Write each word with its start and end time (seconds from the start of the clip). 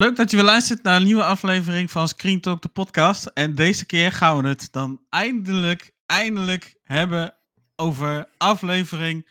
Leuk 0.00 0.16
dat 0.16 0.30
je 0.30 0.36
weer 0.36 0.44
luistert 0.46 0.82
naar 0.82 0.96
een 0.96 1.04
nieuwe 1.04 1.24
aflevering 1.24 1.90
van 1.90 2.08
Screen 2.08 2.40
Talk, 2.40 2.62
de 2.62 2.68
podcast. 2.68 3.26
En 3.26 3.54
deze 3.54 3.86
keer 3.86 4.12
gaan 4.12 4.42
we 4.42 4.48
het 4.48 4.68
dan 4.70 5.00
eindelijk, 5.08 5.92
eindelijk 6.06 6.74
hebben 6.82 7.34
over 7.76 8.28
aflevering 8.36 9.28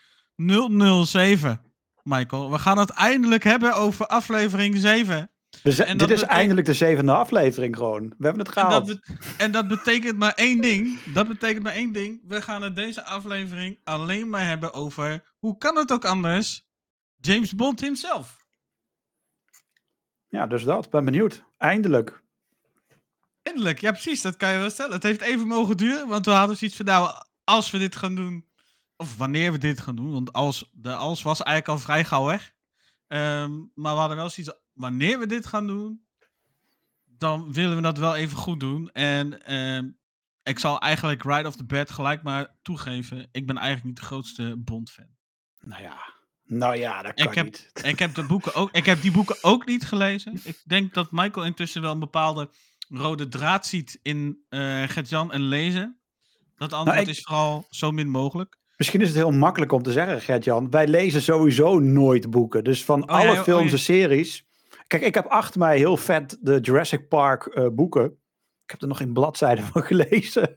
007. 1.06 1.62
Michael, 2.04 2.52
we 2.52 2.60
gaan 2.60 2.78
het 2.78 2.90
eindelijk 2.90 3.44
hebben 3.44 3.74
over 3.76 4.06
aflevering 4.08 4.78
7. 4.78 5.32
Dus 5.64 5.80
En 5.80 5.88
dit 5.98 6.00
dat 6.00 6.10
is 6.18 6.24
eindelijk 6.24 6.68
de 6.68 6.74
zevende 6.74 7.12
aflevering 7.14 7.76
gewoon. 7.76 8.14
We 8.18 8.26
hebben 8.26 8.46
het 8.46 8.56
En 8.56 8.64
gehaald. 8.64 8.88
dat, 8.88 9.00
bet- 9.06 9.18
en 9.38 9.52
dat 9.52 9.68
betekent 9.68 10.18
maar 10.18 10.34
één 10.34 10.62
ding. 10.62 11.00
Dat 11.14 11.28
betekent 11.28 11.64
maar 11.64 11.74
één 11.74 11.92
ding. 11.92 12.22
We 12.28 12.42
gaan 12.42 12.62
het 12.62 12.76
deze 12.76 13.04
aflevering 13.04 13.80
alleen 13.84 14.30
maar 14.30 14.48
hebben 14.48 14.74
over, 14.74 15.24
hoe 15.40 15.58
kan 15.58 15.76
het 15.78 15.92
ook 15.92 16.06
anders, 16.06 16.66
James 17.18 17.56
Bond 17.56 17.80
himself. 17.80 18.38
Ja, 20.30 20.48
dus 20.48 20.64
dat. 20.64 20.90
Ben 20.90 21.06
benieuwd. 21.06 21.44
Eindelijk. 21.58 22.24
Eindelijk, 23.44 23.80
ja 23.80 23.92
precies, 23.92 24.22
dat 24.22 24.38
kan 24.38 24.52
je 24.52 24.60
wel 24.60 24.70
stellen. 24.70 24.94
Het 24.94 25.04
heeft 25.04 25.22
even 25.22 25.48
mogen 25.48 25.78
duren, 25.78 26.08
want 26.08 26.26
we 26.26 26.32
hadden 26.32 26.58
zoiets 26.58 26.78
van, 26.78 26.86
nou, 26.86 27.24
als 27.44 27.72
we 27.72 27.78
dit 27.78 27.96
gaan 27.96 28.16
doen, 28.16 28.46
of 28.96 29.18
wanneer 29.18 29.52
we 29.52 29.58
dit 29.58 29.80
gaan 29.80 29.96
doen, 29.96 30.12
want 30.12 30.34
als, 30.34 30.70
de 30.72 30.96
als 30.96 31.22
was 31.22 31.44
eigenlijk 31.44 31.78
al 31.78 31.86
vrij 31.86 32.06
gauw 32.06 32.26
weg. 32.26 32.54
Ehm, 33.08 33.52
maar 33.74 33.94
we 33.94 34.00
hadden 34.00 34.18
wel 34.18 34.30
zoiets, 34.30 34.54
wanneer 34.74 35.20
we 35.20 35.26
dit 35.26 35.46
gaan 35.46 35.68
doen, 35.68 36.06
dan 37.06 37.54
willen 37.54 37.76
we 37.76 37.82
dat 37.82 37.98
wel 37.98 38.16
even 38.16 38.38
goed 38.38 38.60
doen. 38.60 38.90
En 38.92 39.46
ehm, 39.46 39.90
ik 40.44 40.60
zal 40.60 40.80
eigenlijk 40.80 41.24
right 41.24 41.46
off 41.46 41.56
the 41.56 41.66
bat 41.66 41.92
gelijk 41.92 42.24
maar 42.24 42.56
toegeven, 42.62 43.28
ik 43.32 43.48
ben 43.48 43.58
eigenlijk 43.58 43.86
niet 43.86 44.00
de 44.00 44.06
grootste 44.06 44.56
Bond-fan. 44.58 45.18
Nou 45.60 45.82
ja. 45.82 46.19
Nou 46.52 46.76
ja, 46.78 47.02
dat 47.02 47.14
kan 47.14 47.26
Ik 47.28 47.34
heb- 47.34 47.46
niet. 47.46 47.70
Ik 47.92 48.00
heb, 48.00 48.16
de 48.16 48.24
boeken 48.24 48.54
ook, 48.54 48.70
ik 48.72 48.86
heb 48.86 49.02
die 49.02 49.12
boeken 49.12 49.36
ook 49.42 49.66
niet 49.66 49.86
gelezen. 49.86 50.40
Ik 50.44 50.62
denk 50.66 50.94
dat 50.94 51.08
Michael 51.12 51.46
intussen 51.46 51.82
wel 51.82 51.92
een 51.92 52.00
bepaalde 52.00 52.50
rode 52.90 53.28
draad 53.28 53.66
ziet 53.68 54.00
in 54.02 54.46
eh 54.50 54.84
Gert-Jan 54.88 55.32
en 55.32 55.42
lezen. 55.42 56.00
Dat 56.56 56.74
antwoord 56.74 56.98
Nou, 56.98 57.10
ik- 57.10 57.16
is 57.16 57.22
vooral 57.24 57.66
zo 57.70 57.92
min 57.92 58.10
mogelijk. 58.10 58.58
Misschien 58.78 59.02
is 59.02 59.08
het 59.08 59.18
heel 59.18 59.32
makkelijk 59.32 59.72
om 59.72 59.84
te 59.84 59.92
zeggen, 59.92 60.22
Gert-Jan. 60.22 60.70
Wij 60.70 60.88
lezen 60.88 61.22
sowieso 61.22 61.80
nooit 61.80 62.30
boeken. 62.30 62.64
Dus 62.64 62.86
van 62.86 63.04
Oh, 63.04 63.10
alle 63.10 63.24
ja, 63.32 63.32
oh, 63.38 63.44
films 63.44 63.66
ja. 63.66 63.72
en 63.72 63.80
series... 63.80 64.48
Kijk, 64.88 65.02
ik 65.04 65.14
heb 65.14 65.26
achter 65.26 65.60
mij 65.60 65.78
heel 65.78 65.98
vet 65.98 66.38
de 66.42 66.60
Jurassic 66.60 67.08
Park 67.08 67.46
eh, 67.46 67.68
boeken. 67.72 68.06
Ik 68.64 68.72
heb 68.72 68.82
er 68.82 68.88
nog 68.88 68.98
geen 68.98 69.14
bladzijde 69.14 69.62
van 69.74 69.84
gelezen. 69.84 70.56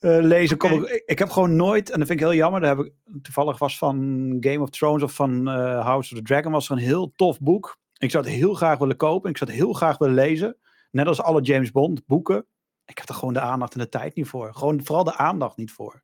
Eh, 0.00 0.18
lezen 0.20 0.56
kom 0.56 0.84
ik- 0.84 1.02
ik 1.06 1.18
heb 1.18 1.30
gewoon 1.30 1.56
nooit, 1.56 1.90
en 1.90 1.98
dat 1.98 2.08
vind 2.08 2.20
ik 2.20 2.26
heel 2.26 2.36
jammer, 2.36 2.60
daar 2.60 2.76
heb 2.76 2.86
ik 2.86 2.92
toevallig 3.22 3.58
was 3.58 3.78
van 3.78 3.96
Game 4.40 4.60
of 4.60 4.70
Thrones 4.70 5.02
of 5.02 5.12
van 5.14 5.48
eh, 5.48 5.84
House 5.84 6.12
of 6.12 6.18
the 6.18 6.24
Dragon, 6.24 6.52
was 6.52 6.66
er 6.68 6.72
een 6.76 6.82
heel 6.82 7.12
tof 7.16 7.40
boek. 7.40 7.78
Ik 7.98 8.10
zou 8.10 8.24
het 8.24 8.32
heel 8.32 8.54
graag 8.54 8.78
willen 8.78 8.96
kopen. 8.96 9.30
Ik 9.30 9.36
zou 9.36 9.50
het 9.50 9.60
heel 9.60 9.72
graag 9.72 9.98
willen 9.98 10.14
lezen. 10.14 10.56
Net 10.90 11.06
als 11.06 11.20
alle 11.20 11.40
James 11.42 11.70
Bond 11.70 12.06
boeken. 12.06 12.46
Ik 12.84 12.98
heb 12.98 13.08
er 13.08 13.14
gewoon 13.14 13.34
de 13.34 13.40
aandacht 13.40 13.72
en 13.74 13.80
de 13.80 13.88
tijd 13.88 14.14
niet 14.14 14.28
voor. 14.28 14.54
Gewoon 14.54 14.84
vooral 14.84 15.04
de 15.04 15.16
aandacht 15.16 15.56
niet 15.56 15.72
voor. 15.72 16.00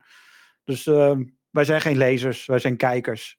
Dus 0.64 0.86
ehm, 0.86 1.24
wij 1.50 1.64
zijn 1.64 1.80
geen 1.80 1.96
lezers, 1.96 2.46
wij 2.46 2.58
zijn 2.58 2.76
kijkers. 2.76 3.38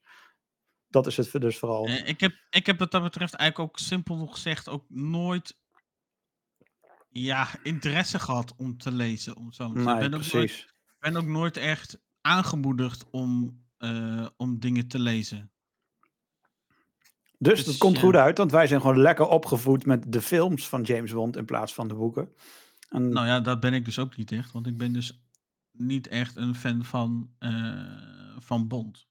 Dat 0.88 1.06
is 1.06 1.16
het 1.16 1.32
dus 1.40 1.58
vooral. 1.58 1.86
Eh, 1.86 2.08
ik, 2.08 2.20
heb, 2.20 2.32
ik 2.50 2.66
heb 2.66 2.78
wat 2.78 2.90
dat 2.90 3.02
betreft 3.02 3.34
eigenlijk 3.34 3.70
ook 3.70 3.78
simpel 3.78 4.26
gezegd 4.26 4.68
ook 4.68 4.84
nooit 4.88 5.56
ja, 7.08 7.48
interesse 7.62 8.18
gehad 8.18 8.54
om 8.56 8.76
te 8.76 8.92
lezen. 8.92 9.36
Om 9.36 9.52
zo 9.52 9.72
te 9.72 9.78
nee, 9.78 9.94
ik 9.94 10.00
ben 10.00 10.14
ook, 10.14 10.20
nooit, 10.20 10.30
precies. 10.30 10.74
ben 10.98 11.16
ook 11.16 11.26
nooit 11.26 11.56
echt 11.56 11.98
aangemoedigd 12.20 13.04
om, 13.10 13.62
eh, 13.78 14.26
om 14.36 14.58
dingen 14.58 14.88
te 14.88 14.98
lezen. 14.98 15.50
Dus 17.38 17.56
dus, 17.56 17.64
dat 17.64 17.78
komt 17.78 17.96
ja. 17.96 18.02
goed 18.02 18.14
uit, 18.14 18.38
want 18.38 18.50
wij 18.50 18.66
zijn 18.66 18.80
gewoon 18.80 19.00
lekker 19.00 19.26
opgevoed 19.26 19.86
met 19.86 20.12
de 20.12 20.22
films 20.22 20.68
van 20.68 20.82
James 20.82 21.12
Bond 21.12 21.36
in 21.36 21.44
plaats 21.44 21.74
van 21.74 21.88
de 21.88 21.94
boeken. 21.94 22.32
En, 22.88 23.08
Nou 23.08 23.26
ja, 23.26 23.40
dat 23.40 23.60
ben 23.60 23.74
ik 23.74 23.84
dus 23.84 23.98
ook 23.98 24.16
niet 24.16 24.32
echt. 24.32 24.52
Want 24.52 24.66
ik 24.66 24.76
ben 24.76 24.92
dus 24.92 25.20
niet 25.72 26.08
echt 26.08 26.36
een 26.36 26.54
fan 26.54 26.84
van, 26.84 27.30
eh, 27.38 27.50
van 28.38 28.68
Bond. 28.68 29.06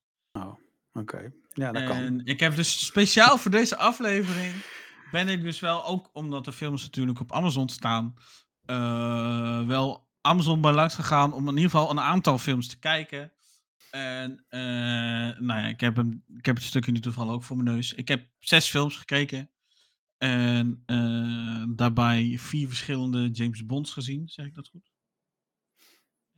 Oké, 0.93 1.31
ja, 1.53 1.71
dat 1.71 1.83
kan. 1.83 1.97
En 1.97 2.25
ik 2.25 2.39
heb 2.39 2.55
dus 2.55 2.85
speciaal 2.85 3.37
voor 3.37 3.51
deze 3.51 3.77
aflevering. 3.77 4.53
Ben 5.11 5.27
ik 5.27 5.41
dus 5.41 5.59
wel 5.59 5.85
ook, 5.85 6.09
omdat 6.13 6.45
de 6.45 6.51
films 6.51 6.81
natuurlijk 6.83 7.19
op 7.19 7.31
Amazon 7.31 7.69
staan. 7.69 8.13
eh, 8.65 9.65
wel 9.67 10.07
Amazon 10.21 10.61
bij 10.61 10.71
langs 10.73 10.95
gegaan 10.95 11.33
om 11.33 11.47
in 11.47 11.55
ieder 11.55 11.69
geval 11.71 11.89
een 11.89 11.99
aantal 11.99 12.37
films 12.37 12.67
te 12.67 12.79
kijken. 12.79 13.31
En 13.91 14.45
eh, 14.49 14.59
nou 15.39 15.59
ja, 15.61 15.67
ik 15.67 15.79
heb, 15.79 15.95
hem, 15.95 16.23
ik 16.37 16.45
heb 16.45 16.55
het 16.55 16.65
stukje 16.65 16.91
nu 16.91 16.99
toevallig 16.99 17.33
ook 17.33 17.43
voor 17.43 17.57
mijn 17.57 17.75
neus. 17.75 17.93
Ik 17.93 18.07
heb 18.07 18.27
zes 18.39 18.69
films 18.69 18.95
gekeken. 18.95 19.49
En 20.17 20.83
eh, 20.85 21.63
daarbij 21.69 22.37
vier 22.39 22.67
verschillende 22.67 23.29
James 23.29 23.65
Bonds 23.65 23.93
gezien. 23.93 24.27
Zeg 24.27 24.45
ik 24.45 24.55
dat 24.55 24.67
goed? 24.67 24.91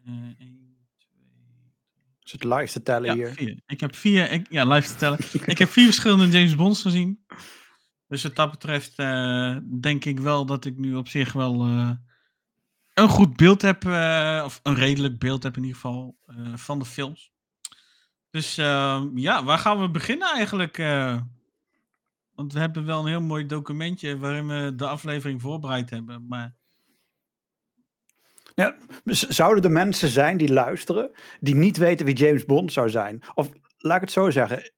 Twee, 0.04 0.38
Is 2.24 2.32
het 2.32 2.44
live 2.44 2.72
te 2.72 2.84
tellen 2.84 3.06
ja, 3.10 3.14
hier? 3.14 3.34
vier. 3.34 3.60
Ik 3.66 3.80
heb 3.80 3.96
vier, 3.96 4.32
ik, 4.32 4.52
ja, 4.52 4.66
live 4.66 4.88
te 4.88 4.96
tellen. 4.96 5.20
ik 5.46 5.58
heb 5.58 5.70
vier 5.70 5.86
verschillende 5.86 6.28
James 6.38 6.56
Bonds 6.56 6.82
gezien. 6.82 7.26
Dus 8.10 8.24
wat 8.24 8.36
dat 8.36 8.52
betreft 8.52 8.94
eh, 8.96 9.58
denk 9.80 10.06
ik 10.06 10.20
wel 10.20 10.46
dat 10.46 10.66
ik 10.66 10.78
nu 10.78 10.96
op 10.96 11.08
zich 11.08 11.34
wel 11.34 11.64
eh, 11.64 11.92
een 12.94 13.10
goed 13.10 13.36
beeld 13.36 13.62
heb, 13.62 13.86
eh, 13.86 14.42
of 14.46 14.60
een 14.64 14.76
redelijk 14.76 15.20
beeld 15.20 15.44
heb 15.44 15.56
in 15.58 15.64
ieder 15.64 15.80
geval, 15.80 16.18
van 16.56 16.80
de 16.80 16.86
films. 16.86 17.32
Dus 18.30 18.58
eh, 18.58 19.04
ja, 19.16 19.44
waar 19.44 19.58
gaan 19.58 19.80
we 19.80 19.90
beginnen 19.90 20.34
eigenlijk? 20.34 20.78
want 22.36 22.54
we 22.54 22.60
hebben 22.60 22.86
wel 22.86 23.00
een 23.00 23.08
heel 23.08 23.22
mooi 23.22 23.46
documentje 23.46 24.18
waarin 24.18 24.48
we 24.48 24.76
de 24.76 24.88
aflevering 24.88 25.42
voorbereid 25.42 25.90
hebben. 25.90 26.28
Maar 26.28 26.56
Ja, 28.56 28.76
zouden 29.06 29.64
er 29.64 29.72
mensen 29.72 30.10
zijn 30.10 30.38
die 30.38 30.54
luisteren, 30.54 31.12
die 31.40 31.56
niet 31.56 31.78
weten 31.78 32.06
wie 32.06 32.16
James 32.16 32.46
Bond 32.46 32.74
zou 32.74 32.90
zijn? 32.90 33.22
Of 33.34 33.50
laat 33.78 33.96
ik 33.96 34.02
het 34.02 34.12
zo 34.12 34.30
zeggen, 34.30 34.72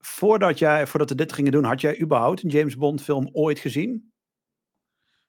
voordat, 0.00 0.58
jij, 0.58 0.86
voordat 0.86 1.08
we 1.08 1.14
dit 1.14 1.32
gingen 1.32 1.52
doen, 1.52 1.64
had 1.64 1.80
jij 1.80 2.00
überhaupt 2.00 2.42
een 2.42 2.50
James 2.50 2.76
Bond 2.76 3.02
film 3.02 3.28
ooit 3.32 3.58
gezien? 3.58 4.12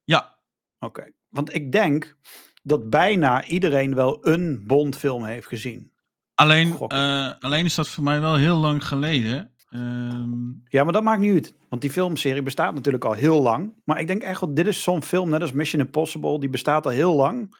ja, 0.03 0.39
Oké, 0.79 1.11
want 1.29 1.53
ik 1.55 1.71
denk 1.71 2.15
dat 2.63 2.89
bijna 2.89 3.45
iedereen 3.45 3.95
wel 3.95 4.27
een 4.27 4.63
Bond 4.67 4.97
film 4.97 5.25
heeft 5.25 5.47
gezien. 5.47 5.91
alleen, 6.35 6.77
eh, 6.87 7.31
alleen 7.39 7.65
is 7.65 7.75
dat 7.75 7.87
voor 7.89 8.03
mij 8.03 8.21
wel 8.21 8.35
heel 8.35 8.57
lang 8.57 8.85
geleden. 8.87 9.51
Ehm, 9.69 10.49
Ja, 10.67 10.83
maar 10.83 10.93
dat 10.93 11.03
maakt 11.03 11.21
niet 11.21 11.33
uit. 11.33 11.53
Want 11.69 11.81
die 11.81 11.91
filmserie 11.91 12.41
bestaat 12.41 12.73
natuurlijk 12.73 13.05
al 13.05 13.13
heel 13.13 13.41
lang. 13.41 13.73
Maar 13.85 13.99
ik 13.99 14.07
denk 14.07 14.21
echt 14.21 14.39
wel, 14.41 14.53
dit 14.53 14.67
is 14.67 14.83
zo'n 14.83 15.03
film, 15.03 15.29
net 15.29 15.41
als 15.41 15.51
Mission 15.51 15.81
Impossible, 15.81 16.39
die 16.39 16.49
bestaat 16.49 16.85
al 16.85 16.91
heel 16.91 17.15
lang. 17.15 17.57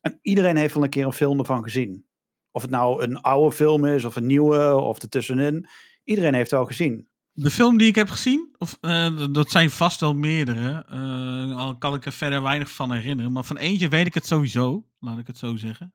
En 0.00 0.18
iedereen 0.22 0.56
heeft 0.56 0.74
wel 0.74 0.82
een 0.82 0.90
keer 0.90 1.04
een 1.06 1.12
film 1.12 1.38
ervan 1.38 1.62
gezien. 1.62 2.06
Of 2.50 2.62
het 2.62 2.70
nou 2.70 3.02
een 3.02 3.20
oude 3.20 3.56
film 3.56 3.84
is, 3.84 4.04
of 4.04 4.16
een 4.16 4.26
nieuwe, 4.26 4.74
of 4.74 5.02
ertussenin. 5.02 5.66
Iedereen 6.10 6.34
heeft 6.34 6.50
het 6.50 6.58
wel 6.58 6.68
gezien. 6.68 7.08
De 7.32 7.50
film 7.50 7.78
die 7.78 7.88
ik 7.88 7.94
heb 7.94 8.08
gezien, 8.08 8.54
of, 8.58 8.78
eh, 8.80 9.26
dat 9.30 9.50
zijn 9.50 9.70
vast 9.70 10.00
wel 10.00 10.14
meerdere. 10.14 10.84
eh, 10.88 11.56
al 11.56 11.78
kan 11.78 11.94
ik 11.94 12.06
er 12.06 12.12
verder 12.12 12.42
weinig 12.42 12.70
van 12.70 12.92
herinneren. 12.92 13.32
Maar 13.32 13.44
van 13.44 13.56
eentje 13.56 13.88
weet 13.88 14.06
ik 14.06 14.14
het 14.14 14.26
sowieso, 14.26 14.86
laat 15.00 15.18
ik 15.18 15.26
het 15.26 15.38
zo 15.38 15.56
zeggen. 15.56 15.94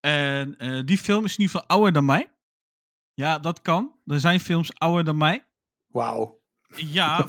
En 0.00 0.58
eh, 0.58 0.80
die 0.84 0.98
film 0.98 1.24
is 1.24 1.36
in 1.36 1.40
ieder 1.40 1.54
geval 1.60 1.68
ouder 1.76 1.92
dan 1.92 2.04
mij. 2.04 2.30
Ja, 3.14 3.38
dat 3.38 3.60
kan. 3.62 3.94
Er 4.06 4.20
zijn 4.20 4.40
films 4.40 4.78
ouder 4.78 5.04
dan 5.04 5.16
mij. 5.16 5.46
Wauw. 5.86 6.40
Ja, 6.76 7.26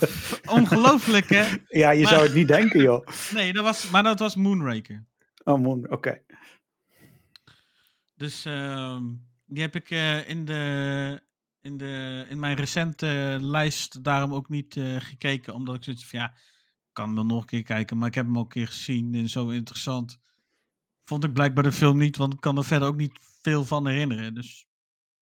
ongelooflijk 0.49 1.29
hè. 1.29 1.45
Ja, 1.81 1.91
je 1.91 2.03
Maar- 2.03 2.11
zou 2.13 2.23
het 2.23 2.33
niet 2.33 2.47
denken, 2.47 2.81
joh. 2.81 3.07
Nee, 3.33 3.53
dat 3.53 3.63
was, 3.63 3.89
maar 3.89 4.03
dat 4.03 4.19
was 4.19 4.35
Moonraker. 4.35 5.05
Oh, 5.43 5.61
man, 5.61 5.89
oké. 5.89 6.21
Dus 8.15 8.45
ehm, 8.45 9.03
die 9.45 9.61
heb 9.61 9.75
ik 9.75 9.89
in, 10.27 10.45
de, 10.45 11.21
in, 11.67 11.77
de, 11.77 12.25
in 12.29 12.39
mijn 12.39 12.55
recente 12.55 13.37
lijst 13.41 14.03
daarom 14.03 14.33
ook 14.33 14.49
niet 14.49 14.77
eh, 14.77 14.95
gekeken. 14.99 15.53
Omdat 15.53 15.75
ik 15.75 15.83
zoiets 15.83 16.05
van 16.05 16.19
ja, 16.19 16.33
kan 16.91 17.15
wel 17.15 17.25
nog 17.25 17.41
een 17.41 17.47
keer 17.47 17.63
kijken. 17.63 17.97
Maar 17.97 18.07
ik 18.07 18.15
heb 18.15 18.25
hem 18.25 18.37
ook 18.37 18.43
een 18.43 18.49
keer 18.49 18.67
gezien 18.67 19.15
en 19.15 19.29
zo 19.29 19.49
interessant. 19.49 20.19
Vond 21.03 21.23
ik 21.23 21.33
blijkbaar 21.33 21.63
de 21.63 21.71
film 21.71 21.97
niet, 21.97 22.17
want 22.17 22.33
ik 22.33 22.39
kan 22.39 22.57
er 22.57 22.63
verder 22.63 22.87
ook 22.87 22.95
niet 22.95 23.19
veel 23.41 23.65
van 23.65 23.87
herinneren. 23.87 24.33
Dus 24.33 24.67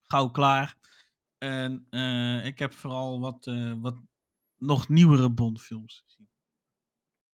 gauw 0.02 0.28
klaar. 0.28 0.76
En 1.38 1.86
eh, 1.90 2.46
ik 2.46 2.58
heb 2.58 2.72
vooral 2.72 3.20
wat, 3.20 3.46
eh, 3.46 3.72
wat 3.76 3.96
nog 4.56 4.88
nieuwere 4.88 5.30
Bondfilms 5.30 6.02
gezien. 6.06 6.28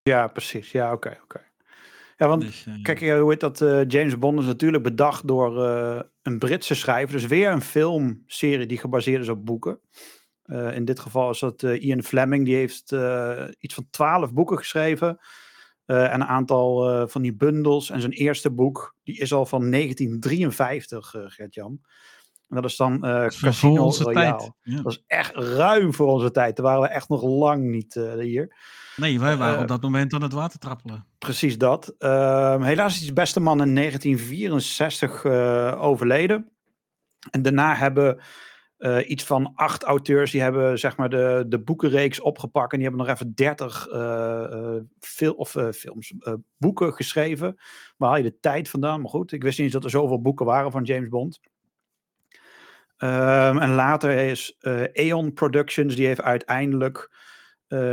Ja, 0.03 0.27
precies. 0.27 0.71
Ja, 0.71 0.93
oké, 0.93 1.19
oké. 1.23 1.52
Ja, 2.23 2.29
want 2.29 2.43
Dus, 2.43 2.67
eh, 2.67 2.83
Kijk, 2.83 3.01
hoe 3.01 3.31
heet 3.31 3.41
dat? 3.41 3.61
eh, 3.61 3.87
James 3.87 4.19
Bond 4.19 4.41
is 4.41 4.47
natuurlijk 4.47 4.83
bedacht 4.83 5.27
door 5.27 5.65
eh, 5.65 6.01
een 6.23 6.39
Britse 6.39 6.75
schrijver. 6.75 7.13
Dus 7.15 7.27
weer 7.27 7.51
een 7.51 7.63
filmserie 7.63 8.67
die 8.67 8.79
gebaseerd 8.79 9.23
is 9.23 9.29
op 9.29 9.45
boeken. 9.45 9.81
In 10.73 10.85
dit 10.85 11.01
geval 11.01 11.31
is 11.31 11.39
dat 11.39 11.63
Ian 11.63 12.03
Fleming. 12.03 12.45
Die 12.45 12.55
heeft 12.55 12.95
iets 13.59 13.75
van 13.75 13.87
twaalf 13.91 14.33
boeken 14.33 14.59
geschreven. 14.59 15.19
en 15.87 16.21
een 16.21 16.25
aantal 16.25 17.09
van 17.09 17.23
die 17.23 17.35
bundels. 17.35 17.91
En 17.91 18.01
zijn 18.01 18.13
eerste 18.13 18.51
boek, 18.51 18.97
die 19.03 19.19
is 19.19 19.33
al 19.33 19.47
van 19.47 19.71
1953, 19.71 21.15
eh 21.15 21.23
Gert-Jan. 21.27 21.81
En 22.49 22.57
dat 22.57 22.65
is 22.65 22.77
dan 22.77 23.01
Casino 23.41 23.91
Royale. 23.91 24.55
Ja. 24.63 24.83
Dat 24.83 24.93
is 24.93 25.03
echt 25.07 25.35
ruim 25.35 25.95
voor 25.95 26.07
onze 26.07 26.31
tijd. 26.31 26.57
Daar 26.57 26.67
waren 26.67 26.83
we 26.83 26.89
echt 26.89 27.09
nog 27.09 27.23
lang 27.23 27.65
niet 27.65 27.95
hier. 28.19 28.57
Nee, 28.97 29.21
wij 29.21 29.37
waren 29.37 29.55
Eh, 29.55 29.61
op 29.61 29.69
dat 29.69 29.83
moment 29.83 30.15
aan 30.15 30.23
het 30.23 30.33
water 30.33 30.59
trappelen. 30.59 31.07
Precies 31.19 31.59
dat. 31.59 31.95
Ehm, 31.99 32.63
helaas 32.63 32.95
is 32.95 33.01
die 33.01 33.13
beste 33.13 33.41
man 33.41 33.63
in 33.63 33.73
1964 33.73 35.25
eh, 35.25 35.83
overleden. 35.83 36.51
En 37.31 37.43
daarna 37.43 37.75
hebben 37.75 38.21
eh, 38.77 39.09
iets 39.11 39.25
van 39.25 39.53
acht 39.55 39.83
auteurs, 39.83 40.31
die 40.31 40.41
hebben 40.41 40.79
zeg 40.79 40.97
maar 40.97 41.09
de, 41.09 41.45
de 41.49 41.61
boekenreeks 41.61 42.21
opgepakt. 42.21 42.73
En 42.73 42.79
die 42.79 42.89
hebben 42.89 43.07
nog 43.07 43.15
even 43.15 43.35
30 43.35 43.89
eh, 43.89 44.77
fil 45.01 45.33
of, 45.33 45.57
films, 45.75 46.15
boeken 46.59 46.93
geschreven. 46.93 47.61
Waar 47.97 48.09
haal 48.09 48.19
je 48.19 48.23
de 48.31 48.39
tijd 48.41 48.69
vandaan? 48.69 49.01
Maar 49.01 49.11
goed, 49.11 49.33
ik 49.33 49.43
wist 49.43 49.57
niet 49.57 49.67
eens 49.67 49.75
dat 49.75 49.85
er 49.85 49.91
zoveel 49.91 50.21
boeken 50.21 50.47
waren 50.47 50.71
van 50.71 50.83
James 50.83 51.09
Bond. 51.09 51.41
Ehm, 52.97 53.59
en 53.59 53.75
later 53.75 54.11
is 54.11 54.57
Aeon 54.93 55.33
Productions, 55.33 55.95
die 55.95 56.07
heeft 56.07 56.23
uiteindelijk 56.23 57.11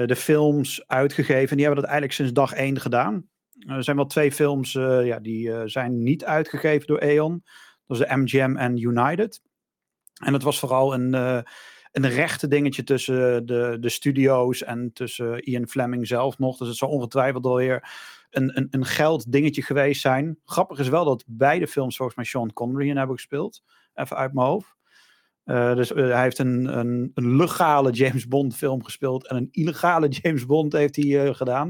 de 0.05 0.15
films 0.15 0.87
uitgegeven. 0.87 1.49
En 1.49 1.55
die 1.55 1.65
hebben 1.65 1.83
dat 1.83 1.91
eigenlijk 1.91 2.13
sinds 2.13 2.33
dag 2.33 2.53
één 2.53 2.79
gedaan. 2.79 3.29
Er 3.67 3.83
zijn 3.83 3.95
wel 3.95 4.05
twee 4.05 4.31
films 4.31 4.75
eh, 4.75 5.05
ja, 5.05 5.19
die 5.19 5.53
eh, 5.53 5.61
zijn 5.65 6.03
niet 6.03 6.25
uitgegeven 6.25 6.87
door 6.87 6.99
Aeon. 7.01 7.43
Dat 7.87 7.99
is 7.99 8.07
de 8.07 8.17
MGM 8.17 8.55
en 8.55 8.77
United. 8.77 9.41
En 10.23 10.33
het 10.33 10.43
was 10.43 10.59
vooral 10.59 10.93
een, 10.93 11.13
eh, 11.13 11.41
een 11.91 12.09
rechte 12.09 12.47
dingetje 12.47 12.83
tussen 12.83 13.45
de, 13.45 13.77
de 13.79 13.89
studio's 13.89 14.63
en 14.63 14.93
tussen 14.93 15.43
Ian 15.43 15.67
Fleming 15.67 16.07
zelf 16.07 16.37
nog. 16.37 16.57
Dus 16.57 16.67
het 16.67 16.77
zou 16.77 16.91
ongetwijfeld 16.91 17.45
alweer 17.45 17.89
een, 18.29 18.57
een, 18.57 18.67
een 18.71 18.85
geld 18.85 19.31
dingetje 19.31 19.61
geweest 19.61 20.01
zijn. 20.01 20.39
Grappig 20.45 20.79
is 20.79 20.89
wel 20.89 21.05
dat 21.05 21.23
beide 21.27 21.67
films 21.67 21.95
volgens 21.95 22.17
mij 22.17 22.25
Sean 22.25 22.53
Connery 22.53 22.89
in 22.89 22.97
hebben 22.97 23.15
gespeeld. 23.15 23.63
Even 23.93 24.17
uit 24.17 24.33
mijn 24.33 24.47
hoofd. 24.47 24.77
Eh, 25.49 25.75
dus 25.75 25.93
eh, 25.93 26.09
hij 26.09 26.21
heeft 26.21 26.37
een, 26.37 26.77
een, 26.77 27.11
een 27.13 27.35
legale 27.35 27.91
James 27.91 28.27
Bond 28.27 28.55
film 28.55 28.83
gespeeld 28.83 29.27
en 29.27 29.35
een 29.35 29.47
illegale 29.51 30.07
James 30.21 30.45
Bond 30.45 30.73
heeft 30.73 30.95
hij 30.95 31.25
eh, 31.25 31.35
gedaan. 31.35 31.67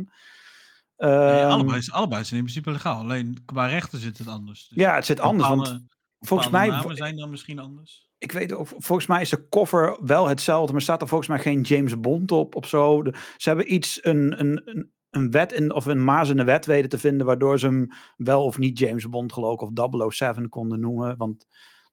Nee, 0.97 1.09
Ehm, 1.11 1.49
allebei, 1.49 1.81
allebei 1.91 2.23
zijn 2.23 2.39
in 2.39 2.45
principe 2.45 2.71
legaal. 2.71 2.99
Alleen 2.99 3.37
qua 3.45 3.65
rechten 3.65 3.99
zit 3.99 4.17
het 4.17 4.27
anders. 4.27 4.67
Dus 4.67 4.77
ja, 4.77 4.95
het 4.95 5.05
zit 5.05 5.19
anders. 5.19 5.49
Want 5.49 5.85
volgens 6.19 6.49
mij, 6.49 6.67
namen 6.67 6.95
zijn 6.95 7.15
dan 7.15 7.29
misschien 7.29 7.59
anders. 7.59 8.09
ik 8.17 8.31
weet 8.31 8.53
ook, 8.53 8.67
volgens 8.67 9.07
mij 9.07 9.21
is 9.21 9.29
de 9.29 9.47
cover 9.49 9.97
wel 10.01 10.27
hetzelfde, 10.27 10.71
maar 10.71 10.81
staat 10.81 11.01
er 11.01 11.07
volgens 11.07 11.29
mij 11.29 11.39
geen 11.39 11.61
James 11.61 11.99
Bond 11.99 12.31
op 12.31 12.55
of 12.55 12.67
zo. 12.67 13.03
De- 13.03 13.13
ze 13.37 13.49
hebben 13.49 13.73
iets, 13.73 13.99
een, 14.05 14.39
een, 14.39 14.61
een, 14.65 14.91
een 15.09 15.31
wet 15.31 15.51
in, 15.53 15.73
of 15.73 15.85
een 15.85 16.03
maas 16.03 16.29
in 16.29 16.37
de 16.37 16.43
wet 16.43 16.65
weten 16.65 16.89
te 16.89 16.97
vinden, 16.99 17.25
waardoor 17.25 17.59
ze 17.59 17.65
hem 17.65 17.87
wel 18.17 18.43
of 18.43 18.57
niet 18.57 18.79
James 18.79 19.09
Bond 19.09 19.33
geloof 19.33 19.53
ik, 19.61 19.61
of 19.61 20.13
007 20.13 20.49
konden 20.49 20.79
noemen. 20.79 21.17
Want 21.17 21.45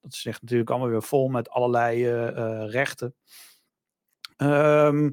dat 0.06 0.14
is 0.14 0.26
echt 0.26 0.43
natuurlijk 0.43 0.70
allemaal 0.70 0.88
weer 0.88 1.03
vol 1.03 1.29
met 1.29 1.50
allerlei 1.50 2.06
eh, 2.06 2.29
eh, 2.29 2.70
rechten. 2.70 3.14
Ehm, 4.37 5.11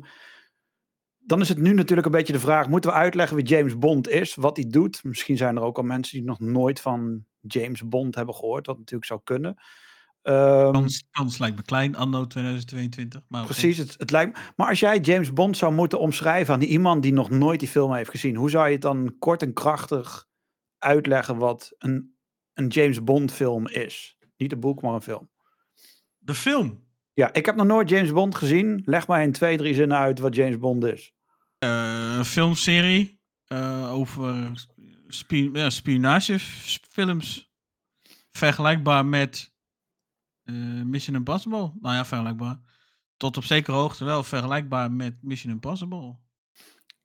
dan 1.19 1.41
is 1.41 1.49
het 1.49 1.57
nu 1.57 1.73
natuurlijk 1.73 2.05
een 2.05 2.13
beetje 2.13 2.33
de 2.33 2.39
vraag: 2.39 2.67
moeten 2.67 2.89
we 2.89 2.95
uitleggen 2.95 3.35
wie 3.35 3.45
James 3.45 3.77
Bond 3.77 4.07
is, 4.07 4.35
wat 4.35 4.57
hij 4.57 4.67
doet? 4.69 5.03
Misschien 5.03 5.37
zijn 5.37 5.55
er 5.55 5.61
ook 5.61 5.77
al 5.77 5.83
mensen 5.83 6.17
die 6.17 6.27
nog 6.27 6.39
nooit 6.39 6.81
van 6.81 7.25
James 7.39 7.87
Bond 7.87 8.15
hebben 8.15 8.35
gehoord, 8.35 8.65
wat 8.65 8.77
natuurlijk 8.77 9.05
zou 9.05 9.19
kunnen. 9.23 9.55
Ehm, 10.21 10.71
Kans, 10.71 11.07
kans 11.11 11.37
lijkt 11.37 11.55
me 11.55 11.61
klein, 11.61 11.95
anno 11.95 12.27
2022. 12.27 13.21
Maar. 13.27 13.45
Precies, 13.45 13.77
het, 13.77 13.95
het 13.97 14.11
lijkt 14.11 14.39
Maar 14.55 14.67
als 14.67 14.79
jij 14.79 14.99
James 14.99 15.33
Bond 15.33 15.57
zou 15.57 15.73
moeten 15.73 15.99
omschrijven 15.99 16.53
aan 16.53 16.61
iemand 16.61 17.03
die 17.03 17.13
nog 17.13 17.29
nooit 17.29 17.59
die 17.59 17.69
film 17.69 17.93
heeft 17.93 18.09
gezien, 18.09 18.35
hoe 18.35 18.49
zou 18.49 18.65
je 18.65 18.73
het 18.73 18.81
dan 18.81 19.15
kort 19.19 19.41
en 19.41 19.53
krachtig 19.53 20.27
uitleggen 20.77 21.37
wat 21.37 21.75
een, 21.77 22.15
een 22.53 22.67
James 22.67 23.03
Bond 23.03 23.31
film 23.31 23.67
is? 23.67 24.17
Niet 24.37 24.51
een 24.51 24.59
boek, 24.59 24.81
maar 24.81 24.93
een 24.93 25.01
film. 25.01 25.29
De 26.17 26.33
film. 26.35 26.83
Ja, 27.13 27.33
ik 27.33 27.45
heb 27.45 27.55
nog 27.55 27.65
nooit 27.65 27.89
James 27.89 28.11
Bond 28.11 28.35
gezien. 28.35 28.81
Leg 28.85 29.07
mij 29.07 29.23
in 29.23 29.31
twee, 29.31 29.57
drie 29.57 29.73
zinnen 29.73 29.97
uit 29.97 30.19
wat 30.19 30.35
James 30.35 30.57
Bond 30.57 30.83
is. 30.83 31.13
eh, 31.59 32.13
een 32.17 32.25
filmserie 32.25 33.21
eh, 33.47 33.93
over 33.93 34.51
ja, 35.53 35.69
spionagefilms. 35.69 37.51
Vergelijkbaar 38.31 39.05
met 39.05 39.53
eh, 40.43 40.55
Mission 40.83 41.15
Impossible. 41.15 41.71
Nou 41.79 41.95
ja, 41.95 42.05
vergelijkbaar. 42.05 42.59
Tot 43.17 43.37
op 43.37 43.43
zekere 43.43 43.75
hoogte 43.77 44.05
wel 44.05 44.23
vergelijkbaar 44.23 44.91
met 44.91 45.15
Mission 45.21 45.53
Impossible. 45.53 46.17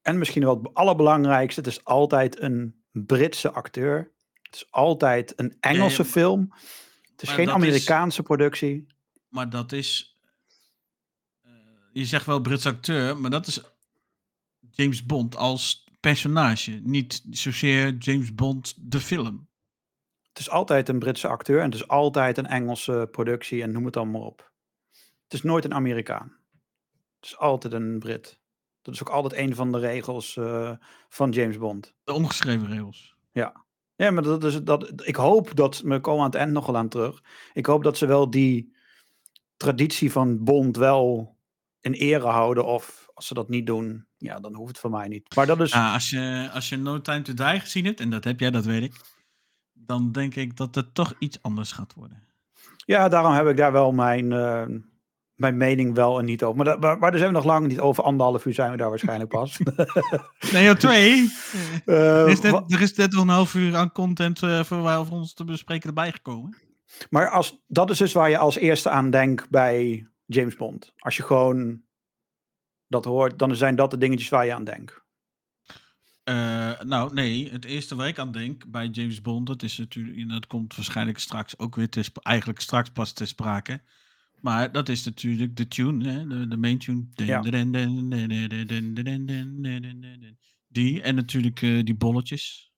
En 0.02 0.18
misschien 0.18 0.42
wel 0.42 0.56
het 0.62 0.74
allerbelangrijkste, 0.74 1.60
het 1.60 1.68
is 1.70 1.84
altijd 1.84 2.40
een 2.40 2.82
Britse 2.92 3.50
acteur. 3.52 4.12
Het 4.42 4.54
is 4.54 4.66
altijd 4.70 5.32
een 5.40 5.56
Engelse 5.60 6.02
maar- 6.02 6.10
film. 6.10 6.52
Het 7.18 7.28
is 7.28 7.36
maar 7.36 7.36
geen 7.46 7.46
is- 7.48 7.62
Amerikaanse 7.62 8.22
productie. 8.22 8.86
Maar 9.28 9.50
dat 9.50 9.72
is. 9.72 10.18
eh, 11.42 11.50
je 11.92 12.04
zegt 12.04 12.26
wel 12.26 12.40
Brits 12.40 12.66
acteur, 12.66 13.18
maar 13.18 13.30
dat 13.30 13.46
is 13.46 13.60
James 14.70 15.06
Bond 15.06 15.36
als 15.36 15.86
personage. 16.00 16.70
Niet 16.84 17.22
zozeer 17.30 17.94
James 17.96 18.34
Bond 18.34 18.74
de 18.92 19.00
film. 19.00 19.48
Het 20.28 20.38
is 20.38 20.50
altijd 20.50 20.88
een 20.88 20.98
Britse 20.98 21.28
acteur 21.28 21.58
en 21.58 21.64
het 21.64 21.74
is 21.74 21.88
altijd 21.88 22.38
een 22.38 22.46
Engelse 22.46 23.08
productie 23.10 23.62
en 23.62 23.72
noem 23.72 23.84
het 23.84 23.94
dan 23.94 24.10
maar 24.10 24.20
op. 24.20 24.52
Het 25.24 25.32
is 25.34 25.42
nooit 25.42 25.64
een 25.64 25.74
Amerikaan. 25.74 26.36
Het 27.20 27.24
is 27.30 27.36
altijd 27.36 27.72
een 27.72 27.98
Brit. 27.98 28.40
Dat 28.82 28.94
is 28.94 29.00
ook 29.00 29.08
altijd 29.08 29.40
een 29.40 29.54
van 29.54 29.72
de 29.72 29.78
regels 29.78 30.36
eh, 30.36 30.72
van 31.08 31.30
James 31.30 31.58
Bond. 31.58 31.94
De 32.04 32.12
ongeschreven 32.12 32.66
regels. 32.68 33.14
Ja, 33.32 33.64
maar 33.98 34.22
dat 34.22 34.44
is, 34.44 34.62
dat, 34.62 35.06
ik 35.06 35.16
hoop 35.16 35.54
dat, 35.54 35.80
we 35.80 36.00
komen 36.00 36.20
aan 36.20 36.30
het 36.30 36.38
eind 36.38 36.52
nog 36.52 36.66
wel 36.66 36.76
aan 36.76 36.88
terug. 36.88 37.22
Ik 37.52 37.66
hoop 37.66 37.82
dat 37.82 37.98
ze 37.98 38.06
wel 38.06 38.30
die 38.30 38.76
traditie 39.56 40.12
van 40.12 40.44
Bond 40.44 40.76
wel 40.76 41.36
in 41.80 41.92
ere 41.92 42.26
houden. 42.26 42.64
Of 42.64 43.08
als 43.14 43.26
ze 43.26 43.34
dat 43.34 43.48
niet 43.48 43.66
doen, 43.66 44.06
ja, 44.16 44.40
dan 44.40 44.54
hoeft 44.54 44.68
het 44.68 44.78
voor 44.78 44.90
mij 44.90 45.08
niet. 45.08 45.34
Maar 45.34 45.46
dat 45.46 45.60
is, 45.60 45.72
Ja, 45.72 45.92
als, 45.92 46.10
je, 46.10 46.50
als 46.52 46.68
je 46.68 46.76
No 46.76 47.00
Time 47.00 47.22
to 47.22 47.34
Die 47.34 47.60
gezien 47.60 47.84
hebt, 47.84 48.00
en 48.00 48.10
dat 48.10 48.24
heb 48.24 48.40
jij, 48.40 48.50
dat 48.50 48.64
weet 48.64 48.82
ik. 48.82 48.94
Dan 49.72 50.12
denk 50.12 50.34
ik 50.34 50.56
dat 50.56 50.74
het 50.74 50.94
toch 50.94 51.14
iets 51.18 51.42
anders 51.42 51.72
gaat 51.72 51.94
worden. 51.94 52.22
ja, 52.76 53.08
daarom 53.08 53.32
heb 53.32 53.46
ik 53.46 53.56
daar 53.56 53.72
wel 53.72 53.92
mijn, 53.92 54.32
eh, 54.32 54.66
mijn 55.38 55.56
mening 55.56 55.94
wel 55.94 56.18
en 56.18 56.24
niet 56.24 56.42
over. 56.42 56.64
Maar, 56.64 56.78
maar 56.78 57.10
daar 57.10 57.18
zijn 57.18 57.30
we 57.30 57.36
nog 57.36 57.44
lang 57.44 57.66
niet 57.66 57.80
over. 57.80 58.04
Anderhalf 58.04 58.44
uur 58.44 58.54
zijn 58.54 58.70
we 58.70 58.76
daar 58.76 58.88
waarschijnlijk 58.88 59.30
pas. 59.30 59.58
Nee, 60.52 60.62
ja, 60.62 60.74
twee. 60.74 61.12
Eh, 61.84 62.22
Er 62.22 62.28
is, 62.28 62.40
net, 62.40 62.72
er 62.72 62.80
is 62.80 62.94
net 62.94 63.12
nog 63.12 63.22
een 63.22 63.28
half 63.28 63.54
uur 63.54 63.76
aan 63.76 63.92
content 63.92 64.42
eh, 64.42 64.64
voor 64.64 64.82
wij 64.82 65.04
voor 65.04 65.16
ons 65.16 65.34
te 65.34 65.44
bespreken 65.44 65.88
erbij 65.88 66.12
gekomen. 66.12 66.56
Maar 67.10 67.30
als, 67.30 67.62
dat 67.66 67.90
is 67.90 67.98
dus 67.98 68.12
waar 68.12 68.30
je 68.30 68.38
als 68.38 68.56
eerste 68.56 68.90
aan 68.90 69.10
denkt 69.10 69.50
bij 69.50 70.06
James 70.26 70.56
Bond. 70.56 70.92
Als 70.98 71.16
je 71.16 71.22
gewoon 71.22 71.82
dat 72.86 73.04
hoort, 73.04 73.38
dan 73.38 73.56
zijn 73.56 73.76
dat 73.76 73.90
de 73.90 73.98
dingetjes 73.98 74.28
waar 74.28 74.46
je 74.46 74.54
aan 74.54 74.64
denkt. 74.64 75.02
Eh, 76.24 76.80
nou, 76.80 77.14
nee, 77.14 77.50
het 77.50 77.64
eerste 77.64 77.94
waar 77.94 78.08
ik 78.08 78.18
aan 78.18 78.32
denk 78.32 78.66
bij 78.66 78.86
James 78.86 79.20
Bond, 79.20 79.46
dat 79.46 79.62
is 79.62 79.78
natuurlijk, 79.78 80.16
en 80.16 80.28
dat 80.28 80.46
komt 80.46 80.76
waarschijnlijk 80.76 81.18
straks 81.18 81.58
ook 81.58 81.76
weer 81.76 81.88
te 81.88 82.04
eigenlijk 82.22 82.60
straks 82.60 82.90
pas 82.90 83.12
te 83.12 83.26
sprake. 83.26 83.80
Maar 84.40 84.72
dat 84.72 84.88
is 84.88 85.04
natuurlijk 85.04 85.56
de 85.56 85.68
tune, 85.68 86.08
hè, 86.12 86.26
de, 86.26 86.48
de 86.48 86.56
main 86.56 86.78
tune. 86.78 87.06
Ja. 87.26 87.40
Die 90.68 91.02
en 91.02 91.14
natuurlijk 91.14 91.62
eh, 91.62 91.84
die 91.84 91.94
bolletjes. 91.96 92.72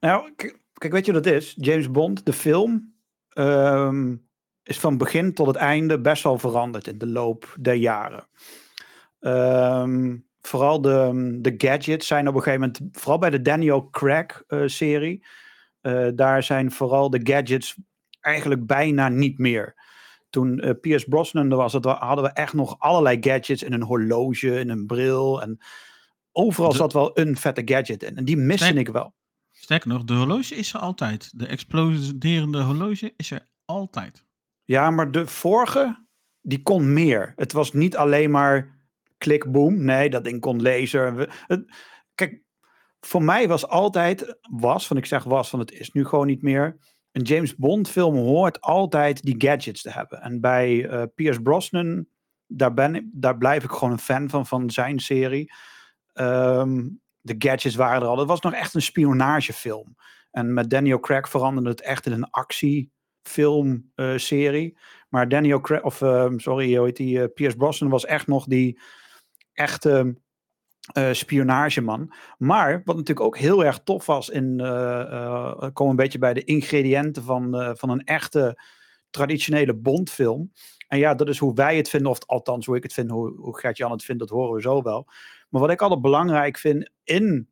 Nou, 0.00 0.32
k- 0.36 0.58
kijk, 0.72 0.92
weet 0.92 1.06
je 1.06 1.12
wat 1.12 1.24
het 1.24 1.34
is? 1.34 1.54
James 1.56 1.90
Bond, 1.90 2.26
de 2.26 2.32
film, 2.32 2.94
ehm, 3.28 4.16
is 4.62 4.78
van 4.78 4.98
begin 4.98 5.34
tot 5.34 5.46
het 5.46 5.56
einde 5.56 6.00
best 6.00 6.22
wel 6.22 6.38
veranderd 6.38 6.86
in 6.86 6.98
de 6.98 7.06
loop 7.06 7.56
der 7.60 7.74
jaren. 7.74 8.28
Ehm, 9.20 10.16
vooral 10.40 10.80
de, 10.80 11.38
de 11.40 11.54
gadgets 11.56 12.06
zijn 12.06 12.28
op 12.28 12.34
een 12.34 12.42
gegeven 12.42 12.60
moment, 12.60 12.98
vooral 12.98 13.18
bij 13.18 13.30
de 13.30 13.42
Daniel 13.42 13.90
Craig-serie, 13.90 15.24
eh, 15.80 16.08
daar 16.14 16.42
zijn 16.42 16.70
vooral 16.72 17.10
de 17.10 17.20
gadgets 17.22 17.76
eigenlijk 18.22 18.66
bijna 18.66 19.08
niet 19.08 19.38
meer. 19.38 19.74
Toen 20.30 20.60
eh 20.60 20.70
Pierce 20.80 21.08
Brosnan 21.08 21.50
er 21.50 21.56
was, 21.56 21.72
hadden 21.72 22.24
we 22.24 22.30
echt 22.30 22.52
nog 22.52 22.78
allerlei 22.78 23.16
gadgets 23.20 23.62
in 23.62 23.72
een 23.72 23.82
horloge, 23.82 24.58
in 24.60 24.68
een 24.68 24.86
bril. 24.86 25.42
En 25.42 25.58
overal 26.32 26.70
De- 26.70 26.76
zat 26.76 26.92
wel 26.92 27.18
een 27.18 27.36
vette 27.36 27.62
gadget 27.64 28.02
in. 28.02 28.16
En 28.16 28.24
die 28.24 28.36
miste 28.36 28.64
Sterk- 28.64 28.78
ik 28.86 28.92
wel. 28.92 29.14
Sterker 29.52 29.88
nog, 29.88 30.04
de 30.04 30.14
horloge 30.14 30.54
is 30.54 30.74
er 30.74 30.80
altijd. 30.80 31.38
De 31.38 31.46
exploderende 31.46 32.60
horloge 32.62 33.12
is 33.16 33.30
er 33.30 33.48
altijd. 33.64 34.24
Ja, 34.64 34.90
maar 34.90 35.10
de 35.10 35.26
vorige, 35.26 36.06
die 36.40 36.62
kon 36.62 36.92
meer. 36.92 37.32
Het 37.36 37.52
was 37.52 37.72
niet 37.72 37.96
alleen 37.96 38.30
maar 38.30 38.80
klik, 39.18 39.52
boom. 39.52 39.84
Nee, 39.84 40.10
dat 40.10 40.24
ding 40.24 40.40
kon 40.40 40.64
het- 40.66 41.72
kijk, 42.14 42.42
voor 43.00 43.22
mij 43.22 43.48
was 43.48 43.66
altijd, 43.68 44.36
was, 44.50 44.86
van 44.86 44.96
ik 44.96 45.06
zeg 45.06 45.24
was, 45.24 45.48
van 45.50 45.58
het 45.58 45.72
is 45.72 45.92
nu 45.92 46.04
gewoon 46.04 46.26
niet 46.26 46.42
meer. 46.42 46.76
Een 47.12 47.22
James 47.22 47.56
Bond 47.56 47.88
film 47.88 48.14
hoort 48.14 48.60
altijd 48.60 49.22
die 49.22 49.34
gadgets 49.38 49.82
te 49.82 49.90
hebben. 49.90 50.20
En 50.20 50.40
bij 50.40 50.88
eh 50.88 51.02
Pierce 51.14 51.42
Brosnan, 51.42 52.06
daar, 52.46 52.74
ben 52.74 52.94
ik, 52.94 53.04
daar 53.12 53.38
blijf 53.38 53.64
ik 53.64 53.70
gewoon 53.70 53.92
een 53.92 53.98
fan 53.98 54.30
van, 54.30 54.46
van 54.46 54.70
zijn 54.70 55.00
serie. 55.00 55.52
Ehm, 56.12 56.88
de 57.20 57.34
gadgets 57.38 57.74
waren 57.74 58.02
er 58.02 58.08
al. 58.08 58.18
Het 58.18 58.28
was 58.28 58.40
nog 58.40 58.52
echt 58.52 58.74
een 58.74 58.82
spionagefilm. 58.82 59.96
En 60.30 60.54
met 60.54 60.70
Daniel 60.70 61.00
Craig 61.00 61.28
veranderde 61.28 61.70
het 61.70 61.80
echt 61.80 62.06
in 62.06 62.12
een 62.12 62.30
actie 62.30 62.90
filmserie. 63.22 64.78
maar 65.08 65.28
Daniel 65.28 65.60
Craig, 65.60 65.82
of 65.82 66.02
ehm, 66.02 66.38
sorry, 66.38 66.76
hoe 66.76 66.86
heet 66.86 66.96
die? 66.96 67.22
eh, 67.22 67.32
Pierce 67.34 67.56
Brosnan 67.56 67.90
was 67.90 68.04
echt 68.04 68.26
nog 68.26 68.44
die 68.44 68.80
echte 69.52 70.16
eh, 70.92 71.12
spionageman. 71.12 72.12
Maar 72.38 72.82
wat 72.84 72.96
natuurlijk 72.96 73.26
ook 73.26 73.38
heel 73.38 73.64
erg 73.64 73.80
tof 73.84 74.06
was, 74.06 74.28
in, 74.28 74.60
eh 74.60 75.00
eh, 75.00 75.56
komen 75.72 75.90
een 75.90 75.96
beetje 75.96 76.18
bij 76.18 76.34
de 76.34 76.44
ingrediënten 76.44 77.22
van, 77.22 77.76
van 77.76 77.90
een 77.90 78.04
echte 78.04 78.62
traditionele 79.10 79.74
Bondfilm. 79.74 80.52
En 80.88 80.98
ja, 80.98 81.14
dat 81.14 81.28
is 81.28 81.38
hoe 81.38 81.54
wij 81.54 81.76
het 81.76 81.88
vinden, 81.88 82.10
of 82.10 82.18
althans 82.26 82.66
hoe 82.66 82.76
ik 82.76 82.82
het 82.82 82.92
vind, 82.92 83.10
hoe, 83.10 83.36
hoe 83.36 83.58
Gert-Jan 83.58 83.90
het 83.90 84.04
vindt, 84.04 84.20
dat 84.20 84.30
horen 84.30 84.54
we 84.54 84.60
zo 84.60 84.82
wel. 84.82 85.08
Maar 85.48 85.60
wat 85.60 85.70
ik 85.70 85.82
altijd 85.82 86.00
belangrijk 86.00 86.58
vind 86.58 86.90
in 87.04 87.48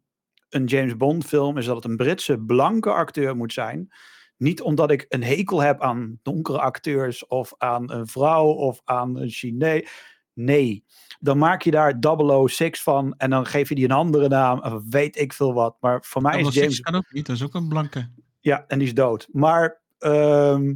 een 0.49 0.65
James 0.65 0.97
Bond 0.97 1.27
film, 1.27 1.59
is 1.59 1.65
dat 1.67 1.77
het 1.77 1.85
een 1.85 1.97
Britse 1.97 2.39
blanke 2.39 2.91
acteur 2.91 3.37
moet 3.37 3.53
zijn. 3.53 3.93
Niet 4.37 4.63
omdat 4.63 4.91
ik 4.91 5.07
een 5.09 5.23
hekel 5.23 5.61
heb 5.61 5.81
aan 5.81 6.19
donkere 6.23 6.61
acteurs, 6.61 7.27
of 7.27 7.55
aan 7.59 7.93
een 7.93 8.07
vrouw, 8.07 8.47
of 8.47 8.81
aan 8.85 9.17
een 9.17 9.31
Chinees. 9.31 9.89
Nee, 10.35 10.85
dan 11.21 11.39
maak 11.39 11.63
je 11.63 11.71
daar 11.71 11.99
006 12.47 12.83
van 12.83 13.15
en 13.17 13.31
dan 13.31 13.47
geef 13.47 13.69
je 13.69 13.75
die 13.75 13.85
een 13.85 13.91
andere 13.91 14.29
naam, 14.29 14.59
of 14.59 14.83
weet 14.91 15.19
ik 15.19 15.33
veel 15.33 15.53
wat. 15.53 15.77
Maar 15.81 16.05
voor 16.05 16.23
mij 16.23 16.41
is 16.41 16.55
James 16.55 16.81
kan 16.81 16.95
ook 16.95 17.13
niet, 17.13 17.27
dat 17.27 17.37
is 17.37 17.43
ook 17.43 17.55
een 17.55 17.69
blanke. 17.69 18.11
ja, 18.41 18.65
en 18.67 18.79
die 18.79 18.87
is 18.87 18.95
dood. 18.95 19.29
Maar 19.33 19.81
ehm, 19.99 20.75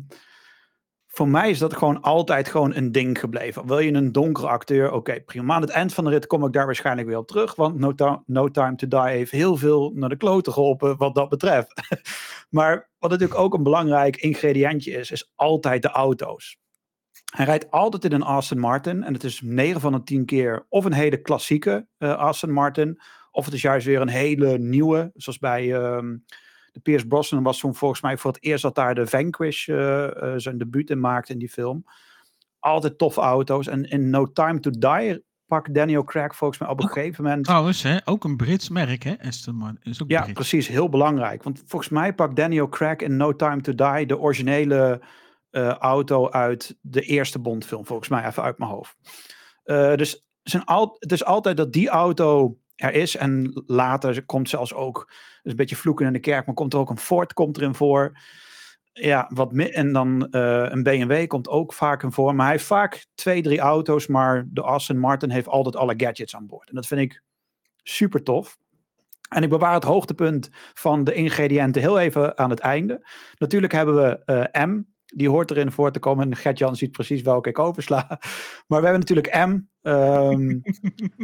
voor 1.15 1.29
mij 1.29 1.51
is 1.51 1.59
dat 1.59 1.77
gewoon 1.77 2.01
altijd 2.01 2.49
gewoon 2.49 2.75
een 2.75 2.93
ding 2.93 3.19
gebleven. 3.19 3.67
Wil 3.67 3.79
je 3.79 3.93
een 3.93 4.13
donkere 4.13 4.47
acteur? 4.47 4.93
Oké, 4.93 5.21
prima. 5.21 5.55
Aan 5.55 5.61
het 5.61 5.71
eind 5.71 5.95
van 5.95 6.05
de 6.05 6.11
rit 6.11 6.27
kom 6.27 6.45
ik 6.45 6.53
daar 6.53 6.67
waarschijnlijk 6.67 7.09
weer 7.09 7.17
op 7.17 7.27
terug. 7.27 7.55
Want 7.55 7.79
No, 7.79 8.23
no 8.27 8.51
Time 8.51 8.77
to 8.77 8.89
Die 8.89 9.01
heeft 9.01 9.31
heel 9.31 9.57
veel 9.57 9.93
naar 9.95 10.09
de 10.09 10.17
kloten 10.17 10.53
geholpen 10.53 10.97
wat 10.97 11.15
dat 11.15 11.29
betreft. 11.29 11.83
maar 12.51 12.91
wat 12.99 13.11
natuurlijk 13.11 13.41
ook 13.41 13.55
een 13.55 13.63
belangrijk 13.63 14.17
ingrediëntje 14.17 14.91
is, 14.91 15.11
is 15.11 15.33
altijd 15.35 15.83
de 15.83 15.89
auto's. 15.89 16.57
Hij 17.35 17.45
rijdt 17.45 17.71
altijd 17.71 18.05
in 18.05 18.13
een 18.13 18.23
Aston 18.23 18.59
Martin. 18.59 19.03
En 19.03 19.13
het 19.13 19.25
is 19.25 19.41
9 19.45 19.81
van 19.81 19.93
de 19.93 20.03
10 20.03 20.25
keer 20.25 20.67
of 20.69 20.85
een 20.85 20.93
hele 20.93 21.17
klassieke 21.17 21.87
eh, 21.99 22.17
Aston 22.17 22.51
Martin. 22.53 23.01
Of 23.31 23.45
het 23.45 23.55
is 23.55 23.63
juist 23.63 23.87
weer 23.87 24.01
een 24.01 24.09
hele 24.09 24.59
nieuwe. 24.59 25.11
Zoals 25.15 25.39
bij 25.39 25.75
ehm, 25.75 26.17
de 26.73 26.81
Pierce 26.81 27.07
Brosnan 27.07 27.43
was 27.43 27.59
toen 27.59 27.75
volgens 27.75 28.01
mij 28.01 28.17
voor 28.17 28.33
het 28.33 28.43
eerst 28.45 28.63
dat 28.63 28.75
daar 28.75 28.95
de 28.95 29.07
Vanquish 29.07 29.69
eh, 29.69 30.05
eh, 30.23 30.33
zijn 30.37 30.59
debuut 30.59 30.91
in 30.91 31.01
maakte 31.01 31.33
in 31.33 31.39
die 31.39 31.49
film. 31.49 31.85
Altijd 32.59 32.99
toffe 32.99 33.21
auto's. 33.21 33.67
En 33.67 33.85
in 33.91 34.11
No 34.11 34.33
Time 34.33 34.61
to 34.61 34.71
Die 34.71 35.25
pakt 35.47 35.75
Daniel 35.75 36.05
Craig 36.05 36.37
volgens 36.37 36.59
mij 36.61 36.69
op 36.69 36.79
een 36.79 36.85
Ook- 36.85 36.93
gegeven 36.93 37.25
moment... 37.25 37.45
Trouwens, 37.45 37.83
hè, 37.83 37.97
ook 38.05 38.25
een 38.25 38.37
Brits 38.37 38.69
merk, 38.69 39.03
hè, 39.03 39.15
Aston 39.21 39.55
Martin. 39.55 39.81
Is 39.93 40.03
ook 40.03 40.11
Ja, 40.11 40.21
Brits. 40.21 40.35
precies. 40.35 40.69
Heel 40.69 40.89
belangrijk. 40.89 41.43
Want 41.43 41.63
volgens 41.67 41.91
mij 41.91 42.15
pakt 42.15 42.37
Daniel 42.37 42.69
Craig 42.69 42.97
in 42.97 43.17
No 43.17 43.37
Time 43.37 43.61
to 43.61 43.75
Die 43.75 44.07
de 44.07 44.19
originele 44.19 45.01
auto 45.63 46.31
uit 46.31 46.77
de 46.81 47.01
eerste 47.01 47.39
Bondfilm. 47.39 47.87
Volgens 47.87 48.09
mij 48.09 48.27
even 48.27 48.43
uit 48.43 48.59
mijn 48.59 48.71
hoofd. 48.71 48.97
Eh, 49.65 49.95
dus 49.95 50.27
zijn 50.43 50.65
al, 50.65 50.97
het 50.99 51.13
is 51.13 51.25
altijd 51.25 51.57
dat 51.57 51.73
die 51.73 51.89
auto 51.89 52.59
er 52.77 52.95
is. 52.95 53.17
En 53.17 53.63
later 53.67 54.25
komt 54.25 54.49
zelfs 54.49 54.75
ook, 54.75 55.05
dus 55.43 55.53
een 55.53 55.57
beetje 55.57 55.77
vloeken 55.77 56.07
in 56.07 56.13
de 56.13 56.19
kerk, 56.19 56.47
maar 56.47 56.55
komt 56.55 56.73
er 56.73 56.79
ook 56.79 56.91
een 56.91 56.99
Ford 56.99 57.33
komt 57.33 57.57
erin 57.57 57.75
voor. 57.75 58.19
Ja, 58.93 59.31
wat 59.35 59.53
en 59.53 59.93
dan 59.93 60.31
eh, 60.31 60.67
een 60.69 60.83
BMW 60.83 61.27
komt 61.27 61.49
ook 61.49 61.73
vaak 61.73 62.03
in 62.03 62.13
voor. 62.13 62.35
Maar 62.35 62.45
hij 62.45 62.55
heeft 62.55 62.67
vaak 62.67 63.07
twee, 63.15 63.43
drie 63.43 63.59
auto's. 63.59 64.07
Maar 64.07 64.47
de 64.49 64.63
Aston 64.63 64.99
Martin 64.99 65.31
heeft 65.31 65.49
altijd 65.49 65.77
alle 65.77 65.95
gadgets 65.97 66.37
aan 66.37 66.47
boord. 66.47 66.69
En 66.69 66.75
dat 66.75 66.87
vind 66.87 67.01
ik 67.01 67.23
super 67.83 68.23
tof. 68.23 68.59
En 69.29 69.43
ik 69.43 69.49
bewaar 69.49 69.75
het 69.75 69.85
hoogtepunt 69.85 70.49
van 70.75 71.05
de 71.05 71.15
ingrediënten 71.15 71.83
heel 71.83 71.99
even 71.99 72.39
aan 72.39 72.51
het 72.51 72.59
einde. 72.59 73.09
Natuurlijk 73.39 73.73
hebben 73.73 73.95
we 73.95 74.25
eh, 74.25 74.65
M. 74.65 74.83
Die 75.07 75.29
hoort 75.29 75.51
erin 75.51 75.73
voor 75.73 75.93
te 75.93 75.99
komen. 75.99 76.31
En 76.31 76.37
Gert-Jan 76.37 76.77
ziet 76.77 76.93
precies 76.93 77.23
welke 77.23 77.49
ik 77.49 77.59
oversla. 77.59 78.07
Maar 78.67 78.81
we 78.81 78.87
hebben 78.87 78.99
natuurlijk 78.99 79.47
M. 79.47 79.61
ehm, 79.83 80.59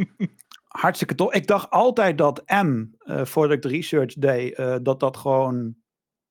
hartstikke 0.81 1.15
tof. 1.15 1.33
Ik 1.33 1.47
dacht 1.47 1.69
altijd 1.69 2.17
dat 2.17 2.43
M, 2.63 2.85
eh, 2.97 3.25
voordat 3.25 3.55
ik 3.55 3.61
de 3.61 3.67
research 3.67 4.13
deed, 4.13 4.53
eh, 4.53 4.75
dat 4.81 4.99
dat 4.99 5.17
gewoon 5.17 5.75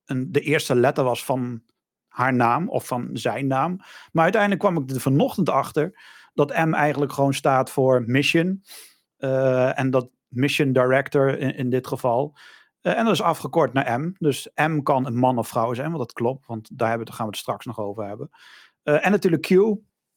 een, 0.04 0.32
de 0.32 0.40
eerste 0.40 0.74
letter 0.74 1.04
was 1.04 1.24
van 1.24 1.62
haar 2.08 2.34
naam 2.34 2.68
of 2.68 2.86
van 2.86 3.08
zijn 3.12 3.46
naam. 3.46 3.80
Maar 4.12 4.22
uiteindelijk 4.22 4.60
kwam 4.60 4.76
ik 4.76 4.90
er 4.90 5.00
vanochtend 5.00 5.48
achter 5.48 6.00
dat 6.34 6.66
M 6.66 6.74
eigenlijk 6.74 7.12
gewoon 7.12 7.34
staat 7.34 7.70
voor 7.70 8.02
mission. 8.06 8.62
Eh, 9.16 9.78
en 9.78 9.90
dat 9.90 10.10
mission 10.28 10.72
director 10.72 11.38
in, 11.38 11.54
in 11.56 11.70
dit 11.70 11.86
geval. 11.86 12.36
Eh, 12.80 12.98
en 12.98 13.04
dat 13.04 13.14
is 13.14 13.22
afgekort 13.22 13.72
naar 13.72 14.00
M. 14.00 14.12
Dus 14.18 14.48
M 14.54 14.82
kan 14.82 15.06
een 15.06 15.16
man 15.16 15.38
of 15.38 15.48
vrouw 15.48 15.74
zijn, 15.74 15.86
want 15.86 15.98
dat 15.98 16.12
klopt. 16.12 16.46
Want 16.46 16.78
daar, 16.78 16.88
hebben, 16.88 16.98
we- 17.06 17.10
daar 17.10 17.14
gaan 17.20 17.26
we 17.26 17.32
het 17.32 17.40
straks 17.40 17.66
nog 17.66 17.78
over 17.78 18.06
hebben. 18.06 18.30
Eh, 18.82 19.06
en 19.06 19.10
natuurlijk 19.10 19.42
Q. 19.42 19.50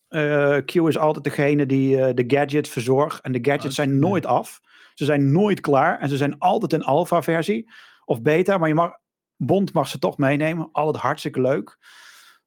Eh, 0.08 0.58
Q 0.66 0.76
is 0.76 0.98
altijd 0.98 1.24
degene 1.24 1.66
die 1.66 2.14
de 2.14 2.24
gadgets 2.28 2.70
verzorgt. 2.70 3.22
En 3.22 3.32
de 3.32 3.40
gadgets 3.52 3.76
zijn 3.76 4.00
nooit 4.00 4.26
af. 4.26 4.60
Ze 4.94 5.06
zijn 5.06 5.32
nooit 5.32 5.60
klaar. 5.60 6.00
En 6.00 6.10
ze 6.10 6.18
zijn 6.18 6.40
altijd 6.40 6.74
in 6.74 6.84
alpha 6.84 7.22
versie. 7.22 7.72
Of 8.06 8.22
beta. 8.22 8.58
Maar 8.58 8.68
je 8.68 8.74
mag, 8.74 8.92
Bond 9.38 9.74
mag 9.74 9.88
ze 9.88 10.00
toch 10.00 10.18
meenemen. 10.18 10.70
Altijd 10.72 11.04
hartstikke 11.04 11.42
leuk. 11.42 11.78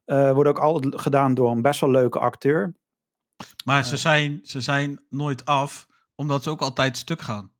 Wordt 0.04 0.49
ook 0.49 0.58
altijd 0.58 1.00
gedaan 1.00 1.35
door 1.35 1.50
een 1.50 1.62
best 1.62 1.80
wel 1.80 1.90
leuke 1.90 2.18
acteur. 2.18 2.75
Maar 3.64 3.85
ze 3.85 3.96
zijn, 3.96 4.40
ze 4.42 4.61
zijn 4.61 5.00
nooit 5.08 5.44
af, 5.44 5.87
omdat 6.14 6.42
ze 6.42 6.50
ook 6.50 6.61
altijd 6.61 6.96
stuk 6.96 7.20
gaan. 7.20 7.52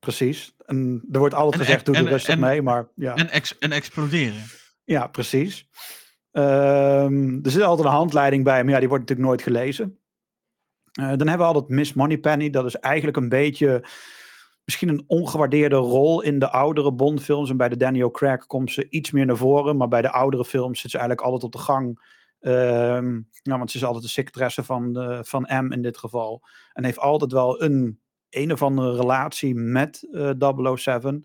Precies. 0.00 0.54
En 0.66 1.02
er 1.12 1.18
wordt 1.18 1.34
altijd 1.34 1.54
En- 1.54 1.66
gezegd, 1.66 1.86
doe 1.86 1.94
en- 1.96 2.04
er 2.04 2.10
rustig 2.10 2.34
en- 2.34 2.40
mee. 2.40 2.62
Maar 2.62 2.88
ja. 2.94 3.14
En, 3.14 3.30
ex 3.30 3.58
en 3.58 3.72
exploderen. 3.72 4.42
Ja, 4.84 5.06
precies. 5.06 5.68
Ehm, 6.32 7.38
er 7.42 7.50
zit 7.50 7.62
altijd 7.62 7.88
een 7.88 7.94
handleiding 7.94 8.44
bij, 8.44 8.64
maar 8.64 8.72
ja, 8.72 8.78
die 8.78 8.88
wordt 8.88 9.02
natuurlijk 9.08 9.28
nooit 9.28 9.42
gelezen. 9.42 9.98
Eh, 10.92 11.06
dan 11.08 11.26
hebben 11.28 11.46
we 11.46 11.52
altijd 11.52 11.68
Miss 11.68 11.92
Moneypenny. 11.92 12.50
Dat 12.50 12.64
is 12.64 12.76
eigenlijk 12.76 13.16
een 13.16 13.28
beetje 13.28 13.84
misschien 14.64 14.88
een 14.88 15.04
ongewaardeerde 15.06 15.76
rol 15.76 16.20
in 16.22 16.38
de 16.38 16.50
oudere 16.50 16.92
Bond-films. 16.92 17.50
En 17.50 17.56
bij 17.56 17.68
de 17.68 17.76
Daniel 17.76 18.10
Craig 18.10 18.46
komt 18.46 18.72
ze 18.72 18.86
iets 18.88 19.10
meer 19.10 19.26
naar 19.26 19.36
voren. 19.36 19.76
Maar 19.76 19.88
bij 19.88 20.02
de 20.02 20.10
oudere 20.10 20.44
films 20.44 20.80
zit 20.80 20.90
ze 20.90 20.98
eigenlijk 20.98 21.26
altijd 21.26 21.44
op 21.44 21.52
de 21.52 21.58
gang. 21.58 22.08
Nou, 23.42 23.58
want 23.58 23.70
ze 23.70 23.76
is 23.76 23.84
altijd 23.84 24.04
de 24.04 24.10
secretaresse 24.10 24.64
van, 24.64 24.92
de, 24.92 25.18
van 25.22 25.42
M 25.48 25.72
in 25.72 25.82
dit 25.82 25.98
geval. 25.98 26.42
En 26.72 26.84
heeft 26.84 26.98
altijd 26.98 27.32
wel 27.32 27.62
een 27.62 27.99
een 28.30 28.52
of 28.52 28.62
andere 28.62 28.96
relatie 28.96 29.54
met 29.54 30.08
eh 30.12 30.30
007. 30.74 31.22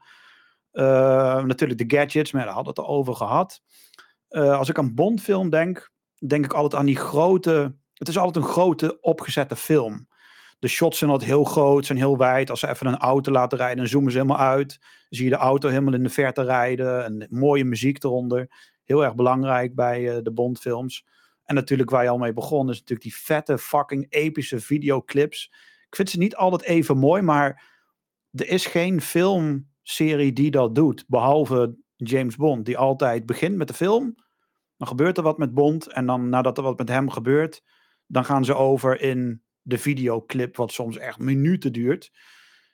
Eh, 0.71 1.43
natuurlijk 1.43 1.89
de 1.89 1.97
gadgets, 1.97 2.31
maar 2.31 2.45
daar 2.45 2.53
hadden 2.53 2.74
we 2.74 2.81
het 2.81 2.89
al 2.89 2.95
over 2.95 3.15
gehad. 3.15 3.62
Eh, 4.27 4.57
als 4.57 4.69
ik 4.69 4.77
aan 4.77 4.93
Bondfilm 4.93 5.50
denk, 5.50 5.91
denk 6.27 6.45
ik 6.45 6.53
altijd 6.53 6.81
aan 6.81 6.85
die 6.85 6.95
grote. 6.95 7.75
Het 7.93 8.07
is 8.07 8.17
altijd 8.17 8.45
een 8.45 8.51
grote 8.51 9.00
opgezette 9.01 9.55
film. 9.55 10.07
De 10.59 10.67
shots 10.67 10.97
zijn 10.97 11.12
altijd 11.12 11.29
heel 11.29 11.43
groot, 11.43 11.85
zijn 11.85 11.97
heel 11.97 12.17
wijd. 12.17 12.50
Als 12.50 12.59
ze 12.59 12.69
even 12.69 12.88
een 12.88 12.97
auto 12.97 13.31
laten 13.31 13.57
rijden, 13.57 13.77
dan 13.77 13.88
zoomen 13.88 14.12
ze 14.12 14.17
helemaal 14.17 14.39
uit. 14.39 14.77
Dan 14.79 14.89
zie 15.09 15.24
je 15.24 15.31
de 15.31 15.38
auto 15.38 15.69
helemaal 15.69 15.93
in 15.93 16.03
de 16.03 16.09
verte 16.09 16.43
rijden. 16.43 17.03
En 17.03 17.27
mooie 17.29 17.65
muziek 17.65 18.03
eronder. 18.03 18.74
Heel 18.83 19.03
erg 19.03 19.15
belangrijk 19.15 19.75
bij 19.75 20.21
de 20.21 20.31
Bondfilms. 20.31 21.05
En 21.45 21.55
natuurlijk 21.55 21.89
waar 21.89 22.03
je 22.03 22.09
al 22.09 22.17
mee 22.17 22.33
begon, 22.33 22.69
is 22.69 22.79
natuurlijk 22.79 23.01
die 23.01 23.15
vette, 23.15 23.57
fucking 23.57 24.05
epische 24.09 24.59
videoclips. 24.59 25.51
Ik 25.95 26.01
vind 26.01 26.09
ze 26.13 26.17
niet 26.23 26.35
altijd 26.35 26.61
even 26.61 26.97
mooi, 26.97 27.21
maar 27.21 27.63
er 28.31 28.47
is 28.47 28.65
geen 28.65 29.01
filmserie 29.01 30.33
die 30.33 30.51
dat 30.51 30.75
doet. 30.75 31.03
Behalve 31.07 31.75
James 31.95 32.35
Bond, 32.35 32.65
die 32.65 32.77
altijd 32.77 33.25
begint 33.25 33.55
met 33.55 33.67
de 33.67 33.73
film. 33.73 34.15
Dan 34.77 34.87
gebeurt 34.87 35.17
er 35.17 35.23
wat 35.23 35.37
met 35.37 35.53
Bond. 35.53 35.87
En 35.93 36.05
dan 36.05 36.29
nadat 36.29 36.57
er 36.57 36.63
wat 36.63 36.77
met 36.77 36.89
hem 36.89 37.09
gebeurt, 37.09 37.61
dan 38.07 38.25
gaan 38.25 38.45
ze 38.45 38.53
over 38.55 39.01
in 39.01 39.43
de 39.61 39.77
videoclip, 39.77 40.55
wat 40.55 40.71
soms 40.71 40.97
echt 40.97 41.19
minuten 41.19 41.73
duurt. 41.73 42.11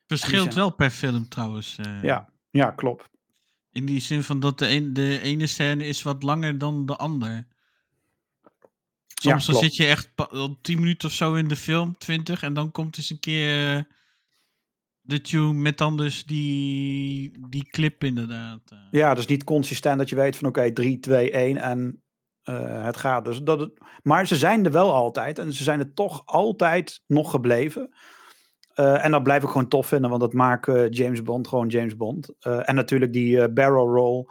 Verschilt 0.08 0.44
zijn- 0.44 0.56
wel 0.56 0.76
per 0.76 0.90
film 0.90 1.28
trouwens. 1.28 1.78
eh, 1.78 2.04
Ja, 2.04 2.30
ja, 2.50 2.72
klopt. 2.72 3.10
In 3.72 3.86
die 3.86 4.00
zin 4.02 4.24
van 4.24 4.40
dat 4.40 4.60
de, 4.60 4.68
een, 4.70 4.94
de 4.94 5.22
ene 5.22 5.48
scène 5.48 5.86
is 5.86 6.02
wat 6.02 6.24
langer 6.24 6.58
dan 6.58 6.86
de 6.86 6.96
ander. 6.96 7.48
Soms 9.22 9.46
dan 9.46 9.56
zit 9.56 9.76
je 9.76 9.86
echt 9.86 10.12
10 10.62 10.80
minuten 10.80 11.08
of 11.08 11.14
zo 11.14 11.34
in 11.34 11.48
de 11.48 11.56
film, 11.56 11.98
20, 11.98 12.44
en 12.44 12.54
dan 12.54 12.72
komt 12.72 12.98
eens 12.98 13.10
een 13.10 13.20
keer 13.20 13.76
eh, 13.76 13.84
de 15.02 15.22
tune 15.22 15.54
met 15.54 15.78
dan 15.78 15.98
dus 15.98 16.26
die, 16.26 17.32
die 17.50 17.68
clip 17.70 18.04
inderdaad. 18.04 18.60
eh. 18.70 18.78
Ja, 18.92 19.14
dus 19.14 19.26
niet 19.26 19.44
consistent 19.44 19.98
dat 19.98 20.10
je 20.10 20.16
weet 20.16 20.36
van 20.36 20.48
oké, 20.48 20.72
3, 20.72 21.00
2, 21.00 21.32
1 21.32 21.58
en 21.58 22.02
eh, 22.44 22.84
het 22.84 22.98
gaat. 22.98 23.26
Dus 23.26 23.42
dat 23.42 23.60
het, 23.60 23.72
maar 24.04 24.28
ze 24.28 24.36
zijn 24.36 24.66
er 24.66 24.72
wel 24.72 24.94
altijd 24.94 25.40
en 25.40 25.54
ze 25.54 25.64
zijn 25.64 25.80
er 25.80 25.94
toch 25.94 26.22
altijd 26.26 27.02
nog 27.08 27.32
gebleven. 27.32 27.90
En 28.74 29.12
dat 29.12 29.24
blijf 29.24 29.44
ik 29.44 29.50
gewoon 29.50 29.68
tof 29.68 29.88
vinden, 29.88 30.10
want 30.10 30.22
dat 30.22 30.34
maakt 30.34 30.72
James 30.90 31.24
Bond 31.24 31.48
gewoon 31.48 31.68
James 31.68 31.96
Bond. 31.96 32.30
En 32.40 32.76
natuurlijk 32.76 33.14
die 33.14 33.50
barrel 33.50 33.88
roll, 33.88 34.26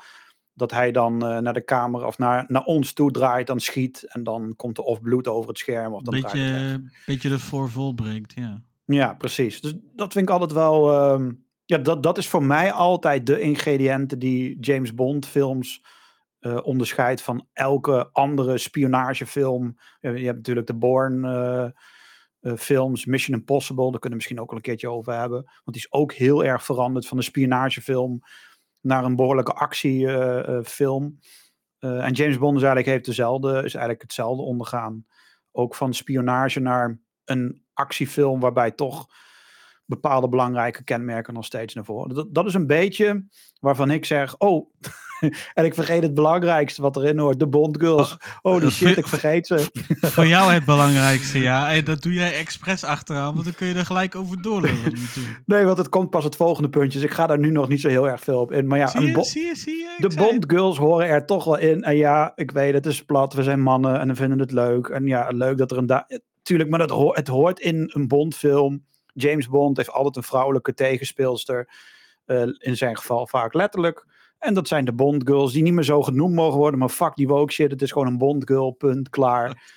dat 0.54 0.70
hij 0.70 0.92
dan 0.92 1.26
eh, 1.26 1.38
naar 1.38 1.52
de 1.52 1.64
camera 1.64 2.06
of 2.06 2.18
naar, 2.18 2.44
naar 2.48 2.64
ons 2.64 2.92
toe 2.92 3.10
draait, 3.10 3.46
dan 3.46 3.60
schiet 3.60 4.02
en 4.02 4.24
dan 4.24 4.54
komt 4.56 4.78
er 4.78 4.84
of 4.84 5.00
bloed 5.00 5.28
over 5.28 5.48
het 5.48 5.58
scherm 5.58 5.92
of 5.92 6.02
dan 6.02 6.20
beetje, 6.20 6.82
beetje 7.06 7.30
ervoor 7.30 7.70
volbrengt, 7.70 8.32
ja. 8.34 8.62
Ja, 8.84 9.14
precies. 9.14 9.60
Dus 9.60 9.74
dat 9.94 10.12
vind 10.12 10.28
ik 10.28 10.34
altijd 10.34 10.52
wel. 10.52 10.92
ehm, 10.92 11.32
ja, 11.64 11.78
dat, 11.78 12.02
dat 12.02 12.18
is 12.18 12.28
voor 12.28 12.44
mij 12.44 12.72
altijd 12.72 13.26
de 13.26 13.40
ingrediënten 13.40 14.18
die 14.18 14.56
James 14.60 14.94
Bond 14.94 15.26
films 15.26 15.82
eh, 16.38 16.58
onderscheidt 16.62 17.22
van 17.22 17.46
elke 17.52 18.08
andere 18.12 18.58
spionagefilm. 18.58 19.76
Je 20.00 20.08
hebt 20.08 20.36
natuurlijk 20.36 20.66
de 20.66 20.74
Bourne 20.74 21.74
eh, 22.40 22.56
films, 22.56 23.04
Mission 23.04 23.38
Impossible, 23.38 23.90
daar 23.90 24.00
kunnen 24.00 24.10
we 24.10 24.14
misschien 24.14 24.40
ook 24.40 24.48
wel 24.48 24.56
een 24.56 24.64
keertje 24.64 24.90
over 24.90 25.12
hebben. 25.12 25.42
Want 25.44 25.76
die 25.76 25.84
is 25.84 25.92
ook 25.92 26.12
heel 26.12 26.44
erg 26.44 26.64
veranderd 26.64 27.06
van 27.06 27.16
een 27.16 27.22
spionagefilm 27.22 28.22
naar 28.80 29.04
een 29.04 29.16
behoorlijke 29.16 29.52
actiefilm. 29.52 31.18
Uh, 31.80 32.04
en 32.04 32.12
James 32.12 32.38
Bond 32.38 32.56
is 32.56 32.62
eigenlijk, 32.62 32.92
heeft 32.92 33.04
dezelfde, 33.04 33.48
is 33.48 33.74
eigenlijk 33.74 34.02
hetzelfde 34.02 34.42
ondergaan. 34.42 35.06
Ook 35.52 35.74
van 35.74 35.94
spionage 35.94 36.60
naar 36.60 37.00
een 37.24 37.64
actiefilm 37.74 38.40
waarbij 38.40 38.70
toch 38.70 39.06
bepaalde 39.84 40.28
belangrijke 40.28 40.84
kenmerken 40.84 41.34
nog 41.34 41.44
steeds 41.44 41.74
naar 41.74 41.84
voren. 41.84 42.14
Dat, 42.14 42.34
dat 42.34 42.46
is 42.46 42.54
een 42.54 42.66
beetje 42.66 43.26
waarvan 43.60 43.90
ik 43.90 44.04
zeg, 44.04 44.38
oh, 44.38 44.72
en 45.54 45.64
ik 45.64 45.74
vergeet 45.74 46.02
het 46.02 46.14
belangrijkste 46.14 46.82
wat 46.82 46.96
erin 46.96 47.18
hoort, 47.18 47.38
de 47.38 47.46
Bondgirls. 47.46 48.16
Oh, 48.42 48.60
die 48.60 48.70
shit, 48.70 48.96
ik 48.96 49.06
vergeet 49.06 49.46
ze. 49.46 49.70
Voor 50.14 50.26
jou 50.26 50.52
het 50.52 50.64
belangrijkste, 50.64 51.38
ja. 51.38 51.72
En 51.72 51.84
dat 51.84 52.02
doe 52.02 52.12
jij 52.12 52.38
expres 52.38 52.84
achteraan, 52.84 53.32
want 53.32 53.44
dan 53.44 53.54
kun 53.54 53.66
je 53.66 53.74
er 53.74 53.86
gelijk 53.86 54.14
over 54.14 54.42
doorlopen. 54.42 54.92
nee, 55.46 55.64
want 55.64 55.78
het 55.78 55.88
komt 55.88 56.10
pas 56.10 56.24
het 56.24 56.36
volgende 56.36 56.68
puntje, 56.68 56.98
dus 56.98 57.08
ik 57.08 57.14
ga 57.14 57.26
daar 57.26 57.38
nu 57.38 57.50
nog 57.50 57.68
niet 57.68 57.80
zo 57.80 57.88
heel 57.88 58.08
erg 58.08 58.20
veel 58.20 58.40
op 58.40 58.52
in. 58.52 58.66
Maar 58.66 58.78
ja, 58.78 58.86
zie 58.86 59.00
je, 59.00 59.24
zie 59.24 59.46
je, 59.46 59.56
zie 59.56 59.76
je? 59.76 60.08
de 60.08 60.14
Bondgirls 60.14 60.78
horen 60.78 61.06
er 61.06 61.26
toch 61.26 61.44
wel 61.44 61.58
in. 61.58 61.82
En 61.82 61.96
ja, 61.96 62.32
ik 62.34 62.50
weet, 62.50 62.74
het 62.74 62.86
is 62.86 63.04
plat, 63.04 63.32
we 63.32 63.42
zijn 63.42 63.62
mannen 63.62 64.00
en 64.00 64.08
we 64.08 64.14
vinden 64.14 64.38
het 64.38 64.52
leuk. 64.52 64.88
En 64.88 65.06
ja, 65.06 65.28
leuk 65.28 65.58
dat 65.58 65.70
er 65.70 65.78
een... 65.78 66.04
Tuurlijk, 66.42 66.70
maar 66.70 66.78
dat 66.78 66.90
ho 66.90 67.12
het 67.14 67.28
hoort 67.28 67.60
in 67.60 67.90
een 67.92 68.08
Bondfilm. 68.08 68.84
James 69.14 69.48
Bond 69.48 69.76
heeft 69.76 69.90
altijd 69.90 70.16
een 70.16 70.22
vrouwelijke 70.22 70.74
tegenspeelster. 70.74 71.68
Uh, 72.26 72.42
in 72.58 72.76
zijn 72.76 72.96
geval 72.96 73.26
vaak 73.26 73.54
letterlijk. 73.54 74.06
En 74.40 74.54
dat 74.54 74.68
zijn 74.68 74.84
de 74.84 74.92
Bondgirls 74.92 75.52
die 75.52 75.62
niet 75.62 75.72
meer 75.72 75.84
zo 75.84 76.02
genoemd 76.02 76.34
mogen 76.34 76.58
worden. 76.58 76.78
Maar 76.78 76.88
fuck 76.88 77.14
die 77.14 77.28
woke 77.28 77.52
shit. 77.52 77.70
Het 77.70 77.82
is 77.82 77.92
gewoon 77.92 78.06
een 78.06 78.18
Bondgirl, 78.18 78.70
punt, 78.70 79.08
klaar. 79.08 79.72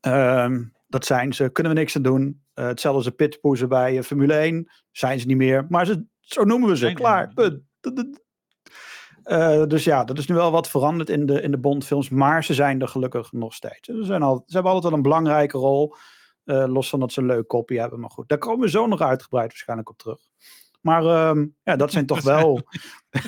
um, 0.00 0.72
dat 0.88 1.04
zijn 1.04 1.32
ze. 1.32 1.48
Kunnen 1.48 1.72
we 1.72 1.78
niks 1.78 1.96
aan 1.96 2.02
doen. 2.02 2.44
Uh, 2.54 2.66
hetzelfde 2.66 2.98
als 2.98 3.08
de 3.08 3.16
pitpoezen 3.16 3.68
bij 3.68 3.96
uh, 3.96 4.02
Formule 4.02 4.34
1. 4.34 4.70
Zijn 4.92 5.20
ze 5.20 5.26
niet 5.26 5.36
meer. 5.36 5.66
Maar 5.68 5.86
ze, 5.86 6.04
zo 6.20 6.44
noemen 6.44 6.68
we 6.68 6.76
ze. 6.76 6.92
klaar, 6.92 7.32
punt. 7.34 7.62
Uh, 9.24 9.64
dus 9.64 9.84
ja, 9.84 10.04
dat 10.04 10.18
is 10.18 10.26
nu 10.26 10.34
wel 10.34 10.50
wat 10.50 10.68
veranderd 10.68 11.10
in 11.10 11.26
de, 11.26 11.42
in 11.42 11.50
de 11.50 11.58
Bondfilms. 11.58 12.08
Maar 12.08 12.44
ze 12.44 12.54
zijn 12.54 12.80
er 12.80 12.88
gelukkig 12.88 13.32
nog 13.32 13.54
steeds. 13.54 13.88
Ze, 13.88 14.04
zijn 14.04 14.22
al, 14.22 14.42
ze 14.46 14.54
hebben 14.54 14.72
altijd 14.72 14.90
wel 14.90 15.02
een 15.02 15.08
belangrijke 15.08 15.58
rol. 15.58 15.94
Uh, 16.44 16.64
los 16.66 16.88
van 16.88 17.00
dat 17.00 17.12
ze 17.12 17.20
een 17.20 17.26
leuk 17.26 17.46
kopie 17.46 17.80
hebben. 17.80 18.00
Maar 18.00 18.10
goed, 18.10 18.28
daar 18.28 18.38
komen 18.38 18.60
we 18.60 18.70
zo 18.70 18.86
nog 18.86 19.00
uitgebreid 19.00 19.48
waarschijnlijk 19.48 19.90
op 19.90 19.98
terug. 19.98 20.20
Maar 20.86 21.28
um, 21.28 21.56
ja, 21.62 21.76
dat 21.76 21.92
zijn 21.92 22.06
toch 22.06 22.22
wel. 22.34 22.60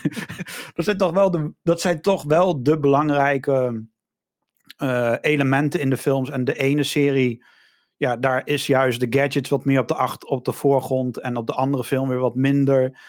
dat, 0.74 0.84
zijn 0.84 0.96
toch 0.96 1.12
wel 1.12 1.30
de, 1.30 1.52
dat 1.62 1.80
zijn 1.80 2.00
toch 2.00 2.22
wel 2.22 2.62
de 2.62 2.78
belangrijke 2.78 3.84
uh, 4.82 5.14
elementen 5.20 5.80
in 5.80 5.90
de 5.90 5.96
films. 5.96 6.30
En 6.30 6.44
de 6.44 6.58
ene 6.58 6.82
serie. 6.82 7.44
Ja, 7.96 8.16
daar 8.16 8.46
is 8.46 8.66
juist 8.66 9.00
de 9.00 9.18
gadgets 9.18 9.48
wat 9.48 9.64
meer 9.64 9.80
op 9.80 9.88
de, 9.88 9.94
acht, 9.94 10.24
op 10.26 10.44
de 10.44 10.52
voorgrond. 10.52 11.16
En 11.16 11.36
op 11.36 11.46
de 11.46 11.52
andere 11.52 11.84
film 11.84 12.08
weer 12.08 12.18
wat 12.18 12.34
minder. 12.34 13.00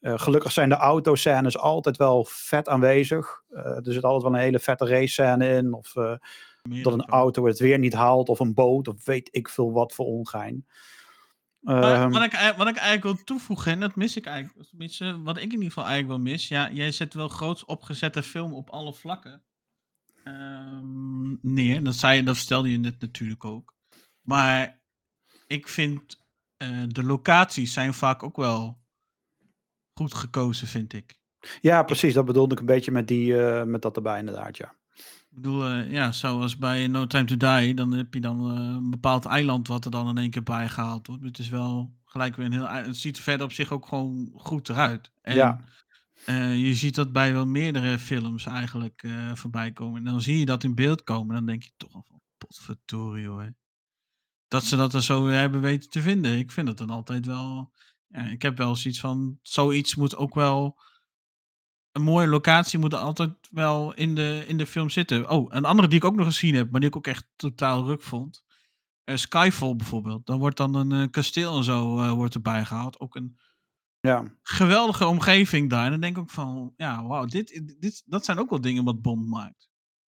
Uh, 0.00 0.18
gelukkig 0.18 0.52
zijn 0.52 0.68
de 0.68 0.74
autoscènes 0.74 1.58
altijd 1.58 1.96
wel 1.96 2.24
vet 2.28 2.68
aanwezig. 2.68 3.42
Uh, 3.50 3.66
er 3.66 3.92
zit 3.92 4.04
altijd 4.04 4.22
wel 4.22 4.32
een 4.32 4.46
hele 4.46 4.60
vette 4.60 4.86
race 4.86 5.12
scène 5.12 5.48
in. 5.48 5.72
Of 5.72 5.92
dat 6.62 6.92
een 6.92 7.06
auto 7.06 7.46
het 7.46 7.58
weer 7.58 7.78
niet 7.78 7.94
haalt. 7.94 8.28
Of 8.28 8.40
een 8.40 8.54
boot. 8.54 8.88
Of 8.88 9.04
weet 9.04 9.28
ik 9.32 9.48
veel 9.48 9.72
wat 9.72 9.94
voor 9.94 10.06
ongein. 10.06 10.66
Um, 11.68 12.10
wat, 12.10 12.22
ik, 12.22 12.54
wat 12.56 12.68
ik 12.68 12.76
eigenlijk 12.76 13.02
wil 13.02 13.24
toevoegen, 13.24 13.72
en 13.72 13.80
dat 13.80 13.96
mis 13.96 14.16
ik 14.16 14.26
eigenlijk, 14.26 14.68
tenminste, 14.68 15.22
wat 15.22 15.36
ik 15.36 15.42
in 15.42 15.50
ieder 15.50 15.66
geval 15.66 15.84
eigenlijk 15.84 16.12
wel 16.12 16.32
mis. 16.32 16.48
Ja, 16.48 16.70
jij 16.70 16.92
zet 16.92 17.14
wel 17.14 17.28
groots 17.28 17.64
opgezette 17.64 18.22
film 18.22 18.52
op 18.54 18.70
alle 18.70 18.94
vlakken 18.94 19.42
um, 20.24 21.38
neer. 21.42 21.84
Dat, 21.84 21.94
zei, 21.94 22.22
dat 22.22 22.36
stelde 22.36 22.70
je 22.70 22.78
net 22.78 23.00
natuurlijk 23.00 23.44
ook. 23.44 23.74
Maar 24.20 24.80
ik 25.46 25.68
vind 25.68 26.26
uh, 26.62 26.84
de 26.88 27.02
locaties 27.02 27.72
zijn 27.72 27.94
vaak 27.94 28.22
ook 28.22 28.36
wel 28.36 28.80
goed 29.94 30.14
gekozen, 30.14 30.66
vind 30.66 30.92
ik. 30.92 31.16
Ja, 31.60 31.82
precies. 31.82 32.14
Dat 32.14 32.24
bedoelde 32.24 32.54
ik 32.54 32.60
een 32.60 32.66
beetje 32.66 32.90
met, 32.90 33.08
die, 33.08 33.32
uh, 33.32 33.62
met 33.62 33.82
dat 33.82 33.96
erbij 33.96 34.18
inderdaad, 34.18 34.56
ja. 34.56 34.77
Ik 35.38 35.44
bedoel, 35.44 35.70
uh, 35.70 35.90
ja, 35.90 36.12
zoals 36.12 36.56
bij 36.56 36.86
No 36.86 37.06
Time 37.06 37.24
to 37.24 37.36
Die, 37.36 37.74
dan 37.74 37.92
heb 37.92 38.14
je 38.14 38.20
dan 38.20 38.50
uh, 38.50 38.74
een 38.74 38.90
bepaald 38.90 39.24
eiland 39.24 39.68
wat 39.68 39.84
er 39.84 39.90
dan 39.90 40.08
in 40.08 40.18
één 40.18 40.30
keer 40.30 40.42
bij 40.42 40.68
gehaald 40.68 41.06
wordt. 41.06 41.22
Het 41.22 41.38
is 41.38 41.48
wel 41.48 41.94
gelijk 42.04 42.36
weer 42.36 42.46
een 42.46 42.52
heel. 42.52 42.68
Het 42.68 42.96
ziet 42.96 43.16
er 43.16 43.22
verder 43.22 43.46
op 43.46 43.52
zich 43.52 43.72
ook 43.72 43.86
gewoon 43.86 44.30
goed 44.34 44.68
eruit. 44.68 45.10
En, 45.22 45.34
ja. 45.34 45.64
Uh, 46.26 46.66
je 46.66 46.74
ziet 46.74 46.94
dat 46.94 47.12
bij 47.12 47.32
wel 47.32 47.46
meerdere 47.46 47.98
films 47.98 48.46
eigenlijk 48.46 49.06
voorbij 49.34 49.72
komen. 49.72 49.98
En 49.98 50.12
dan 50.12 50.22
zie 50.22 50.38
je 50.38 50.44
dat 50.44 50.64
in 50.64 50.74
beeld 50.74 51.02
komen. 51.02 51.34
Dan 51.34 51.46
denk 51.46 51.62
je 51.62 51.70
toch 51.76 51.94
al 51.94 52.04
van 52.08 52.20
potverdorie 52.38 53.28
hoor. 53.28 53.54
Dat 54.48 54.64
ze 54.64 54.76
dat 54.76 54.94
er 54.94 55.02
zo 55.02 55.26
hebben 55.26 55.60
weten 55.60 55.90
te 55.90 56.02
vinden. 56.02 56.38
Ik 56.38 56.50
vind 56.50 56.68
het 56.68 56.78
dan 56.78 56.90
altijd 56.90 57.26
wel. 57.26 57.72
Ja, 58.08 58.20
ik 58.24 58.42
heb 58.42 58.58
wel 58.58 58.76
zoiets 58.76 59.00
van. 59.00 59.38
Zoiets 59.42 59.94
moet 59.94 60.16
ook 60.16 60.34
wel 60.34 60.78
een 61.98 62.04
mooie 62.04 62.26
locatie 62.26 62.78
moet 62.78 62.92
er 62.92 62.98
altijd 62.98 63.30
wel 63.50 63.94
in 63.94 64.14
de, 64.14 64.44
in 64.46 64.56
de 64.56 64.66
film 64.66 64.90
zitten. 64.90 65.30
Oh, 65.30 65.46
een 65.48 65.64
andere 65.64 65.88
die 65.88 65.98
ik 65.98 66.04
ook 66.04 66.16
nog 66.16 66.26
gezien 66.26 66.54
heb, 66.54 66.70
maar 66.70 66.80
die 66.80 66.88
ik 66.88 66.96
ook 66.96 67.06
echt 67.06 67.26
totaal 67.36 67.84
ruk 67.84 68.02
vond. 68.02 68.44
Uh, 69.04 69.16
Skyfall 69.16 69.76
bijvoorbeeld. 69.76 70.26
Dan 70.26 70.38
wordt 70.38 70.56
dan 70.56 70.74
een 70.74 70.90
uh, 70.92 71.10
kasteel 71.10 71.56
en 71.56 71.64
zo 71.64 71.98
uh, 71.98 72.12
wordt 72.12 72.34
erbij 72.34 72.64
gehaald. 72.64 73.00
Ook 73.00 73.14
een 73.14 73.38
ja. 74.00 74.24
geweldige 74.42 75.06
omgeving 75.06 75.70
daar. 75.70 75.84
En 75.84 75.90
dan 75.90 76.00
denk 76.00 76.16
ik 76.16 76.22
ook 76.22 76.30
van, 76.30 76.72
ja, 76.76 77.06
wauw, 77.06 77.24
dit, 77.24 77.62
dit, 77.78 78.02
dat 78.06 78.24
zijn 78.24 78.38
ook 78.38 78.50
wel 78.50 78.60
dingen 78.60 78.84
wat 78.84 79.02
Bond 79.02 79.26
maakt. 79.28 79.68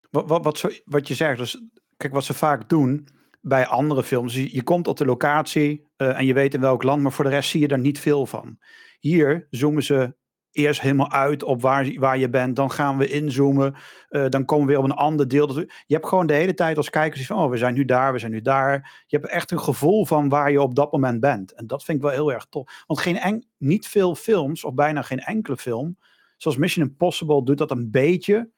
Wat, 0.09 0.29
wat, 0.29 0.43
wat, 0.43 0.57
zo, 0.57 0.69
wat 0.85 1.07
je 1.07 1.15
zegt, 1.15 1.37
dus 1.37 1.61
kijk, 1.97 2.13
wat 2.13 2.25
ze 2.25 2.33
vaak 2.33 2.69
doen 2.69 3.07
bij 3.41 3.67
andere 3.67 4.03
films. 4.03 4.33
Je, 4.33 4.55
je 4.55 4.63
komt 4.63 4.87
op 4.87 4.97
de 4.97 5.05
locatie 5.05 5.87
en 5.95 6.25
je 6.25 6.33
weet 6.33 6.53
in 6.53 6.61
welk 6.61 6.83
land, 6.83 7.01
maar 7.01 7.11
voor 7.11 7.23
de 7.23 7.29
rest 7.29 7.49
zie 7.49 7.61
je 7.61 7.67
daar 7.67 7.79
niet 7.79 7.99
veel 7.99 8.25
van. 8.25 8.57
Hier 8.99 9.47
zoomen 9.49 9.83
ze 9.83 10.15
eerst 10.51 10.81
helemaal 10.81 11.11
uit 11.11 11.43
op 11.43 11.61
waar, 11.61 11.93
waar 11.93 12.17
je 12.17 12.29
bent. 12.29 12.55
Dan 12.55 12.71
gaan 12.71 12.97
we 12.97 13.07
inzoomen. 13.07 13.75
Uh, 14.09 14.25
dan 14.29 14.45
komen 14.45 14.65
we 14.65 14.71
weer 14.71 14.81
op 14.81 14.89
een 14.89 14.97
ander 14.97 15.27
deel. 15.27 15.59
Je 15.59 15.93
hebt 15.93 16.07
gewoon 16.07 16.27
de 16.27 16.33
hele 16.33 16.53
tijd 16.53 16.77
als 16.77 16.89
kijkers 16.89 17.25
van, 17.25 17.37
oh, 17.37 17.49
we 17.49 17.57
zijn 17.57 17.73
nu 17.73 17.85
daar, 17.85 18.13
we 18.13 18.19
zijn 18.19 18.31
nu 18.31 18.41
daar. 18.41 19.03
Je 19.07 19.17
hebt 19.17 19.29
echt 19.29 19.51
een 19.51 19.59
gevoel 19.59 20.05
van 20.05 20.29
waar 20.29 20.51
je 20.51 20.61
op 20.61 20.75
dat 20.75 20.91
moment 20.91 21.19
bent. 21.19 21.53
En 21.53 21.67
dat 21.67 21.83
vind 21.83 21.97
ik 21.97 22.03
wel 22.03 22.13
heel 22.13 22.33
erg 22.33 22.45
tof. 22.49 22.83
Want 22.87 22.99
geen 22.99 23.17
en, 23.17 23.47
niet 23.57 23.87
veel 23.87 24.15
films, 24.15 24.63
of 24.63 24.73
bijna 24.73 25.01
geen 25.01 25.19
enkele 25.19 25.57
film, 25.57 25.97
zoals 26.37 26.57
Mission 26.57 26.85
Impossible 26.87 27.43
doet 27.43 27.57
dat 27.57 27.71
een 27.71 27.91
beetje. 27.91 28.49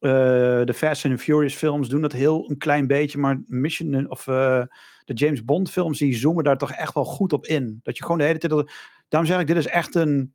Uh, 0.00 0.10
de 0.64 0.74
Fast 0.74 1.04
and 1.04 1.20
Furious 1.20 1.54
films 1.54 1.88
doen 1.88 2.00
dat 2.00 2.12
heel 2.12 2.50
een 2.50 2.58
klein 2.58 2.86
beetje, 2.86 3.18
maar 3.18 3.42
Mission 3.46 4.10
of 4.10 4.26
uh, 4.26 4.62
de 5.04 5.14
James 5.14 5.44
Bond 5.44 5.70
films 5.70 5.98
die 5.98 6.16
zoomen 6.16 6.44
daar 6.44 6.58
toch 6.58 6.72
echt 6.72 6.94
wel 6.94 7.04
goed 7.04 7.32
op 7.32 7.46
in. 7.46 7.80
Dat 7.82 7.96
je 7.96 8.02
gewoon 8.02 8.18
de 8.18 8.24
hele 8.24 8.38
tijd. 8.38 8.70
Daarom 9.08 9.30
zeg 9.30 9.40
ik, 9.40 9.46
dit 9.46 9.56
is 9.56 9.66
echt 9.66 9.94
een 9.94 10.32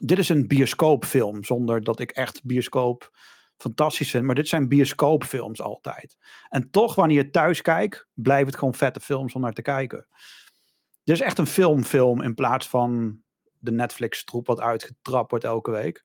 dit 0.00 0.18
is 0.18 0.28
een 0.28 0.46
bioscoopfilm, 0.46 1.44
zonder 1.44 1.84
dat 1.84 2.00
ik 2.00 2.10
echt 2.10 2.44
bioscoop 2.44 3.10
fantastisch 3.56 4.10
vind. 4.10 4.24
Maar 4.24 4.34
dit 4.34 4.48
zijn 4.48 4.68
bioscoopfilms 4.68 5.62
altijd. 5.62 6.16
En 6.48 6.70
toch, 6.70 6.94
wanneer 6.94 7.16
je 7.16 7.30
thuis 7.30 7.62
kijkt, 7.62 8.06
blijft 8.14 8.46
het 8.46 8.56
gewoon 8.56 8.74
vette 8.74 9.00
films 9.00 9.34
om 9.34 9.40
naar 9.40 9.52
te 9.52 9.62
kijken. 9.62 10.06
Dit 11.04 11.14
is 11.14 11.20
echt 11.20 11.38
een 11.38 11.46
filmfilm 11.46 12.22
in 12.22 12.34
plaats 12.34 12.68
van 12.68 13.20
de 13.58 13.70
Netflix-troep 13.70 14.46
wat 14.46 14.60
uitgetrapt 14.60 15.30
wordt 15.30 15.44
elke 15.44 15.70
week. 15.70 16.04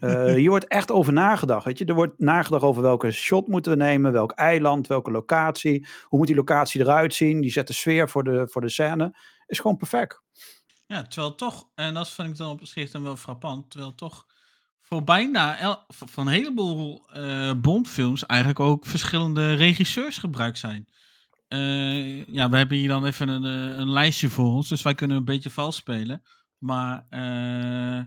Uh, 0.00 0.24
hier 0.34 0.50
wordt 0.50 0.66
echt 0.66 0.90
over 0.90 1.12
nagedacht. 1.12 1.64
Weet 1.64 1.78
je? 1.78 1.84
Er 1.84 1.94
wordt 1.94 2.18
nagedacht 2.18 2.62
over 2.62 2.82
welke 2.82 3.10
shot 3.10 3.48
moeten 3.48 3.72
we 3.72 3.78
nemen, 3.78 4.12
welk 4.12 4.32
eiland, 4.32 4.86
welke 4.86 5.10
locatie. 5.10 5.86
Hoe 6.02 6.18
moet 6.18 6.26
die 6.26 6.36
locatie 6.36 6.80
eruit 6.80 7.14
zien? 7.14 7.40
Die 7.40 7.50
zet 7.50 7.66
de 7.66 7.72
sfeer 7.72 8.08
voor 8.08 8.24
de, 8.24 8.48
voor 8.50 8.60
de 8.60 8.68
scène. 8.68 9.16
Is 9.46 9.60
gewoon 9.60 9.76
perfect. 9.76 10.22
Ja, 10.88 11.02
terwijl 11.02 11.34
toch, 11.34 11.68
en 11.74 11.94
dat 11.94 12.10
vind 12.10 12.28
ik 12.28 12.36
dan 12.36 12.50
op 12.50 12.66
zich 12.66 12.90
dan 12.90 13.02
wel 13.02 13.16
frappant, 13.16 13.70
terwijl 13.70 13.94
toch 13.94 14.26
voor 14.80 15.04
bijna 15.04 15.58
el, 15.58 15.84
van 15.88 16.26
een 16.26 16.32
heleboel 16.32 17.08
uh, 17.16 17.52
Bondfilms 17.54 18.26
eigenlijk 18.26 18.60
ook 18.60 18.86
verschillende 18.86 19.54
regisseurs 19.54 20.18
gebruikt 20.18 20.58
zijn. 20.58 20.88
Uh, 21.48 22.24
ja, 22.26 22.50
we 22.50 22.56
hebben 22.56 22.76
hier 22.76 22.88
dan 22.88 23.04
even 23.04 23.28
een, 23.28 23.44
een, 23.80 23.90
lijstje 23.90 24.28
voor 24.28 24.52
ons, 24.52 24.68
dus 24.68 24.82
wij 24.82 24.94
kunnen 24.94 25.16
een 25.16 25.24
beetje 25.24 25.50
vals 25.50 25.76
spelen. 25.76 26.22
Maar 26.58 27.06
uh, 27.10 28.04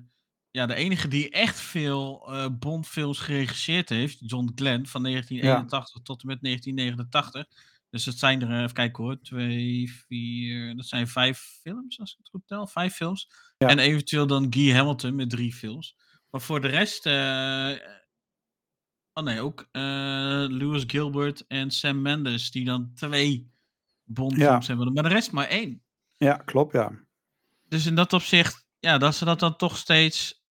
ja, 0.51 0.65
de 0.65 0.75
enige 0.75 1.07
die 1.07 1.29
echt 1.29 1.59
veel 1.59 2.31
Bondfilms 2.59 3.19
geregisseerd 3.19 3.89
heeft, 3.89 4.17
John 4.19 4.51
Glenn, 4.55 4.87
van 4.87 5.03
1981 5.03 5.95
ja. 5.95 6.01
tot 6.03 6.21
en 6.21 6.27
met 6.27 6.41
1989 6.41 7.45
dus 7.91 8.05
het 8.05 8.19
zijn 8.19 8.41
er, 8.41 8.61
even 8.61 8.73
kijken 8.73 9.03
hoor, 9.03 9.21
twee, 9.21 9.91
vier, 10.07 10.75
dat 10.75 10.85
zijn 10.85 11.07
vijf 11.07 11.39
films 11.61 11.99
als 11.99 12.11
ik 12.11 12.17
het 12.17 12.29
goed 12.29 12.47
tel. 12.47 12.67
Vijf 12.67 12.93
films. 12.93 13.31
Ja. 13.57 13.67
En 13.67 13.79
eventueel 13.79 14.27
dan 14.27 14.53
Guy 14.53 14.73
Hamilton 14.73 15.15
met 15.15 15.29
drie 15.29 15.53
films. 15.53 15.95
Maar 16.29 16.41
voor 16.41 16.61
de 16.61 16.67
rest, 16.67 17.05
uh, 17.05 17.71
oh 19.13 19.23
nee, 19.23 19.41
ook 19.41 19.59
uh, 19.71 20.45
Lewis 20.47 20.83
Gilbert 20.87 21.47
en 21.47 21.71
Sam 21.71 22.01
Mendes, 22.01 22.51
die 22.51 22.65
dan 22.65 22.91
twee 22.93 23.51
Bondfilms 24.03 24.67
ja. 24.67 24.75
hebben. 24.75 24.93
Maar 24.93 25.03
de 25.03 25.09
rest 25.09 25.31
maar 25.31 25.47
één. 25.47 25.83
Ja, 26.17 26.35
klopt, 26.35 26.73
ja. 26.73 26.91
Dus 27.67 27.85
in 27.85 27.95
dat 27.95 28.13
opzicht, 28.13 28.65
ja, 28.79 28.97
dat 28.97 29.15
ze 29.15 29.25
dat 29.25 29.39
dan 29.39 29.55
toch 29.55 29.77
steeds 29.77 30.41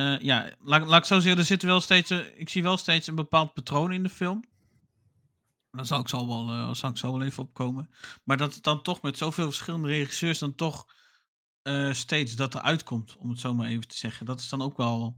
Eh, 0.00 0.18
ja, 0.18 0.50
laat, 0.58 0.86
laat 0.86 1.00
ik 1.00 1.04
zo 1.04 1.20
zeggen, 1.20 1.40
er 1.40 1.46
zit 1.46 1.62
wel 1.62 1.80
steeds, 1.80 2.10
ik 2.10 2.48
zie 2.48 2.62
wel 2.62 2.76
steeds 2.76 3.06
een 3.06 3.14
bepaald 3.14 3.52
patroon 3.52 3.92
in 3.92 4.02
de 4.02 4.08
film. 4.08 4.44
Daar 5.70 5.86
zal 5.86 6.00
ik 6.00 6.08
zo 6.08 6.26
wel, 6.26 6.48
eh 6.48 6.74
zal 6.74 6.90
ik 6.90 6.96
zo 6.96 7.12
wel 7.12 7.22
even 7.22 7.42
opkomen. 7.42 7.90
Maar 8.24 8.36
dat 8.36 8.54
het 8.54 8.62
dan 8.62 8.82
toch 8.82 9.02
met 9.02 9.16
zoveel 9.18 9.44
verschillende 9.44 9.88
regisseurs 9.88 10.38
dan 10.38 10.54
toch 10.54 10.86
eh, 11.62 11.92
steeds 11.92 12.36
dat 12.36 12.54
eruit 12.54 12.82
komt, 12.82 13.16
om 13.18 13.28
het 13.30 13.38
zo 13.38 13.54
maar 13.54 13.68
even 13.68 13.88
te 13.88 13.96
zeggen. 13.96 14.26
Dat 14.26 14.40
is 14.40 14.48
dan 14.48 14.62
ook 14.62 14.76
wel, 14.76 15.16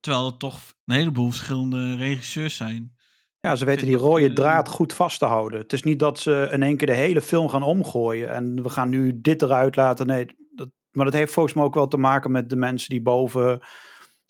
terwijl 0.00 0.26
er 0.26 0.36
toch 0.36 0.60
een 0.84 0.94
heleboel 0.94 1.30
verschillende 1.30 1.96
regisseurs 1.96 2.56
zijn. 2.56 2.96
Ja, 3.40 3.56
ze 3.56 3.64
weten 3.64 3.86
die 3.86 3.96
rode 3.96 4.28
eh, 4.28 4.34
draad 4.34 4.68
goed 4.68 4.92
vast 4.92 5.18
te 5.18 5.24
houden. 5.24 5.60
Het 5.60 5.72
is 5.72 5.82
niet 5.82 5.98
dat 5.98 6.18
ze 6.18 6.48
in 6.52 6.62
één 6.62 6.76
keer 6.76 6.86
de 6.86 6.94
hele 6.94 7.22
film 7.22 7.48
gaan 7.48 7.62
omgooien 7.62 8.30
en 8.30 8.62
we 8.62 8.68
gaan 8.68 8.88
nu 8.88 9.20
dit 9.20 9.42
eruit 9.42 9.76
laten. 9.76 10.06
Nee, 10.06 10.26
dat, 10.54 10.68
maar 10.90 11.04
dat 11.04 11.14
heeft 11.14 11.32
volgens 11.32 11.54
mij 11.54 11.64
ook 11.64 11.74
wel 11.74 11.88
te 11.88 11.96
maken 11.96 12.30
met 12.30 12.50
de 12.50 12.56
mensen 12.56 12.90
die 12.90 13.02
boven 13.02 13.60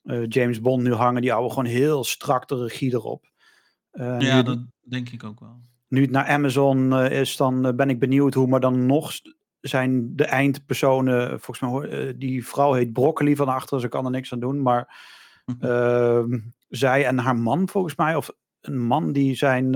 eh, 0.03 0.27
James 0.29 0.61
Bond 0.61 0.83
nu 0.83 0.93
hangen. 0.93 1.21
Die 1.21 1.31
houden 1.31 1.53
gewoon 1.53 1.71
heel 1.71 2.05
strak 2.05 2.49
de 2.49 2.57
regie 2.57 2.93
erop. 2.93 3.31
Eh, 3.91 4.21
Ja, 4.21 4.43
dat 4.43 4.59
denk 4.83 5.09
ik 5.09 5.25
ook 5.25 5.41
wel. 5.41 5.61
nu 5.89 6.01
het 6.01 6.11
naar 6.11 6.27
Amazon 6.27 6.93
eh, 6.93 7.21
is, 7.21 7.37
dan 7.37 7.67
eh, 7.67 7.75
ben 7.75 7.91
ik 7.91 7.99
benieuwd 7.99 8.35
hoe, 8.35 8.47
maar 8.47 8.61
dan 8.61 8.87
nog 8.87 9.13
zijn 9.61 10.17
de 10.17 10.25
eindpersonen, 10.25 11.41
volgens 11.41 11.61
mij, 11.61 11.89
eh, 11.89 12.15
die 12.17 12.47
vrouw 12.47 12.73
heet 12.73 12.93
Broccoli 12.93 13.37
van 13.37 13.49
achter, 13.49 13.81
ze 13.81 13.89
kan 13.89 14.05
er 14.05 14.11
niks 14.11 14.33
aan 14.33 14.41
doen, 14.41 14.63
maar 14.63 15.11
Ehm, 15.61 16.39
zij 16.69 17.07
en 17.07 17.19
haar 17.19 17.37
man, 17.37 17.69
volgens 17.69 17.97
mij, 17.97 18.17
of 18.17 18.31
een 18.61 18.79
man, 18.79 19.13
die 19.13 19.35
zijn 19.35 19.71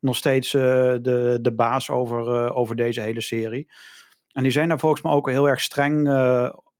nog 0.00 0.16
steeds 0.16 0.50
de, 0.50 1.38
de 1.40 1.52
baas 1.52 1.90
over, 1.90 2.54
over 2.54 2.76
deze 2.76 3.00
hele 3.00 3.20
serie. 3.20 3.70
En 4.32 4.42
die 4.42 4.52
zijn 4.52 4.68
daar 4.68 4.78
volgens 4.78 5.02
mij 5.02 5.12
ook 5.12 5.30
heel 5.30 5.48
erg 5.48 5.60
streng 5.60 6.08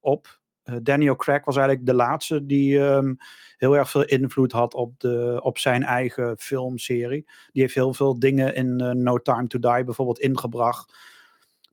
op. 0.00 0.40
Daniel 0.82 1.16
Craig 1.16 1.44
was 1.44 1.56
eigenlijk 1.56 1.86
de 1.86 1.94
laatste 1.94 2.46
die 2.46 2.80
ehm, 2.80 3.14
heel 3.58 3.76
erg 3.76 3.90
veel 3.90 4.04
invloed 4.04 4.52
had 4.52 4.74
op, 4.74 5.00
de, 5.00 5.40
op 5.42 5.58
zijn 5.58 5.82
eigen 5.82 6.38
filmserie. 6.38 7.24
Die 7.52 7.62
heeft 7.62 7.74
heel 7.74 7.94
veel 7.94 8.18
dingen 8.18 8.54
in 8.54 8.80
eh, 8.80 8.90
No 8.90 9.18
Time 9.18 9.46
to 9.46 9.58
Die 9.58 9.84
bijvoorbeeld 9.84 10.18
ingebracht. 10.18 10.96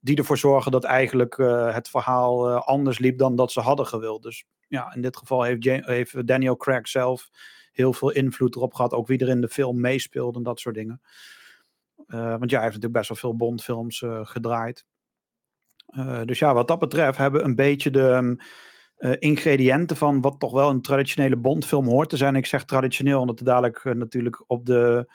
Die 0.02 0.18
ervoor 0.18 0.38
zorgen 0.38 0.72
dat 0.72 0.84
eigenlijk 0.84 1.38
eh, 1.38 1.74
het 1.74 1.90
verhaal 1.90 2.50
eh, 2.50 2.62
anders 2.68 3.00
liep 3.00 3.18
dan 3.18 3.36
dat 3.36 3.52
ze 3.52 3.60
hadden 3.60 3.88
gewild. 3.88 4.24
Dus 4.24 4.46
ja, 4.68 4.94
in 4.94 5.02
dit 5.02 5.18
geval 5.18 5.44
heeft, 5.44 5.66
heeft 5.86 6.28
Daniel 6.28 6.58
Craig 6.58 6.88
zelf 6.88 7.30
heel 7.72 7.94
veel 7.94 8.12
invloed 8.12 8.56
erop 8.56 8.74
gehad. 8.74 8.94
Ook 8.94 9.08
wie 9.08 9.20
er 9.20 9.30
in 9.30 9.42
de 9.42 9.50
film 9.50 9.80
meespeelde 9.80 10.38
en 10.38 10.44
dat 10.44 10.60
soort 10.60 10.76
dingen. 10.76 11.02
Want 12.06 12.50
ja, 12.50 12.58
hij 12.58 12.66
heeft 12.66 12.76
natuurlijk 12.76 12.94
best 12.94 13.08
wel 13.08 13.18
veel 13.18 13.36
Bondfilms 13.36 14.04
gedraaid. 14.06 14.86
Dus 16.26 16.40
ja, 16.40 16.54
wat 16.54 16.68
dat 16.68 16.80
betreft 16.80 17.18
hebben 17.18 17.42
we 17.42 17.48
een 17.48 17.56
beetje 17.56 17.92
de 17.92 18.10
ehm, 18.10 18.36
eh, 18.96 19.12
ingrediënten 19.20 19.98
van 19.98 20.22
wat 20.22 20.40
toch 20.40 20.52
wel 20.52 20.70
een 20.70 20.82
traditionele 20.82 21.38
Bondfilm 21.38 21.88
hoort 21.88 22.10
te 22.10 22.18
zijn. 22.18 22.36
Ik 22.36 22.46
zeg 22.46 22.66
traditioneel, 22.66 23.20
omdat 23.20 23.40
er 23.40 23.46
dadelijk 23.46 23.78
eh, 23.78 23.94
natuurlijk 23.94 24.44
op 24.48 24.66
de 24.66 25.12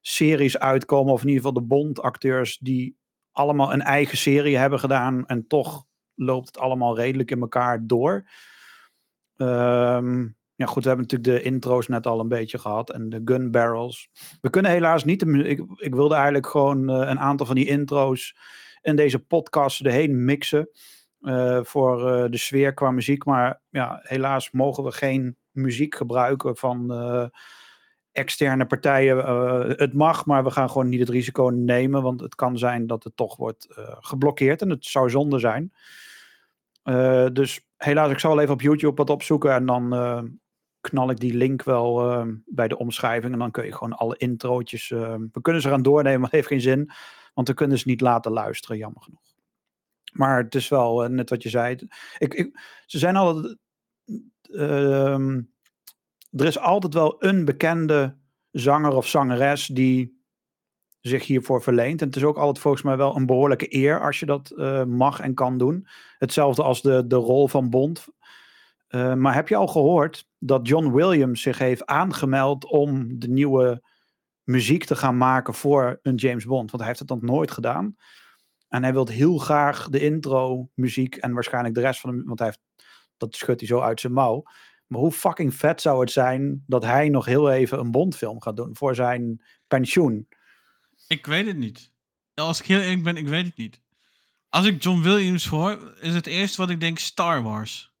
series 0.00 0.58
uitkomen, 0.58 1.12
of 1.12 1.22
in 1.22 1.28
ieder 1.28 1.44
geval 1.44 1.60
de 1.60 1.66
Bond-acteurs 1.68 2.58
die 2.58 2.96
allemaal 3.32 3.72
een 3.72 3.82
eigen 3.82 4.18
serie 4.18 4.56
hebben 4.56 4.78
gedaan 4.78 5.26
en 5.26 5.46
toch 5.46 5.84
loopt 6.14 6.46
het 6.46 6.58
allemaal 6.58 6.96
redelijk 6.96 7.30
in 7.30 7.40
elkaar 7.40 7.86
door. 7.86 8.28
Ehm, 9.36 10.26
ja, 10.54 10.66
goed, 10.66 10.82
we 10.82 10.88
hebben 10.88 11.06
natuurlijk 11.08 11.42
de 11.42 11.50
intro's 11.50 11.88
net 11.88 12.06
al 12.06 12.20
een 12.20 12.28
beetje 12.28 12.58
gehad 12.58 12.90
en 12.90 13.08
de 13.08 13.22
gun 13.24 13.50
barrels. 13.50 14.08
We 14.40 14.50
kunnen 14.50 14.70
helaas 14.70 15.04
niet. 15.04 15.22
Ik, 15.22 15.64
ik 15.76 15.94
wilde 15.94 16.14
eigenlijk 16.14 16.46
gewoon 16.46 16.90
eh, 16.90 17.08
een 17.08 17.18
aantal 17.18 17.46
van 17.46 17.54
die 17.54 17.66
intro's 17.66 18.36
in 18.82 18.96
deze 18.96 19.18
podcast 19.18 19.80
erheen 19.80 20.24
mixen. 20.24 20.68
Eh, 21.24 21.58
voor 21.62 22.10
eh, 22.10 22.30
de 22.30 22.36
sfeer 22.36 22.74
qua 22.74 22.90
muziek. 22.90 23.24
Maar 23.24 23.60
ja, 23.68 24.00
helaas 24.02 24.50
mogen 24.50 24.84
we 24.84 24.92
geen 24.92 25.36
muziek 25.50 25.94
gebruiken 25.94 26.56
van 26.56 26.92
eh, 26.92 27.26
externe 28.12 28.66
partijen. 28.66 29.16
Het 29.68 29.92
mag, 29.92 30.26
maar 30.26 30.44
we 30.44 30.50
gaan 30.50 30.70
gewoon 30.70 30.88
niet 30.88 31.00
het 31.00 31.08
risico 31.08 31.48
nemen. 31.48 32.02
Want 32.02 32.20
het 32.20 32.34
kan 32.34 32.58
zijn 32.58 32.86
dat 32.86 33.04
het 33.04 33.16
toch 33.16 33.36
wordt 33.36 33.66
geblokkeerd. 34.00 34.62
En 34.62 34.70
het 34.70 34.84
zou 34.84 35.10
zonde 35.10 35.38
zijn. 35.38 35.72
Dus 37.32 37.66
helaas, 37.76 38.10
ik 38.10 38.18
zal 38.18 38.40
even 38.40 38.54
op 38.54 38.60
YouTube 38.60 38.96
wat 38.96 39.10
opzoeken. 39.10 39.52
En 39.52 39.66
dan 39.66 39.88
knal 40.80 41.10
ik 41.10 41.20
die 41.20 41.34
link 41.34 41.62
wel 41.62 42.24
bij 42.46 42.68
de 42.68 42.78
omschrijving. 42.78 43.32
En 43.32 43.38
dan 43.38 43.50
kun 43.50 43.64
je 43.64 43.72
gewoon 43.72 43.92
alle 43.92 44.16
introotjes. 44.16 44.88
we 44.88 45.40
kunnen 45.42 45.62
ze 45.62 45.68
gaan 45.68 45.82
doornemen, 45.82 46.20
maar 46.20 46.30
heeft 46.30 46.46
geen 46.48 46.60
zin. 46.60 46.90
Want 47.34 47.48
we 47.48 47.54
kunnen 47.54 47.78
ze 47.78 47.88
niet 47.88 48.00
laten 48.00 48.32
luisteren, 48.32 48.76
jammer 48.76 49.02
genoeg. 49.02 49.33
Maar 50.14 50.42
het 50.42 50.54
is 50.54 50.68
wel 50.68 51.04
eh, 51.04 51.10
net 51.10 51.30
wat 51.30 51.42
je 51.42 51.48
zei. 51.48 51.78
Ik, 52.18 52.34
ik, 52.34 52.60
ze 52.86 52.98
zijn 52.98 53.16
al. 53.16 53.56
ehm, 54.42 55.40
er 56.30 56.46
is 56.46 56.58
altijd 56.58 56.94
wel 56.94 57.24
een 57.24 57.44
bekende 57.44 58.16
zanger 58.50 58.96
of 58.96 59.06
zangeres 59.06 59.66
die 59.66 60.22
zich 61.00 61.26
hiervoor 61.26 61.62
verleent. 61.62 62.00
En 62.00 62.06
het 62.06 62.16
is 62.16 62.24
ook 62.24 62.36
altijd 62.36 62.58
volgens 62.58 62.82
mij 62.82 62.96
wel 62.96 63.16
een 63.16 63.26
behoorlijke 63.26 63.74
eer 63.74 64.00
als 64.00 64.20
je 64.20 64.26
dat 64.26 64.50
eh, 64.50 64.84
mag 64.84 65.20
en 65.20 65.34
kan 65.34 65.58
doen. 65.58 65.86
Hetzelfde 66.18 66.62
als 66.62 66.82
de, 66.82 67.06
de 67.06 67.16
rol 67.16 67.48
van 67.48 67.70
Bond. 67.70 68.06
Eh, 68.86 69.14
maar 69.14 69.34
heb 69.34 69.48
je 69.48 69.56
al 69.56 69.66
gehoord 69.66 70.28
dat 70.38 70.68
John 70.68 70.92
Williams 70.92 71.42
zich 71.42 71.58
heeft 71.58 71.86
aangemeld 71.86 72.64
om 72.64 73.18
de 73.18 73.28
nieuwe 73.28 73.82
muziek 74.42 74.84
te 74.84 74.96
gaan 74.96 75.16
maken 75.16 75.54
voor 75.54 75.98
een 76.02 76.14
James 76.14 76.44
Bond? 76.44 76.70
Want 76.70 76.82
hij 76.82 76.86
heeft 76.86 76.98
het 76.98 77.08
nog 77.08 77.22
nooit 77.22 77.50
gedaan. 77.50 77.96
En 78.74 78.82
hij 78.82 78.92
wil 78.92 79.06
heel 79.06 79.38
graag 79.38 79.88
de 79.88 80.00
intro 80.00 80.70
muziek 80.74 81.16
en 81.16 81.32
waarschijnlijk 81.32 81.74
de 81.74 81.80
rest 81.80 82.00
van 82.00 82.16
de 82.16 82.22
want 82.24 82.38
hij 82.38 82.48
heeft, 82.48 82.60
dat 83.16 83.34
schudt 83.34 83.60
hij 83.60 83.68
zo 83.68 83.80
uit 83.80 84.00
zijn 84.00 84.12
mouw. 84.12 84.42
Maar 84.86 85.00
hoe 85.00 85.12
fucking 85.12 85.54
vet 85.54 85.80
zou 85.80 86.00
het 86.00 86.10
zijn 86.10 86.64
dat 86.66 86.84
hij 86.84 87.08
nog 87.08 87.24
heel 87.24 87.50
even 87.50 87.78
een 87.78 87.90
Bondfilm 87.90 88.42
gaat 88.42 88.56
doen 88.56 88.76
voor 88.76 88.94
zijn 88.94 89.42
pensioen? 89.66 90.28
Ik 91.08 91.26
weet 91.26 91.46
het 91.46 91.56
niet. 91.56 91.90
Als 92.34 92.60
ik 92.60 92.66
heel 92.66 92.80
eerlijk 92.80 93.02
ben, 93.02 93.16
ik 93.16 93.28
weet 93.28 93.46
het 93.46 93.56
niet. 93.56 93.80
Als 94.48 94.66
ik 94.66 94.82
John 94.82 95.02
Williams 95.02 95.46
hoor, 95.46 95.94
is 96.00 96.14
het 96.14 96.26
eerste 96.26 96.60
wat 96.60 96.70
ik 96.70 96.80
denk 96.80 96.98
Star 96.98 97.42
Wars. 97.42 97.92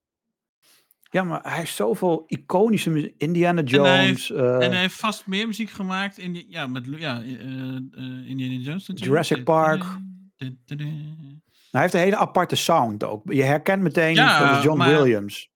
Ja, 1.10 1.24
maar 1.24 1.40
hij 1.42 1.56
heeft 1.56 1.74
zoveel 1.74 2.24
iconische 2.26 2.90
muziek. 2.90 3.14
Indiana 3.18 3.62
hij 3.62 4.04
heeft- 4.04 4.26
Jones, 4.26 4.30
eh, 4.30 4.64
En 4.64 4.70
hij 4.70 4.80
heeft 4.80 4.96
vast 4.96 5.26
meer 5.26 5.46
muziek 5.46 5.70
gemaakt 5.70 6.18
in 6.18 6.44
ja, 6.48 6.66
met 6.66 6.86
ja, 6.86 7.22
eh, 7.22 7.34
eh, 7.34 8.28
Indiana 8.28 8.54
Jones 8.54 8.86
natuurlijk. 8.86 9.04
Jurassic 9.04 9.44
Park. 9.44 9.84
Hij 11.70 11.80
heeft 11.80 11.94
een 11.94 12.00
hele 12.00 12.16
aparte 12.16 12.56
sound 12.56 13.04
ook. 13.04 13.32
Je 13.32 13.42
herkent 13.42 13.82
meteen 13.82 14.14
Ja, 14.14 14.48
dat 14.48 14.58
is 14.58 14.64
John 14.64 14.82
Williams. 14.82 15.50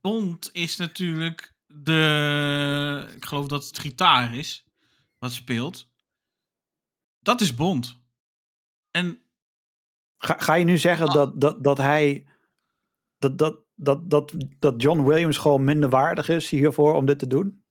Bond 0.00 0.50
is 0.52 0.76
natuurlijk 0.76 1.54
de, 1.66 3.12
ik 3.16 3.24
geloof 3.24 3.46
dat 3.46 3.66
het 3.66 3.78
gitaar 3.78 4.34
is, 4.34 4.64
wat 5.18 5.32
speelt. 5.32 5.90
Dat 7.18 7.40
is 7.40 7.54
Bond. 7.54 8.00
En 8.90 9.22
Ga, 10.18 10.36
ga 10.38 10.54
je 10.54 10.64
nu 10.64 10.78
zeggen 10.78 11.08
Ah. 11.08 11.14
dat, 11.14 11.40
dat, 11.40 11.64
dat 11.64 11.78
hij. 11.78 12.26
Dat, 13.18 13.38
dat, 13.38 13.58
dat, 13.74 14.10
dat, 14.10 14.34
dat 14.58 14.82
John 14.82 15.02
Williams 15.04 15.38
gewoon 15.38 15.64
minder 15.64 15.88
waardig 15.88 16.28
is 16.28 16.50
hiervoor 16.50 16.94
om 16.94 17.06
dit 17.06 17.18
te 17.18 17.26
doen? 17.26 17.64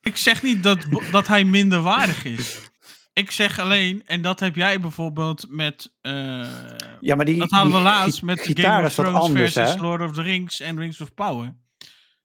ik 0.00 0.16
zeg 0.16 0.42
niet 0.42 0.62
dat, 0.62 0.86
dat 1.10 1.26
hij 1.26 1.44
minder 1.44 1.80
waardig 1.80 2.24
is. 2.24 2.70
Ik 3.16 3.30
zeg 3.30 3.58
alleen, 3.58 4.06
en 4.06 4.22
dat 4.22 4.40
heb 4.40 4.54
jij 4.54 4.80
bijvoorbeeld 4.80 5.46
met. 5.48 5.92
eh, 6.00 6.12
Ja, 7.00 7.14
maar 7.14 7.24
die. 7.24 7.38
dat 7.38 7.50
hadden 7.50 7.72
we 7.72 7.80
laatst 7.80 8.22
met 8.22 8.40
Game 8.54 8.84
of 8.86 8.94
Thrones 8.94 9.20
anders, 9.20 9.52
versus 9.52 9.74
hè? 9.74 9.80
Lord 9.80 10.00
of 10.02 10.12
the 10.12 10.22
Rings 10.22 10.60
en 10.60 10.78
Rings 10.78 11.00
of 11.00 11.14
Power. 11.14 11.56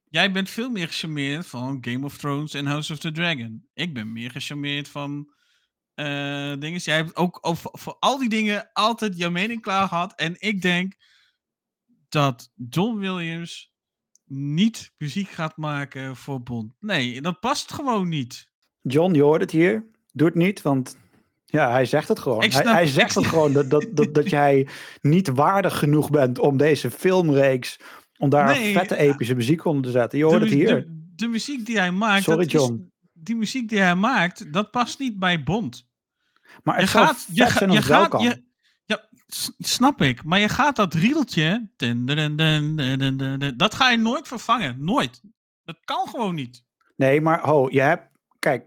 Jij 0.09 0.31
bent 0.31 0.49
veel 0.49 0.69
meer 0.69 0.87
gecharmeerd 0.87 1.47
van 1.47 1.77
Game 1.81 2.05
of 2.05 2.17
Thrones 2.17 2.53
en 2.53 2.65
House 2.65 2.93
of 2.93 2.99
the 2.99 3.11
Dragon. 3.11 3.67
Ik 3.73 3.93
ben 3.93 4.11
meer 4.11 4.31
gecharmeerd 4.31 4.87
van 4.87 5.33
eh 5.93 6.53
dingen. 6.59 6.79
Jij 6.79 6.95
hebt 6.95 7.15
ook 7.15 7.37
over, 7.41 7.69
voor 7.73 7.97
al 7.99 8.17
die 8.17 8.29
dingen 8.29 8.69
altijd 8.73 9.17
jouw 9.17 9.31
mening 9.31 9.61
klaar 9.61 9.87
gehad. 9.87 10.13
En 10.15 10.35
ik 10.39 10.61
denk 10.61 10.93
dat 12.09 12.51
John 12.69 12.97
Williams 12.97 13.71
niet 14.25 14.93
muziek 14.97 15.29
gaat 15.29 15.57
maken 15.57 16.15
voor 16.15 16.41
Bond. 16.43 16.73
Nee, 16.79 17.21
dat 17.21 17.39
past 17.39 17.73
gewoon 17.73 18.09
niet. 18.09 18.49
John, 18.81 19.13
je 19.13 19.21
hoort 19.21 19.41
het 19.41 19.51
hier. 19.51 19.89
Doe 20.11 20.27
het 20.27 20.35
niet, 20.35 20.61
want. 20.61 20.97
Ja, 21.45 21.71
hij 21.71 21.85
zegt 21.85 22.07
het 22.07 22.19
gewoon. 22.19 22.43
Hij, 22.49 22.87
zegt 22.87 23.15
het 23.15 23.25
gewoon 23.25 23.53
dat, 23.53 23.69
dat, 23.69 23.85
dat, 23.91 24.13
dat 24.13 24.29
jij 24.39 24.67
niet 25.01 25.27
waardig 25.27 25.77
genoeg 25.79 26.09
bent 26.09 26.39
om 26.39 26.57
deze 26.57 26.91
filmreeks. 26.91 27.79
om 28.17 28.29
daar 28.29 28.45
Nee, 28.45 28.73
vette 28.73 28.97
epische 28.97 29.35
muziek 29.35 29.65
onder 29.65 29.83
te 29.83 29.91
zetten. 29.91 30.17
Je 30.19 30.23
de, 30.23 30.29
hoort 30.29 30.41
het 30.43 30.51
hier. 30.51 30.67
De, 30.67 31.05
de 31.15 31.27
muziek 31.27 31.65
die 31.65 31.77
hij 31.79 31.91
maakt, 31.91 32.23
Sorry, 32.23 32.45
dat 32.45 32.53
is- 32.53 32.67
John. 32.67 32.91
die 33.13 33.35
muziek 33.35 33.69
die 33.69 33.79
hij 33.79 33.95
maakt, 33.95 34.53
dat 34.53 34.71
past 34.71 34.99
niet 34.99 35.19
bij 35.19 35.43
Bond. 35.43 35.87
maar 36.63 36.75
Je 36.75 36.81
het 36.81 36.89
zou 36.89 37.05
gaat, 37.05 37.27
je, 37.33 37.45
ga- 37.45 37.71
je 37.71 37.81
gaat, 37.81 38.21
je, 38.21 38.43
ja, 38.85 39.07
snap 39.57 40.01
ik, 40.01 40.23
maar 40.23 40.39
je 40.39 40.49
gaat 40.49 40.75
dat 40.75 40.93
riedeltje, 40.93 41.69
dat 43.55 43.73
ga 43.75 43.89
je 43.89 43.97
nooit 43.97 44.27
vervangen, 44.27 44.75
nooit. 44.85 45.21
Dat 45.63 45.77
kan 45.83 46.07
gewoon 46.07 46.35
niet. 46.35 46.63
Nee, 46.95 47.21
maar 47.21 47.39
ho, 47.41 47.67
je 47.69 47.81
hebt. 47.81 48.09
Kijk, 48.39 48.65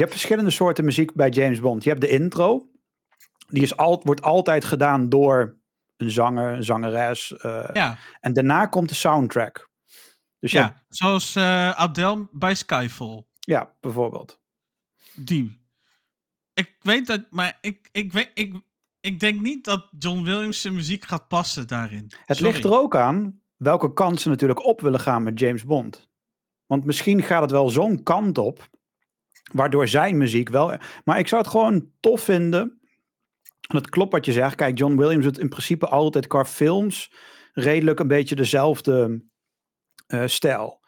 je 0.00 0.06
hebt 0.06 0.18
verschillende 0.18 0.50
soorten 0.50 0.84
muziek 0.84 1.14
bij 1.14 1.28
James 1.28 1.60
Bond. 1.60 1.82
Je 1.84 1.88
hebt 1.90 2.00
de 2.00 2.08
intro. 2.08 2.68
Die 3.48 3.62
is 3.62 3.76
al, 3.76 4.00
wordt 4.04 4.22
altijd 4.22 4.64
gedaan 4.64 5.08
door 5.08 5.58
een 5.96 6.10
zanger, 6.10 6.52
een 6.52 6.64
zangeres. 6.64 7.36
eh, 7.36 7.68
Ja, 7.72 7.98
En 8.20 8.32
daarna 8.32 8.66
komt 8.66 8.88
de 8.88 8.94
soundtrack. 8.94 9.70
Dus 10.38 10.52
ja. 10.52 10.60
ja, 10.60 10.84
zoals 10.88 11.34
eh, 11.36 11.70
Adele 11.70 12.28
bij 12.32 12.54
Skyfall. 12.54 13.24
ja 13.40 13.74
bijvoorbeeld. 13.80 14.40
Die. 15.14 15.58
Ik 16.54 16.76
weet 16.80 17.06
dat, 17.06 17.26
maar 17.30 17.58
ik, 17.60 17.88
ik, 17.92 18.12
weet, 18.12 18.30
ik, 18.34 18.54
ik 19.00 19.20
denk 19.20 19.40
niet 19.40 19.64
dat 19.64 19.88
John 19.98 20.22
Williams 20.22 20.60
zijn 20.60 20.74
muziek 20.74 21.04
gaat 21.04 21.28
passen 21.28 21.66
daarin. 21.66 22.12
Het 22.26 22.36
Sorry. 22.36 22.52
ligt 22.52 22.64
er 22.64 22.72
ook 22.78 22.96
aan 22.96 23.40
welke 23.56 23.92
kant 23.92 24.20
ze 24.20 24.28
natuurlijk 24.28 24.64
op 24.64 24.80
willen 24.80 25.00
gaan 25.00 25.22
met 25.22 25.38
James 25.38 25.64
Bond. 25.64 26.08
Want 26.66 26.84
misschien 26.84 27.22
gaat 27.22 27.42
het 27.42 27.50
wel 27.50 27.68
zo'n 27.70 28.02
kant 28.02 28.38
op, 28.38 28.68
waardoor 29.52 29.88
zijn 29.88 30.16
muziek 30.16 30.48
wel. 30.48 30.76
Maar 31.04 31.18
ik 31.18 31.28
zou 31.28 31.42
het 31.42 31.50
gewoon 31.50 31.90
tof 32.00 32.20
vinden. 32.20 32.80
En 33.68 33.76
het 33.76 33.88
klopt 33.88 34.12
wat 34.12 34.24
je 34.24 34.32
zegt. 34.32 34.54
Kijk, 34.54 34.78
John 34.78 34.96
Williams 34.96 35.24
doet 35.24 35.38
in 35.38 35.48
principe 35.48 35.86
altijd 35.86 36.26
qua 36.26 36.44
films 36.44 37.12
redelijk 37.52 38.00
een 38.00 38.08
beetje 38.08 38.34
dezelfde 38.34 39.24
eh, 40.06 40.22
stijl. 40.26 40.80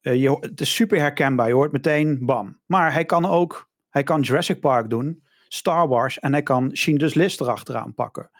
Eh, 0.00 0.22
je, 0.22 0.36
het 0.40 0.60
is 0.60 0.74
super 0.74 0.98
herkenbaar. 0.98 1.48
Je 1.48 1.54
hoort 1.54 1.72
meteen 1.72 2.26
bam. 2.26 2.60
Maar 2.66 2.92
hij 2.92 3.04
kan 3.04 3.26
ook, 3.26 3.70
hij 3.88 4.02
kan 4.02 4.20
Jurassic 4.20 4.60
Park 4.60 4.90
doen, 4.90 5.22
Star 5.48 5.88
Wars 5.88 6.18
en 6.18 6.32
hij 6.32 6.42
kan 6.42 6.70
Schindler's 6.72 7.14
List 7.14 7.40
erachteraan 7.40 7.94
pakken. 7.94 8.30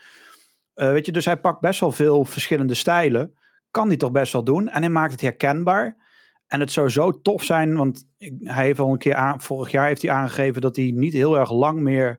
Eh, 0.74 0.90
weet 0.90 1.06
je, 1.06 1.12
dus 1.12 1.24
hij 1.24 1.36
pakt 1.36 1.60
best 1.60 1.80
wel 1.80 1.92
veel 1.92 2.24
verschillende 2.24 2.74
stijlen. 2.74 3.38
Kan 3.70 3.88
hij 3.88 3.96
toch 3.96 4.10
best 4.10 4.32
wel 4.32 4.44
doen. 4.44 4.68
En 4.68 4.82
hij 4.82 4.90
maakt 4.90 5.12
het 5.12 5.20
herkenbaar. 5.20 5.96
En 6.48 6.60
het 6.60 6.72
zou 6.72 6.88
zo 6.88 7.20
tof 7.20 7.42
zijn, 7.42 7.76
want 7.76 8.06
hij 8.38 8.64
heeft 8.64 8.78
al 8.78 8.92
een 8.92 8.98
keer 8.98 9.14
aan, 9.14 9.40
vorig 9.40 9.70
jaar 9.70 9.86
heeft 9.86 10.02
hij 10.02 10.10
aangegeven 10.10 10.60
dat 10.60 10.76
hij 10.76 10.90
niet 10.94 11.12
heel 11.12 11.38
erg 11.38 11.52
lang 11.52 11.80
meer 11.80 12.18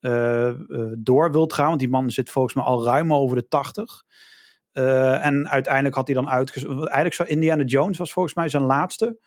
eh, 0.00 0.48
eh, 0.48 0.56
door 0.98 1.32
wilt 1.32 1.52
gaan. 1.52 1.68
Want 1.68 1.78
die 1.78 1.88
man 1.88 2.10
zit 2.10 2.30
volgens 2.30 2.54
mij 2.54 2.64
al 2.64 2.84
ruim 2.84 3.14
over 3.14 3.36
de 3.36 3.48
80. 3.48 4.04
Eh, 4.72 5.26
en 5.26 5.48
uiteindelijk 5.48 5.94
had 5.94 6.06
hij 6.06 6.16
dan 6.16 6.28
uitgezocht. 6.28 6.78
Eigenlijk 6.78 7.14
zou 7.14 7.28
Indiana 7.28 7.62
Jones 7.62 7.98
was 7.98 8.12
volgens 8.12 8.34
mij 8.34 8.48
zijn 8.48 8.62
laatste 8.62 9.18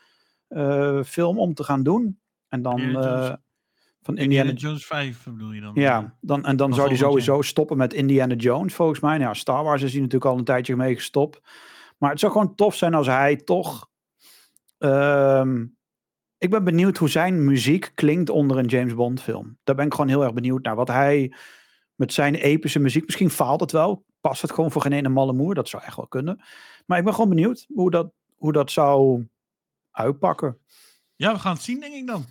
film 1.06 1.40
om 1.40 1.54
te 1.54 1.64
gaan 1.64 1.84
doen. 1.84 2.20
En 2.48 2.62
dan 2.62 2.80
Indiana 2.80 3.42
van 4.02 4.18
Indiana 4.18 4.50
Indiana 4.50 4.68
Jones 4.68 4.86
5 4.86 5.24
bedoel 5.24 5.52
je 5.52 5.62
dan? 5.62 5.72
ja, 5.76 6.18
dan, 6.22 6.46
en 6.46 6.56
dan 6.56 6.74
zou 6.74 6.88
hij 6.88 6.98
sowieso 6.98 7.42
stoppen 7.42 7.78
met 7.78 7.94
Indiana 7.94 8.36
Jones, 8.36 8.74
volgens 8.74 9.00
mij. 9.00 9.18
Nou, 9.18 9.36
Star 9.36 9.64
Wars 9.64 9.82
is 9.82 9.92
hij 9.92 10.02
natuurlijk 10.02 10.32
al 10.32 10.38
een 10.38 10.44
tijdje 10.44 10.76
mee 10.76 10.96
gestopt. 10.96 11.42
Maar 11.98 12.10
het 12.10 12.20
zou 12.20 12.32
gewoon 12.32 12.56
tof 12.56 12.76
zijn 12.76 12.94
als 12.94 13.08
hij 13.08 13.36
toch... 13.36 13.90
ehm, 14.78 15.66
ik 16.38 16.50
ben 16.50 16.64
benieuwd 16.64 16.98
hoe 16.98 17.10
zijn 17.10 17.46
muziek 17.46 17.92
klinkt 17.96 18.30
onder 18.30 18.58
een 18.58 18.66
James 18.66 18.94
Bond 18.94 19.22
film. 19.22 19.58
Daar 19.64 19.76
ben 19.76 19.86
ik 19.86 19.94
gewoon 19.94 20.10
heel 20.10 20.24
erg 20.24 20.34
benieuwd 20.34 20.64
naar. 20.64 20.76
Wat 20.76 20.88
hij 20.88 21.34
met 21.96 22.14
zijn 22.14 22.36
epische 22.36 22.80
muziek... 22.80 23.06
Misschien 23.06 23.30
faalt 23.30 23.62
het 23.62 23.72
wel. 23.72 24.06
Past 24.22 24.42
het 24.42 24.52
gewoon 24.52 24.72
voor 24.72 24.82
geen 24.82 24.94
ene 24.94 25.10
malle 25.10 25.34
moer? 25.34 25.56
Dat 25.56 25.70
zou 25.70 25.84
echt 25.84 25.96
wel 25.96 26.08
kunnen. 26.08 26.42
Maar 26.86 26.98
ik 26.98 27.04
ben 27.04 27.14
gewoon 27.14 27.30
benieuwd 27.30 27.66
hoe 27.74 27.92
dat, 27.92 28.12
hoe 28.36 28.52
dat 28.52 28.72
zou 28.72 29.28
uitpakken. 29.92 30.60
Ja, 31.16 31.34
we 31.34 31.40
gaan 31.40 31.54
het 31.54 31.64
zien, 31.64 31.80
denk 31.80 31.94
ik 31.94 32.08
dan. 32.08 32.26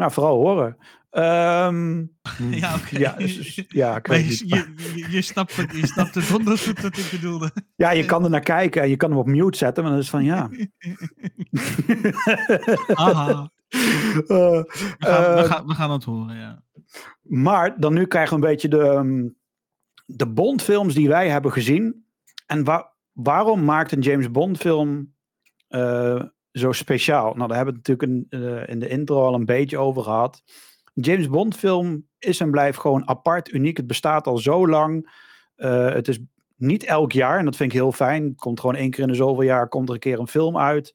Nou, 0.00 0.12
vooral 0.12 0.36
horen. 0.36 0.76
Ehm, 1.10 2.04
Ja, 2.60 2.74
oké. 2.74 2.98
ja, 2.98 3.12
dus- 3.12 3.64
ja, 3.68 3.96
ik 3.96 4.08
Maar 4.08 4.16
weet 4.16 4.38
je, 4.38 4.46
je, 4.48 4.74
je, 4.94 5.10
je 5.10 5.22
snapt 5.22 5.56
het, 5.56 5.72
je 5.76 5.86
snapt 5.86 6.14
het 6.14 6.28
donders 6.28 6.66
goed 6.66 6.80
wat 6.80 6.96
ik 6.98 7.08
bedoelde. 7.10 7.50
Ja, 7.76 7.90
je 7.90 8.04
kan 8.04 8.24
er 8.24 8.30
naar 8.30 8.40
kijken 8.40 8.82
en 8.82 8.88
je 8.88 8.96
kan 8.96 9.10
hem 9.10 9.18
op 9.18 9.26
mute 9.26 9.58
zetten, 9.58 9.82
maar 9.82 9.92
dan 9.92 10.00
is 10.00 10.10
van 10.10 10.24
ja. 10.24 10.48
Aha. 12.94 13.50
Eh, 14.26 14.26
We 14.26 14.64
gaan, 14.98 15.34
we, 15.34 15.40
eh, 15.40 15.44
gaan, 15.44 15.66
we 15.66 15.74
gaan 15.74 15.90
het 15.90 16.04
horen, 16.04 16.36
ja. 16.36 16.62
maar 17.22 17.80
dan 17.80 17.94
nu 17.94 18.06
krijgen 18.06 18.40
we 18.40 18.44
een 18.44 18.50
beetje 18.50 18.68
de, 18.68 18.80
ehm, 18.88 19.28
de 20.06 20.26
Bond-films 20.26 20.94
die 20.94 21.08
wij 21.08 21.28
hebben 21.28 21.52
gezien. 21.52 22.04
En 22.46 22.64
wa- 22.64 22.92
waarom 23.12 23.64
maakt 23.64 23.92
een 23.92 24.00
James 24.00 24.30
Bond-film 24.30 25.14
eh, 25.68 26.22
zo 26.52 26.72
speciaal? 26.72 27.34
Nou, 27.34 27.48
daar 27.48 27.56
hebben 27.56 27.74
we 27.74 27.80
het 27.80 27.88
natuurlijk 27.88 28.30
in, 28.32 28.40
eh, 28.40 28.68
in 28.68 28.78
de 28.78 28.88
intro 28.88 29.24
al 29.26 29.34
een 29.34 29.44
beetje 29.44 29.78
over 29.78 30.02
gehad. 30.02 30.42
James 30.94 31.28
Bond-film 31.28 32.06
is 32.18 32.40
en 32.40 32.50
blijft 32.50 32.78
gewoon 32.78 33.08
apart, 33.08 33.52
uniek. 33.52 33.76
Het 33.76 33.86
bestaat 33.86 34.26
al 34.26 34.38
zo 34.38 34.68
lang. 34.68 35.12
Eh, 35.56 35.92
het 35.92 36.08
is 36.08 36.18
niet 36.56 36.84
elk 36.84 37.12
jaar, 37.12 37.38
en 37.38 37.44
dat 37.44 37.56
vind 37.56 37.72
ik 37.72 37.78
heel 37.78 37.92
fijn. 37.92 38.24
Het 38.24 38.36
komt 38.38 38.60
gewoon 38.60 38.74
één 38.76 38.90
keer 38.90 39.02
in 39.02 39.08
de 39.08 39.14
zoveel 39.14 39.42
jaar 39.42 39.68
komt 39.68 39.88
er 39.88 39.94
een 39.94 40.00
keer 40.00 40.18
een 40.18 40.28
film 40.28 40.58
uit. 40.58 40.86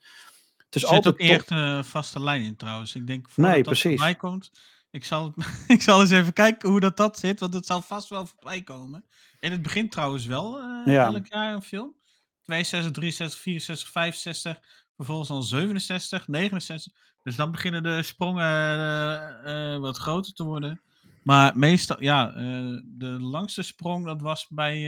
Het 0.58 0.76
is 0.76 0.82
Er 0.82 0.88
zit 0.88 0.90
altijd 0.90 1.14
ook 1.14 1.20
niet 1.20 1.30
echt 1.32 1.50
een 1.50 1.86
vaste 1.86 2.20
lijn 2.24 2.44
in 2.44 2.56
trouwens. 2.56 2.96
Ik 2.96 3.08
denk 3.08 3.30
voordat 3.30 3.54
Nee, 3.54 3.64
dat 3.64 3.80
voorbij 3.80 4.16
komt. 4.16 4.52
Ik 4.92 5.06
zal, 5.06 5.34
ik 5.68 5.82
zal 5.82 6.02
eens 6.02 6.12
even 6.12 6.34
kijken 6.34 6.70
hoe 6.70 6.80
dat, 6.80 6.98
dat 6.98 7.20
zit, 7.20 7.40
want 7.40 7.54
het 7.54 7.66
zal 7.66 7.82
vast 7.82 8.10
wel 8.10 8.26
voorbij 8.26 8.62
komen. 8.62 9.06
In 9.40 9.52
het 9.52 9.62
begin 9.62 9.90
trouwens 9.90 10.26
wel, 10.26 10.60
eh, 10.60 10.94
Ja. 10.94 11.06
elk 11.06 11.28
jaar 11.28 11.54
een 11.54 11.62
film. 11.62 11.96
62, 12.42 12.92
63, 12.92 13.40
64, 13.40 13.90
65, 13.90 14.60
vervolgens 14.96 15.30
dan 15.30 15.44
67, 15.44 16.28
69. 16.28 16.94
Dus 17.24 17.36
dan 17.36 17.52
beginnen 17.52 17.84
de 17.84 18.04
sprongen 18.04 18.44
eh, 18.44 19.74
eh, 19.74 19.80
wat 19.80 19.98
groter 19.98 20.34
te 20.34 20.44
worden. 20.44 20.82
Maar 21.24 21.58
meestal, 21.58 22.04
ja, 22.04 22.34
eh, 22.34 22.80
de 22.84 23.20
langste 23.20 23.62
sprong 23.62 24.06
dat 24.06 24.22
was 24.22 24.48
bij, 24.50 24.88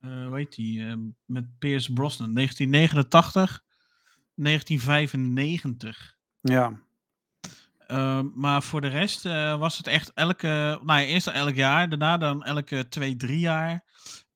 hoe 0.00 0.36
heet 0.36 0.54
die, 0.54 0.96
met 1.24 1.58
Pierce 1.58 1.92
Brosnan, 1.92 2.34
1989, 2.34 3.62
1995. 4.34 6.16
Ja, 6.40 6.82
Ehm, 7.86 8.26
maar 8.34 8.62
voor 8.62 8.80
de 8.80 8.88
rest 8.88 9.22
was 9.58 9.76
het 9.76 9.86
echt 9.86 10.12
elke, 10.14 10.80
nou 10.82 11.00
ja, 11.00 11.06
eerst 11.06 11.26
elk 11.26 11.54
jaar, 11.54 11.88
daarna 11.88 12.18
dan 12.18 12.44
elke 12.44 12.88
twee, 12.88 13.16
drie 13.16 13.38
jaar. 13.38 13.84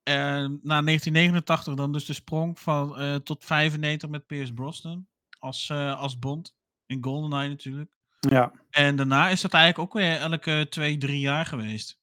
En 0.09 0.61
na 0.62 0.83
1989 0.83 1.75
dan 1.75 1.92
dus 1.92 2.05
de 2.05 2.12
sprong 2.12 2.59
van 2.59 2.99
eh, 2.99 3.14
tot 3.14 3.44
95 3.44 4.09
met 4.09 4.27
Pierce 4.27 4.53
Brosnan 4.53 5.07
als, 5.38 5.68
eh, 5.71 6.01
als 6.01 6.18
Bond. 6.18 6.57
In 6.87 7.05
GoldenEye 7.05 7.49
natuurlijk. 7.49 7.90
ja. 8.18 8.53
En 8.71 8.97
daarna 8.97 9.29
is 9.29 9.40
dat 9.40 9.53
eigenlijk 9.53 9.88
ook 9.88 10.01
weer 10.01 10.16
elke 10.16 10.66
twee, 10.71 10.99
drie 10.99 11.21
jaar 11.21 11.47
geweest. 11.47 11.99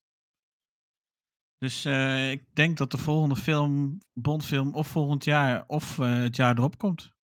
Dus 1.57 1.85
eh, 1.85 2.31
ik 2.31 2.43
denk 2.53 2.77
dat 2.77 2.91
de 2.91 2.97
volgende 2.97 3.35
film, 3.35 4.01
Bondfilm, 4.13 4.73
of 4.73 4.87
volgend 4.87 5.23
jaar 5.23 5.63
of 5.67 5.99
eh, 5.99 6.13
het 6.13 6.35
jaar 6.35 6.57
erop 6.57 6.77
komt. 6.77 7.13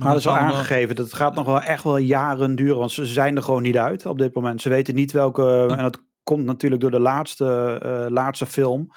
Maar 0.00 0.08
dat 0.08 0.18
is 0.18 0.26
al 0.26 0.36
aangegeven. 0.36 0.96
Dat 0.96 1.06
het 1.06 1.14
gaat 1.14 1.34
nog 1.34 1.46
wel 1.46 1.62
echt 1.62 1.84
wel 1.84 1.96
jaren 1.96 2.54
duren. 2.54 2.78
Want 2.78 2.92
ze 2.92 3.06
zijn 3.06 3.36
er 3.36 3.42
gewoon 3.42 3.62
niet 3.62 3.76
uit 3.76 4.06
op 4.06 4.18
dit 4.18 4.34
moment. 4.34 4.62
Ze 4.62 4.68
weten 4.68 4.94
niet 4.94 5.12
welke. 5.12 5.66
En 5.70 5.82
dat 5.82 6.02
komt 6.22 6.44
natuurlijk 6.44 6.80
door 6.80 6.90
de 6.90 7.00
laatste, 7.00 7.78
eh, 7.82 8.10
laatste 8.10 8.46
film. 8.46 8.92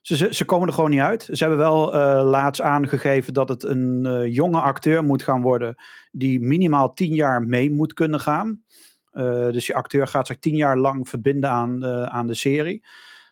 Ze, 0.00 0.34
ze, 0.34 0.44
komen 0.44 0.68
er 0.68 0.74
gewoon 0.74 0.90
niet 0.90 1.00
uit. 1.00 1.22
Ze 1.22 1.44
hebben 1.44 1.58
wel 1.58 1.94
eh, 1.94 2.28
laatst 2.28 2.60
aangegeven 2.60 3.34
dat 3.34 3.48
het 3.48 3.62
een 3.64 4.06
eh, 4.06 4.34
jonge 4.34 4.60
acteur 4.60 5.04
moet 5.04 5.22
gaan 5.22 5.42
worden. 5.42 5.82
Die 6.12 6.40
minimaal 6.40 6.92
tien 6.92 7.14
jaar 7.14 7.42
mee 7.42 7.70
moet 7.70 7.92
kunnen 7.92 8.20
gaan. 8.20 8.62
Eh, 9.10 9.50
dus 9.50 9.66
die 9.66 9.74
acteur 9.74 10.06
gaat 10.06 10.26
zich 10.26 10.38
tien 10.38 10.56
jaar 10.56 10.78
lang 10.78 11.08
verbinden 11.08 11.50
aan, 11.50 11.84
aan 11.86 12.26
de 12.26 12.34
serie. 12.34 12.84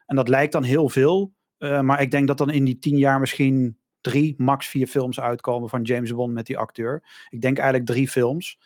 En 0.07 0.16
dat 0.16 0.28
lijkt 0.28 0.52
dan 0.52 0.62
heel 0.62 0.88
veel. 0.88 1.33
Maar 1.59 2.00
ik 2.00 2.11
denk 2.11 2.26
dat 2.26 2.38
dan 2.38 2.50
in 2.50 2.64
die 2.64 2.78
tien 2.78 2.96
jaar 2.96 3.20
misschien 3.20 3.78
drie, 4.00 4.35
max 4.37 4.66
vier 4.66 4.87
films 4.87 5.20
uitkomen 5.20 5.68
van 5.68 5.83
James 5.83 6.12
Bond 6.12 6.33
met 6.33 6.46
die 6.46 6.59
acteur. 6.59 7.02
Ik 7.28 7.40
denk 7.40 7.59
eigenlijk 7.59 7.90
drie 7.90 8.09
films. 8.09 8.59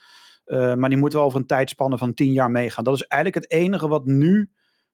Maar 0.46 0.88
die 0.88 0.98
moeten 0.98 1.18
wel 1.18 1.26
over 1.26 1.40
een 1.40 1.46
tijdspanne 1.46 1.98
van 1.98 2.14
tien 2.14 2.32
jaar 2.32 2.50
meegaan. 2.50 2.84
Dat 2.84 2.94
is 2.94 3.06
eigenlijk 3.06 3.44
het 3.44 3.60
enige 3.60 3.88
wat 3.88 4.06
nu 4.06 4.50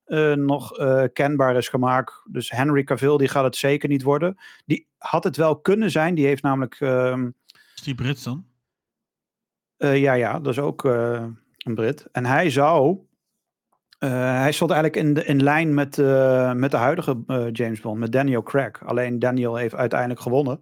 eh, 0.09 0.33
nog 0.33 0.79
eh, 0.79 1.05
kenbaar 1.12 1.57
is 1.57 1.68
gemaakt. 1.68 2.23
Dus 2.31 2.51
Henry 2.51 2.85
Cavill, 2.85 3.16
die 3.16 3.29
gaat 3.29 3.44
het 3.44 3.57
zeker 3.57 3.88
niet 3.88 4.03
worden. 4.03 4.37
Die 4.66 4.88
had 4.99 5.25
het 5.25 5.37
wel 5.37 5.61
kunnen 5.61 5.90
zijn. 5.90 6.14
Die 6.14 6.27
heeft 6.27 6.42
namelijk... 6.42 6.77
ehm, 6.81 7.31
Is 7.75 7.83
die 7.83 7.94
Brits 7.94 8.23
dan? 8.23 8.47
eh, 9.77 10.01
ja, 10.01 10.12
ja, 10.12 10.40
dat 10.40 10.53
is 10.53 10.59
ook 10.59 10.85
een 10.85 11.75
Brit. 11.75 12.07
En 12.12 12.27
hij 12.27 12.51
zou... 12.51 12.99
hij 13.99 14.53
stond 14.53 14.71
eigenlijk 14.71 15.07
in, 15.07 15.14
de, 15.14 15.25
in 15.25 15.42
lijn 15.42 15.75
met, 15.75 15.97
met 16.57 16.71
de 16.71 16.77
huidige 16.77 17.23
James 17.53 17.81
Bond, 17.81 17.99
met 17.99 18.12
Daniel 18.12 18.42
Craig. 18.42 18.87
Alleen 18.87 19.18
Daniel 19.18 19.57
heeft 19.57 19.75
uiteindelijk 19.75 20.21
gewonnen. 20.21 20.61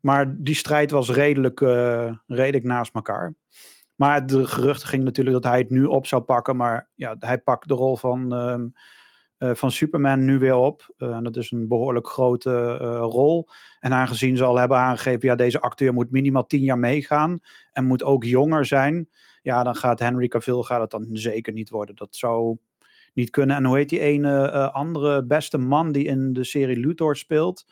Maar 0.00 0.34
die 0.42 0.54
strijd 0.54 0.90
was 0.90 1.10
redelijk, 1.10 1.60
redelijk 2.26 2.64
naast 2.64 2.94
elkaar. 2.94 3.34
Maar 3.98 4.26
de 4.26 4.46
geruchten 4.46 4.88
gingen 4.88 5.04
natuurlijk 5.04 5.42
dat 5.42 5.52
hij 5.52 5.60
het 5.60 5.70
nu 5.70 5.84
op 5.84 6.06
zou 6.06 6.22
pakken. 6.22 6.56
Maar 6.56 6.88
ja, 6.94 7.16
hij 7.18 7.38
pakt 7.38 7.68
de 7.68 7.74
rol 7.74 7.96
van, 7.96 8.32
ehm, 8.34 8.68
eh, 9.38 9.54
van 9.54 9.70
Superman 9.70 10.24
nu 10.24 10.38
weer 10.38 10.54
op. 10.54 10.94
En 10.96 11.24
dat 11.24 11.36
is 11.36 11.50
een 11.50 11.68
behoorlijk 11.68 12.08
grote 12.08 12.78
eh, 12.80 12.98
rol. 13.00 13.48
En 13.80 13.92
aangezien 13.92 14.36
ze 14.36 14.44
al 14.44 14.56
hebben 14.56 14.78
aangegeven, 14.78 15.28
ja, 15.28 15.34
deze 15.34 15.60
acteur 15.60 15.92
moet 15.92 16.10
minimaal 16.10 16.46
tien 16.46 16.62
jaar 16.62 16.78
meegaan. 16.78 17.40
En 17.72 17.84
moet 17.84 18.02
ook 18.02 18.24
jonger 18.24 18.66
zijn. 18.66 19.08
Ja, 19.42 19.62
dan 19.62 19.74
gaat 19.74 19.98
Henry 19.98 20.28
Cavill 20.28 20.62
gaat 20.62 20.80
het 20.80 20.90
dan 20.90 21.06
zeker 21.12 21.52
niet 21.52 21.70
worden. 21.70 21.94
Dat 21.94 22.16
zou 22.16 22.56
niet 23.14 23.30
kunnen. 23.30 23.56
En 23.56 23.64
hoe 23.64 23.76
heet 23.76 23.88
die 23.88 24.00
ene 24.00 24.70
andere 24.72 25.24
beste 25.24 25.58
man 25.58 25.92
die 25.92 26.04
in 26.04 26.32
de 26.32 26.44
serie 26.44 26.76
Luthor 26.76 27.16
speelt? 27.16 27.64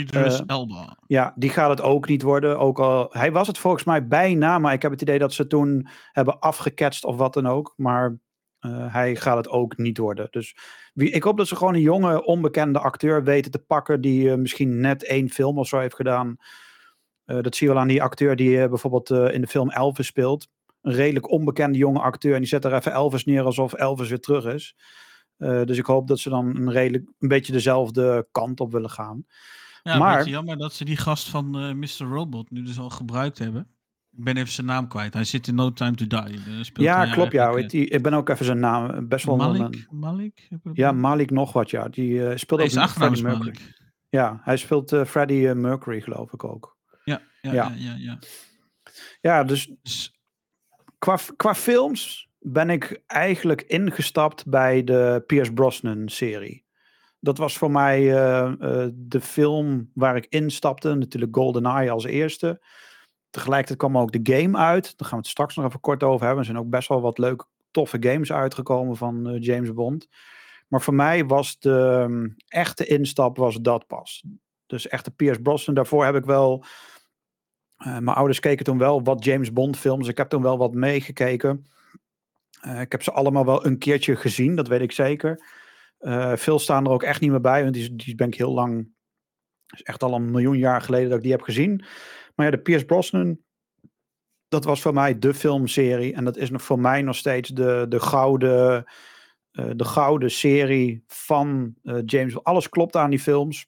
Idris 0.00 0.40
Eh, 0.40 0.44
Elba. 0.46 0.98
Ja, 1.06 1.32
die 1.36 1.50
gaat 1.50 1.70
het 1.70 1.80
ook 1.80 2.08
niet 2.08 2.22
worden. 2.22 2.58
Ook 2.58 2.78
al, 2.78 3.08
hij 3.10 3.32
was 3.32 3.46
het 3.46 3.58
volgens 3.58 3.84
mij 3.84 4.06
bijna, 4.06 4.58
maar 4.58 4.72
ik 4.72 4.82
heb 4.82 4.90
het 4.90 5.02
idee 5.02 5.18
dat 5.18 5.32
ze 5.32 5.46
toen 5.46 5.88
hebben 6.12 6.38
afgeketst 6.38 7.04
of 7.04 7.16
wat 7.16 7.34
dan 7.34 7.46
ook. 7.46 7.72
Maar 7.76 8.18
Eh, 8.58 8.92
hij 8.92 9.16
gaat 9.16 9.36
het 9.36 9.48
ook 9.48 9.76
niet 9.76 9.98
worden. 9.98 10.26
Dus 10.30 10.56
wie, 10.94 11.10
ik 11.10 11.22
hoop 11.22 11.36
dat 11.36 11.48
ze 11.48 11.56
gewoon 11.56 11.74
een 11.74 11.80
jonge, 11.80 12.24
onbekende 12.24 12.78
acteur 12.78 13.24
weten 13.24 13.50
te 13.50 13.58
pakken. 13.58 14.00
die 14.00 14.30
eh, 14.30 14.36
misschien 14.36 14.80
net 14.80 15.04
één 15.04 15.30
film 15.30 15.58
of 15.58 15.68
zo 15.68 15.78
heeft 15.78 15.94
gedaan. 15.94 16.36
Dat 17.24 17.56
zie 17.56 17.66
je 17.66 17.72
wel 17.72 17.82
aan 17.82 17.88
die 17.88 18.02
acteur 18.02 18.36
die 18.36 18.68
bijvoorbeeld 18.68 19.10
in 19.10 19.40
de 19.40 19.46
film 19.46 19.70
Elvis 19.70 20.06
speelt. 20.06 20.48
Een 20.82 20.92
redelijk 20.92 21.30
onbekende 21.30 21.78
jonge 21.78 22.00
acteur. 22.00 22.32
En 22.34 22.38
die 22.38 22.48
zet 22.48 22.64
er 22.64 22.74
even 22.74 22.92
Elvis 22.92 23.24
neer 23.24 23.42
alsof 23.42 23.72
Elvis 23.72 24.08
weer 24.08 24.20
terug 24.20 24.44
is. 24.44 24.76
Dus 25.36 25.78
ik 25.78 25.86
hoop 25.86 26.08
dat 26.08 26.18
ze 26.18 26.28
dan 26.28 26.56
een, 26.56 26.70
redelijk, 26.70 27.04
een 27.18 27.28
beetje 27.28 27.52
dezelfde 27.52 28.28
kant 28.30 28.60
op 28.60 28.72
willen 28.72 28.90
gaan. 28.90 29.24
Ja, 29.86 29.98
Maar- 29.98 30.16
beetje 30.16 30.30
jammer 30.30 30.56
dat 30.58 30.72
ze 30.72 30.84
die 30.84 30.96
gast 30.96 31.28
van 31.28 31.58
eh, 31.58 31.72
Mr. 31.72 32.12
Robot 32.14 32.50
nu 32.50 32.62
dus 32.62 32.78
al 32.78 32.90
gebruikt 32.90 33.38
hebben. 33.38 33.68
Ik 34.16 34.24
ben 34.24 34.36
even 34.36 34.52
zijn 34.52 34.66
naam 34.66 34.88
kwijt. 34.88 35.14
Hij 35.14 35.24
zit 35.24 35.46
in 35.48 35.54
No 35.54 35.72
Time 35.72 35.94
to 35.94 36.06
Die. 36.06 36.18
Eh, 36.18 36.62
ja, 36.74 37.04
klopt. 37.04 37.32
Ja, 37.32 37.42
eigenlijk, 37.42 37.54
weet 37.54 37.70
die, 37.70 37.88
ik 37.88 38.02
ben 38.02 38.14
ook 38.14 38.28
even 38.28 38.44
zijn 38.44 38.58
naam. 38.58 38.90
eh, 38.90 38.98
Best 39.02 39.24
wel 39.24 39.40
een- 39.40 39.58
Malik? 39.60 39.86
Malik? 39.90 40.48
Ja? 40.72 40.92
Malik 40.92 41.30
nog 41.30 41.52
wat, 41.52 41.70
ja. 41.70 41.88
Die 41.88 42.36
speelt 42.38 42.60
ook 42.60 42.66
achternaam 42.76 43.12
is 43.12 43.20
Freddie 43.20 43.22
Mercury. 43.22 43.44
Malik. 43.66 43.74
Ja, 44.08 44.40
hij 44.42 44.56
speelt 44.56 44.92
eh, 44.92 45.04
Freddie 45.04 45.54
Mercury, 45.54 46.00
geloof 46.00 46.32
ik 46.32 46.44
ook. 46.44 46.76
Ja, 47.04 47.22
ja, 47.40 47.52
Ja. 47.52 47.72
ja. 47.76 47.94
ja, 47.98 48.18
ja. 49.20 49.44
Dus 49.44 49.70
Dus, 49.82 50.14
qua, 50.98 51.18
qua 51.36 51.54
films 51.54 52.28
ben 52.38 52.70
ik 52.70 53.02
eigenlijk 53.06 53.62
ingestapt 53.62 54.46
bij 54.46 54.84
de 54.84 55.22
Pierce 55.26 55.52
Brosnan-serie. 55.52 56.64
Dat 57.26 57.38
was 57.38 57.58
voor 57.58 57.70
mij 57.70 57.98
eh, 57.98 58.46
eh, 58.46 58.90
de 58.94 59.20
film 59.20 59.90
waar 59.94 60.16
ik 60.16 60.26
instapte. 60.28 60.94
Natuurlijk 60.94 61.36
GoldenEye 61.36 61.90
als 61.90 62.04
eerste. 62.04 62.62
Tegelijkertijd 63.30 63.78
kwam 63.78 63.98
ook 63.98 64.12
de 64.12 64.34
game 64.34 64.58
uit. 64.58 64.84
Daar 64.84 65.08
gaan 65.08 65.18
we 65.18 65.24
het 65.24 65.26
straks 65.26 65.56
nog 65.56 65.66
even 65.66 65.80
kort 65.80 66.02
over 66.02 66.20
hebben. 66.26 66.38
Er 66.38 66.50
zijn 66.50 66.58
ook 66.58 66.70
best 66.70 66.88
wel 66.88 67.00
wat 67.00 67.18
leuke, 67.18 67.44
toffe 67.70 67.96
games 68.00 68.32
uitgekomen 68.32 68.96
van 68.96 69.28
eh, 69.28 69.42
James 69.42 69.72
Bond. 69.72 70.08
Maar 70.68 70.82
voor 70.82 70.94
mij 70.94 71.26
was 71.26 71.58
de 71.58 71.98
ehm, 72.00 72.28
echte 72.48 72.86
instap 72.86 73.36
was 73.36 73.56
dat 73.56 73.86
pas. 73.86 74.24
Dus 74.66 74.88
echte 74.88 75.10
Pierce 75.10 75.40
Brosnan. 75.40 75.74
Daarvoor 75.74 76.04
heb 76.04 76.14
ik 76.14 76.24
wel... 76.24 76.64
mijn 77.76 78.08
ouders 78.08 78.40
keken 78.40 78.64
toen 78.64 78.78
wel 78.78 79.02
wat 79.02 79.24
James 79.24 79.52
Bond 79.52 79.76
films. 79.76 80.08
Ik 80.08 80.18
heb 80.18 80.28
toen 80.28 80.42
wel 80.42 80.58
wat 80.58 80.74
meegekeken. 80.74 81.66
Ik 82.80 82.92
heb 82.92 83.02
ze 83.02 83.12
allemaal 83.12 83.44
wel 83.44 83.66
een 83.66 83.78
keertje 83.78 84.16
gezien, 84.16 84.56
dat 84.56 84.68
weet 84.68 84.80
ik 84.80 84.92
zeker. 84.92 85.64
Eh, 85.98 86.36
veel 86.36 86.58
staan 86.58 86.84
er 86.84 86.90
ook 86.90 87.02
echt 87.02 87.20
niet 87.20 87.30
meer 87.30 87.40
bij, 87.40 87.62
want 87.62 87.74
die, 87.74 87.96
die 87.96 88.14
ben 88.14 88.26
ik 88.26 88.34
heel 88.34 88.52
lang. 88.52 88.88
Is 89.66 89.82
echt 89.82 90.02
al 90.02 90.14
een 90.14 90.30
miljoen 90.30 90.58
jaar 90.58 90.80
geleden 90.80 91.08
dat 91.08 91.16
ik 91.16 91.22
die 91.22 91.32
heb 91.32 91.42
gezien. 91.42 91.84
Maar 92.34 92.46
ja, 92.46 92.52
de 92.52 92.58
Pierce 92.58 92.84
Brosnan, 92.84 93.38
dat 94.48 94.64
was 94.64 94.80
voor 94.82 94.94
mij 94.94 95.18
de 95.18 95.34
filmserie. 95.34 96.14
En 96.14 96.24
dat 96.24 96.36
is 96.36 96.50
nog 96.50 96.62
voor 96.62 96.78
mij 96.78 97.02
nog 97.02 97.16
steeds 97.16 97.50
de, 97.50 97.86
de, 97.88 98.00
gouden, 98.00 98.84
eh, 99.50 99.70
de 99.76 99.84
gouden 99.84 100.30
serie 100.30 101.04
van 101.06 101.74
eh, 101.82 101.98
James. 102.04 102.44
Alles 102.44 102.68
klopt 102.68 102.96
aan 102.96 103.10
die 103.10 103.18
films. 103.18 103.66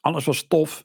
Alles 0.00 0.24
was 0.24 0.46
tof. 0.46 0.84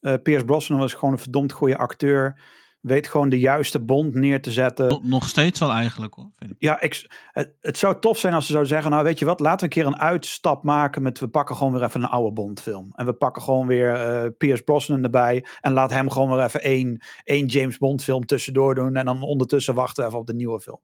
Eh 0.00 0.14
Pierce 0.22 0.44
Brosnan 0.44 0.78
was 0.78 0.94
gewoon 0.94 1.12
een 1.12 1.20
verdomd 1.20 1.52
goede 1.52 1.76
acteur. 1.76 2.40
Weet 2.88 3.08
gewoon 3.08 3.28
de 3.28 3.38
juiste 3.38 3.80
bond 3.80 4.14
neer 4.14 4.42
te 4.42 4.52
zetten. 4.52 5.00
nog- 5.02 5.28
steeds 5.28 5.60
wel 5.60 5.70
eigenlijk 5.70 6.14
hoor. 6.14 6.30
Vind 6.36 6.50
ik. 6.50 6.56
Ja, 6.58 6.80
ik, 6.80 7.06
het, 7.32 7.52
het 7.60 7.78
zou 7.78 8.00
tof 8.00 8.18
zijn 8.18 8.34
als 8.34 8.44
ze 8.46 8.50
zouden 8.52 8.72
zeggen, 8.72 8.90
nou 8.90 9.04
weet 9.04 9.18
je 9.18 9.24
wat, 9.24 9.40
laten 9.40 9.58
we 9.58 9.64
een 9.64 9.82
keer 9.82 9.92
een 9.92 10.00
uitstap 10.00 10.62
maken 10.62 11.02
met, 11.02 11.18
we 11.18 11.28
pakken 11.28 11.56
gewoon 11.56 11.72
weer 11.72 11.82
even 11.82 12.02
een 12.02 12.08
oude 12.08 12.32
Bond-film. 12.32 12.92
En 12.94 13.06
we 13.06 13.12
pakken 13.12 13.42
gewoon 13.42 13.66
weer 13.66 13.94
eh 13.94 14.30
Pierce 14.38 14.62
Brosnan 14.62 15.02
erbij 15.02 15.44
en 15.60 15.72
laat 15.72 15.90
hem 15.90 16.10
gewoon 16.10 16.30
weer 16.30 16.44
even 16.44 16.62
één, 16.62 17.00
één 17.24 17.46
James 17.46 17.78
Bond-film 17.78 18.26
tussendoor 18.26 18.74
doen 18.74 18.96
en 18.96 19.04
dan 19.04 19.22
ondertussen 19.22 19.74
wachten 19.74 20.02
we 20.02 20.08
even 20.08 20.20
op 20.20 20.26
de 20.26 20.34
nieuwe 20.34 20.60
film. 20.60 20.80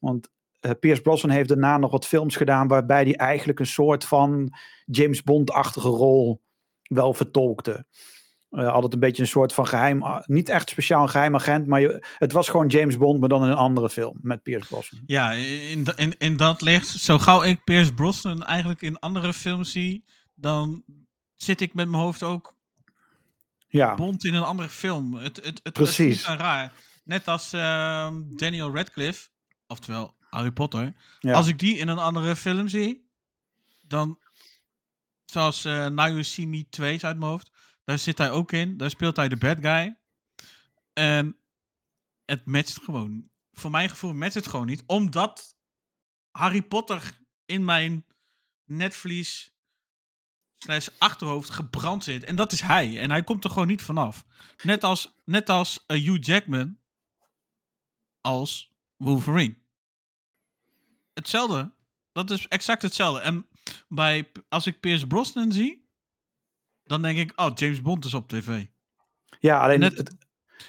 Want 0.00 0.28
eh, 0.60 0.70
Pierce 0.80 1.02
Brosnan 1.02 1.30
heeft 1.30 1.48
daarna 1.48 1.78
nog 1.78 1.90
wat 1.90 2.06
films 2.06 2.36
gedaan 2.36 2.68
waarbij 2.68 3.02
hij 3.02 3.16
eigenlijk 3.16 3.58
een 3.58 3.66
soort 3.66 4.04
van 4.04 4.52
James 4.86 5.22
Bond-achtige 5.22 5.88
rol 5.88 6.40
wel 6.82 7.14
vertolkte. 7.14 7.84
Eh, 8.52 8.72
altijd 8.72 8.92
een 8.92 8.98
beetje 8.98 9.22
een 9.22 9.28
soort 9.28 9.52
van 9.52 9.66
geheim, 9.66 10.02
ah, 10.02 10.26
niet 10.26 10.48
echt 10.48 10.70
speciaal 10.70 11.02
een 11.02 11.08
geheim 11.08 11.34
agent, 11.34 11.66
maar 11.66 11.80
je, 11.80 12.06
het 12.18 12.32
was 12.32 12.48
gewoon 12.48 12.66
James 12.66 12.96
Bond, 12.96 13.20
maar 13.20 13.28
dan 13.28 13.44
in 13.44 13.50
een 13.50 13.56
andere 13.56 13.90
film 13.90 14.18
met 14.20 14.42
Pierce 14.42 14.68
Brosnan. 14.68 15.02
Ja, 15.06 15.32
in, 15.32 15.84
in, 15.96 16.14
in 16.18 16.36
dat 16.36 16.60
licht, 16.60 16.86
zo 16.88 17.18
gauw 17.18 17.42
ik 17.42 17.64
Pierce 17.64 17.94
Brosnan 17.94 18.44
eigenlijk 18.44 18.82
in 18.82 18.98
andere 18.98 19.32
films 19.32 19.72
zie, 19.72 20.04
dan 20.34 20.82
zit 21.36 21.60
ik 21.60 21.74
met 21.74 21.88
mijn 21.88 22.02
hoofd 22.02 22.22
ook 22.22 22.54
Ja, 23.68 23.94
Bond 23.94 24.24
in 24.24 24.34
een 24.34 24.42
andere 24.42 24.68
film. 24.68 25.14
Het, 25.14 25.36
het, 25.36 25.44
het, 25.44 25.60
het 25.62 25.72
Precies. 25.72 25.98
is 25.98 26.06
niet 26.06 26.18
zo 26.18 26.32
raar. 26.32 26.72
Net 27.04 27.28
als 27.28 27.52
ehm, 27.52 28.22
Daniel 28.36 28.74
Radcliffe, 28.74 29.28
oftewel 29.66 30.14
Harry 30.20 30.50
Potter. 30.50 30.92
ja. 31.20 31.32
Als 31.32 31.46
ik 31.46 31.58
die 31.58 31.76
in 31.76 31.88
een 31.88 31.98
andere 31.98 32.36
film 32.36 32.68
zie, 32.68 33.08
dan 33.80 34.18
zoals 35.24 35.64
eh 35.64 35.86
Now 35.86 36.06
You 36.06 36.24
See 36.24 36.46
Me 36.46 36.66
2 36.70 36.94
is 36.94 37.04
uit 37.04 37.18
mijn 37.18 37.30
hoofd. 37.30 37.50
Daar 37.84 37.98
zit 37.98 38.18
hij 38.18 38.30
ook 38.30 38.52
in. 38.52 38.76
Daar 38.76 38.90
speelt 38.90 39.16
hij 39.16 39.28
de 39.28 39.36
bad 39.36 39.58
guy. 39.60 39.98
En 40.92 41.36
het 42.24 42.46
matcht 42.46 42.82
gewoon. 42.82 43.30
Voor 43.52 43.70
mijn 43.70 43.88
gevoel 43.88 44.14
matcht 44.14 44.34
het 44.34 44.46
gewoon 44.46 44.66
niet. 44.66 44.82
Omdat 44.86 45.56
Harry 46.30 46.62
Potter 46.62 47.18
in 47.44 47.64
mijn 47.64 48.06
netvlies 48.64 49.54
slash 50.58 50.88
achterhoofd 50.98 51.50
gebrand 51.50 52.04
zit. 52.04 52.24
En 52.24 52.36
dat 52.36 52.52
is 52.52 52.60
hij. 52.60 53.00
En 53.00 53.10
hij 53.10 53.24
komt 53.24 53.44
er 53.44 53.50
gewoon 53.50 53.66
niet 53.66 53.82
vanaf. 53.82 54.24
Net 54.62 54.84
als, 54.84 55.14
net 55.24 55.48
als 55.48 55.84
eh, 55.86 56.04
Hugh 56.04 56.26
Jackman 56.26 56.78
als 58.20 58.72
Wolverine. 58.96 59.56
Hetzelfde. 61.12 61.72
Dat 62.12 62.30
is 62.30 62.48
exact 62.48 62.82
hetzelfde. 62.82 63.20
En 63.20 63.48
bij, 63.88 64.32
als 64.48 64.66
ik 64.66 64.80
Pierce 64.80 65.06
Brosnan 65.06 65.52
zie, 65.52 65.81
dan 66.92 67.02
denk 67.02 67.18
ik, 67.18 67.40
oh, 67.40 67.50
James 67.54 67.80
Bond 67.82 68.04
is 68.04 68.14
op 68.14 68.28
tv. 68.28 68.64
ja 69.40 69.60
alleen 69.60 69.78
net- 69.80 69.96
het, 69.96 70.08
het, 70.08 70.16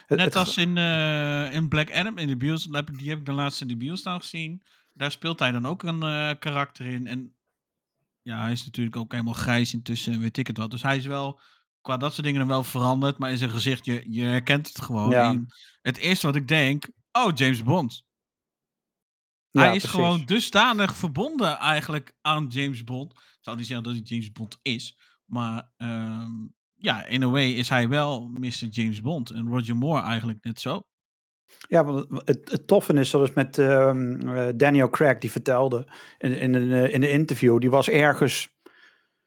het- 0.08 0.18
Net 0.18 0.26
het- 0.26 0.36
als 0.36 0.58
in, 0.58 0.78
eh, 0.78 1.54
in 1.54 1.68
Black 1.68 1.92
Adam, 1.96 2.18
in 2.18 2.28
de 2.28 2.38
bios, 2.38 2.68
heb 2.72 2.90
ik- 2.90 2.98
die 2.98 3.10
heb 3.10 3.20
ik 3.20 3.26
de 3.26 3.32
laatste 3.32 3.62
in 3.64 3.70
de 3.70 3.78
bios 3.78 4.04
dan 4.04 4.20
gezien. 4.22 4.64
Daar 4.94 5.12
speelt 5.12 5.40
hij 5.40 5.52
dan 5.52 5.66
ook 5.66 5.84
een 5.84 6.04
eh, 6.04 6.32
karakter 6.40 6.86
in. 6.86 7.08
En 7.08 7.36
ja, 8.22 8.42
hij 8.42 8.52
is 8.52 8.66
natuurlijk 8.66 8.96
ook 8.96 9.12
helemaal 9.12 9.34
grijs 9.34 9.74
intussen, 9.74 10.14
en 10.14 10.20
weet 10.20 10.38
ik 10.38 10.48
het 10.48 10.58
wat. 10.58 10.72
Dus 10.72 10.82
hij 10.82 10.98
is 10.98 11.06
wel, 11.06 11.40
qua 11.82 11.98
dat 11.98 12.12
soort 12.14 12.24
dingen, 12.26 12.40
dan 12.40 12.48
wel 12.50 12.64
veranderd. 12.64 13.18
Maar 13.18 13.32
in 13.32 13.38
zijn 13.38 13.50
gezicht, 13.50 13.86
je, 13.86 14.04
je 14.08 14.24
herkent 14.24 14.68
het 14.68 14.82
gewoon. 14.82 15.10
Ja. 15.10 15.42
Het 15.82 15.98
eerste 15.98 16.26
wat 16.28 16.36
ik 16.36 16.48
denk, 16.48 16.88
oh, 17.12 17.32
James 17.36 17.64
Bond. 17.64 18.04
ja, 19.52 19.62
hij 19.62 19.76
is 19.76 19.82
precies. 19.82 19.90
gewoon 19.90 20.26
dusdanig 20.26 20.96
verbonden 20.96 21.58
eigenlijk 21.58 22.14
aan 22.22 22.48
James 22.48 22.84
Bond. 22.84 23.12
Ik 23.12 23.50
zal 23.50 23.56
niet 23.56 23.68
zeggen 23.68 23.86
dat 23.86 23.94
hij 23.94 24.04
James 24.04 24.32
Bond 24.32 24.60
is. 24.62 24.98
Maar 25.26 25.70
ehm, 25.78 26.32
ja, 26.74 27.06
in 27.06 27.24
a 27.24 27.30
way 27.30 27.52
is 27.52 27.70
hij 27.70 27.90
wel 27.90 28.28
Mr. 28.28 28.68
James 28.70 29.02
Bond. 29.02 29.30
En 29.30 29.50
Roger 29.50 29.76
Moore 29.76 30.02
eigenlijk 30.02 30.44
net 30.44 30.60
zo. 30.60 30.82
Ja, 31.68 31.84
want 31.84 32.06
het, 32.10 32.52
het, 32.52 32.68
toffe 32.68 32.94
is, 32.94 33.10
dat 33.10 33.36
met 33.36 33.58
ehm, 33.58 34.28
eh, 34.28 34.48
Daniel 34.56 34.90
Craig, 34.90 35.18
die 35.18 35.32
vertelde 35.32 35.88
in, 36.18 36.38
in, 36.38 36.54
een, 36.54 36.72
eh, 36.72 36.94
in 36.94 37.04
een 37.04 37.12
interview, 37.12 37.60
die 37.60 37.70
was 37.70 37.90
ergens 37.90 38.50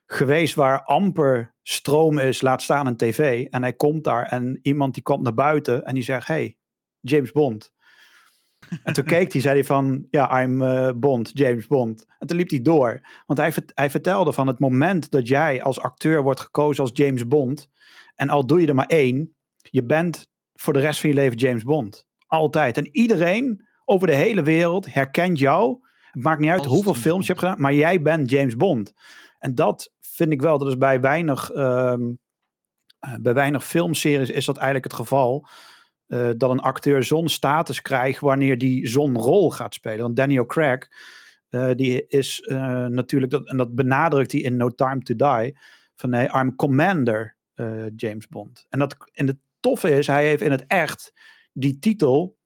geweest 0.06 0.54
waar 0.54 0.82
amper 0.82 1.54
stroom 1.62 2.18
is, 2.18 2.40
laat 2.40 2.62
staan 2.62 2.86
een 2.86 2.96
tv. 2.96 3.46
En 3.50 3.62
hij 3.62 3.72
komt 3.72 4.04
daar 4.04 4.26
en 4.26 4.58
iemand 4.62 4.94
die 4.94 5.02
komt 5.02 5.22
naar 5.22 5.34
buiten 5.34 5.84
en 5.84 5.94
die 5.94 6.02
zegt, 6.02 6.26
hey, 6.26 6.56
James 7.00 7.32
Bond. 7.32 7.72
En 8.82 8.92
toen 8.92 9.04
keek 9.04 9.32
hij, 9.32 9.40
zei 9.40 9.54
hij 9.54 9.64
van, 9.64 10.06
ja, 10.10 10.42
I'm 10.42 10.62
eh, 10.62 10.90
Bond, 10.96 11.30
James 11.34 11.66
Bond. 11.66 12.06
En 12.18 12.26
toen 12.26 12.36
liep 12.36 12.50
hij 12.50 12.62
door. 12.62 13.00
Want 13.26 13.38
hij, 13.38 13.52
hij 13.74 13.90
vertelde 13.90 14.32
van 14.32 14.46
het 14.46 14.58
moment 14.58 15.10
dat 15.10 15.28
jij 15.28 15.62
als 15.62 15.80
acteur 15.80 16.22
wordt 16.22 16.40
gekozen 16.40 16.82
als 16.82 16.92
James 16.94 17.26
Bond, 17.26 17.68
en 18.14 18.28
al 18.28 18.46
doe 18.46 18.60
je 18.60 18.66
er 18.66 18.74
maar 18.74 18.86
één, 18.86 19.34
je 19.56 19.84
bent 19.84 20.28
voor 20.54 20.72
de 20.72 20.80
rest 20.80 21.00
van 21.00 21.08
je 21.08 21.14
leven 21.14 21.36
James 21.36 21.62
Bond. 21.62 22.06
Altijd. 22.26 22.76
En 22.76 22.88
iedereen 22.92 23.66
over 23.84 24.06
de 24.06 24.14
hele 24.14 24.42
wereld 24.42 24.94
herkent 24.94 25.38
jou. 25.38 25.78
Het 26.10 26.22
maakt 26.22 26.40
niet 26.40 26.50
uit 26.50 26.58
Als 26.58 26.68
hoeveel 26.68 26.94
films 26.94 27.26
je 27.26 27.32
hebt 27.32 27.44
gedaan, 27.44 27.60
maar 27.60 27.74
jij 27.74 28.02
bent 28.02 28.30
James 28.30 28.56
Bond. 28.56 28.92
En 29.38 29.54
dat 29.54 29.92
vind 30.00 30.32
ik 30.32 30.40
wel, 30.40 30.58
dat 30.58 30.68
is 30.68 30.78
bij 30.78 31.00
weinig, 31.00 31.50
ehm, 31.50 32.02
eh, 32.98 33.14
bij 33.20 33.34
weinig 33.34 33.64
filmseries 33.64 34.30
is 34.30 34.44
dat 34.44 34.56
eigenlijk 34.56 34.84
het 34.84 34.94
geval. 34.94 35.46
Eh, 36.06 36.30
dat 36.36 36.50
een 36.50 36.60
acteur 36.60 37.04
zo'n 37.04 37.28
status 37.28 37.82
krijgt 37.82 38.20
wanneer 38.20 38.58
die 38.58 38.88
zo'n 38.88 39.16
rol 39.18 39.50
gaat 39.50 39.74
spelen. 39.74 40.00
Want 40.00 40.16
Daniel 40.16 40.46
Craig, 40.46 40.88
eh, 41.48 41.70
die 41.74 42.06
is 42.06 42.40
eh, 42.40 42.86
natuurlijk, 42.86 43.32
dat, 43.32 43.46
en 43.46 43.56
dat 43.56 43.74
benadrukt 43.74 44.32
hij 44.32 44.40
in 44.40 44.56
No 44.56 44.70
Time 44.70 45.00
to 45.02 45.14
Die, 45.16 45.58
van 45.94 46.10
nee, 46.10 46.28
I'm 46.32 46.54
Commander 46.54 47.34
James 47.96 48.28
Bond. 48.28 48.66
En, 48.68 48.78
dat, 48.78 48.96
en 49.12 49.26
het 49.26 49.36
toffe 49.60 49.90
is, 49.90 50.06
hij 50.06 50.26
heeft 50.26 50.42
in 50.42 50.50
het 50.50 50.64
echt 50.66 51.12
die 51.52 51.78
titel 51.78 52.36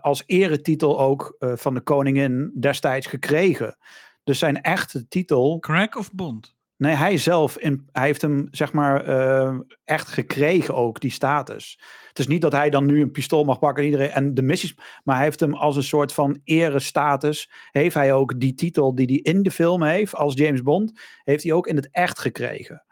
als 0.00 0.22
eretitel 0.26 1.00
ook 1.00 1.36
van 1.38 1.74
de 1.74 1.80
koningin 1.80 2.52
destijds 2.60 3.06
gekregen. 3.06 3.76
Dus 4.24 4.38
zijn 4.38 4.60
echte 4.60 5.08
titel, 5.08 5.58
Crack 5.58 5.96
of 5.96 6.12
Bond? 6.12 6.54
Nee, 6.82 6.94
hij 6.94 7.16
zelf, 7.16 7.58
in, 7.58 7.88
hij 7.92 8.06
heeft 8.06 8.22
hem 8.22 8.48
zeg 8.50 8.72
maar 8.72 9.04
eh, 9.04 9.58
echt 9.84 10.08
gekregen 10.08 10.74
ook, 10.74 11.00
die 11.00 11.10
status. 11.10 11.80
Het 12.08 12.18
is 12.18 12.26
niet 12.26 12.42
dat 12.42 12.52
hij 12.52 12.70
dan 12.70 12.86
nu 12.86 13.00
een 13.00 13.10
pistool 13.10 13.44
mag 13.44 13.58
pakken 13.58 13.82
en 13.82 13.90
iedereen 13.90 14.10
en 14.10 14.34
de 14.34 14.42
missies, 14.42 14.74
maar 15.04 15.14
hij 15.14 15.24
heeft 15.24 15.40
hem 15.40 15.54
als 15.54 15.76
een 15.76 15.82
soort 15.82 16.12
van 16.12 16.40
erestatus, 16.44 17.50
heeft 17.70 17.94
hij 17.94 18.12
ook 18.12 18.40
die 18.40 18.54
titel 18.54 18.94
die 18.94 19.06
hij 19.06 19.32
in 19.32 19.42
de 19.42 19.50
film 19.50 19.82
heeft 19.82 20.14
als 20.14 20.34
James 20.34 20.62
Bond, 20.62 21.00
heeft 21.24 21.42
hij 21.42 21.52
ook 21.52 21.66
in 21.66 21.76
het 21.76 21.88
echt 21.90 22.18
gekregen. 22.18 22.84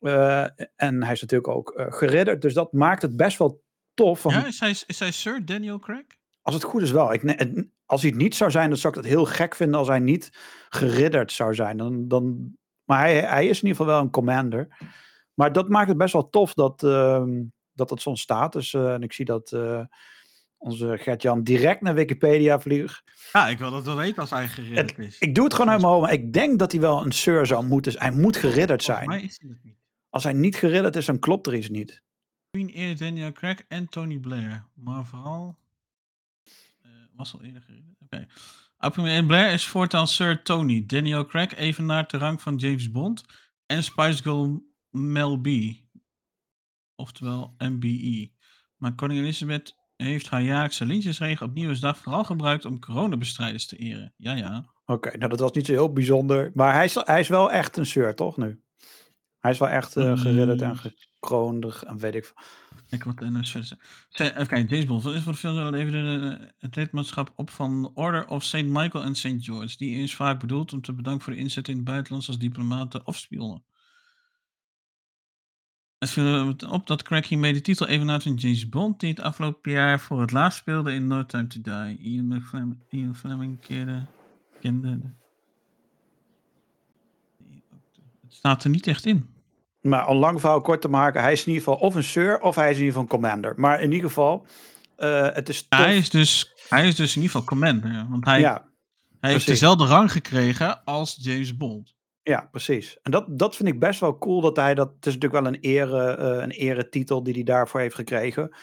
Eh, 0.00 0.46
en 0.76 1.02
hij 1.02 1.12
is 1.12 1.20
natuurlijk 1.20 1.48
ook 1.48 1.74
uh, 1.76 1.86
geridderd, 1.88 2.42
dus 2.42 2.54
dat 2.54 2.72
maakt 2.72 3.02
het 3.02 3.16
best 3.16 3.38
wel 3.38 3.62
tof. 3.94 4.22
Want 4.22 4.36
ja, 4.36 4.46
is 4.46 4.60
hij, 4.60 4.74
is 4.86 4.98
hij 4.98 5.10
Sir 5.10 5.44
Daniel 5.44 5.78
Craig? 5.78 6.04
Als 6.42 6.54
het 6.54 6.64
goed 6.64 6.82
is 6.82 6.90
wel. 6.90 7.12
Ik, 7.12 7.22
als 7.86 8.02
hij 8.02 8.10
het 8.10 8.20
niet 8.20 8.34
zou 8.34 8.50
zijn, 8.50 8.68
dan 8.68 8.78
zou 8.78 8.96
ik 8.96 9.02
het 9.02 9.12
heel 9.12 9.24
gek 9.24 9.54
vinden 9.54 9.78
als 9.78 9.88
hij 9.88 9.98
niet 9.98 10.30
geridderd 10.68 11.32
zou 11.32 11.54
zijn. 11.54 11.76
Dan, 11.76 12.08
dan, 12.08 12.56
maar 12.84 12.98
hij, 12.98 13.20
hij 13.20 13.46
is 13.46 13.62
in 13.62 13.68
ieder 13.68 13.76
geval 13.76 13.86
wel 13.86 14.00
een 14.00 14.10
commander. 14.10 14.68
Maar 15.34 15.52
dat 15.52 15.68
maakt 15.68 15.88
het 15.88 15.98
best 15.98 16.12
wel 16.12 16.28
tof 16.28 16.54
dat, 16.54 16.82
uh, 16.82 17.24
dat 17.72 17.90
het 17.90 18.02
zo'n 18.02 18.16
status. 18.16 18.72
Uh, 18.72 18.92
en 18.92 19.02
ik 19.02 19.12
zie 19.12 19.24
dat 19.24 19.52
uh, 19.52 19.84
onze 20.56 20.98
Gert-Jan 20.98 21.42
direct 21.42 21.80
naar 21.80 21.94
Wikipedia 21.94 22.60
vliegt. 22.60 23.02
Ja, 23.32 23.48
ik 23.48 23.58
wil 23.58 23.70
dat 23.70 23.84
wel 23.84 23.96
weten 23.96 24.20
als 24.20 24.30
hij 24.30 24.48
geridderd 24.48 24.98
is. 24.98 25.18
Ik 25.18 25.34
doe 25.34 25.44
het 25.44 25.54
gewoon 25.54 25.70
uit 25.70 25.80
mijn 25.80 25.92
hoofd. 25.92 26.04
Maar 26.04 26.14
ik 26.14 26.32
denk 26.32 26.58
dat 26.58 26.72
hij 26.72 26.80
wel 26.80 27.04
een 27.04 27.12
Sir 27.12 27.46
zou 27.46 27.64
moeten 27.66 27.92
zijn. 27.92 28.12
Hij 28.12 28.20
moet 28.22 28.36
geridderd 28.36 28.82
zijn. 28.82 29.08
Maar 29.08 29.22
is 29.22 29.38
hij 29.40 29.50
het 29.50 29.64
niet. 29.64 29.76
Als 30.10 30.24
hij 30.24 30.32
niet 30.32 30.56
geridderd 30.56 30.96
is, 30.96 31.06
dan 31.06 31.18
klopt 31.18 31.46
er 31.46 31.54
iets 31.54 31.68
niet. 31.68 32.02
Queen 32.50 32.74
Air, 32.74 32.98
Daniel 32.98 33.32
Craig 33.32 33.64
en 33.68 33.88
Tony 33.88 34.18
Blair. 34.18 34.64
Maar 34.74 35.04
vooral. 35.04 35.56
was 37.16 37.34
al 37.34 37.42
eerder 37.42 37.62
geridderd. 37.62 37.96
Oké. 38.00 38.14
Okay. 38.14 38.28
Blair 39.26 39.52
is 39.52 39.66
voortaan 39.66 40.08
Sir 40.08 40.42
Tony. 40.42 40.84
Daniel 40.86 41.26
Craig 41.26 41.54
even 41.54 41.86
naar 41.86 42.08
de 42.08 42.18
rang 42.18 42.42
van 42.42 42.56
James 42.56 42.90
Bond. 42.90 43.24
En 43.66 43.82
Spice 43.82 44.22
Girl 44.22 44.66
Mel 44.90 45.40
B. 45.40 45.48
Oftewel 46.94 47.54
MBE. 47.58 48.30
Maar 48.76 48.94
koningin 48.94 49.24
Elizabeth 49.24 49.76
heeft 49.96 50.28
haar 50.28 50.42
jaarlijkse 50.42 50.86
lintjesregen 50.86 51.46
op 51.46 51.54
Nieuwsdag 51.54 51.98
vooral 51.98 52.24
gebruikt 52.24 52.64
om 52.64 52.80
coronabestrijders 52.80 53.66
te 53.66 53.76
eren. 53.76 54.14
Ja, 54.16 54.32
ja. 54.34 54.64
Oké, 54.86 55.16
nou 55.16 55.30
dat 55.30 55.40
was 55.40 55.52
niet 55.52 55.66
zo 55.66 55.72
heel 55.72 55.92
bijzonder. 55.92 56.50
Maar 56.54 56.74
hij 56.74 56.84
is, 56.84 56.94
hij 56.94 57.20
is 57.20 57.28
wel 57.28 57.52
echt 57.52 57.76
een 57.76 57.86
Sir, 57.86 58.14
toch 58.14 58.36
nu? 58.36 58.62
Hij 59.40 59.50
is 59.50 59.58
wel 59.58 59.68
echt 59.68 59.96
uh, 59.96 60.24
en 60.24 60.76
gekroondig 61.24 61.84
en 61.84 61.98
weet 61.98 62.14
ik 62.14 62.32
Ik 62.90 63.04
wat. 63.04 63.20
Even 63.20 64.46
kijken, 64.46 64.66
James 64.66 64.86
Bond. 64.86 65.02
Wat 65.02 65.14
is 65.14 65.22
voor 65.22 65.32
de 65.32 65.38
film 65.38 65.74
even 65.74 65.92
de, 65.92 66.52
het 66.58 66.76
lidmaatschap 66.76 67.32
op 67.36 67.50
van 67.50 67.90
Order 67.94 68.28
of 68.28 68.44
St. 68.44 68.64
Michael 68.64 69.04
en 69.04 69.14
St. 69.14 69.36
George. 69.38 69.76
Die 69.76 70.02
is 70.02 70.14
vaak 70.14 70.40
bedoeld 70.40 70.72
om 70.72 70.80
te 70.80 70.92
bedanken 70.92 71.24
voor 71.24 71.32
de 71.32 71.38
inzet 71.38 71.68
in 71.68 71.76
het 71.76 71.84
buitenland 71.84 72.26
als 72.26 72.38
diplomaten 72.38 73.06
of 73.06 73.16
spionnen. 73.16 73.64
Het 75.98 76.10
viel 76.10 76.54
op 76.68 76.86
dat 76.86 77.02
Craig 77.02 77.28
hiermee 77.28 77.52
de 77.52 77.60
titel 77.60 77.86
even 77.86 78.06
na 78.06 78.20
van 78.20 78.34
James 78.34 78.68
Bond, 78.68 79.00
die 79.00 79.10
het 79.10 79.20
afgelopen 79.20 79.72
jaar 79.72 80.00
voor 80.00 80.20
het 80.20 80.32
laatst 80.32 80.58
speelde 80.58 80.92
in 80.92 81.06
No 81.06 81.26
Time 81.26 81.46
to 81.46 81.60
Die. 81.60 81.98
Ian 81.98 82.42
Fleming, 82.42 82.76
Ian 82.88 83.16
Fleming 83.16 83.60
keerde, 83.60 84.06
kende 84.60 84.98
de... 84.98 85.08
Het 88.22 88.34
staat 88.34 88.64
er 88.64 88.70
niet 88.70 88.86
echt 88.86 89.06
in. 89.06 89.33
Maar 89.84 90.08
om 90.08 90.16
lang 90.16 90.40
verhaal 90.40 90.60
kort 90.60 90.80
te 90.80 90.88
maken, 90.88 91.22
hij 91.22 91.32
is 91.32 91.40
in 91.40 91.52
ieder 91.52 91.64
geval 91.64 91.80
of 91.88 91.94
een 91.94 92.04
sir 92.04 92.40
of 92.40 92.54
hij 92.54 92.70
is 92.70 92.76
in 92.76 92.84
ieder 92.84 92.86
geval 92.86 93.02
een 93.02 93.20
commander. 93.20 93.54
Maar 93.56 93.82
in 93.82 93.92
ieder 93.92 94.08
geval, 94.08 94.46
uh, 94.98 95.28
het 95.32 95.48
is. 95.48 95.66
Hij 95.68 95.96
is, 95.96 96.10
dus, 96.10 96.52
hij 96.68 96.88
is 96.88 96.94
dus 96.94 97.16
in 97.16 97.22
ieder 97.22 97.30
geval 97.30 97.46
commander. 97.46 98.06
Want 98.10 98.24
hij, 98.24 98.40
ja, 98.40 98.68
hij 99.20 99.30
heeft 99.30 99.46
dezelfde 99.46 99.86
rang 99.86 100.12
gekregen 100.12 100.84
als 100.84 101.18
James 101.20 101.56
Bond. 101.56 101.94
Ja, 102.22 102.48
precies. 102.50 102.98
En 103.02 103.10
dat, 103.10 103.24
dat 103.28 103.56
vind 103.56 103.68
ik 103.68 103.80
best 103.80 104.00
wel 104.00 104.18
cool 104.18 104.40
dat 104.40 104.56
hij 104.56 104.74
dat. 104.74 104.88
Het 104.96 105.06
is 105.06 105.14
natuurlijk 105.14 105.42
wel 105.42 105.52
een, 105.52 105.60
ere, 105.60 106.18
uh, 106.18 106.42
een 106.42 106.50
eretitel 106.50 107.22
die 107.22 107.34
hij 107.34 107.42
daarvoor 107.42 107.80
heeft 107.80 107.94
gekregen. 107.94 108.56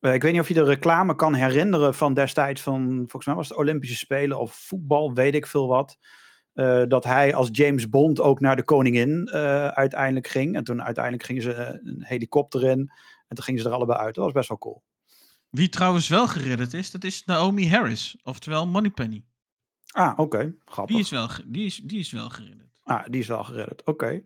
Uh, 0.00 0.14
ik 0.14 0.22
weet 0.22 0.32
niet 0.32 0.40
of 0.40 0.48
je 0.48 0.54
de 0.54 0.64
reclame 0.64 1.14
kan 1.14 1.34
herinneren 1.34 1.94
van 1.94 2.14
destijds 2.14 2.62
van, 2.62 2.94
volgens 2.96 3.26
mij 3.26 3.34
was 3.34 3.48
het 3.48 3.58
Olympische 3.58 3.96
Spelen 3.96 4.38
of 4.38 4.54
voetbal, 4.54 5.12
weet 5.14 5.34
ik 5.34 5.46
veel 5.46 5.68
wat. 5.68 5.98
Uh, 6.56 6.82
dat 6.88 7.04
hij 7.04 7.34
als 7.34 7.48
James 7.52 7.88
Bond 7.88 8.20
ook 8.20 8.40
naar 8.40 8.56
de 8.56 8.62
koningin 8.62 9.28
uh, 9.32 9.66
uiteindelijk 9.66 10.26
ging. 10.26 10.56
En 10.56 10.64
toen 10.64 10.82
uiteindelijk 10.82 11.24
gingen 11.24 11.42
ze 11.42 11.80
een 11.84 12.04
helikopter 12.04 12.64
in. 12.64 12.90
En 13.28 13.36
toen 13.36 13.44
gingen 13.44 13.60
ze 13.60 13.68
er 13.68 13.74
allebei 13.74 13.98
uit. 13.98 14.14
Dat 14.14 14.24
was 14.24 14.32
best 14.32 14.48
wel 14.48 14.58
cool. 14.58 14.82
Wie 15.50 15.68
trouwens 15.68 16.08
wel 16.08 16.28
geridderd 16.28 16.74
is, 16.74 16.90
dat 16.90 17.04
is 17.04 17.24
Naomi 17.24 17.70
Harris. 17.70 18.16
Oftewel 18.22 18.66
Moneypenny. 18.66 19.24
Ah, 19.92 20.10
oké. 20.10 20.20
Okay. 20.20 20.54
Grappig. 20.64 20.94
Die 20.94 21.04
is, 21.04 21.10
wel, 21.10 21.28
die, 21.46 21.66
is, 21.66 21.80
die 21.84 21.98
is 21.98 22.10
wel 22.10 22.28
geridderd. 22.28 22.70
Ah, 22.82 23.04
die 23.06 23.20
is 23.20 23.26
wel 23.26 23.44
geridderd. 23.44 23.84
Oké. 23.84 24.22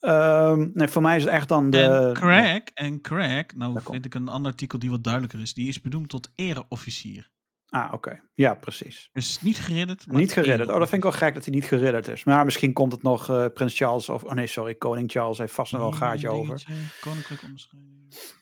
Okay. 0.00 0.50
Um, 0.50 0.70
nee, 0.74 0.88
voor 0.88 1.02
mij 1.02 1.16
is 1.16 1.22
het 1.22 1.32
echt 1.32 1.48
dan 1.48 1.70
de... 1.70 1.82
En 1.82 2.14
Craig, 2.14 2.62
en 2.74 3.00
Craig, 3.00 3.54
nou 3.54 3.80
vind 3.82 4.04
ik 4.04 4.14
een 4.14 4.28
ander 4.28 4.50
artikel 4.50 4.78
die 4.78 4.90
wat 4.90 5.04
duidelijker 5.04 5.40
is. 5.40 5.54
Die 5.54 5.68
is 5.68 5.80
benoemd 5.80 6.08
tot 6.08 6.30
ereofficier. 6.34 7.30
Ah, 7.74 7.92
oké. 7.92 8.20
Ja, 8.34 8.54
precies. 8.54 9.10
Dus 9.12 9.40
niet 9.42 9.58
geridderd. 9.58 10.06
Niet 10.06 10.32
geridderd. 10.32 10.70
Oh, 10.70 10.78
dat 10.78 10.88
vind 10.88 11.04
ik 11.04 11.10
wel 11.10 11.18
gek 11.20 11.34
dat 11.34 11.44
hij 11.44 11.54
niet 11.54 11.64
geridderd 11.64 12.08
is. 12.08 12.24
Maar 12.24 12.44
misschien 12.44 12.72
komt 12.72 12.92
het 12.92 13.02
nog 13.02 13.30
uh, 13.30 13.46
Prins 13.54 13.76
Charles 13.76 14.08
of... 14.08 14.24
Oh 14.24 14.32
nee, 14.32 14.46
sorry, 14.46 14.74
Koning 14.74 15.10
Charles 15.10 15.38
heeft 15.38 15.52
vast 15.52 15.72
nog 15.72 15.80
wel 15.80 15.90
een 15.90 15.96
gaatje 15.96 16.28
over. 16.28 16.62
Koninklijk 17.00 17.42
onderscheiding. 17.42 17.92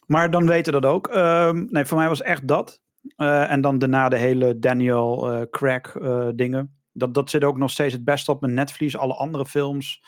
Maar 0.06 0.30
dan 0.30 0.46
weten 0.46 0.72
we 0.72 0.80
dat 0.80 0.90
ook. 0.90 1.14
Um, 1.14 1.66
nee, 1.70 1.84
voor 1.84 1.98
mij 1.98 2.08
was 2.08 2.22
echt 2.22 2.48
dat. 2.48 2.80
Uh, 3.16 3.50
en 3.50 3.60
dan 3.60 3.78
daarna 3.78 4.08
de 4.08 4.16
hele 4.16 4.58
Daniel 4.58 5.34
uh, 5.34 5.42
Craig 5.50 5.96
dingen. 6.34 6.76
Dat, 6.92 7.14
dat 7.14 7.30
zit 7.30 7.44
ook 7.44 7.58
nog 7.58 7.70
steeds 7.70 7.92
het 7.92 8.04
beste 8.04 8.30
op 8.30 8.40
mijn 8.40 8.54
netvlies. 8.54 8.96
Alle 8.96 9.14
andere 9.14 9.46
films 9.46 10.02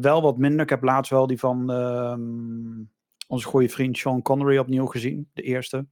wel 0.00 0.22
wat 0.22 0.38
minder. 0.38 0.60
Ik 0.60 0.70
heb 0.70 0.82
laatst 0.82 1.10
wel 1.10 1.26
die 1.26 1.38
van 1.38 1.70
ehm, 1.70 2.84
onze 3.26 3.46
goede 3.46 3.68
vriend 3.68 3.98
Sean 3.98 4.22
Connery 4.22 4.58
opnieuw 4.58 4.86
gezien. 4.86 5.30
De 5.32 5.42
eerste. 5.42 5.86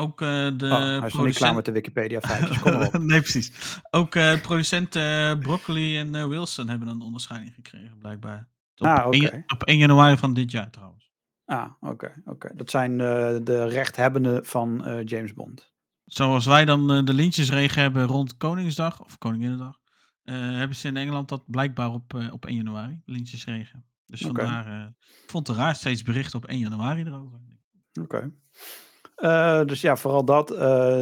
Ook 0.00 0.20
uh, 0.20 0.28
de 0.56 0.66
oh, 0.66 0.98
hij 0.98 1.08
is 1.08 1.14
niet 1.14 1.36
klaar 1.36 1.54
met 1.54 1.64
de 1.64 1.72
Wikipedia 1.72 2.20
feitjes. 2.20 2.62
nee, 2.98 3.20
precies. 3.20 3.78
Ook 3.90 4.14
uh, 4.14 4.40
producenten 4.40 5.38
Broccoli 5.38 5.98
en 5.98 6.28
Wilson 6.28 6.68
hebben 6.68 6.88
een 6.88 7.00
onderscheiding 7.00 7.54
gekregen, 7.54 7.98
blijkbaar. 7.98 8.48
Op, 8.76 8.86
ah, 8.86 9.06
okay. 9.06 9.20
1, 9.20 9.44
op 9.46 9.62
1 9.62 9.78
januari 9.78 10.16
van 10.16 10.34
dit 10.34 10.50
jaar 10.50 10.70
trouwens. 10.70 11.12
Ah, 11.44 11.70
oké. 11.80 11.92
Okay, 11.92 12.12
oké. 12.24 12.50
Dat 12.54 12.70
zijn 12.70 12.98
de 13.44 13.64
rechthebbenden 13.68 14.44
van 14.46 15.02
James 15.04 15.34
Bond. 15.34 15.72
Zoals 16.04 16.46
wij 16.46 16.64
dan 16.64 17.04
de 17.04 17.14
lintjesregen 17.14 17.82
hebben 17.82 18.06
rond 18.06 18.36
Koningsdag 18.36 19.04
of 19.04 19.18
Koninginnedag, 19.18 19.78
hebben 20.22 20.76
ze 20.76 20.88
in 20.88 20.96
Engeland 20.96 21.28
dat 21.28 21.42
blijkbaar 21.46 21.90
op, 21.90 22.28
op 22.30 22.46
1 22.46 22.56
januari, 22.56 23.02
lintjesregen. 23.04 23.84
Dus 24.06 24.24
okay. 24.24 24.44
vandaar, 24.44 24.94
ik 25.22 25.30
vond 25.30 25.46
het 25.46 25.56
raar 25.56 25.74
steeds 25.74 26.02
berichten 26.02 26.38
op 26.38 26.46
1 26.46 26.58
januari 26.58 27.04
erover. 27.04 27.40
Oké. 28.00 28.32
Uh, 29.20 29.64
dus 29.64 29.80
ja, 29.80 29.96
vooral 29.96 30.24
dat. 30.24 30.52
Uh, 30.52 30.58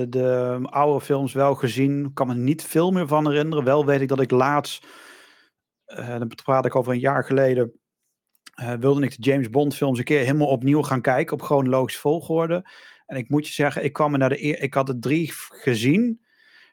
de 0.09 0.59
oude 0.63 1.05
films 1.05 1.33
wel 1.33 1.55
gezien. 1.55 2.13
Kan 2.15 2.27
me 2.27 2.35
niet 2.35 2.63
veel 2.63 2.91
meer 2.91 3.07
van 3.07 3.29
herinneren. 3.29 3.65
Wel 3.65 3.87
weet 3.87 4.01
ik 4.01 4.09
dat 4.09 4.21
ik 4.21 4.31
laatst, 4.31 4.87
uh, 5.87 6.19
dan 6.19 6.31
praat 6.45 6.67
ik 6.67 6.77
over 6.77 6.93
een 6.93 6.99
jaar 6.99 7.25
geleden, 7.25 7.73
wilde 8.81 9.03
ik 9.03 9.11
de 9.11 9.23
James 9.31 9.51
Bond 9.51 9.75
films 9.75 9.99
een 9.99 10.05
keer 10.05 10.19
helemaal 10.19 10.49
opnieuw 10.49 10.83
gaan 10.83 11.01
kijken 11.01 11.35
op 11.35 11.43
chronologische 11.43 12.01
volgorde. 12.01 12.71
En 13.07 13.17
ik 13.17 13.29
moet 13.29 13.47
je 13.47 13.53
zeggen, 13.53 13.85
ik 13.85 13.93
kwam 13.93 14.19
naar 14.19 14.29
de 14.29 14.39
ik 14.39 14.75
had 14.75 14.89
er 14.89 15.01
drie 15.01 15.33
gezien, 15.49 16.21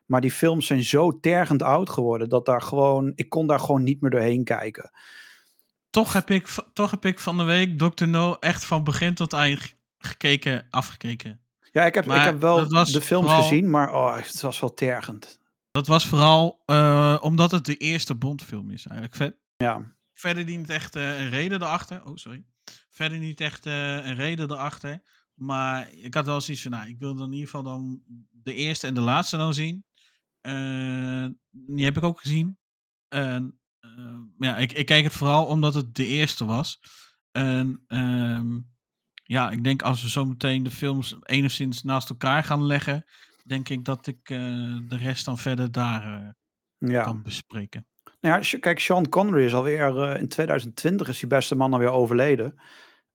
maar 0.05 0.21
die 0.21 0.31
films 0.31 0.67
zijn 0.67 0.83
zo 0.83 1.19
tergend 1.19 1.63
oud 1.63 1.89
geworden 1.89 2.29
dat 2.29 2.45
daar 2.45 2.61
gewoon, 2.61 3.11
ik 3.15 3.29
kon 3.29 3.47
daar 3.47 3.59
gewoon 3.59 3.83
niet 3.83 4.01
meer 4.01 4.11
doorheen 4.11 4.43
kijken. 4.43 4.91
Toch 5.89 6.13
heb 6.13 6.29
ik, 6.29 6.47
toch 6.73 6.91
heb 6.91 7.05
ik 7.05 7.19
van 7.19 7.37
de 7.37 7.43
week 7.43 7.77
Dr. 7.77 8.07
No 8.07 8.35
echt 8.39 8.65
van 8.65 8.83
begin 8.83 9.13
tot 9.13 9.33
eind 9.33 9.74
gekeken, 10.05 10.67
afgekeken. 10.69 11.39
Ja, 11.71 11.85
ik 11.85 11.93
heb, 11.93 12.05
ik 12.05 12.11
heb 12.11 12.39
wel 12.39 12.67
de 12.67 13.01
films 13.01 13.31
gezien, 13.31 13.69
maar 13.69 13.93
oh, 13.93 14.15
het 14.15 14.41
was 14.41 14.59
wel 14.59 14.73
tergend. 14.73 15.39
Dat 15.71 15.87
was 15.87 16.07
vooral 16.07 16.63
uh, 16.65 17.17
omdat 17.21 17.51
het 17.51 17.65
de 17.65 17.77
eerste 17.77 18.15
Bondfilm 18.15 18.71
is 18.71 18.85
eigenlijk. 18.85 19.15
Ver 19.15 19.37
ja. 19.57 19.95
Verder 20.13 20.43
niet 20.43 20.69
echt 20.69 20.95
uh, 20.95 21.19
een 21.19 21.29
reden 21.29 21.61
erachter. 21.61 22.05
Oh, 22.05 22.15
sorry. 22.15 22.45
Verder 22.89 23.17
niet 23.17 23.41
echt 23.41 23.65
uh, 23.65 24.05
een 24.05 24.15
reden 24.15 24.51
erachter. 24.51 25.01
Maar 25.33 25.93
ik 25.93 26.13
had 26.13 26.25
wel 26.25 26.41
zoiets 26.41 26.63
van, 26.63 26.71
nou, 26.71 26.89
ik 26.89 26.99
wil 26.99 27.15
dan 27.15 27.25
in 27.27 27.33
ieder 27.33 27.49
geval 27.49 27.63
dan 27.63 28.01
de 28.31 28.53
eerste 28.53 28.87
en 28.87 28.93
de 28.93 29.01
laatste 29.01 29.37
dan 29.37 29.53
zien. 29.53 29.85
die 31.51 31.85
heb 31.85 31.97
ik 31.97 32.03
ook 32.03 32.19
gezien. 32.21 32.57
En 33.07 33.59
ja, 34.37 34.57
ik, 34.57 34.71
ik 34.71 34.85
kijk 34.85 35.03
het 35.03 35.13
vooral 35.13 35.45
omdat 35.45 35.73
het 35.73 35.95
de 35.95 36.05
eerste 36.05 36.45
was. 36.45 36.79
En 37.31 37.83
ehm, 37.87 38.59
ja, 39.27 39.51
ik 39.51 39.63
denk 39.63 39.81
als 39.81 40.01
we 40.01 40.09
zo 40.09 40.25
meteen 40.25 40.63
de 40.63 40.71
films 40.71 41.15
enigszins 41.23 41.83
naast 41.83 42.09
elkaar 42.09 42.43
gaan 42.43 42.65
leggen, 42.65 43.05
denk 43.43 43.69
ik 43.69 43.85
dat 43.85 44.07
ik 44.07 44.29
uh, 44.29 44.39
de 44.87 44.97
rest 44.97 45.25
dan 45.25 45.37
verder 45.37 45.71
daar 45.71 46.33
uh, 46.79 46.91
ja. 46.91 47.03
kan 47.03 47.21
bespreken. 47.21 47.87
Nou 48.21 48.43
ja, 48.43 48.57
kijk, 48.59 48.79
Sean 48.79 49.09
Connery 49.09 49.45
is 49.45 49.53
alweer 49.53 49.95
uh, 49.95 50.21
in 50.21 50.27
2020 50.27 51.07
is 51.07 51.19
die 51.19 51.29
beste 51.29 51.55
man 51.55 51.73
alweer 51.73 51.89
overleden. 51.89 52.59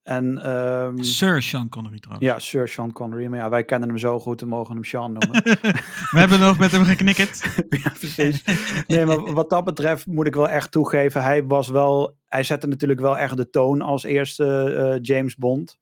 En, 0.03 0.43
ehm, 0.43 1.03
Sir 1.03 1.43
Sean 1.43 1.69
Connery 1.69 1.99
trouwens. 1.99 2.27
ja, 2.27 2.39
Sir 2.39 2.69
Sean 2.69 2.93
Connery. 2.93 3.27
Maar 3.27 3.39
ja, 3.39 3.49
wij 3.49 3.65
kennen 3.65 3.89
hem 3.89 3.99
zo 3.99 4.19
goed, 4.21 4.41
we 4.41 4.47
mogen 4.47 4.75
hem 4.75 4.85
Sean 4.85 5.13
noemen. 5.13 5.43
We 6.13 6.19
hebben 6.19 6.41
nog 6.41 6.59
met 6.59 6.73
hem 6.73 6.85
geknikkerd. 6.85 7.41
ja, 7.85 7.93
precies. 7.99 8.45
Nee, 8.87 9.05
maar 9.07 9.33
wat 9.33 9.51
dat 9.51 9.65
betreft 9.65 10.07
moet 10.07 10.27
ik 10.27 10.35
wel 10.35 10.49
echt 10.49 10.71
toegeven. 10.73 11.23
Hij 11.23 11.45
was 11.45 11.69
wel. 11.69 12.17
Hij 12.29 12.43
zette 12.43 12.67
natuurlijk 12.67 13.01
wel 13.01 13.19
echt 13.19 13.37
de 13.37 13.51
toon 13.51 13.81
als 13.83 14.03
eerste 14.03 14.75
eh, 14.75 14.99
James 15.03 15.37
Bond. 15.37 15.79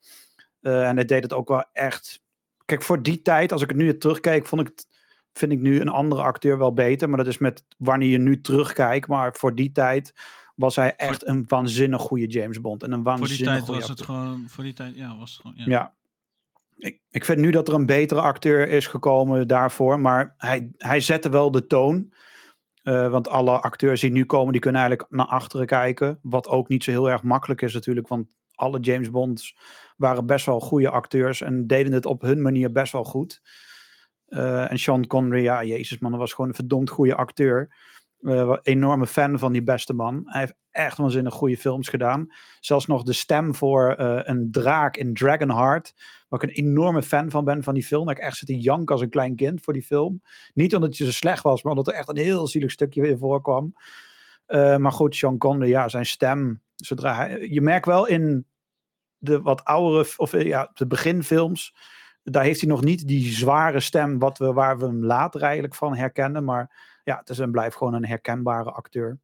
Eh, 0.60 0.88
en 0.88 0.96
hij 0.96 1.04
deed 1.04 1.22
het 1.22 1.32
ook 1.32 1.48
wel 1.48 1.64
echt. 1.72 2.22
Kijk, 2.64 2.82
voor 2.82 3.02
die 3.02 3.22
tijd, 3.22 3.52
als 3.52 3.62
ik 3.62 3.68
het 3.68 3.76
nu 3.76 3.98
terugkijk, 3.98 4.46
vond 4.46 4.60
ik 4.60 4.66
het, 4.66 4.86
vind 5.32 5.52
ik 5.52 5.60
nu 5.60 5.80
een 5.80 5.88
andere 5.88 6.22
acteur 6.22 6.58
wel 6.58 6.72
beter. 6.72 7.08
Maar 7.08 7.18
dat 7.18 7.26
is 7.26 7.38
met 7.38 7.64
wanneer 7.76 8.08
je 8.08 8.18
nu 8.18 8.40
terugkijkt. 8.40 9.08
Maar 9.08 9.34
voor 9.34 9.54
die 9.54 9.72
tijd 9.72 10.12
was 10.59 10.76
hij 10.76 10.96
echt 10.96 11.26
een 11.26 11.44
waanzinnig 11.48 12.00
goede 12.00 12.26
James 12.26 12.61
Bond. 12.61 12.82
En 12.82 12.92
een 12.92 13.02
Voor 13.02 13.12
die 13.12 13.20
waanzinnig 13.20 13.46
tijd 13.46 13.64
goede 13.64 13.80
was 13.80 13.88
het 13.88 14.02
gewoon. 14.02 14.44
Voor 14.48 14.64
die 14.64 14.72
tijd, 14.72 14.96
ja, 14.96 15.16
was 15.16 15.30
het 15.30 15.40
gewoon. 15.40 15.56
Ja. 15.56 15.64
Ja. 15.66 15.94
Ik, 16.76 17.00
ik 17.11 17.24
vind 17.24 17.38
nu 17.38 17.50
dat 17.50 17.68
er 17.68 17.74
een 17.74 17.86
betere 17.86 18.20
acteur 18.20 18.68
is 18.68 18.86
gekomen 18.86 19.48
daarvoor. 19.48 20.00
Maar 20.00 20.34
hij, 20.36 20.70
hij 20.76 21.00
zette 21.00 21.28
wel 21.28 21.50
de 21.50 21.66
toon. 21.66 22.12
Eh, 22.82 23.11
want 23.11 23.28
alle 23.28 23.61
acteurs 23.61 24.00
die 24.00 24.11
nu 24.11 24.24
komen, 24.24 24.52
die 24.52 24.61
kunnen 24.61 24.80
eigenlijk 24.80 25.11
naar 25.11 25.26
achteren 25.26 25.66
kijken. 25.66 26.18
Wat 26.22 26.48
ook 26.48 26.68
niet 26.68 26.84
zo 26.84 26.90
heel 26.90 27.11
erg 27.11 27.22
makkelijk 27.22 27.62
is 27.62 27.74
natuurlijk. 27.74 28.09
Want 28.09 28.26
alle 28.54 28.80
James 28.80 29.11
Bonds 29.11 29.56
waren 29.96 30.26
best 30.26 30.46
wel 30.46 30.61
goede 30.61 30.90
acteurs. 30.90 31.40
En 31.40 31.66
deden 31.66 31.92
het 31.92 32.06
op 32.06 32.22
hun 32.22 32.42
manier 32.42 32.72
best 32.72 32.92
wel 32.92 33.04
goed. 33.04 33.42
Eh, 34.26 34.70
en 34.70 34.78
Sean 34.78 35.06
Connery, 35.06 35.42
ja, 35.42 35.64
jezus 35.64 35.98
man, 35.98 36.11
dat 36.11 36.20
was 36.20 36.32
gewoon 36.32 36.50
een 36.50 36.56
verdomd 36.56 36.90
goede 36.90 37.14
acteur. 37.14 37.76
Wa- 38.18 38.60
enorme 38.62 39.06
fan 39.06 39.38
van 39.38 39.52
die 39.52 39.62
beste 39.62 39.92
man. 39.92 40.22
Hij 40.24 40.40
heeft 40.40 40.54
echt 40.70 40.96
waanzinnig 40.96 41.34
goede 41.34 41.56
films 41.56 41.88
gedaan. 41.88 42.26
Zelfs 42.60 42.86
nog 42.86 43.02
de 43.02 43.12
stem 43.12 43.54
voor 43.54 43.92
eh, 43.92 44.20
een 44.22 44.50
draak 44.50 44.96
in 44.96 45.14
Dragonheart. 45.14 45.94
Waar 46.28 46.42
ik 46.42 46.48
een 46.48 46.64
enorme 46.64 47.02
fan 47.02 47.30
van 47.30 47.44
ben 47.44 47.62
van 47.62 47.74
die 47.74 47.84
film. 47.84 48.08
Ik 48.08 48.18
echt 48.18 48.36
zit 48.36 48.48
te 48.48 48.58
janken 48.58 48.94
als 48.94 49.00
een 49.02 49.10
klein 49.10 49.36
kind 49.36 49.62
voor 49.62 49.72
die 49.72 49.82
film. 49.82 50.22
Niet 50.54 50.74
omdat 50.74 50.96
hij 50.96 51.06
zo 51.06 51.12
slecht 51.12 51.42
was, 51.42 51.62
maar 51.62 51.72
omdat 51.72 51.88
er 51.88 51.98
echt 51.98 52.08
een 52.08 52.16
heel 52.16 52.46
zielig 52.46 52.70
stukje 52.70 53.00
weer 53.00 53.18
voorkwam. 53.18 53.74
Eh, 54.46 54.76
maar 54.76 54.92
goed, 54.92 55.16
Sean 55.16 55.38
Connery, 55.38 55.70
ja, 55.70 55.88
zijn 55.88 56.06
stem. 56.06 56.60
Zodra 56.74 57.14
hij, 57.14 57.48
je 57.50 57.60
merkt 57.60 57.86
wel 57.86 58.06
in 58.06 58.46
de 59.18 59.40
wat 59.40 59.64
oudere, 59.64 60.12
of 60.16 60.42
ja, 60.42 60.70
de 60.74 60.86
beginfilms. 60.86 61.74
Daar 62.22 62.44
heeft 62.44 62.60
hij 62.60 62.68
nog 62.68 62.84
niet 62.84 63.08
die 63.08 63.32
zware 63.32 63.80
stem 63.80 64.18
wat 64.18 64.38
we, 64.38 64.52
waar 64.52 64.78
we 64.78 64.84
hem 64.84 65.04
later 65.04 65.42
eigenlijk 65.42 65.74
van 65.74 65.96
herkennen. 65.96 66.44
Maar 66.44 66.88
ja, 67.09 67.18
het 67.18 67.28
is 67.28 67.38
en 67.38 67.50
blijft 67.50 67.76
gewoon 67.76 67.94
een 67.94 68.06
herkenbare 68.06 68.70
acteur. 68.70 69.18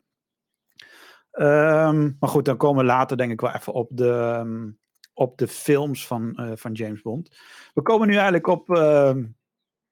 Ehm, 1.31 2.11
maar 2.19 2.29
goed, 2.29 2.45
dan 2.45 2.57
komen 2.57 2.85
we 2.85 2.91
later 2.91 3.17
denk 3.17 3.33
ik 3.33 3.41
wel 3.41 3.55
even 3.55 3.73
op 3.73 3.89
de, 3.93 4.11
ehm, 4.11 4.71
op 5.15 5.39
de 5.39 5.49
films 5.49 6.07
van, 6.07 6.35
eh, 6.35 6.53
van 6.55 6.73
James 6.73 7.03
Bond. 7.03 7.37
We 7.75 7.83
komen 7.83 8.09
nu 8.09 8.15
eigenlijk 8.15 8.47
op, 8.47 8.71
ehm, 8.71 9.25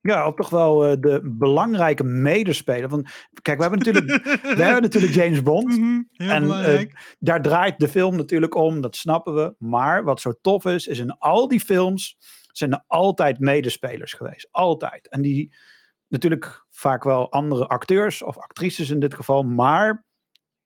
ja, 0.01 0.27
op 0.27 0.37
toch 0.37 0.51
wel 0.51 0.85
eh, 0.85 0.97
de 1.01 1.21
belangrijke 1.23 2.05
medespeler. 2.05 2.89
Van, 2.89 3.07
kijk, 3.43 3.57
we 3.57 3.63
hebben 3.63 3.79
natuurlijk, 3.79 4.25
we 4.59 4.63
hebben 4.63 4.83
natuurlijk 4.83 5.13
James 5.13 5.43
Bond. 5.43 5.79
Mhm, 5.79 6.01
En, 6.17 6.43
belangrijk. 6.43 7.17
Daar 7.19 7.43
draait 7.43 7.79
de 7.79 7.89
film 7.89 8.17
natuurlijk 8.17 8.55
om, 8.55 8.81
dat 8.81 8.97
snappen 8.97 9.35
we. 9.35 9.55
Maar 9.59 10.05
wat 10.05 10.21
zo 10.21 10.33
tof 10.41 10.65
is, 10.65 10.87
is 10.87 10.99
in 10.99 11.19
al 11.19 11.49
die 11.49 11.61
films 11.61 12.17
zijn 12.53 12.73
er 12.73 12.85
altijd 12.87 13.39
medespelers 13.39 14.13
geweest. 14.13 14.49
Altijd. 14.51 15.09
En 15.09 15.23
die 15.23 15.53
natuurlijk 16.13 16.65
vaak 16.71 17.05
wel 17.05 17.31
andere 17.31 17.67
acteurs 17.67 18.23
of 18.23 18.39
actrices 18.39 18.91
in 18.91 19.01
dit 19.01 19.15
geval, 19.15 19.43
maar 19.43 20.05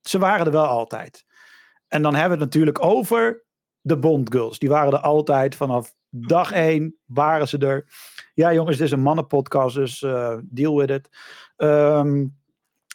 ze 0.01 0.19
waren 0.19 0.47
er 0.47 0.53
wel 0.53 0.67
altijd. 0.67 1.25
En 1.89 2.03
dan 2.03 2.15
hebben 2.15 2.39
we 2.39 2.45
het 2.45 2.55
natuurlijk 2.55 2.85
over 2.85 3.45
de 3.81 3.99
Bond 3.99 4.33
Girls. 4.33 4.59
Die 4.59 4.69
waren 4.69 4.93
er 4.93 4.99
altijd 4.99 5.55
vanaf 5.55 5.95
dag 6.11 6.53
één, 6.53 6.97
waren 7.05 7.49
ze 7.49 7.59
er. 7.59 7.87
Ja, 8.35 8.53
jongens, 8.53 8.77
dit 8.77 8.87
is 8.87 8.93
een 8.93 9.01
mannenpodcast, 9.01 9.75
dus 9.75 10.03
eh, 10.03 10.39
deal 10.43 10.77
with 10.77 10.91
it. 10.91 11.09
Ehm, 11.57 12.27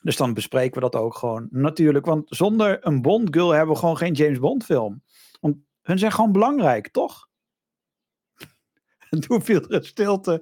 dus 0.01 0.17
dan 0.17 0.33
bespreken 0.33 0.73
we 0.73 0.89
dat 0.89 1.01
ook 1.01 1.15
gewoon. 1.15 1.47
Natuurlijk, 1.49 2.05
want 2.05 2.23
zonder 2.25 2.85
een 2.85 3.01
Bond 3.01 3.33
Girl 3.35 3.49
hebben 3.49 3.73
we 3.73 3.79
gewoon 3.79 3.97
geen 3.97 4.13
James 4.13 4.39
Bond 4.39 4.65
film. 4.65 5.03
Want 5.39 5.57
hun 5.81 5.99
zijn 5.99 6.11
gewoon 6.11 6.31
belangrijk, 6.31 6.87
toch? 6.87 7.27
En 9.09 9.19
toen 9.19 9.41
viel 9.41 9.61
er 9.61 9.73
een 9.73 9.85
stilte. 9.85 10.41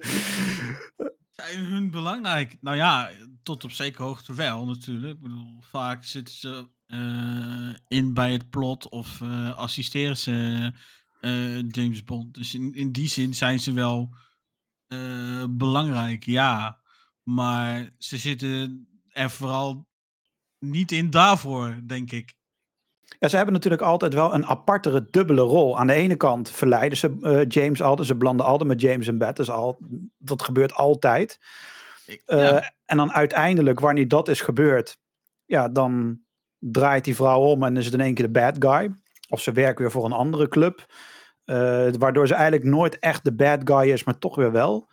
Zijn 1.46 1.64
hun 1.64 1.90
belangrijk? 1.90 2.56
Nou 2.60 2.76
ja, 2.76 3.10
tot 3.42 3.64
op 3.64 3.70
zekere 3.70 4.02
hoogte 4.02 4.34
wel 4.34 4.66
natuurlijk. 4.66 5.14
Ik 5.14 5.22
bedoel, 5.22 5.60
vaak 5.60 6.04
zitten 6.04 6.34
ze 6.34 6.68
eh, 6.86 7.74
in 7.88 8.14
bij 8.14 8.32
het 8.32 8.50
plot 8.50 8.88
of 8.88 9.20
eh, 9.20 9.56
assisteren 9.56 10.16
ze 10.16 10.72
eh, 11.20 11.68
James 11.68 12.04
Bond. 12.04 12.34
Dus 12.34 12.54
in, 12.54 12.74
in 12.74 12.92
die 12.92 13.08
zin 13.08 13.34
zijn 13.34 13.60
ze 13.60 13.72
wel 13.72 14.14
belangrijk, 15.50 16.24
ja. 16.24 16.80
Maar 17.22 17.90
ze 17.98 18.18
zitten 18.18 18.88
er 19.08 19.30
vooral 19.30 19.88
niet 20.58 20.92
in 20.92 21.10
daarvoor, 21.10 21.80
denk 21.86 22.12
ik. 22.12 22.34
Ja, 23.18 23.28
ze 23.28 23.36
hebben 23.36 23.54
natuurlijk 23.54 23.82
altijd 23.82 24.14
wel 24.14 24.34
een 24.34 24.46
apartere 24.46 25.06
dubbele 25.10 25.40
rol. 25.40 25.78
Aan 25.78 25.86
de 25.86 25.92
ene 25.92 26.16
kant 26.16 26.50
verleiden 26.50 26.98
ze 26.98 27.18
eh, 27.22 27.40
James 27.48 27.82
altijd. 27.82 28.08
Ze 28.08 28.16
blanden 28.16 28.46
altijd 28.46 28.68
met 28.68 28.80
James 28.80 29.06
in 29.06 29.18
bed. 29.18 29.36
Dat, 29.36 29.46
is 29.46 29.52
al, 29.52 29.78
dat 30.18 30.42
gebeurt 30.42 30.74
altijd. 30.74 31.40
Eh, 32.26 32.38
ja, 32.38 32.72
En 32.86 32.96
dan 32.96 33.12
uiteindelijk, 33.12 33.80
wanneer 33.80 34.08
dat 34.08 34.28
is 34.28 34.40
gebeurd, 34.40 34.98
ja, 35.44 35.68
dan 35.68 36.20
draait 36.58 37.04
die 37.04 37.14
vrouw 37.14 37.40
om 37.40 37.62
en 37.62 37.76
is 37.76 37.84
het 37.84 37.94
in 37.94 38.00
één 38.00 38.14
keer 38.14 38.24
de 38.24 38.40
bad 38.40 38.56
guy. 38.58 38.94
Of 39.28 39.40
ze 39.40 39.52
werkt 39.52 39.78
weer 39.78 39.90
voor 39.90 40.04
een 40.04 40.12
andere 40.12 40.48
club. 40.48 40.86
Eh, 41.44 41.88
waardoor 41.98 42.26
ze 42.26 42.34
eigenlijk 42.34 42.64
nooit 42.64 42.98
echt 42.98 43.24
de 43.24 43.32
bad 43.32 43.60
guy 43.64 43.90
is, 43.90 44.04
maar 44.04 44.18
toch 44.18 44.36
weer 44.36 44.52
wel. 44.52 44.88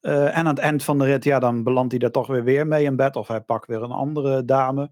En 0.00 0.34
aan 0.34 0.46
het 0.46 0.58
eind 0.58 0.84
van 0.84 0.98
de 0.98 1.04
rit, 1.04 1.24
ja, 1.24 1.38
dan 1.38 1.62
belandt 1.62 1.90
hij 1.90 2.00
daar 2.00 2.10
toch 2.10 2.26
weer 2.26 2.44
weer 2.44 2.66
mee 2.66 2.84
in 2.84 2.96
bed. 2.96 3.16
Of 3.16 3.28
hij 3.28 3.40
pakt 3.40 3.66
weer 3.66 3.82
een 3.82 3.90
andere 3.90 4.44
dame. 4.44 4.90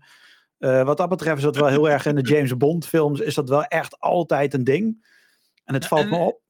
Eh, 0.62 0.82
wat 0.84 0.96
dat 0.96 1.08
betreft 1.08 1.36
is 1.36 1.42
dat 1.42 1.56
wel 1.56 1.66
heel 1.66 1.90
erg 1.90 2.06
in 2.06 2.14
de 2.14 2.20
James 2.22 2.56
Bond 2.56 2.86
films, 2.86 3.20
is 3.20 3.34
dat 3.34 3.48
wel 3.48 3.64
echt 3.64 4.00
altijd 4.00 4.54
een 4.54 4.64
ding. 4.64 5.06
En 5.64 5.74
het 5.74 5.82
Ja, 5.82 5.88
valt 5.88 6.02
en- 6.02 6.08
me 6.08 6.16
op. 6.16 6.40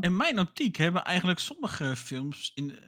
In 0.00 0.16
mijn 0.16 0.38
optiek 0.38 0.76
hebben 0.76 1.04
eigenlijk 1.04 1.38
sommige 1.38 1.96
films 1.96 2.52
in, 2.54 2.78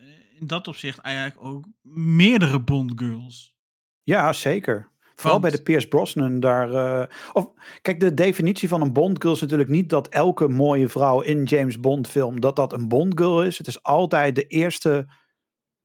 in 0.41 0.47
dat 0.47 0.69
opzicht 0.69 0.99
eigenlijk 0.99 1.45
ook 1.45 1.65
meerdere 1.83 2.61
Bond 2.61 2.93
girls. 2.97 3.55
Ja, 4.03 4.33
zeker. 4.33 4.89
Vooral 5.15 5.41
bij 5.41 5.51
de 5.51 5.63
Pierce 5.63 5.89
Brosnan 5.89 6.41
daar. 6.41 6.73
eh, 6.75 7.07
of 7.33 7.49
kijk, 7.83 8.01
de 8.01 8.15
definitie 8.15 8.69
van 8.69 8.81
een 8.81 8.93
Bond 8.93 9.23
girl 9.23 9.35
is 9.35 9.41
natuurlijk 9.41 9.71
niet 9.71 9.89
dat 9.89 10.09
elke 10.09 10.49
mooie 10.49 10.89
vrouw 10.89 11.21
in 11.21 11.45
James 11.45 11.81
Bond 11.81 12.09
film 12.09 12.41
dat 12.41 12.57
dat 12.57 12.73
een 12.73 12.89
Bond 12.89 13.19
girl 13.21 13.43
is. 13.45 13.59
Het 13.59 13.67
is 13.67 13.83
altijd 13.83 14.35
de 14.35 14.47
eerste 14.47 15.07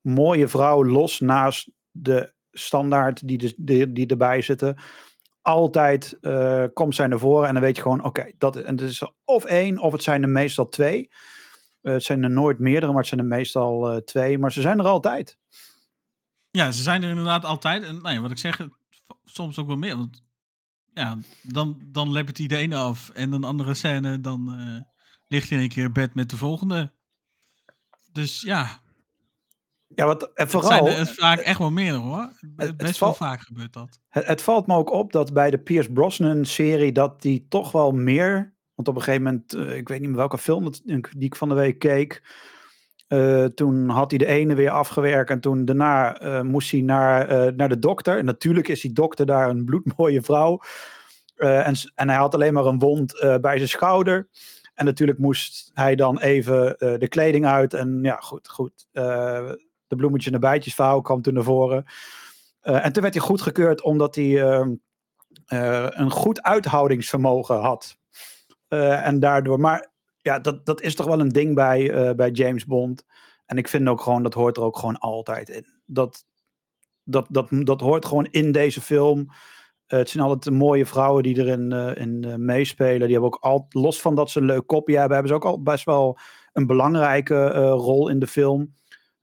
mooie 0.01 0.47
vrouw 0.47 0.85
los 0.85 1.19
naast 1.19 1.69
de 1.91 2.33
standaard 2.51 3.27
die, 3.27 3.37
de, 3.37 3.53
die, 3.57 3.91
die 3.93 4.07
erbij 4.07 4.41
zitten. 4.41 4.77
Altijd 5.41 6.17
eh, 6.21 6.63
komt 6.73 6.95
zij 6.95 7.07
naar 7.07 7.19
voren 7.19 7.47
en 7.47 7.53
dan 7.53 7.63
weet 7.63 7.75
je 7.75 7.81
gewoon, 7.81 8.03
oké, 8.03 8.31
dat 8.37 8.55
en 8.55 8.77
het 8.77 8.89
is 8.89 9.03
of 9.23 9.45
één 9.45 9.77
of 9.77 9.91
het 9.91 10.03
zijn 10.03 10.23
er 10.23 10.29
meestal 10.29 10.69
twee. 10.69 11.09
Eh, 11.81 11.93
het 11.93 12.03
zijn 12.03 12.23
er 12.23 12.29
nooit 12.29 12.59
meerdere, 12.59 12.87
maar 12.87 13.01
het 13.01 13.07
zijn 13.07 13.19
er 13.19 13.25
meestal 13.25 13.91
eh, 13.91 13.97
twee. 13.97 14.37
Maar 14.37 14.51
ze 14.51 14.61
zijn 14.61 14.79
er 14.79 14.85
altijd. 14.85 15.37
Ja, 16.51 16.71
ze 16.71 16.81
zijn 16.81 17.03
er 17.03 17.09
inderdaad 17.09 17.45
altijd. 17.45 17.83
En 17.83 18.01
nou 18.01 18.15
ja, 18.15 18.21
wat 18.21 18.31
ik 18.31 18.37
zeg, 18.37 18.67
soms 19.25 19.57
ook 19.57 19.67
wel 19.67 19.77
meer. 19.77 19.97
Want 19.97 20.23
ja, 20.93 21.17
dan, 21.41 21.81
dan 21.85 22.11
lept 22.11 22.35
die 22.35 22.47
de 22.47 22.57
ene 22.57 22.75
af. 22.75 23.09
En 23.09 23.31
een 23.31 23.43
andere 23.43 23.73
scène, 23.73 24.21
dan 24.21 24.49
ligt 25.27 25.49
hij 25.49 25.57
in 25.57 25.63
een 25.63 25.69
keer 25.69 25.91
bed 25.91 26.15
met 26.15 26.29
de 26.29 26.37
volgende. 26.37 26.91
Dus 28.11 28.41
ja, 28.41 28.81
Ja, 29.95 30.05
wat, 30.05 30.23
en 30.23 30.29
het 30.33 30.49
vooral. 30.51 30.69
zijn 30.69 30.85
er 30.85 30.97
het 30.97 31.11
vaak 31.11 31.39
echt 31.39 31.59
wel 31.59 31.71
meer 31.71 31.93
hoor. 31.93 32.29
het 32.55 32.77
Best 32.77 32.99
wel 32.99 33.13
val- 33.13 33.27
vaak 33.27 33.41
gebeurt 33.41 33.73
dat. 33.73 33.99
Het, 34.09 34.25
het 34.27 34.41
valt 34.41 34.67
me 34.67 34.75
ook 34.75 34.91
op 34.91 35.11
dat 35.11 35.33
bij 35.33 35.49
de 35.51 35.59
Pierce 35.59 35.91
Brosnan 35.91 36.45
serie 36.45 36.91
dat 36.91 37.21
die 37.21 37.45
toch 37.49 37.71
wel 37.71 37.91
meer. 37.91 38.53
Want 38.75 38.87
op 38.87 38.95
een 38.95 39.01
gegeven 39.01 39.23
moment, 39.23 39.53
eh, 39.53 39.75
ik 39.77 39.87
weet 39.87 39.99
niet 39.99 40.09
meer 40.09 40.17
welke 40.17 40.37
film 40.37 40.63
dat, 40.63 40.81
die 40.83 41.03
ik 41.19 41.35
van 41.35 41.49
de 41.49 41.55
week 41.55 41.79
keek. 41.79 42.23
eh, 43.07 43.45
toen 43.45 43.89
had 43.89 44.09
hij 44.09 44.17
de 44.19 44.25
ene 44.25 44.55
weer 44.55 44.69
afgewerkt 44.69 45.29
en 45.29 45.39
toen 45.39 45.65
daarna 45.65 46.17
eh, 46.19 46.41
moest 46.41 46.71
hij 46.71 46.81
naar, 46.81 47.53
naar 47.55 47.69
de 47.69 47.79
dokter. 47.79 48.17
En 48.17 48.25
natuurlijk 48.25 48.67
is 48.67 48.81
die 48.81 48.93
dokter 48.93 49.25
daar 49.25 49.49
een 49.49 49.65
bloedmooie 49.65 50.21
vrouw. 50.21 50.59
En, 51.35 51.75
en 51.95 52.09
hij 52.09 52.17
had 52.17 52.33
alleen 52.33 52.53
maar 52.53 52.65
een 52.65 52.79
wond 52.79 53.37
bij 53.41 53.57
zijn 53.57 53.69
schouder. 53.69 54.27
En 54.73 54.85
natuurlijk 54.85 55.19
moest 55.19 55.71
hij 55.73 55.95
dan 55.95 56.19
even 56.19 56.75
de 56.99 57.07
kleding 57.07 57.45
uit. 57.45 57.73
En 57.73 57.99
ja, 58.01 58.15
goed, 58.15 58.47
goed. 58.49 58.87
De 59.89 59.95
bloemetje 59.95 60.27
en 60.27 60.39
de 60.39 60.47
bijtjesvrouw 60.47 61.01
kwam 61.01 61.21
toen 61.21 61.33
naar 61.33 61.43
voren. 61.43 61.85
Eh, 62.59 62.85
en 62.85 62.93
toen 62.93 63.01
werd 63.01 63.13
hij 63.13 63.23
goedgekeurd 63.23 63.81
omdat 63.81 64.15
hij 64.15 64.43
ehm, 64.43 64.75
eh, 65.45 65.87
een 65.89 66.11
goed 66.11 66.41
uithoudingsvermogen 66.41 67.59
had. 67.59 67.97
Eh, 68.67 69.07
en 69.07 69.19
daardoor, 69.19 69.59
maar 69.59 69.91
ja, 70.17 70.39
dat, 70.39 70.65
dat 70.65 70.81
is 70.81 70.95
toch 70.95 71.05
wel 71.05 71.19
een 71.19 71.29
ding 71.29 71.55
bij, 71.55 72.15
bij 72.15 72.29
James 72.29 72.65
Bond. 72.65 73.05
En 73.45 73.57
ik 73.57 73.67
vind 73.67 73.87
ook 73.87 74.01
gewoon, 74.01 74.23
dat 74.23 74.33
hoort 74.33 74.57
er 74.57 74.63
ook 74.63 74.77
gewoon 74.77 74.97
altijd 74.97 75.49
in. 75.49 75.65
Dat, 75.85 76.25
dat, 77.03 77.27
dat, 77.29 77.47
dat 77.51 77.81
hoort 77.81 78.05
gewoon 78.05 78.25
in 78.25 78.51
deze 78.51 78.81
film. 78.81 79.27
Het 79.87 80.09
zijn 80.09 80.23
altijd 80.23 80.55
mooie 80.55 80.85
vrouwen 80.85 81.23
die 81.23 81.37
erin 81.37 81.71
in, 81.95 82.45
meespelen. 82.45 82.99
Die 82.99 83.11
hebben 83.11 83.25
ook 83.33 83.43
al, 83.43 83.65
los 83.69 84.01
van 84.01 84.15
dat 84.15 84.29
ze 84.29 84.39
een 84.39 84.45
leuk 84.45 84.67
kopje 84.67 84.97
hebben, 84.97 85.17
hebben 85.17 85.37
ze 85.37 85.43
ook 85.43 85.51
al 85.51 85.61
best 85.61 85.85
wel 85.85 86.17
een 86.53 86.67
belangrijke 86.67 87.69
rol 87.69 88.09
in 88.09 88.19
de 88.19 88.27
film. 88.27 88.73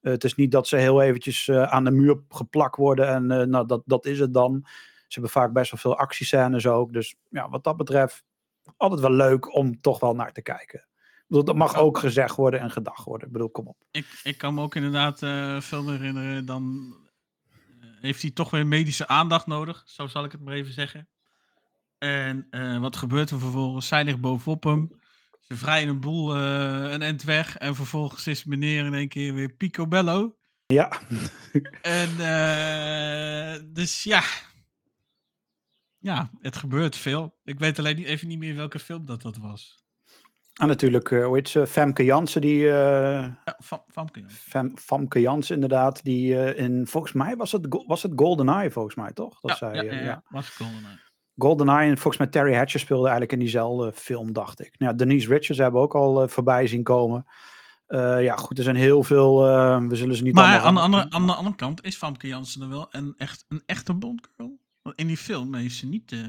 Eh, 0.07 0.13
het 0.13 0.25
is 0.25 0.35
niet 0.35 0.51
dat 0.51 0.69
ze 0.69 0.77
heel 0.77 1.03
eventjes 1.03 1.49
eh, 1.49 1.63
aan 1.63 1.85
de 1.85 1.91
muur 1.91 2.21
geplakt 2.29 2.77
worden 2.77 3.09
en 3.09 3.31
eh, 3.31 3.47
nou, 3.47 3.67
dat, 3.67 3.83
dat 3.85 4.07
is 4.07 4.19
het 4.19 4.35
dan. 4.35 4.61
Ze 4.65 5.21
hebben 5.21 5.31
vaak 5.31 5.53
best 5.53 5.71
wel 5.71 5.81
veel 5.81 5.99
actiescènes 5.99 6.67
ook. 6.67 6.93
Dus 6.93 7.15
ja, 7.31 7.49
wat 7.49 7.65
dat 7.65 7.77
betreft, 7.77 8.25
altijd 8.77 9.01
wel 9.01 9.13
leuk 9.13 9.55
om 9.55 9.81
toch 9.81 10.01
wel 10.01 10.15
naar 10.15 10.33
te 10.33 10.43
kijken. 10.43 10.87
Bedoel, 11.27 11.45
dat 11.45 11.57
mag 11.57 11.77
ook 11.77 11.99
gezegd 11.99 12.37
worden 12.37 12.61
en 12.61 12.71
gedacht 12.71 13.05
worden. 13.05 13.27
Ik 13.27 13.33
bedoel, 13.33 13.51
kom 13.51 13.67
op. 13.67 13.77
Ik, 13.91 14.21
ik 14.23 14.39
kan 14.39 14.55
me 14.55 14.63
ook 14.63 14.75
inderdaad 14.75 15.23
eh 15.23 15.61
film 15.61 15.89
herinneren. 15.89 16.47
Dan 16.47 16.95
heeft 18.01 18.23
hij 18.23 18.31
toch 18.31 18.51
weer 18.51 18.67
medische 18.67 19.09
aandacht 19.09 19.47
nodig. 19.47 19.83
Zo 19.87 20.07
zal 20.07 20.25
ik 20.25 20.33
het 20.33 20.41
maar 20.41 20.55
even 20.55 20.73
zeggen. 20.73 21.09
En 21.99 22.49
wat 22.81 22.97
gebeurt 22.97 23.31
er 23.31 23.39
vervolgens? 23.39 23.89
Zij 23.89 24.05
ligt 24.05 24.21
bovenop 24.21 24.65
hem. 24.65 25.01
Ze 25.49 25.57
vrijen 25.57 25.89
een 25.89 26.01
boel 26.01 26.35
eh, 26.37 26.93
een 26.93 27.03
end 27.03 27.23
weg. 27.23 27.57
En 27.57 27.75
vervolgens 27.75 28.27
is 28.27 28.45
meneer 28.45 28.85
in 28.85 28.95
één 28.95 29.09
keer 29.09 29.35
weer 29.35 29.53
picobello. 29.53 30.37
Ja, 30.67 30.93
En 31.83 32.09
eh, 32.19 33.63
dus 33.67 34.03
ja. 34.03 34.23
Ja, 35.99 36.31
het 36.41 36.57
gebeurt 36.57 36.97
veel. 36.97 37.39
Ik 37.45 37.59
weet 37.59 37.79
alleen 37.79 37.97
niet, 37.97 38.07
even 38.07 38.29
niet 38.29 38.39
meer 38.39 38.55
welke 38.57 38.79
film 38.79 39.05
dat 39.07 39.23
dat 39.23 39.37
was. 39.37 39.85
en 40.61 40.67
natuurlijk, 40.69 41.11
eh, 41.11 41.25
hoe 41.25 41.37
heet 41.37 41.49
ze? 41.49 41.67
Femke 41.67 42.05
Jansen, 42.05 42.41
die... 42.41 42.59
Ja, 42.59 43.39
Famke. 43.89 44.21
ja. 44.21 44.27
Fem, 44.29 44.79
Famke 44.79 45.21
Jansen 45.21 45.55
inderdaad, 45.55 46.05
die 46.05 46.55
in, 46.55 46.87
volgens 46.87 47.13
mij 47.13 47.37
was 47.37 47.53
het, 47.53 47.67
was 47.87 48.03
het 48.03 48.13
GoldenEye 48.17 48.71
volgens 48.71 48.95
mij, 48.95 49.13
toch? 49.13 49.41
Dat 49.41 49.51
Ja, 49.51 49.57
zij, 49.57 49.75
ja, 49.75 49.83
ja, 49.83 49.93
ja. 49.93 50.05
ja. 50.05 50.23
Was 50.29 50.49
GoldenEye. 50.49 51.05
GoldenEye 51.37 51.91
en 51.91 51.99
volgens 51.99 52.17
mij 52.17 52.27
Terry 52.27 52.55
Hatcher 52.55 52.81
speelde 52.81 53.03
eigenlijk 53.03 53.33
in 53.33 53.39
diezelfde 53.39 53.93
film, 53.93 54.33
dacht 54.33 54.61
ik. 54.61 54.75
Nou, 54.79 54.97
Denise 54.97 55.29
Richards 55.29 55.61
hebben 55.61 55.81
we 55.81 55.87
ook 55.87 55.95
al 55.95 56.23
eh, 56.23 56.29
voorbij 56.29 56.67
zien 56.67 56.83
komen. 56.83 57.27
Eh, 57.87 58.23
ja, 58.23 58.37
goed, 58.37 58.59
er 58.59 58.65
zijn 58.65 58.77
heel 58.77 59.03
veel, 59.03 59.47
eh, 59.47 59.87
we 59.87 59.97
zullen 59.97 60.17
ze 60.17 60.23
niet 60.23 60.35
Maar 60.35 60.61
aan 60.61 60.75
de, 60.75 60.81
andere, 60.81 61.11
aan 61.11 61.27
de 61.27 61.35
andere 61.35 61.57
kant 61.57 61.85
is 61.85 61.97
Famke 61.97 62.27
Jansen 62.27 62.63
er 62.63 62.69
wel 62.69 62.87
een, 62.91 63.15
echt, 63.17 63.45
een 63.49 63.63
echte 63.67 63.95
Bondgirl. 63.95 64.59
Want 64.83 64.99
in 64.99 65.07
die 65.07 65.17
film 65.17 65.55
heeft 65.55 65.77
ze 65.77 65.87
niet... 65.87 66.13
eh, 66.13 66.21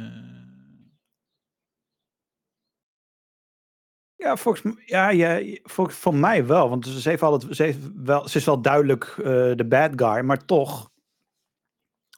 Ja, 4.15 4.35
volgens 4.35 4.75
ja, 4.85 5.09
ja, 5.09 5.57
voor, 5.63 5.91
voor 5.91 6.15
mij 6.15 6.45
wel, 6.45 6.69
want 6.69 6.87
ze, 6.87 7.09
heeft 7.09 7.21
altijd, 7.21 7.55
ze, 7.55 7.63
heeft 7.63 7.79
wel, 7.95 8.27
ze 8.27 8.37
is 8.37 8.45
wel 8.45 8.61
duidelijk 8.61 9.13
de 9.57 9.65
bad 9.67 9.91
guy, 9.95 10.23
maar 10.23 10.45
toch 10.45 10.91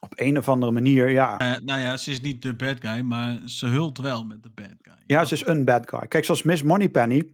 op 0.00 0.12
een 0.16 0.38
of 0.38 0.48
andere 0.48 0.72
manier, 0.72 1.10
ja. 1.10 1.38
eh, 1.38 1.60
nou 1.62 1.80
ja, 1.80 1.96
ze 1.96 2.10
is 2.10 2.20
niet 2.20 2.42
de 2.42 2.54
bad 2.54 2.76
guy, 2.80 3.00
maar 3.00 3.38
ze 3.44 3.66
hult 3.66 3.98
wel 3.98 4.24
met 4.24 4.42
de 4.42 4.50
bad 4.54 4.74
guy. 4.82 4.94
Ja, 5.06 5.24
ze 5.24 5.34
is 5.34 5.46
een 5.46 5.64
bad 5.64 5.88
guy. 5.88 6.06
Kijk, 6.08 6.24
zoals 6.24 6.42
Miss 6.42 6.62
Moneypenny 6.62 7.30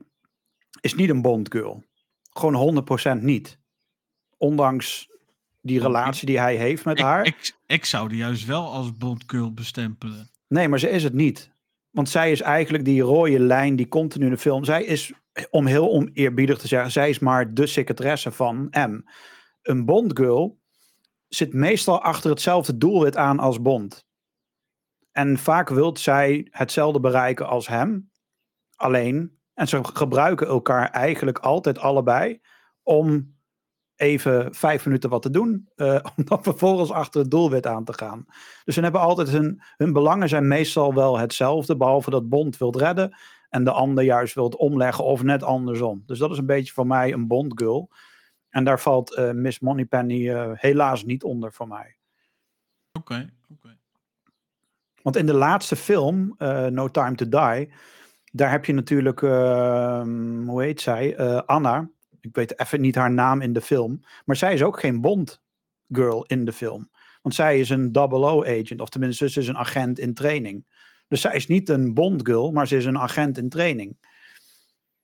is 0.80 0.94
niet 0.94 1.10
een 1.10 1.22
Bond 1.22 1.52
girl. 1.52 1.84
Gewoon 2.32 2.84
100% 3.20 3.22
niet. 3.22 3.58
Ondanks 4.36 5.08
die 5.62 5.78
Oké. 5.78 5.86
relatie 5.86 6.26
die 6.26 6.38
hij 6.38 6.56
heeft 6.56 6.84
met 6.84 6.98
ik, 6.98 7.04
haar. 7.04 7.26
Ik, 7.26 7.56
ik 7.66 7.84
zou 7.84 8.08
die 8.08 8.18
juist 8.18 8.44
wel 8.44 8.72
als 8.72 8.96
Bondgirl 8.96 9.52
bestempelen. 9.52 10.30
Nee, 10.48 10.68
maar 10.68 10.78
ze 10.78 10.90
is 10.90 11.02
het 11.02 11.12
niet. 11.12 11.50
Want 11.90 12.08
zij 12.08 12.30
is 12.30 12.40
eigenlijk 12.40 12.84
die 12.84 13.00
rode 13.00 13.38
lijn 13.40 13.76
die 13.76 13.88
continu 13.88 14.24
in 14.24 14.30
de 14.30 14.38
film. 14.38 14.64
Zij 14.64 14.84
is, 14.84 15.12
om 15.50 15.66
heel 15.66 15.90
oneerbiedig 15.90 16.58
te 16.58 16.68
zeggen, 16.68 16.90
zij 16.90 17.08
is 17.08 17.18
maar 17.18 17.54
de 17.54 17.66
secretaresse 17.66 18.30
van 18.30 18.66
M. 18.70 19.00
Een 19.62 19.84
Bond 19.84 20.18
girl 20.18 20.58
zit 21.28 21.52
meestal 21.52 22.02
achter 22.02 22.30
hetzelfde 22.30 22.78
doelwit 22.78 23.16
aan 23.16 23.38
als 23.38 23.62
Bond. 23.62 24.06
En 25.12 25.38
vaak 25.38 25.68
wil 25.68 25.96
zij 25.96 26.48
hetzelfde 26.50 27.00
bereiken 27.00 27.46
als 27.46 27.68
hem. 27.68 28.10
Alleen, 28.74 29.38
en 29.54 29.68
ze 29.68 29.80
gebruiken 29.82 30.46
elkaar 30.46 30.90
eigenlijk 30.90 31.38
altijd 31.38 31.78
allebei 31.78 32.40
om 32.82 33.36
even 33.96 34.54
vijf 34.54 34.84
minuten 34.84 35.10
wat 35.10 35.22
te 35.22 35.30
doen. 35.30 35.68
eh, 35.76 35.98
om 36.16 36.24
dan 36.24 36.42
vervolgens 36.42 36.90
achter 36.90 37.20
het 37.20 37.30
doelwit 37.30 37.66
aan 37.66 37.84
te 37.84 37.92
gaan. 37.92 38.24
Dus 38.64 38.74
ze 38.74 38.80
hebben 38.80 39.00
altijd 39.00 39.28
hun, 39.28 39.62
hun 39.76 39.92
belangen 39.92 40.28
zijn 40.28 40.48
meestal 40.48 40.94
wel 40.94 41.18
hetzelfde. 41.18 41.76
Behalve 41.76 42.10
dat 42.10 42.28
Bond 42.28 42.56
wilt 42.56 42.76
redden. 42.76 43.16
En 43.48 43.64
de 43.64 43.70
ander 43.70 44.04
juist 44.04 44.34
wilt 44.34 44.56
omleggen 44.56 45.04
of 45.04 45.22
net 45.22 45.42
andersom. 45.42 46.02
Dus 46.06 46.18
dat 46.18 46.30
is 46.30 46.38
een 46.38 46.46
beetje 46.46 46.72
voor 46.72 46.86
mij 46.86 47.12
een 47.12 47.26
Bond 47.26 47.52
girl. 47.60 47.90
En 48.56 48.64
daar 48.64 48.80
valt 48.80 49.14
eh, 49.14 49.30
Miss 49.30 49.60
Moneypenny 49.60 50.30
eh 50.30 50.50
helaas 50.54 51.04
niet 51.04 51.22
onder 51.24 51.52
voor 51.52 51.68
mij. 51.68 51.96
Oké, 52.92 53.32
oké. 53.52 53.76
Want 55.02 55.16
in 55.16 55.26
de 55.26 55.34
laatste 55.34 55.76
film, 55.76 56.34
eh, 56.38 56.66
No 56.66 56.88
Time 56.88 57.14
to 57.14 57.28
Die, 57.28 57.72
daar 58.32 58.50
heb 58.50 58.64
je 58.64 58.72
natuurlijk, 58.72 59.22
ehm, 59.22 60.46
hoe 60.46 60.62
heet 60.62 60.80
zij? 60.80 61.16
Anna. 61.46 61.90
Ik 62.20 62.34
weet 62.34 62.58
even 62.58 62.80
niet 62.80 62.94
haar 62.94 63.12
naam 63.12 63.40
in 63.40 63.52
de 63.52 63.60
film. 63.60 64.00
Maar 64.24 64.36
zij 64.36 64.54
is 64.54 64.62
ook 64.62 64.80
geen 64.80 65.00
Bond 65.00 65.42
girl 65.88 66.24
in 66.24 66.44
de 66.44 66.52
film. 66.52 66.90
Want 67.22 67.34
zij 67.34 67.60
is 67.60 67.70
een 67.70 67.92
00 67.92 68.44
agent, 68.46 68.80
of 68.80 68.88
tenminste, 68.88 69.30
ze 69.30 69.40
is 69.40 69.48
een 69.48 69.56
agent 69.56 69.98
in 69.98 70.14
training. 70.14 70.66
Dus 71.08 71.20
zij 71.20 71.34
is 71.34 71.46
niet 71.46 71.68
een 71.68 71.94
Bond 71.94 72.26
girl, 72.26 72.52
maar 72.52 72.66
ze 72.66 72.76
is 72.76 72.84
een 72.84 72.98
agent 72.98 73.38
in 73.38 73.48
training. 73.48 73.96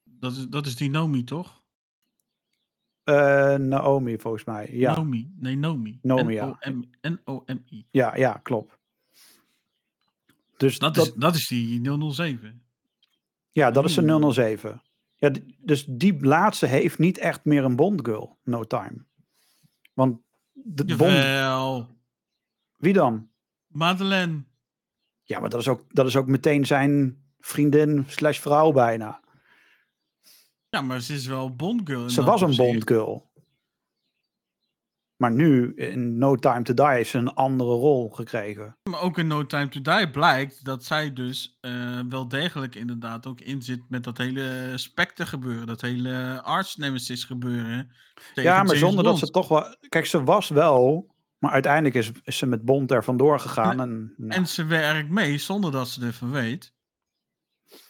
Dat 0.04 0.32
is, 0.32 0.46
dat 0.48 0.66
is 0.66 0.76
die 0.76 0.90
Nomi, 0.90 1.24
toch? 1.24 1.61
Eh, 3.04 3.54
Naomi, 3.54 4.18
volgens 4.18 4.44
mij. 4.44 4.68
Ja, 4.72 4.96
Nomi. 4.96 5.32
Nee, 5.38 5.56
Nomi. 5.56 5.98
Nomi, 6.02 6.34
ja. 6.34 6.46
N-O-M- 6.46 6.90
N-O-M-I. 7.14 7.86
ja, 7.90 8.16
ja 8.16 8.32
klopt. 8.32 8.78
Dus 10.56 10.78
Dat, 10.78 10.94
dat, 10.94 11.06
is, 11.06 11.12
dat 11.12 11.34
is 11.34 11.48
die 11.48 12.12
007. 12.12 12.62
Ja, 13.52 13.70
dat 13.70 13.84
is 13.84 13.96
een 13.96 14.32
007. 14.32 14.82
Ja, 15.16 15.30
dus 15.58 15.84
die 15.88 16.24
laatste 16.24 16.66
heeft 16.66 16.98
niet 16.98 17.18
echt 17.18 17.44
meer 17.44 17.64
een 17.64 17.76
Bond 17.76 18.00
girl, 18.06 18.38
No 18.44 18.64
Time. 18.64 19.04
Want 19.92 20.20
de 20.52 20.96
Bond, 20.96 21.86
wie 22.76 22.92
dan? 22.92 23.30
Madeleine. 23.66 24.44
Ja, 25.22 25.40
maar 25.40 25.50
dat 25.50 25.60
is 25.60 25.68
ook, 25.68 25.84
dat 25.94 26.06
is 26.06 26.16
ook 26.16 26.26
meteen 26.26 26.66
zijn 26.66 27.22
vriendin 27.40 28.04
slash 28.06 28.38
vrouw 28.40 28.72
bijna. 28.72 29.20
Ja, 30.76 30.80
maar 30.80 31.00
ze 31.00 31.14
is 31.14 31.26
wel 31.26 31.54
Bondgirl. 31.56 32.10
Ze 32.10 32.22
was 32.22 32.40
een 32.40 32.46
opzicht. 32.46 32.68
Bond 32.68 32.88
girl. 32.88 33.30
Maar 35.16 35.32
nu, 35.32 35.74
in 35.74 36.18
No 36.18 36.36
Time 36.36 36.62
to 36.62 36.74
Die, 36.74 36.86
heeft 36.86 37.10
ze 37.10 37.18
een 37.18 37.34
andere 37.34 37.70
rol 37.70 38.10
gekregen. 38.10 38.76
Maar 38.90 39.00
ook 39.00 39.18
in 39.18 39.26
No 39.26 39.46
Time 39.46 39.68
to 39.68 39.80
Die 39.80 40.10
blijkt 40.10 40.64
dat 40.64 40.84
zij 40.84 41.12
dus 41.12 41.58
eh, 41.60 42.00
wel 42.08 42.28
degelijk 42.28 42.74
inderdaad 42.74 43.26
ook 43.26 43.40
in 43.40 43.62
zit 43.62 43.80
met 43.88 44.04
dat 44.04 44.18
hele 44.18 44.72
Spectre 44.74 45.26
gebeuren. 45.26 45.66
Dat 45.66 45.80
hele 45.80 46.40
Arch 46.42 46.76
Nemesis 46.76 47.24
gebeuren. 47.24 47.92
Ja, 48.34 48.42
maar 48.42 48.64
James 48.64 48.78
zonder 48.78 49.04
dat 49.04 49.18
ze 49.18 49.30
toch 49.30 49.48
wel... 49.48 49.76
Kijk, 49.88 50.06
ze 50.06 50.24
was 50.24 50.48
wel... 50.48 51.10
Maar 51.38 51.52
uiteindelijk 51.52 51.94
is, 51.94 52.10
is 52.22 52.38
ze 52.38 52.46
met 52.46 52.64
Bond 52.64 52.90
er 52.90 53.04
vandoor 53.04 53.40
gegaan. 53.40 53.80
En, 53.80 54.14
nou, 54.16 54.30
En 54.30 54.46
ze 54.46 54.64
werkt 54.64 55.10
mee 55.10 55.38
zonder 55.38 55.72
dat 55.72 55.88
ze 55.88 56.06
ervan 56.06 56.30
weet. 56.30 56.72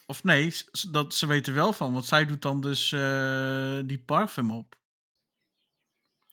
Of 0.07 0.25
nee, 0.25 0.55
dat 0.91 1.15
ze 1.15 1.27
weet 1.27 1.47
er 1.47 1.55
wel 1.55 1.73
van. 1.73 1.93
Want 1.93 2.05
zij 2.07 2.27
doet 2.27 2.43
dan 2.43 2.61
dus 2.61 2.93
eh, 2.93 3.79
die 3.85 3.99
parfum 3.99 4.51
op. 4.51 4.75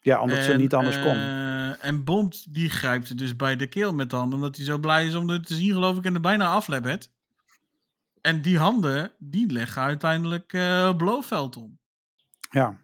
ja, 0.01 0.21
omdat 0.21 0.43
ze 0.43 0.53
niet 0.53 0.73
anders 0.73 0.99
kon. 1.01 1.15
eh, 1.15 1.85
en 1.85 2.03
Bond 2.03 2.53
die 2.53 2.69
grijpt 2.69 3.09
er 3.09 3.15
dus 3.15 3.35
bij 3.35 3.55
de 3.55 3.67
keel 3.67 3.93
met 3.93 4.09
de 4.09 4.15
handen. 4.15 4.35
Omdat 4.39 4.55
hij 4.55 4.65
zo 4.65 4.77
blij 4.77 5.07
is 5.07 5.15
om 5.15 5.29
het 5.29 5.45
te 5.47 5.55
zien 5.55 5.73
geloof 5.73 5.97
ik 5.97 6.05
en 6.05 6.13
er 6.13 6.21
bijna 6.21 6.47
aflebbert. 6.47 7.11
En 8.21 8.41
die 8.41 8.57
handen, 8.57 9.11
die 9.17 9.51
leggen 9.51 9.81
uiteindelijk 9.81 10.53
eh 10.53 10.95
Blofeld 10.95 11.55
om. 11.57 11.79
Ja. 12.51 12.77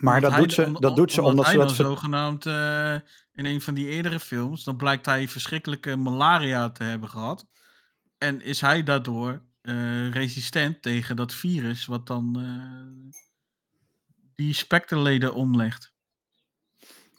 Maar 0.00 0.20
dat 0.20 0.30
hij 0.30 0.40
doet 0.40 0.52
ze, 0.52 0.64
om- 0.64 0.80
dat 0.80 0.96
doet 0.96 1.12
ze 1.12 1.22
omdat 1.22 1.46
ze 1.46 1.56
dat... 1.56 1.66
dan 1.66 1.76
ver- 1.76 1.84
zogenaamd 1.84 2.46
in 3.32 3.44
een 3.44 3.60
van 3.60 3.74
die 3.74 3.86
eerdere 3.88 4.20
films, 4.20 4.64
dan 4.64 4.76
blijkt 4.76 5.06
hij 5.06 5.28
verschrikkelijke 5.28 5.96
malaria 5.96 6.70
te 6.70 6.82
hebben 6.84 7.08
gehad. 7.08 7.46
En 8.24 8.42
is 8.42 8.60
hij 8.60 8.82
daardoor 8.82 9.40
eh, 9.60 10.10
resistent 10.10 10.82
tegen 10.82 11.16
dat 11.16 11.34
virus, 11.34 11.86
wat 11.86 12.06
dan 12.06 12.36
eh, 12.40 13.14
die 14.34 14.52
specterleden 14.54 15.34
omlegt. 15.34 15.92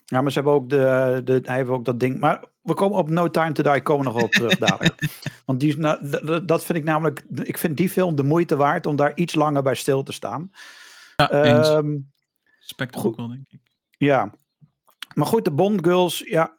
Ja, 0.05 0.21
maar 0.21 0.31
ze 0.31 0.37
hebben 0.37 0.53
ook, 0.53 0.69
de, 0.69 1.21
de, 1.23 1.39
hij 1.43 1.55
heeft 1.55 1.69
ook 1.69 1.85
dat 1.85 1.99
ding. 1.99 2.19
Maar 2.19 2.43
we 2.61 2.73
komen 2.73 2.97
op 2.97 3.09
No 3.09 3.29
Time 3.29 3.51
to 3.51 3.63
Die 3.71 3.81
komen 3.81 4.05
nog 4.05 4.13
wel 4.13 4.27
terug 4.29 4.57
dadelijk. 4.67 5.19
Want 5.45 5.59
die, 5.59 5.73
d- 5.79 6.47
dat 6.47 6.65
vind 6.65 6.77
ik 6.77 6.83
namelijk. 6.83 7.23
Ik 7.43 7.57
vind 7.57 7.77
die 7.77 7.89
film 7.89 8.15
de 8.15 8.23
moeite 8.23 8.55
waard 8.55 8.85
om 8.85 8.95
daar 8.95 9.15
iets 9.15 9.35
langer 9.35 9.63
bij 9.63 9.75
stil 9.75 10.03
te 10.03 10.11
staan. 10.11 10.51
Ja, 11.15 11.31
eens. 11.43 11.67
Ehm, 11.69 11.97
wel, 13.15 13.27
denk 13.27 13.47
ik. 13.49 13.59
ja. 13.97 14.33
Maar 15.13 15.25
goed, 15.27 15.45
de 15.45 15.51
Bond 15.51 15.83
Girls. 15.85 16.19
Ja, 16.19 16.54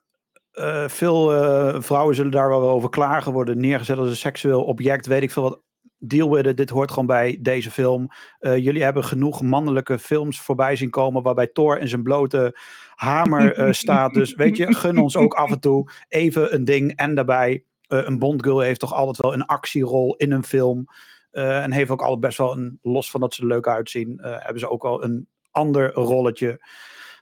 eh, 0.56 0.88
veel 0.88 1.34
eh, 1.34 1.80
vrouwen 1.82 2.14
zullen 2.14 2.30
daar 2.30 2.48
wel 2.48 2.70
over 2.70 2.88
klagen 2.88 3.32
worden. 3.32 3.60
Neergezet 3.60 3.98
als 3.98 4.08
een 4.08 4.16
seksueel 4.16 4.64
object. 4.64 5.06
Weet 5.06 5.22
ik 5.22 5.30
veel 5.30 5.42
wat. 5.42 5.60
Deal 5.98 6.30
with 6.30 6.46
it. 6.46 6.56
Dit 6.56 6.70
hoort 6.70 6.90
gewoon 6.90 7.06
bij 7.06 7.38
deze 7.40 7.70
film. 7.70 8.08
Eh, 8.38 8.56
jullie 8.56 8.82
hebben 8.82 9.04
genoeg 9.04 9.42
mannelijke 9.42 9.98
films 9.98 10.40
voorbij 10.40 10.76
zien 10.76 10.90
komen. 10.90 11.22
waarbij 11.22 11.46
Thor 11.46 11.78
in 11.78 11.88
zijn 11.88 12.02
blote 12.02 12.58
hamer 12.94 13.74
staat. 13.74 14.14
Dus 14.14 14.34
weet 14.34 14.56
je, 14.56 14.74
gun 14.74 14.98
ons 14.98 15.16
ook 15.16 15.34
af 15.34 15.50
en 15.50 15.60
toe 15.60 15.90
even 16.08 16.54
een 16.54 16.64
ding. 16.64 16.92
En 16.96 17.14
daarbij, 17.14 17.64
een 17.86 18.18
Bondgirl 18.18 18.60
heeft 18.60 18.80
toch 18.80 18.94
altijd 18.94 19.16
wel 19.16 19.32
een 19.32 19.46
actierol 19.46 20.16
in 20.16 20.32
een 20.32 20.44
film. 20.44 20.86
En 21.30 21.72
heeft 21.72 21.90
ook 21.90 22.02
altijd 22.02 22.20
best 22.20 22.38
wel 22.38 22.56
een, 22.56 22.78
los 22.82 23.10
van 23.10 23.20
dat 23.20 23.34
ze 23.34 23.42
er 23.42 23.48
leuk 23.48 23.68
uitzien, 23.68 24.18
hebben 24.22 24.60
ze 24.60 24.70
ook 24.70 24.82
wel 24.82 25.04
een 25.04 25.28
ander 25.50 25.92
rolletje. 25.92 26.60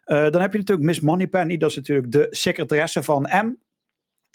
Dan 0.05 0.41
heb 0.41 0.53
je 0.53 0.59
natuurlijk 0.59 0.87
Miss 0.87 1.01
Moneypenny, 1.01 1.57
dat 1.57 1.71
is 1.71 1.77
natuurlijk 1.77 2.13
de 2.13 2.27
secretaresse 2.31 3.03
van 3.03 3.23
M. 3.23 3.55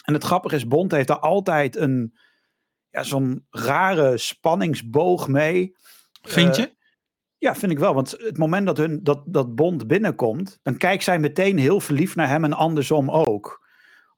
En 0.06 0.14
het 0.14 0.24
grappige 0.24 0.56
is, 0.56 0.68
Bond 0.68 0.92
heeft 0.92 1.08
daar 1.08 1.20
altijd 1.20 1.76
een, 1.76 2.18
ja, 2.90 3.04
zo'n 3.04 3.46
rare 3.50 4.18
spanningsboog 4.18 5.28
mee. 5.28 5.76
Vind 6.22 6.56
je? 6.56 6.78
Ja, 7.38 7.56
vind 7.56 7.72
ik 7.72 7.80
wel. 7.80 7.94
Want 7.94 8.12
het 8.12 8.38
moment 8.38 8.66
dat, 8.66 8.78
hun, 8.78 9.04
dat, 9.04 9.24
dat 9.26 9.56
Bond 9.56 9.88
binnenkomt, 9.88 10.60
dan 10.64 10.78
kijkt 10.78 11.04
zij 11.04 11.20
meteen 11.20 11.58
heel 11.58 11.80
verliefd 11.80 12.16
naar 12.16 12.28
hem 12.28 12.44
en 12.44 12.54
andersom 12.54 13.12
ook. 13.12 13.68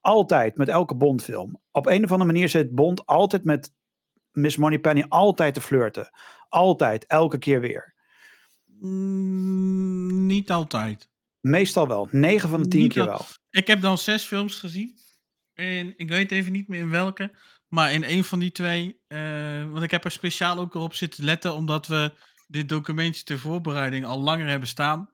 Altijd, 0.00 0.56
met 0.56 0.68
elke 0.68 0.94
Bondfilm. 0.94 1.60
Op 1.70 1.86
een 1.86 2.04
of 2.04 2.12
andere 2.12 2.32
manier 2.32 2.48
zit 2.48 2.74
Bond 2.74 3.06
altijd 3.06 3.44
met 3.44 3.72
Miss 4.30 4.56
Moneypenny 4.56 5.04
altijd 5.08 5.54
te 5.54 5.60
flirten. 5.60 6.10
Altijd, 6.48 7.06
elke 7.06 7.38
keer 7.38 7.60
weer. 7.60 7.94
Mm, 8.64 10.26
niet 10.26 10.50
altijd. 10.50 11.11
Meestal 11.42 11.88
wel. 11.88 12.08
9 12.10 12.48
van 12.48 12.62
de 12.62 12.68
10 12.68 12.88
keer 12.88 13.04
wel. 13.04 13.26
Ik 13.50 13.66
heb 13.66 13.80
dan 13.80 13.98
zes 13.98 14.24
films 14.24 14.58
gezien. 14.58 14.98
En 15.54 15.94
ik 15.96 16.08
weet 16.08 16.30
even 16.30 16.52
niet 16.52 16.68
meer 16.68 16.80
in 16.80 16.90
welke. 16.90 17.30
Maar 17.68 17.92
in 17.92 18.04
een 18.04 18.24
van 18.24 18.38
die 18.38 18.52
twee. 18.52 19.00
Uh, 19.08 19.70
want 19.70 19.82
ik 19.82 19.90
heb 19.90 20.04
er 20.04 20.10
speciaal 20.10 20.58
ook 20.58 20.74
op 20.74 20.94
zitten 20.94 21.24
letten. 21.24 21.54
Omdat 21.54 21.86
we 21.86 22.12
dit 22.46 22.68
documentje 22.68 23.24
ter 23.24 23.38
voorbereiding 23.38 24.04
al 24.04 24.20
langer 24.20 24.46
hebben 24.48 24.68
staan. 24.68 25.10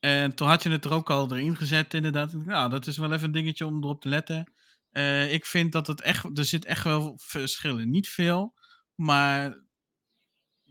En 0.00 0.34
toen 0.34 0.48
had 0.48 0.62
je 0.62 0.70
het 0.70 0.84
er 0.84 0.92
ook 0.92 1.10
al 1.10 1.32
erin 1.32 1.56
gezet, 1.56 1.94
inderdaad. 1.94 2.32
Nou, 2.32 2.70
dat 2.70 2.86
is 2.86 2.96
wel 2.96 3.12
even 3.12 3.24
een 3.24 3.32
dingetje 3.32 3.66
om 3.66 3.82
erop 3.82 4.00
te 4.00 4.08
letten. 4.08 4.52
Uh, 4.92 5.32
ik 5.32 5.46
vind 5.46 5.72
dat 5.72 5.86
het 5.86 6.00
echt, 6.00 6.38
er 6.38 6.44
zit 6.44 6.64
echt 6.64 6.84
wel 6.84 7.14
verschillen. 7.22 7.90
Niet 7.90 8.08
veel, 8.08 8.54
maar 8.94 9.58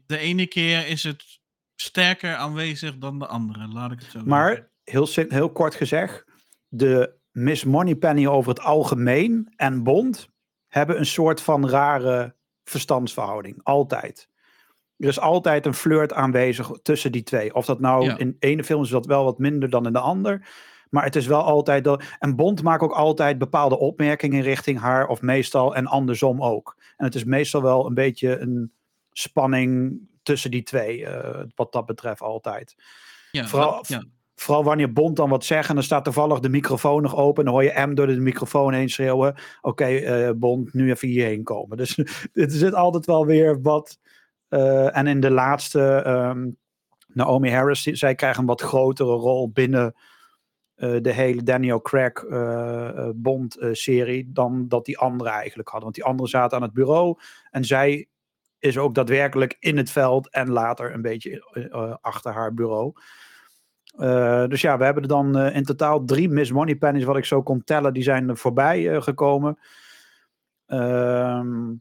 de 0.06 0.18
ene 0.18 0.48
keer 0.48 0.88
is 0.88 1.04
het 1.04 1.40
sterker 1.76 2.36
aanwezig 2.36 2.98
dan 2.98 3.20
de 3.20 3.28
andere, 3.28 3.68
laat 3.68 3.92
ik 3.92 4.00
het 4.00 4.12
zo 4.12 4.24
Maar, 4.26 4.72
heel, 4.92 5.08
heel 5.28 5.52
kort 5.52 5.76
gezegd, 5.76 6.26
de 6.68 7.18
Miss 7.32 7.64
Moneypenny 7.64 8.28
over 8.28 8.50
het 8.50 8.62
algemeen 8.62 9.54
en 9.56 9.84
Bond 9.84 10.30
hebben 10.68 10.98
een 10.98 11.06
soort 11.06 11.42
van 11.42 11.70
rare 11.70 12.36
verstandsverhouding. 12.64 13.60
Altijd. 13.64 14.30
Er 14.98 15.08
is 15.08 15.20
altijd 15.20 15.66
een 15.66 15.74
flirt 15.74 16.14
aanwezig 16.14 16.72
tussen 16.82 17.12
die 17.12 17.24
twee. 17.24 17.56
Of 17.56 17.66
dat 17.66 17.80
nou 17.80 18.16
in 18.16 18.36
ene 18.40 18.64
film 18.64 18.84
is 18.84 18.90
dat 18.90 19.06
wel 19.06 19.24
wat 19.24 19.38
minder 19.38 19.70
dan 19.70 19.86
in 19.86 19.94
de 19.94 20.00
ander. 20.00 20.48
Maar 20.90 21.04
het 21.04 21.16
is 21.16 21.28
wel 21.28 21.44
altijd. 21.44 21.84
Dat, 21.84 22.04
en 22.20 22.36
Bond 22.36 22.64
maakt 22.64 22.82
ook 22.82 22.94
altijd 22.94 23.38
bepaalde 23.38 23.80
opmerkingen 23.80 24.42
richting 24.42 24.80
haar, 24.80 25.08
of 25.08 25.22
meestal 25.22 25.76
en 25.76 25.88
andersom 25.88 26.44
ook. 26.44 26.76
En 26.98 27.06
het 27.06 27.16
is 27.16 27.24
meestal 27.24 27.62
wel 27.62 27.86
een 27.86 27.94
beetje 27.94 28.40
een 28.40 28.74
spanning 29.12 30.00
tussen 30.24 30.52
die 30.52 30.64
twee, 30.64 31.00
uh, 31.00 31.42
wat 31.56 31.72
dat 31.72 31.86
betreft 31.86 32.22
altijd. 32.22 32.76
Ja, 33.32 33.48
vooral, 33.48 33.84
ja. 33.88 34.04
Vooral 34.40 34.64
wanneer 34.64 34.94
Bond 34.94 35.16
dan 35.16 35.30
wat 35.30 35.46
zegt 35.46 35.70
en 35.70 35.76
dan 35.76 35.84
staat 35.84 36.04
toevallig 36.04 36.40
de 36.40 36.50
microfoon 36.50 37.02
nog 37.02 37.16
open. 37.16 37.38
En 37.38 37.46
dan 37.46 37.54
hoor 37.54 37.64
je 37.64 37.86
M 37.88 37.94
door 37.94 38.08
de 38.08 38.20
microfoon 38.20 38.74
heen 38.74 38.90
schreeuwen: 38.90 39.36
Oké, 39.62 39.90
uh, 39.90 40.32
Bond, 40.36 40.74
nu 40.74 40.90
even 40.90 41.08
hierheen 41.08 41.44
komen. 41.44 41.78
Dus 41.78 41.98
er 42.34 42.52
zit 42.52 42.74
altijd 42.74 43.06
wel 43.06 43.26
weer 43.26 43.62
wat 43.62 44.00
uh, 44.50 44.98
en 44.98 45.08
in 45.08 45.20
de 45.20 45.32
laatste, 45.32 46.04
um, 46.08 46.58
Naomi 47.08 47.52
Harris, 47.52 47.84
zij 47.84 48.16
krijgt 48.16 48.40
een 48.40 48.46
wat 48.46 48.62
grotere 48.62 49.14
rol 49.14 49.52
binnen 49.52 49.96
uh, 50.76 50.98
de 51.02 51.14
hele 51.14 51.44
Daniel 51.44 51.82
Craig 51.82 52.14
Bond-serie 53.16 54.30
dan 54.34 54.68
dat 54.68 54.86
die 54.86 54.98
anderen 54.98 55.34
eigenlijk 55.34 55.70
hadden. 55.70 55.84
Want 55.84 55.96
die 55.96 56.06
anderen 56.06 56.32
zaten 56.32 56.58
aan 56.58 56.64
het 56.64 56.74
bureau 56.74 57.18
en 57.52 57.64
zij 57.64 58.08
is 58.60 58.78
ook 58.78 58.96
daadwerkelijk 58.96 59.56
in 59.60 59.78
het 59.78 59.92
veld 59.92 60.30
en 60.30 60.50
later 60.50 60.94
een 60.94 61.02
beetje 61.02 61.98
achter 62.02 62.32
haar 62.32 62.54
bureau. 62.54 62.94
Dus 64.50 64.62
ja, 64.62 64.78
we 64.78 64.84
hebben 64.84 65.04
er 65.04 65.10
dan 65.10 65.40
in 65.40 65.64
totaal 65.64 66.06
drie 66.06 66.30
Miss 66.30 66.52
Money 66.52 66.76
Pennies, 66.76 67.04
wat 67.04 67.18
ik 67.18 67.26
zo 67.26 67.44
kon 67.44 67.64
tellen, 67.64 67.94
die 67.94 68.04
zijn 68.04 68.38
voorbij 68.38 69.02
gekomen. 69.02 69.58
Ehm, 70.66 71.74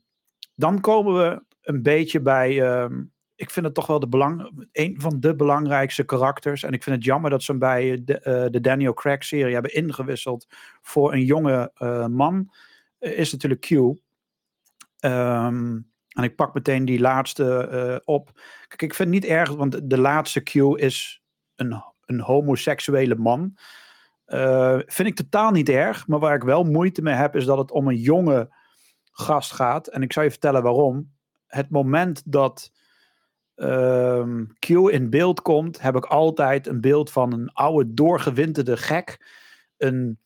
dan 0.54 0.80
komen 0.80 1.14
we 1.14 1.42
een 1.62 1.82
beetje 1.82 2.20
bij. 2.20 2.62
Ehm, 2.62 3.02
ik 3.34 3.50
vind 3.50 3.66
het 3.66 3.74
toch 3.74 3.86
wel 3.86 4.00
de 4.00 4.08
belang, 4.08 4.50
een 4.72 5.00
van 5.00 5.20
de 5.20 5.34
belangrijkste 5.34 6.04
karakters. 6.04 6.62
En 6.62 6.72
ik 6.72 6.82
vind 6.82 6.96
het 6.96 7.04
jammer 7.04 7.30
dat 7.30 7.42
ze 7.42 7.50
hem 7.50 7.60
bij 7.60 8.02
de, 8.04 8.48
de 8.50 8.60
Daniel 8.60 8.94
Craig 8.94 9.24
serie 9.24 9.52
hebben 9.52 9.74
ingewisseld 9.74 10.46
voor 10.82 11.12
een 11.12 11.24
jonge 11.24 11.72
man. 12.10 12.50
Is 12.98 13.32
natuurlijk 13.32 13.60
Q. 13.60 13.70
Um, 13.70 13.96
en 16.08 16.22
ik 16.24 16.36
pak 16.36 16.54
meteen 16.54 16.84
die 16.84 17.00
laatste 17.00 18.02
op. 18.04 18.40
Kijk, 18.68 18.82
ik 18.82 18.94
vind 18.94 19.14
het 19.14 19.22
niet 19.22 19.30
erg, 19.30 19.50
want 19.50 19.90
de 19.90 19.98
laatste 19.98 20.40
Q 20.40 20.54
is 20.54 21.22
een, 21.54 21.82
een 22.08 22.20
homoseksuele 22.20 23.14
man. 23.14 23.56
vind 24.86 25.08
ik 25.08 25.16
totaal 25.16 25.50
niet 25.50 25.68
erg. 25.68 26.06
Maar 26.06 26.18
waar 26.18 26.34
ik 26.34 26.42
wel 26.42 26.64
moeite 26.64 27.02
mee 27.02 27.14
heb, 27.14 27.36
is 27.36 27.44
dat 27.44 27.58
het 27.58 27.70
om 27.70 27.88
een 27.88 28.00
jonge 28.00 28.56
gast 29.12 29.52
gaat. 29.52 29.86
En 29.86 30.02
ik 30.02 30.12
zal 30.12 30.22
je 30.22 30.30
vertellen 30.30 30.62
waarom 30.62 31.12
het 31.46 31.70
moment 31.70 32.22
dat 32.24 32.72
um, 33.56 34.52
Q 34.58 34.68
in 34.68 35.10
beeld 35.10 35.42
komt, 35.42 35.80
heb 35.80 35.96
ik 35.96 36.04
altijd 36.04 36.66
een 36.66 36.80
beeld 36.80 37.10
van 37.10 37.32
een 37.32 37.52
oude, 37.52 37.94
doorgewinterde 37.94 38.76
gek. 38.76 39.26
Een 39.76 40.18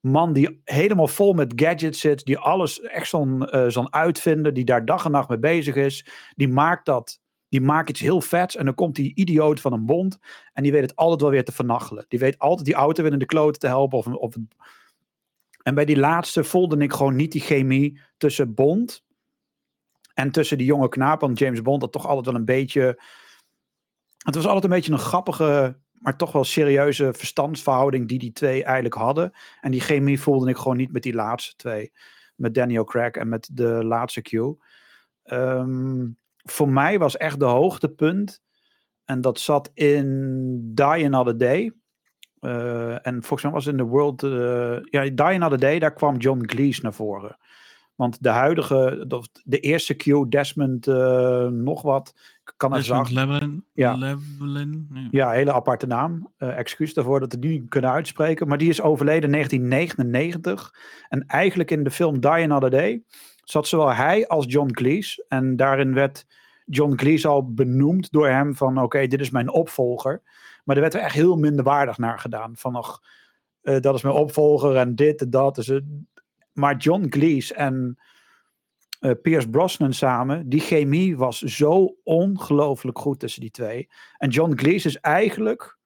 man 0.00 0.32
die 0.32 0.60
helemaal 0.64 1.08
vol 1.08 1.32
met 1.32 1.52
gadgets 1.56 2.00
zit, 2.00 2.24
die 2.24 2.38
alles 2.38 2.80
echt 2.80 3.08
zo'n 3.08 3.48
uh, 3.54 3.84
uitvinden, 3.90 4.54
die 4.54 4.64
daar 4.64 4.84
dag 4.84 5.04
en 5.04 5.10
nacht 5.10 5.28
mee 5.28 5.38
bezig 5.38 5.74
is. 5.74 6.06
Die 6.34 6.48
maakt 6.48 6.86
dat. 6.86 7.20
Die 7.50 7.60
maakt 7.60 7.88
iets 7.88 8.00
heel 8.00 8.20
vets 8.20 8.56
en 8.56 8.64
dan 8.64 8.74
komt 8.74 8.94
die 8.94 9.14
idioot 9.14 9.60
van 9.60 9.72
een 9.72 9.86
bond 9.86 10.18
en 10.52 10.62
die 10.62 10.72
weet 10.72 10.82
het 10.82 10.96
altijd 10.96 11.20
wel 11.20 11.30
weer 11.30 11.44
te 11.44 11.52
vernachelen. 11.52 12.04
Die 12.08 12.18
weet 12.18 12.38
altijd 12.38 12.66
die 12.66 12.74
auto 12.74 13.02
weer 13.02 13.12
in 13.12 13.18
de 13.18 13.26
kloten 13.26 13.60
te 13.60 13.66
helpen. 13.66 13.98
Of, 13.98 14.06
of... 14.06 14.34
En 15.62 15.74
bij 15.74 15.84
die 15.84 15.98
laatste 15.98 16.44
voelde 16.44 16.76
ik 16.76 16.92
gewoon 16.92 17.16
niet 17.16 17.32
die 17.32 17.40
chemie 17.40 18.00
tussen 18.16 18.54
Bond 18.54 19.04
en 20.14 20.30
tussen 20.30 20.58
die 20.58 20.66
jonge 20.66 20.88
knaap, 20.88 21.20
want 21.20 21.38
James 21.38 21.62
Bond 21.62 21.80
dat 21.80 21.92
toch 21.92 22.06
altijd 22.06 22.26
wel 22.26 22.34
een 22.34 22.44
beetje. 22.44 23.02
Het 24.16 24.34
was 24.34 24.46
altijd 24.46 24.64
een 24.64 24.70
beetje 24.70 24.92
een 24.92 24.98
grappige, 24.98 25.78
maar 25.92 26.16
toch 26.16 26.32
wel 26.32 26.44
serieuze 26.44 27.12
verstandsverhouding 27.12 28.08
die 28.08 28.18
die 28.18 28.32
twee 28.32 28.64
eigenlijk 28.64 28.94
hadden. 28.94 29.32
En 29.60 29.70
die 29.70 29.80
chemie 29.80 30.20
voelde 30.20 30.50
ik 30.50 30.56
gewoon 30.56 30.76
niet 30.76 30.92
met 30.92 31.02
die 31.02 31.14
laatste 31.14 31.56
twee. 31.56 31.92
Met 32.36 32.54
Daniel 32.54 32.84
Craig 32.84 33.12
en 33.12 33.28
met 33.28 33.50
de 33.52 33.84
laatste 33.84 34.22
Q. 34.22 34.32
Um, 35.32 36.18
voor 36.42 36.68
mij 36.68 36.98
was 36.98 37.16
echt 37.16 37.38
de 37.38 37.44
hoogtepunt. 37.44 38.42
En 39.04 39.20
dat 39.20 39.40
zat 39.40 39.70
in 39.74 40.74
Die 40.74 41.04
Another 41.04 41.38
Day. 41.38 41.72
Uh, 42.40 43.06
en 43.06 43.22
volgens 43.22 43.42
mij 43.42 43.52
was 43.52 43.66
in 43.66 43.76
The 43.76 43.84
World. 43.84 44.22
Uh, 44.22 44.78
ja, 44.82 45.02
Die 45.02 45.24
Another 45.24 45.58
Day, 45.58 45.78
daar 45.78 45.92
kwam 45.92 46.16
John 46.16 46.40
Cleese 46.40 46.82
naar 46.82 46.94
voren. 46.94 47.36
Want 47.94 48.22
de 48.22 48.28
huidige, 48.28 49.06
de 49.44 49.58
eerste 49.58 49.94
Q, 49.94 50.30
Desmond 50.30 50.86
uh, 50.86 51.46
nog 51.46 51.82
wat, 51.82 52.14
kan 52.56 52.74
er 52.74 52.84
zacht. 52.84 53.10
Levelen, 53.10 53.64
ja. 53.72 53.94
Levelen, 53.94 54.88
ja. 54.92 55.08
ja, 55.10 55.30
hele 55.30 55.52
aparte 55.52 55.86
naam. 55.86 56.32
Excuus 56.38 56.94
daarvoor 56.94 57.20
dat 57.20 57.32
we 57.32 57.38
die 57.38 57.50
niet 57.50 57.68
kunnen 57.68 57.90
uitspreken. 57.90 58.48
Maar 58.48 58.58
die 58.58 58.68
is 58.68 58.82
overleden 58.82 59.24
in 59.24 59.30
1999. 59.30 60.74
En 61.08 61.26
eigenlijk 61.26 61.70
in 61.70 61.84
de 61.84 61.90
film 61.90 62.20
Die 62.20 62.30
Another 62.30 62.70
Day 62.70 63.02
zat 63.50 63.68
zowel 63.68 63.94
hij 63.94 64.28
als 64.28 64.44
John 64.48 64.70
Cleese. 64.70 65.24
En 65.28 65.56
daarin 65.56 65.94
werd 65.94 66.26
John 66.64 66.94
Cleese 66.94 67.28
al 67.28 67.52
benoemd 67.52 68.12
door 68.12 68.28
hem 68.28 68.56
van 68.56 68.82
oké, 68.82 69.06
dit 69.06 69.20
is 69.20 69.30
mijn 69.30 69.50
opvolger. 69.50 70.22
Maar 70.64 70.76
er 70.76 70.82
werd 70.82 70.94
er 70.94 71.00
echt 71.00 71.14
heel 71.14 71.36
minderwaardig 71.36 71.98
naar 71.98 72.18
gedaan. 72.18 72.56
Van 72.56 72.72
nog, 72.72 73.02
uh, 73.62 73.80
dat 73.80 73.94
is 73.94 74.02
mijn 74.02 74.14
opvolger 74.14 74.76
en 74.76 74.94
dit 74.94 75.20
en 75.20 75.30
dat. 75.30 75.54
Dus 75.54 75.80
maar 76.52 76.76
John 76.76 77.08
Cleese 77.08 77.54
en 77.54 77.98
uh, 79.00 79.12
Pierce 79.22 79.48
Brosnan 79.48 79.92
samen, 79.92 80.48
die 80.48 80.60
chemie 80.60 81.16
was 81.16 81.38
zo 81.38 81.96
ongelooflijk 82.04 82.98
goed 82.98 83.20
tussen 83.20 83.40
die 83.40 83.50
twee. 83.50 83.88
En 84.16 84.30
John 84.30 84.54
Cleese 84.54 84.88
is 84.88 85.00
eigenlijk 85.00 85.78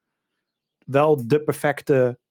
wel 0.87 1.27
de 1.27 1.43
perfecte 1.43 1.95
uh, 1.95 2.24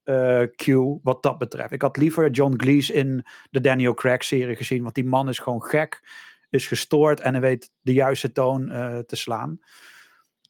Q 0.56 0.66
wat 1.04 1.24
dat 1.24 1.38
betreft. 1.38 1.72
Ik 1.72 1.82
had 1.82 1.98
liever 1.98 2.30
John 2.30 2.56
Cleese 2.56 2.94
in 2.94 3.26
de 3.50 3.62
Daniel 3.62 3.94
Craig 3.94 4.24
serie 4.24 4.56
gezien, 4.56 4.84
want 4.84 4.96
die 4.96 5.06
man 5.06 5.30
is 5.30 5.40
gewoon 5.40 5.64
gek, 5.64 6.02
is 6.50 6.68
gestoord 6.68 7.20
en 7.20 7.34
hij 7.34 7.42
weet 7.42 7.72
de 7.82 7.94
juiste 7.94 8.32
toon 8.32 8.72
uh, 8.72 8.98
te 8.98 9.16
slaan. 9.16 9.60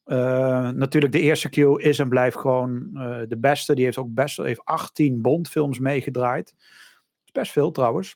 Uh, 0.06 0.70
natuurlijk, 0.70 1.14
de 1.14 1.20
eerste 1.20 1.50
Q 1.50 1.58
is 1.58 2.00
en 2.00 2.10
blijft 2.10 2.38
gewoon 2.38 2.94
de 3.28 3.38
beste. 3.38 3.76
Die 3.76 3.86
heeft 3.86 3.98
ook 3.98 4.14
best 4.14 4.38
heeft 4.38 4.66
18 4.66 5.22
Bondfilms 5.22 5.80
meegedraaid 5.80 6.54
best 7.34 7.52
veel 7.52 7.72
trouwens. 7.72 8.16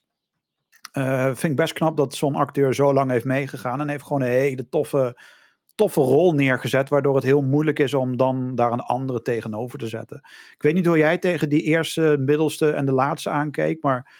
Vind 0.91 1.43
ik 1.43 1.55
best 1.55 1.73
knap 1.73 1.97
dat 1.97 2.15
zo'n 2.15 2.35
acteur 2.35 2.73
zo 2.73 2.93
lang 2.93 3.11
heeft 3.11 3.25
meegegaan. 3.25 3.81
En 3.81 3.89
heeft 3.89 4.03
gewoon 4.03 4.21
een 4.21 4.27
hele 4.27 4.69
toffe, 4.69 5.21
toffe 5.77 6.01
rol 6.01 6.33
neergezet, 6.33 6.89
waardoor 6.89 7.15
het 7.15 7.23
heel 7.23 7.41
moeilijk 7.41 7.79
is 7.79 7.93
om 7.93 8.17
dan 8.17 8.55
daar 8.55 8.71
een 8.71 8.79
andere 8.79 9.21
tegenover 9.21 9.79
te 9.79 9.87
zetten. 9.87 10.17
Ik 10.53 10.61
weet 10.61 10.73
niet 10.73 10.85
hoe 10.85 10.97
jij 10.97 11.17
tegen 11.17 11.49
die 11.49 11.61
eerste, 11.61 12.17
middelste 12.19 12.71
en 12.71 12.85
de 12.85 12.91
laatste 12.91 13.29
aankeek, 13.29 13.83
maar 13.83 14.11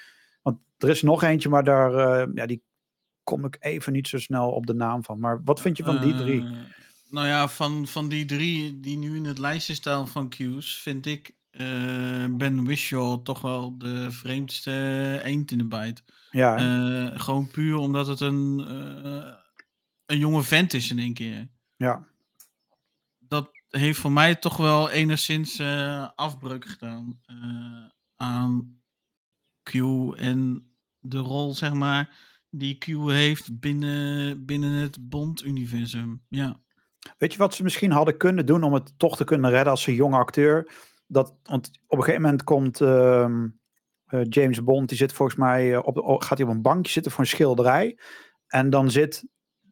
want 0.41 0.57
er 0.77 0.89
is 0.89 1.01
nog 1.01 1.23
eentje, 1.23 1.49
maar 1.49 1.63
daar, 1.63 1.91
uh, 1.93 2.33
ja, 2.33 2.45
die 2.45 2.61
kom 3.23 3.45
ik 3.45 3.57
even 3.59 3.93
niet 3.93 4.07
zo 4.07 4.19
snel 4.19 4.51
op 4.51 4.65
de 4.65 4.73
naam 4.73 5.03
van. 5.03 5.19
Maar 5.19 5.41
wat 5.43 5.61
vind 5.61 5.77
je 5.77 5.83
van 5.83 6.01
die 6.01 6.15
drie? 6.15 6.41
Uh, 6.41 6.51
nou 7.09 7.27
ja, 7.27 7.47
van, 7.47 7.87
van 7.87 8.09
die 8.09 8.25
drie 8.25 8.79
die 8.79 8.97
nu 8.97 9.15
in 9.15 9.25
het 9.25 9.37
lijstje 9.37 9.73
staan 9.73 10.07
van 10.07 10.29
Q's, 10.29 10.81
vind 10.81 11.05
ik 11.05 11.35
uh, 11.51 12.25
Ben 12.29 12.63
Whishaw 12.63 13.23
toch 13.23 13.41
wel 13.41 13.77
de 13.77 14.11
vreemdste 14.11 14.71
eend 15.23 15.51
in 15.51 15.57
de 15.57 15.67
bijt. 15.67 16.03
Ja. 16.31 16.57
gewoon 17.15 17.47
puur 17.47 17.77
omdat 17.77 18.07
het 18.07 18.19
een 18.19 18.65
een 20.07 20.17
jonge 20.17 20.43
vent 20.43 20.73
is 20.73 20.89
in 20.89 20.99
één 20.99 21.13
keer. 21.13 21.47
Ja. 21.75 22.07
Dat 23.19 23.49
heeft 23.69 23.99
voor 23.99 24.11
mij 24.11 24.35
toch 24.35 24.57
wel 24.57 24.89
enigszins 24.89 25.59
uh, 25.59 26.09
afbreuk 26.15 26.65
gedaan 26.65 27.19
uh, 27.25 27.89
aan 28.15 28.81
Q 29.63 29.73
en 30.15 30.71
de 30.99 31.17
rol, 31.17 31.53
zeg 31.53 31.73
maar, 31.73 32.17
die 32.49 32.77
Q 32.77 32.85
heeft 33.09 33.59
binnen, 33.59 34.45
binnen 34.45 34.71
het 34.71 35.09
Bond-universum. 35.09 36.23
Ja. 36.29 36.59
Weet 37.17 37.31
je 37.31 37.37
wat 37.37 37.53
ze 37.53 37.63
misschien 37.63 37.91
hadden 37.91 38.17
kunnen 38.17 38.45
doen 38.45 38.63
om 38.63 38.73
het 38.73 38.93
toch 38.99 39.17
te 39.17 39.23
kunnen 39.23 39.49
redden 39.51 39.71
als 39.71 39.87
een 39.87 39.93
jonge 39.93 40.17
acteur? 40.17 40.71
Dat, 41.07 41.35
want 41.43 41.71
op 41.87 41.97
een 41.97 42.03
gegeven 42.03 42.21
moment 42.21 42.43
komt 42.43 42.81
uh, 42.81 43.29
James 44.29 44.63
Bond, 44.63 44.89
die 44.89 44.97
zit 44.97 45.13
volgens 45.13 45.37
mij 45.37 45.77
op, 45.77 46.21
gaat 46.21 46.37
hij 46.37 46.47
op 46.47 46.53
een 46.53 46.61
bankje 46.61 46.91
zitten 46.91 47.11
voor 47.11 47.21
een 47.21 47.29
schilderij. 47.29 47.99
En 48.47 48.69
dan 48.69 48.91
zit 48.91 49.25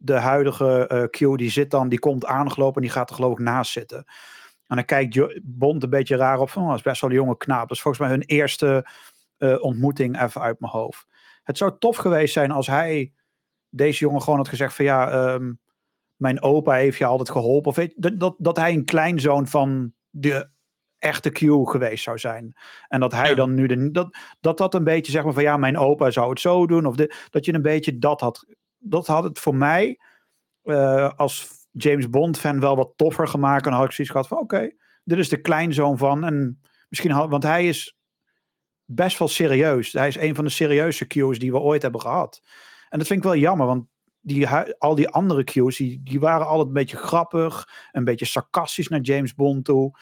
de 0.06 0.14
huidige 0.14 0.89
uh, 0.91 1.03
Q, 1.34 1.38
die 1.38 1.51
zit 1.51 1.72
dan, 1.72 1.89
die 1.89 1.99
komt 1.99 2.26
aangelopen 2.26 2.76
en 2.76 2.82
die 2.82 2.91
gaat 2.91 3.10
er 3.10 3.16
geloof 3.16 3.32
ik 3.32 3.39
naast 3.39 3.72
zitten. 3.72 3.97
En 4.68 4.76
dan 4.76 4.86
kijkt 4.86 5.41
Bond 5.43 5.84
een 5.84 5.89
beetje 5.89 6.16
raar 6.16 6.39
op 6.39 6.49
van, 6.49 6.62
oh, 6.62 6.68
dat 6.68 6.78
is 6.78 6.84
best 6.84 7.01
wel 7.01 7.10
een 7.10 7.16
jonge 7.16 7.38
knaap. 7.38 7.68
Dat 7.68 7.78
is 7.78 7.82
volgens 7.82 8.03
mij 8.03 8.12
hun 8.12 8.26
eerste 8.26 8.88
uh, 9.38 9.64
ontmoeting 9.64 10.22
even 10.22 10.41
uit 10.41 10.60
mijn 10.60 10.72
hoofd. 10.72 11.08
Het 11.43 11.58
zou 11.58 11.76
tof 11.80 11.97
geweest 11.97 12.34
zijn 12.34 12.51
als 12.51 12.68
hij 12.68 13.14
deze 13.70 13.99
jongen 13.99 14.22
gewoon 14.22 14.39
had 14.39 14.47
gezegd 14.47 14.76
van 14.76 14.86
ja, 14.86 15.34
um, 15.34 15.60
mijn 16.16 16.41
opa 16.41 16.74
heeft 16.74 16.97
je 16.97 17.06
altijd 17.06 17.30
geholpen. 17.30 17.70
Of 17.70 17.76
weet, 17.76 17.93
dat, 17.95 18.20
dat, 18.20 18.36
dat 18.38 18.58
hij 18.58 18.74
een 18.74 18.86
kleinzoon 18.86 19.47
van 19.47 19.93
de 20.10 20.49
echte 20.97 21.30
Q 21.30 21.39
geweest 21.70 22.03
zou 22.03 22.20
zijn. 22.20 22.53
En 22.88 22.99
dat 22.99 23.12
hij 23.12 23.30
ja. 23.30 23.36
dan 23.36 23.53
nu 23.53 23.68
de, 23.68 23.91
dat, 23.91 24.18
dat 24.39 24.58
dat 24.58 24.74
een 24.74 24.84
beetje 24.84 25.12
zeg 25.12 25.24
maar 25.24 25.34
van 25.34 25.43
ja, 25.43 25.58
mijn 25.58 25.78
opa 25.78 26.12
zou 26.12 26.30
het 26.30 26.39
zo 26.39 26.66
doen. 26.68 26.86
Of 26.86 26.95
de, 26.95 27.16
dat 27.30 27.45
je 27.45 27.53
een 27.53 27.62
beetje 27.62 27.97
dat 27.97 28.22
had 28.22 28.45
dat 28.88 29.08
had 29.08 29.24
het 29.24 29.40
voor 29.40 29.56
mij 29.56 30.00
uh, 30.64 31.12
als 31.16 31.50
James 31.72 32.10
Bond 32.10 32.40
fan 32.40 32.60
wel 32.60 32.76
wat 32.76 32.94
toffer 32.96 33.28
gemaakt. 33.28 33.66
En 33.66 33.74
had 33.74 33.86
ik 33.86 33.92
zoiets 33.92 34.14
gehad 34.14 34.28
van 34.28 34.38
oké, 34.38 34.72
dit 35.04 35.18
is 35.18 35.30
de 35.30 35.42
kleinzoon 35.42 35.98
van. 35.98 36.24
En 36.24 36.62
misschien 36.90 37.30
want 37.30 37.44
hij 37.44 37.68
is 37.68 37.98
best 38.86 39.20
wel 39.20 39.28
serieus. 39.28 39.94
Hij 39.94 40.08
is 40.08 40.18
een 40.18 40.36
van 40.36 40.44
de 40.44 40.50
serieuze 40.50 41.06
Q's 41.06 41.40
die 41.40 41.52
we 41.52 41.60
ooit 41.60 41.82
hebben 41.82 42.02
gehad. 42.02 42.42
En 42.90 42.98
dat 42.98 43.08
vind 43.08 43.20
ik 43.20 43.26
wel 43.26 43.36
jammer, 43.36 43.68
want 43.68 43.86
die, 44.22 44.48
al 44.78 44.96
die 44.96 45.10
andere 45.10 45.44
Q's, 45.44 45.78
die, 45.78 46.20
waren 46.20 46.48
altijd 46.48 46.68
een 46.68 46.74
beetje 46.74 46.98
grappig, 46.98 47.70
een 47.92 48.04
beetje 48.04 48.26
sarcastisch 48.26 48.88
naar 48.88 49.02
James 49.02 49.36
Bond 49.36 49.66
toe. 49.66 50.00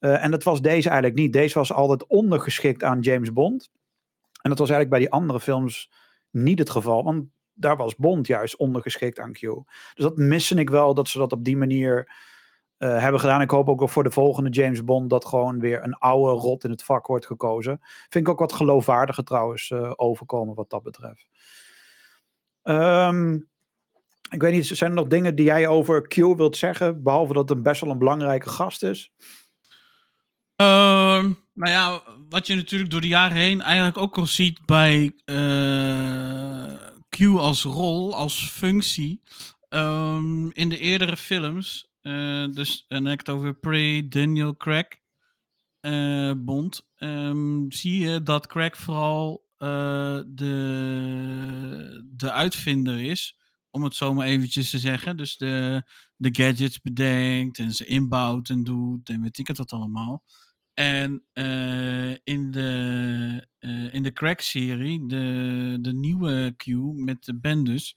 Uh, 0.00 0.24
en 0.24 0.30
dat 0.30 0.42
was 0.42 0.60
deze 0.60 0.88
eigenlijk 0.88 1.20
niet. 1.20 1.32
Deze 1.32 1.58
was 1.58 1.72
altijd 1.72 2.06
ondergeschikt 2.06 2.82
aan 2.82 3.00
James 3.00 3.32
Bond. 3.32 3.70
En 4.42 4.50
dat 4.50 4.58
was 4.58 4.70
eigenlijk 4.70 4.90
bij 4.90 4.98
die 4.98 5.10
andere 5.10 5.40
films 5.40 5.90
niet 6.30 6.58
het 6.58 6.70
geval. 6.70 7.04
Want 7.04 7.24
daar 7.56 7.76
was 7.76 7.96
Bond 7.96 8.26
juist 8.26 8.56
ondergeschikt 8.56 9.18
aan 9.18 9.32
Q. 9.32 9.40
Dus 9.40 9.64
dat 9.94 10.16
miste 10.16 10.54
ik 10.54 10.70
wel, 10.70 10.94
dat 10.94 11.08
ze 11.08 11.18
dat 11.18 11.32
op 11.32 11.44
die 11.44 11.56
manier 11.56 12.12
uh, 12.78 12.98
hebben 12.98 13.20
gedaan. 13.20 13.40
Ik 13.40 13.50
hoop 13.50 13.68
ook 13.68 13.78
wel 13.78 13.88
voor 13.88 14.02
de 14.02 14.10
volgende 14.10 14.50
James 14.50 14.84
Bond 14.84 15.10
dat 15.10 15.24
gewoon 15.24 15.60
weer 15.60 15.82
een 15.82 15.98
oude 15.98 16.40
rot 16.40 16.64
in 16.64 16.70
het 16.70 16.82
vak 16.82 17.06
wordt 17.06 17.26
gekozen. 17.26 17.80
Vind 18.08 18.26
ik 18.26 18.28
ook 18.28 18.38
wat 18.38 18.52
geloofwaardiger 18.52 19.24
trouwens 19.24 19.70
uh, 19.70 19.92
overkomen 19.96 20.54
wat 20.54 20.70
dat 20.70 20.82
betreft. 20.82 21.28
Um, 22.62 23.48
ik 24.30 24.40
weet 24.40 24.52
niet, 24.52 24.66
zijn 24.66 24.90
er 24.90 24.96
nog 24.96 25.06
dingen 25.06 25.34
die 25.34 25.44
jij 25.44 25.68
over 25.68 26.08
Q 26.08 26.14
wilt 26.14 26.56
zeggen? 26.56 27.02
Behalve 27.02 27.32
dat 27.32 27.48
het 27.48 27.62
best 27.62 27.80
wel 27.80 27.90
een 27.90 27.98
belangrijke 27.98 28.48
gast 28.48 28.82
is. 28.82 29.12
Uh, 30.60 31.24
nou 31.52 31.72
ja, 31.72 32.02
wat 32.28 32.46
je 32.46 32.54
natuurlijk 32.54 32.90
door 32.90 33.00
de 33.00 33.08
jaren 33.08 33.36
heen 33.36 33.60
eigenlijk 33.60 33.98
ook 33.98 34.16
al 34.16 34.26
ziet 34.26 34.66
bij 34.66 35.12
uh, 35.24 36.25
Q 37.16 37.38
als 37.38 37.62
rol, 37.62 38.14
als 38.14 38.48
functie. 38.48 39.22
Um, 39.68 40.52
in 40.52 40.68
de 40.68 40.78
eerdere 40.78 41.16
films, 41.16 41.90
uh, 42.02 42.46
dus 42.52 42.84
en 42.88 43.06
ik 43.06 43.18
het 43.18 43.28
over 43.28 43.54
Prey, 43.54 44.08
Daniel 44.08 44.56
Craig 44.56 44.86
uh, 45.80 46.32
Bond, 46.36 46.86
um, 46.98 47.72
zie 47.72 47.98
je 47.98 48.22
dat 48.22 48.46
Craig 48.46 48.76
vooral 48.76 49.44
uh, 49.58 50.20
de, 50.26 52.04
de 52.16 52.32
uitvinder 52.32 53.00
is, 53.00 53.36
om 53.70 53.84
het 53.84 53.94
zo 53.94 54.14
maar 54.14 54.26
eventjes 54.26 54.70
te 54.70 54.78
zeggen. 54.78 55.16
Dus 55.16 55.36
de, 55.36 55.82
de 56.16 56.28
gadgets 56.32 56.80
bedenkt 56.80 57.58
en 57.58 57.72
ze 57.72 57.86
inbouwt 57.86 58.48
en 58.48 58.64
doet 58.64 59.08
en 59.08 59.22
weet 59.22 59.38
ik 59.38 59.46
het 59.46 59.72
allemaal. 59.72 60.24
En 60.78 61.22
uh, 61.34 62.10
in 62.10 62.50
de, 62.50 63.46
uh, 63.60 63.94
in 63.94 64.02
de 64.02 64.12
Crack-serie, 64.12 65.06
de, 65.06 65.78
de 65.80 65.92
nieuwe 65.92 66.54
Q 66.56 66.66
met 66.94 67.24
de 67.24 67.38
Bendus, 67.38 67.96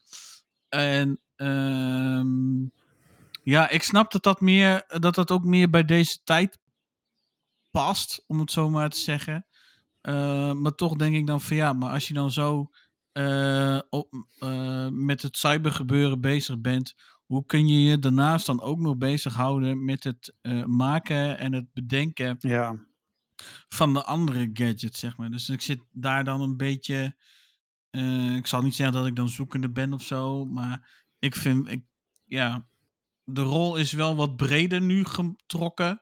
En 0.68 1.20
um, 1.36 2.72
ja, 3.42 3.68
ik 3.68 3.82
snap 3.82 4.12
dat 4.12 4.22
dat, 4.22 4.40
meer, 4.40 4.84
dat 4.86 5.14
dat 5.14 5.30
ook 5.30 5.44
meer 5.44 5.70
bij 5.70 5.84
deze 5.84 6.18
tijd 6.24 6.58
past, 7.70 8.24
om 8.26 8.40
het 8.40 8.50
zo 8.50 8.70
maar 8.70 8.90
te 8.90 8.98
zeggen. 8.98 9.46
Uh, 10.02 10.52
maar 10.52 10.74
toch 10.74 10.96
denk 10.96 11.14
ik 11.14 11.26
dan 11.26 11.40
van 11.40 11.56
ja, 11.56 11.72
maar 11.72 11.90
als 11.92 12.08
je 12.08 12.14
dan 12.14 12.30
zo 12.30 12.70
uh, 13.12 13.80
op, 13.88 14.26
met 14.90 15.22
het 15.22 15.36
cybergebeuren 15.36 16.20
bezig 16.20 16.60
bent, 16.60 16.94
hoe 17.26 17.46
kun 17.46 17.68
je 17.68 17.82
je 17.82 17.98
daarnaast 17.98 18.46
dan 18.46 18.60
ook 18.60 18.78
nog 18.78 18.96
bezighouden 18.96 19.84
met 19.84 20.04
het 20.04 20.34
maken 20.66 21.38
en 21.38 21.52
het 21.52 21.72
bedenken 21.72 22.36
ja. 22.40 22.76
van 23.68 23.94
de 23.94 24.04
andere 24.04 24.50
gadgets, 24.52 24.98
zeg 24.98 25.16
maar. 25.16 25.30
Dus 25.30 25.48
ik 25.48 25.60
zit 25.60 25.80
daar 25.90 26.24
dan 26.24 26.40
een 26.40 26.56
beetje 26.56 27.16
uh, 27.92 28.36
ik 28.36 28.46
zal 28.46 28.62
niet 28.62 28.74
zeggen 28.74 28.96
dat 28.96 29.06
ik 29.06 29.16
dan 29.16 29.28
zoekende 29.28 29.70
ben 29.70 29.92
of 29.92 30.02
zo, 30.02 30.44
maar 30.44 31.06
ik 31.18 31.34
vind, 31.34 31.68
ik, 31.68 31.84
ja, 32.24 32.66
de 33.24 33.42
rol 33.42 33.76
is 33.76 33.92
wel 33.92 34.16
wat 34.16 34.36
breder 34.36 34.80
nu 34.80 35.04
getrokken. 35.04 36.00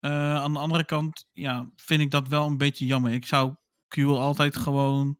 Uh, 0.00 0.34
aan 0.34 0.52
de 0.52 0.58
andere 0.58 0.84
kant, 0.84 1.28
ja, 1.32 1.70
vind 1.76 2.00
ik 2.00 2.10
dat 2.10 2.28
wel 2.28 2.46
een 2.46 2.56
beetje 2.56 2.86
jammer. 2.86 3.12
Ik 3.12 3.26
zou 3.26 3.54
Q 3.88 3.98
altijd 3.98 4.56
gewoon 4.56 5.18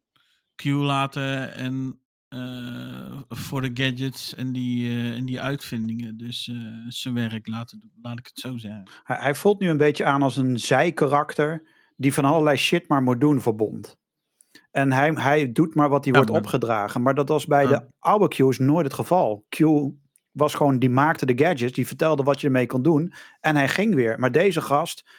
Q 0.55 0.63
laten 0.65 1.53
en 1.53 1.99
uh, 2.29 3.21
voor 3.29 3.61
de 3.61 3.71
gadgets 3.73 4.35
en 4.35 4.51
die, 4.51 5.11
en 5.13 5.25
die 5.25 5.41
uitvindingen. 5.41 6.17
Dus 6.17 6.51
zijn 6.87 7.13
werk 7.13 7.45
doen, 7.45 7.65
laat 8.01 8.19
ik 8.19 8.25
het 8.25 8.39
zo 8.39 8.57
zeggen. 8.57 8.89
Hij, 9.03 9.17
hij 9.17 9.35
voelt 9.35 9.59
nu 9.59 9.69
een 9.69 9.77
beetje 9.77 10.05
aan 10.05 10.21
als 10.21 10.37
een 10.37 10.59
zijkarakter 10.59 11.67
die 11.95 12.13
van 12.13 12.25
allerlei 12.25 12.57
shit 12.57 12.87
maar 12.87 13.03
moet 13.03 13.19
doen 13.19 13.41
voor 13.41 13.55
Bond. 13.55 13.97
En 14.73 14.91
hij, 14.91 15.11
hij 15.11 15.51
doet 15.51 15.75
maar 15.75 15.89
wat 15.89 16.03
hij 16.03 16.13
ja, 16.13 16.19
wordt 16.19 16.35
opgedragen. 16.35 17.01
Maar 17.01 17.15
dat 17.15 17.29
was 17.29 17.45
bij 17.45 17.63
ja. 17.63 17.69
de 17.69 17.85
oude 17.99 18.27
Q's 18.27 18.57
nooit 18.57 18.85
het 18.85 18.93
geval. 18.93 19.45
Q 19.49 19.59
was 20.31 20.53
gewoon, 20.53 20.79
die 20.79 20.89
maakte 20.89 21.25
de 21.25 21.43
gadgets, 21.43 21.73
die 21.73 21.87
vertelde 21.87 22.23
wat 22.23 22.41
je 22.41 22.47
ermee 22.47 22.65
kon 22.65 22.81
doen. 22.81 23.13
En 23.39 23.55
hij 23.55 23.69
ging 23.69 23.95
weer. 23.95 24.19
Maar 24.19 24.31
deze 24.31 24.61
gast 24.61 25.09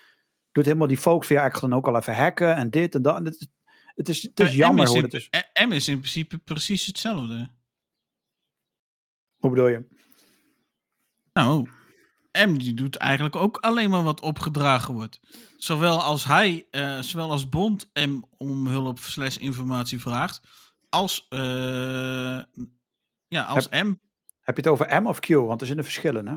doet 0.52 0.64
helemaal 0.64 0.86
die 0.86 0.98
focus 0.98 1.26
via 1.26 1.40
eigenlijk 1.40 1.72
dan 1.72 1.78
ook 1.78 1.88
al 1.88 1.96
even 1.96 2.16
hacken 2.16 2.56
en 2.56 2.70
dit 2.70 2.94
en 2.94 3.02
dat. 3.02 3.24
Het 3.24 3.34
is, 3.40 3.48
het 3.94 4.08
is, 4.08 4.22
het 4.22 4.40
is 4.40 4.54
jammer 4.54 4.86
hoe 4.86 5.00
het 5.00 5.14
is. 5.14 5.30
M 5.66 5.72
is 5.72 5.88
in 5.88 5.98
principe 5.98 6.38
precies 6.38 6.86
hetzelfde. 6.86 7.48
Hoe 9.36 9.50
bedoel 9.50 9.68
je? 9.68 9.84
Nou, 11.32 11.68
M 12.46 12.58
die 12.58 12.74
doet 12.74 12.96
eigenlijk 12.96 13.36
ook 13.36 13.56
alleen 13.56 13.90
maar 13.90 14.02
wat 14.02 14.20
opgedragen 14.20 14.94
wordt. 14.94 15.20
Zowel 15.64 16.02
als 16.02 16.24
hij, 16.24 16.66
uh, 16.70 17.00
zowel 17.00 17.30
als 17.30 17.48
Bond 17.48 17.90
M 17.92 18.20
om 18.36 18.66
hulp 18.66 18.98
slash 18.98 19.36
informatie 19.36 20.00
vraagt, 20.00 20.40
als, 20.88 21.26
uh, 21.30 21.40
ja, 23.28 23.42
als 23.42 23.66
heb, 23.70 23.86
M. 23.86 23.94
Heb 24.40 24.56
je 24.56 24.62
het 24.62 24.66
over 24.66 25.02
M 25.02 25.06
of 25.06 25.20
Q? 25.20 25.28
Want 25.28 25.60
er 25.60 25.66
zitten 25.66 25.84
verschillen, 25.84 26.26
hè? 26.26 26.36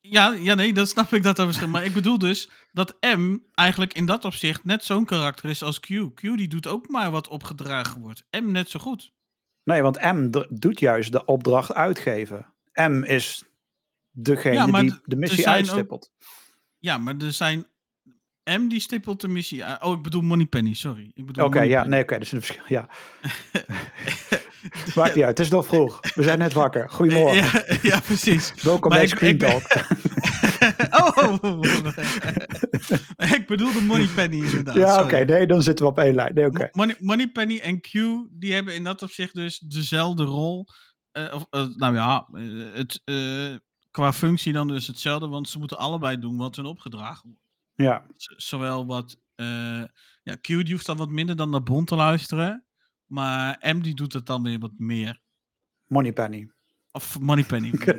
Ja, 0.00 0.32
ja, 0.32 0.54
nee, 0.54 0.72
dat 0.72 0.88
snap 0.88 1.12
ik 1.12 1.22
dat 1.22 1.36
dan 1.36 1.46
misschien. 1.46 1.70
Maar 1.70 1.84
ik 1.84 1.92
bedoel 1.92 2.18
dus 2.18 2.50
dat 2.72 2.96
M 3.00 3.36
eigenlijk 3.54 3.92
in 3.92 4.06
dat 4.06 4.24
opzicht 4.24 4.64
net 4.64 4.84
zo'n 4.84 5.04
karakter 5.04 5.50
is 5.50 5.62
als 5.62 5.80
Q. 5.80 5.86
Q 6.14 6.20
die 6.20 6.48
doet 6.48 6.66
ook 6.66 6.88
maar 6.88 7.10
wat 7.10 7.28
opgedragen 7.28 8.00
wordt. 8.00 8.24
M 8.30 8.50
net 8.50 8.70
zo 8.70 8.78
goed. 8.80 9.12
Nee, 9.62 9.82
want 9.82 10.00
M 10.00 10.30
doet 10.48 10.80
juist 10.80 11.12
de 11.12 11.24
opdracht 11.24 11.74
uitgeven. 11.74 12.46
M 12.72 13.02
is 13.02 13.44
degene 14.10 14.54
Ja, 14.54 14.80
die 14.80 15.00
de 15.04 15.16
missie 15.16 15.42
zijn 15.42 15.54
ook- 15.54 15.60
uitstippelt. 15.60 16.10
Ja, 16.86 16.98
maar 16.98 17.14
er 17.16 17.32
zijn... 17.32 17.66
M 18.44 18.68
die 18.68 18.80
stippelt 18.80 19.20
de 19.20 19.28
missie. 19.28 19.82
Oh, 19.82 19.96
ik 19.96 20.02
bedoel 20.02 20.22
Moneypenny, 20.22 20.74
sorry. 20.74 21.10
Ik 21.14 21.26
bedoel 21.26 21.44
Oké, 21.44 21.60
ja, 21.60 21.84
nee, 21.84 22.02
oké, 22.02 22.12
dat 22.12 22.22
is 22.22 22.32
een 22.32 22.42
verschil. 22.42 22.62
Ja. 22.66 22.88
Maakt 24.96 25.14
niet 25.14 25.24
uit, 25.24 25.38
het 25.38 25.46
is 25.46 25.48
nog 25.48 25.66
vroeg. 25.66 26.00
We 26.14 26.22
zijn 26.22 26.38
net 26.38 26.52
wakker. 26.52 26.90
Goedemorgen. 26.90 27.64
Ja, 27.66 27.78
ja, 27.82 28.00
precies. 28.00 28.54
Welkom 28.62 28.90
bij 28.90 29.06
Screen 29.06 29.38
Talk. 29.38 29.62
oh, 31.00 31.16
oh, 31.16 31.42
oh, 31.42 31.60
oh. 31.60 31.86
ik 33.38 33.44
bedoelde 33.46 33.80
Moneypenny 33.80 34.36
inderdaad. 34.36 34.74
Ja, 34.74 35.02
oké, 35.02 35.16
sorry. 35.16 35.32
nee, 35.32 35.46
dan 35.46 35.62
zitten 35.62 35.84
we 35.84 35.90
op 35.90 35.98
één 35.98 36.14
lijn. 36.14 36.34
Nee, 36.34 36.46
oké. 36.46 36.68
Money, 36.72 36.96
Moneypenny 37.00 37.58
en 37.58 37.80
Q, 37.80 37.92
die 38.30 38.54
hebben 38.54 38.74
in 38.74 38.84
dat 38.84 39.02
opzicht 39.02 39.34
dus 39.34 39.58
dezelfde 39.58 40.24
rol. 40.24 40.66
Eh, 41.16 41.34
of, 41.34 41.46
eh, 41.50 41.66
nou 41.76 41.94
ja, 41.94 42.28
eh, 42.32 42.42
het, 42.74 43.02
qua 43.96 44.12
functie 44.12 44.52
dan 44.52 44.68
dus 44.68 44.86
hetzelfde, 44.86 45.28
want 45.28 45.48
ze 45.48 45.58
moeten 45.58 45.78
allebei 45.78 46.18
doen 46.18 46.36
wat 46.36 46.56
hun 46.56 46.64
opgedragen 46.66 47.22
wordt. 47.28 47.40
Ja, 47.74 48.04
Z- 48.16 48.26
zowel 48.36 48.86
wat, 48.86 49.18
eh, 49.34 49.46
ja, 50.22 50.34
Q 50.40 50.46
die 50.46 50.72
hoeft 50.72 50.86
dan 50.86 50.96
wat 50.96 51.08
minder 51.10 51.36
dan 51.36 51.50
naar 51.50 51.62
Bond 51.62 51.86
te 51.86 51.94
luisteren, 51.96 52.64
maar 53.06 53.58
M 53.76 53.80
die 53.80 53.94
doet 53.94 54.12
het 54.12 54.26
dan 54.26 54.42
weer 54.42 54.58
wat 54.58 54.72
meer. 54.78 55.20
Moneypenny. 55.86 56.50
Of 56.92 57.20
Moneypenny. 57.20 57.72
ja. 57.84 57.92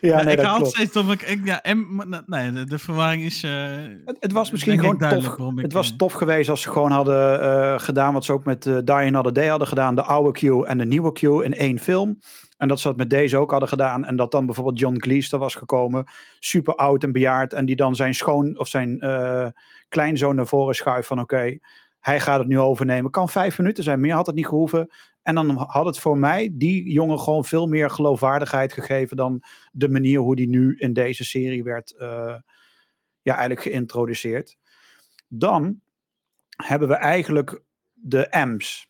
Ja, 0.00 0.08
Ja, 0.18 0.22
nee, 0.22 0.30
ik 0.32 0.36
dat 0.36 0.46
haal 0.46 0.56
klopt. 0.56 0.72
steeds 0.74 0.92
dat 0.92 1.10
ik, 1.10 1.22
ik- 1.22 1.44
ja, 1.46 1.62
M, 1.74 2.02
nee, 2.26 2.52
de, 2.52 2.64
de 2.64 2.78
verwarring 2.78 3.22
is. 3.22 3.42
eh, 3.42 3.50
Het, 4.04 4.16
het 4.20 4.32
was 4.32 4.46
eh, 4.46 4.52
misschien 4.52 4.78
gewoon 4.78 4.98
duidelijk 4.98 5.36
tof. 5.36 5.52
ik, 5.52 5.62
Het 5.62 5.72
was 5.72 5.96
tof 5.96 6.12
geweest 6.12 6.48
als 6.48 6.62
ze 6.62 6.70
gewoon 6.70 6.90
hadden 6.90 7.80
gedaan 7.80 8.12
wat 8.12 8.24
ze 8.24 8.32
ook 8.32 8.44
met 8.44 8.66
eh 8.66 8.78
Die 8.84 8.94
Another 8.94 9.32
Day 9.32 9.46
hadden 9.48 9.68
gedaan. 9.68 9.94
De 9.94 10.02
oude 10.02 10.38
Q 10.38 10.64
en 10.66 10.78
de 10.78 10.84
nieuwe 10.86 11.12
Q 11.12 11.22
in 11.22 11.54
één 11.54 11.78
film. 11.78 12.18
En 12.60 12.68
dat 12.68 12.80
ze 12.80 12.88
dat 12.88 12.96
met 12.96 13.10
deze 13.10 13.38
ook 13.38 13.50
hadden 13.50 13.68
gedaan. 13.68 14.04
En 14.04 14.16
dat 14.16 14.30
dan 14.30 14.46
bijvoorbeeld 14.46 14.78
John 14.78 14.96
Cleese 14.96 15.32
er 15.32 15.38
was 15.38 15.54
gekomen. 15.54 16.04
Super 16.38 16.74
oud 16.74 17.02
en 17.02 17.12
bejaard. 17.12 17.52
En 17.52 17.66
die 17.66 17.76
dan 17.76 17.96
zijn 17.96 18.14
schoon 18.14 18.58
of 18.58 18.68
zijn 18.68 19.00
eh, 19.00 19.46
kleinzoon 19.88 20.34
naar 20.34 20.46
voren 20.46 20.74
schuift 20.74 21.06
van 21.06 21.20
oké, 21.20 21.58
hij 22.00 22.20
gaat 22.20 22.38
het 22.38 22.48
nu 22.48 22.58
overnemen. 22.58 23.10
Kan 23.10 23.28
vijf 23.28 23.58
minuten 23.58 23.84
zijn, 23.84 24.00
meer 24.00 24.14
had 24.14 24.26
het 24.26 24.34
niet 24.34 24.46
gehoeven. 24.46 24.90
En 25.22 25.34
dan 25.34 25.56
had 25.56 25.86
het 25.86 25.98
voor 25.98 26.18
mij 26.18 26.50
die 26.52 26.92
jongen 26.92 27.18
gewoon 27.18 27.44
veel 27.44 27.66
meer 27.66 27.90
geloofwaardigheid 27.90 28.72
gegeven 28.72 29.16
dan 29.16 29.42
de 29.72 29.88
manier 29.88 30.18
hoe 30.18 30.36
die 30.36 30.48
nu 30.48 30.76
in 30.78 30.92
deze 30.92 31.24
serie 31.24 31.64
werd 31.64 31.96
eh, 31.96 32.34
ja, 33.22 33.32
eigenlijk 33.32 33.62
geïntroduceerd. 33.62 34.56
Dan 35.28 35.80
hebben 36.56 36.88
we 36.88 36.94
eigenlijk 36.94 37.62
de 37.92 38.28
M's. 38.30 38.89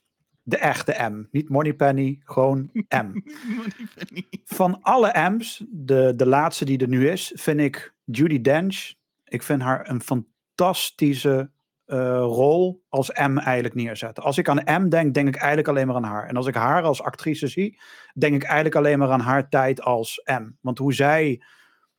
De 0.50 0.56
echte 0.56 1.08
M. 1.10 1.28
Niet 1.30 1.48
Moneypenny, 1.48 2.20
gewoon 2.24 2.70
M. 2.72 2.86
Moneypenny. 3.56 4.26
Van 4.44 4.82
alle 4.82 5.30
M's, 5.30 5.64
de, 5.68 6.12
de 6.16 6.26
laatste 6.26 6.64
die 6.64 6.78
er 6.78 6.88
nu 6.88 7.08
is, 7.08 7.32
vind 7.34 7.60
ik 7.60 7.94
Judy 8.04 8.40
Dench. 8.40 8.92
Ik 9.24 9.42
vind 9.42 9.62
haar 9.62 9.88
een 9.88 10.00
fantastische 10.00 11.50
eh, 11.84 11.98
rol 12.18 12.84
als 12.88 13.08
M 13.08 13.38
eigenlijk 13.38 13.74
neerzetten. 13.74 14.22
Als 14.22 14.38
ik 14.38 14.48
aan 14.48 14.82
M 14.82 14.88
denk, 14.88 15.14
denk 15.14 15.28
ik 15.28 15.36
eigenlijk 15.36 15.68
alleen 15.68 15.86
maar 15.86 15.96
aan 15.96 16.04
haar. 16.04 16.28
En 16.28 16.36
als 16.36 16.46
ik 16.46 16.54
haar 16.54 16.82
als 16.82 17.02
actrice 17.02 17.46
zie, 17.46 17.80
denk 18.14 18.34
ik 18.34 18.42
eigenlijk 18.42 18.74
alleen 18.74 18.98
maar 18.98 19.10
aan 19.10 19.20
haar 19.20 19.48
tijd 19.48 19.82
als 19.82 20.22
M. 20.24 20.50
Want 20.60 20.78
hoe 20.78 20.94
zij 20.94 21.42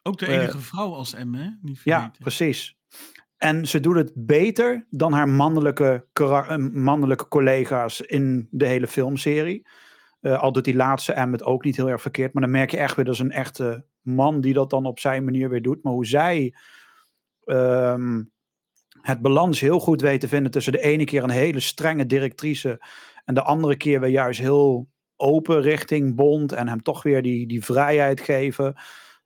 Ook 0.01 0.19
de 0.19 0.25
Eh, 0.25 0.35
enige 0.35 0.59
vrouw 0.59 0.93
als 0.93 1.13
M, 1.13 1.33
hè? 1.33 1.49
Niet 1.61 1.81
Ja, 1.83 2.11
precies. 2.19 2.77
En 3.41 3.67
ze 3.67 3.79
doet 3.79 3.95
het 3.95 4.11
beter 4.15 4.85
dan 4.89 5.13
haar 5.13 5.29
mannelijke, 5.29 6.05
eh, 6.13 6.57
mannelijke 6.57 7.27
collega's 7.27 8.01
in 8.01 8.47
de 8.51 8.65
hele 8.65 8.87
filmserie. 8.87 9.67
Eh, 10.19 10.41
al 10.41 10.51
doet 10.51 10.63
die 10.63 10.75
laatste 10.75 11.25
M 11.25 11.31
het 11.31 11.43
ook 11.43 11.63
niet 11.63 11.75
heel 11.75 11.89
erg 11.89 12.01
verkeerd. 12.01 12.33
Maar 12.33 12.43
dan 12.43 12.51
merk 12.51 12.71
je 12.71 12.77
echt 12.77 12.95
weer 12.95 13.05
dat 13.05 13.13
is 13.13 13.19
een 13.19 13.31
echte 13.31 13.85
man 14.01 14.41
die 14.41 14.53
dat 14.53 14.69
dan 14.69 14.85
op 14.85 14.99
zijn 14.99 15.23
manier 15.23 15.49
weer 15.49 15.61
doet. 15.61 15.83
Maar 15.83 15.93
hoe 15.93 16.05
zij 16.05 16.55
ehm, 17.43 18.23
het 19.01 19.21
balans 19.21 19.59
heel 19.59 19.79
goed 19.79 20.01
weet 20.01 20.19
te 20.19 20.27
vinden 20.27 20.51
tussen 20.51 20.73
de 20.73 20.81
ene 20.81 21.03
keer 21.03 21.23
een 21.23 21.29
hele 21.29 21.59
strenge 21.59 22.05
directrice. 22.05 22.85
En 23.25 23.33
de 23.33 23.43
andere 23.43 23.77
keer 23.77 23.99
weer 23.99 24.09
juist 24.09 24.39
heel 24.39 24.87
open 25.15 25.61
richting 25.61 26.15
Bond. 26.15 26.51
En 26.51 26.67
hem 26.67 26.81
toch 26.81 27.03
weer 27.03 27.21
die, 27.21 27.47
die 27.47 27.65
vrijheid 27.65 28.21
geven. 28.21 28.75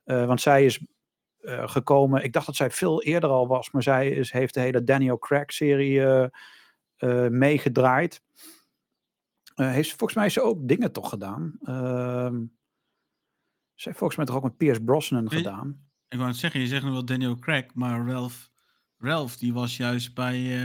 Eh, 0.04 0.26
want 0.26 0.40
zij 0.40 0.64
is 0.64 0.86
eh, 1.46 1.68
gekomen. 1.68 2.24
Ik 2.24 2.32
dacht 2.32 2.46
dat 2.46 2.56
zij 2.56 2.70
veel 2.70 3.02
eerder 3.02 3.30
al 3.30 3.46
was, 3.46 3.70
maar 3.70 3.82
zij 3.82 4.10
is, 4.10 4.32
heeft 4.32 4.54
de 4.54 4.60
hele 4.60 4.84
Daniel 4.84 5.18
Craig-serie 5.18 6.04
eh, 6.04 6.26
eh, 6.96 7.30
meegedraaid. 7.30 8.22
Heeft, 9.54 9.88
volgens 9.88 10.14
mij 10.14 10.26
is 10.26 10.32
ze 10.32 10.42
ook 10.42 10.68
dingen 10.68 10.92
toch 10.92 11.08
gedaan. 11.08 11.58
Ehm 11.62 12.44
ze 13.74 13.88
heeft 13.88 13.98
volgens 13.98 14.16
mij 14.18 14.26
toch 14.26 14.36
ook 14.36 14.42
met 14.42 14.56
Pierce 14.56 14.82
Brosnan 14.82 15.30
gedaan. 15.30 15.88
Ik 16.08 16.18
wou 16.18 16.30
het 16.30 16.38
zeggen, 16.38 16.60
je 16.60 16.66
zegt 16.66 16.84
nu 16.84 16.90
wel 16.90 17.04
Daniel 17.04 17.38
Craig, 17.38 17.64
maar 17.74 18.06
Ralph, 18.06 18.50
Ralph 18.98 19.36
die 19.36 19.52
was 19.52 19.76
juist 19.76 20.14
bij, 20.14 20.60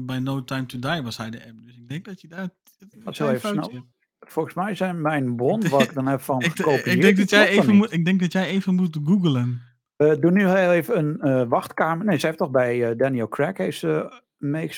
bij 0.00 0.18
No 0.18 0.44
Time 0.44 0.66
to 0.66 0.78
Die 0.78 1.02
was 1.02 1.16
hij 1.16 1.30
de 1.30 1.52
M. 1.54 1.64
Dus 1.64 1.76
ik 1.76 1.88
denk 1.88 2.04
dat 2.04 2.20
je 2.20 2.28
daar... 2.28 2.48
Dat 2.78 3.18
heel 3.18 3.30
even 3.30 3.50
snel. 3.50 3.84
Volgens 4.20 4.54
mij 4.54 4.74
zijn 4.74 5.00
mijn 5.00 5.34
bron, 5.36 5.68
wat 5.68 5.82
ik 5.82 5.94
dan 5.94 6.06
heb 6.06 6.20
van 6.20 6.42
gekopieerd. 6.42 6.86
ik, 6.86 7.00
denk 7.00 7.16
dat 7.16 7.30
jij 7.30 7.48
even 7.48 7.76
moet, 7.76 7.92
ik 7.92 8.04
denk 8.04 8.20
dat 8.20 8.32
jij 8.32 8.46
even 8.46 8.74
moet 8.74 8.98
googlen. 9.04 9.71
Eh, 10.10 10.20
doe 10.20 10.30
nu 10.30 10.46
heel 10.48 10.72
even 10.72 10.98
een 10.98 11.20
eh, 11.20 11.48
wachtkamer. 11.48 12.06
Nee, 12.06 12.18
zij 12.18 12.28
heeft 12.28 12.40
toch 12.40 12.50
bij 12.50 12.90
eh, 12.90 12.96
Daniel 12.96 13.28
Craig 13.28 13.56
heeft 13.56 13.78
ze. 13.78 14.20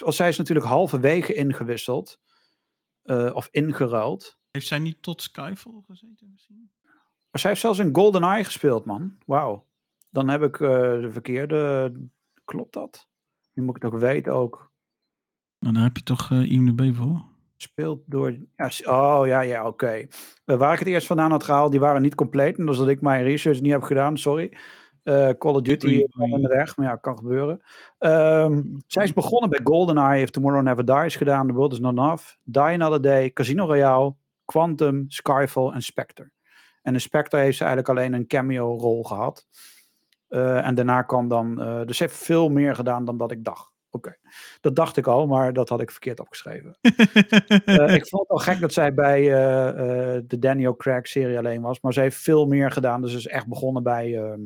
Of 0.04 0.14
zij 0.14 0.28
is 0.28 0.38
natuurlijk 0.38 0.66
halverwege 0.66 1.34
ingewisseld. 1.34 2.18
eh, 3.02 3.30
of 3.34 3.48
ingeruild. 3.50 4.38
Heeft 4.50 4.66
zij 4.66 4.78
niet 4.78 5.02
tot 5.02 5.22
Skyfall 5.22 5.82
gezeten 5.86 6.28
misschien? 6.32 6.70
Maar 7.30 7.40
zij 7.40 7.50
heeft 7.50 7.62
zelfs 7.62 7.78
in 7.78 7.94
GoldenEye 7.94 8.44
gespeeld, 8.44 8.84
man. 8.84 9.16
Wauw. 9.26 9.66
Dan 10.10 10.28
heb 10.28 10.42
ik 10.42 10.60
eh, 10.60 10.68
de 11.00 11.08
verkeerde. 11.10 11.92
Klopt 12.44 12.72
dat? 12.72 13.08
Nu 13.52 13.62
moet 13.62 13.76
ik 13.76 13.82
het 13.82 13.92
ook 13.92 14.00
weten 14.00 14.32
ook. 14.32 14.72
Nou, 15.58 15.74
daar 15.74 15.84
heb 15.84 15.96
je 15.96 16.02
toch 16.02 16.30
eh 16.30 16.50
IMDb 16.50 16.94
voor. 16.96 17.24
Speelt 17.56 18.02
door. 18.06 18.36
Ja, 18.56 18.70
oh 18.84 19.26
ja, 19.26 19.40
ja, 19.40 19.66
oké. 19.66 20.06
Eh, 20.44 20.56
waar 20.56 20.72
ik 20.72 20.78
het 20.78 20.88
eerst 20.88 21.06
vandaan 21.06 21.30
had 21.30 21.44
gehaald, 21.44 21.70
die 21.70 21.80
waren 21.80 22.02
niet 22.02 22.14
compleet. 22.14 22.58
En 22.58 22.64
dat 22.64 22.74
is 22.74 22.80
dat 22.80 22.88
ik 22.88 23.00
mijn 23.00 23.24
research 23.24 23.60
niet 23.60 23.72
heb 23.72 23.82
gedaan, 23.82 24.18
sorry. 24.18 24.56
Eh, 25.04 25.28
Call 25.38 25.54
of 25.54 25.60
Duty 25.60 26.04
in 26.18 26.42
de 26.42 26.48
weg, 26.48 26.76
maar 26.76 26.86
ja, 26.86 26.96
kan 26.96 27.16
gebeuren. 27.16 27.60
Ehm, 27.98 28.62
zij 28.86 29.04
is 29.04 29.12
begonnen 29.12 29.50
bij 29.50 29.60
GoldenEye, 29.64 30.18
heeft 30.18 30.32
Tomorrow 30.32 30.62
Never 30.62 30.84
Dies 30.84 31.16
gedaan, 31.16 31.46
The 31.46 31.52
World 31.52 31.72
Is 31.72 31.78
Not 31.80 31.92
Enough, 31.98 32.24
Die 32.42 32.62
Another 32.62 33.00
Day, 33.02 33.30
Casino 33.32 33.66
Royale, 33.66 34.14
Quantum, 34.44 35.04
Skyfall 35.08 35.70
en 35.72 35.82
Spectre. 35.82 36.30
En 36.82 36.92
in 36.94 37.00
Spectre 37.00 37.40
heeft 37.40 37.56
ze 37.56 37.64
eigenlijk 37.64 37.98
alleen 37.98 38.12
een 38.12 38.26
cameo-rol 38.26 39.04
gehad. 39.04 39.46
Eh, 40.28 40.66
en 40.66 40.74
daarna 40.74 41.02
kwam 41.02 41.28
dan... 41.28 41.62
eh, 41.62 41.84
dus 41.84 41.96
ze 41.96 42.02
heeft 42.02 42.16
veel 42.16 42.48
meer 42.48 42.74
gedaan 42.74 43.04
dan 43.04 43.18
dat 43.18 43.30
ik 43.30 43.44
dacht. 43.44 43.72
Oké, 43.90 44.16
dat 44.60 44.76
dacht 44.76 44.96
ik 44.96 45.06
al, 45.06 45.26
maar 45.26 45.52
dat 45.52 45.68
had 45.68 45.80
ik 45.80 45.90
verkeerd 45.90 46.20
opgeschreven. 46.20 46.76
Eh, 47.64 47.94
ik 47.94 48.06
vond 48.06 48.22
het 48.22 48.30
al 48.30 48.38
gek 48.38 48.60
dat 48.60 48.72
zij 48.72 48.94
bij 48.94 49.20
eh, 49.20 49.68
eh, 49.68 50.22
de 50.26 50.38
Daniel 50.38 50.76
Craig 50.76 51.06
serie 51.06 51.38
alleen 51.38 51.60
was. 51.60 51.80
Maar 51.80 51.92
ze 51.92 52.00
heeft 52.00 52.16
veel 52.16 52.46
meer 52.46 52.70
gedaan. 52.70 53.00
Dus 53.02 53.10
ze 53.10 53.16
is 53.16 53.26
echt 53.26 53.46
begonnen 53.46 53.82
bij, 53.82 54.16
ehm, 54.18 54.40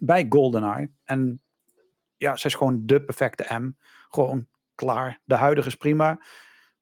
bij 0.00 0.26
GoldenEye. 0.28 0.90
En 1.04 1.42
ja, 2.16 2.36
ze 2.36 2.46
is 2.46 2.54
gewoon 2.54 2.86
de 2.86 3.04
perfecte 3.04 3.58
M. 3.58 3.72
Gewoon 4.08 4.46
klaar. 4.74 5.20
De 5.24 5.34
huidige 5.34 5.68
is 5.68 5.76
prima. 5.76 6.20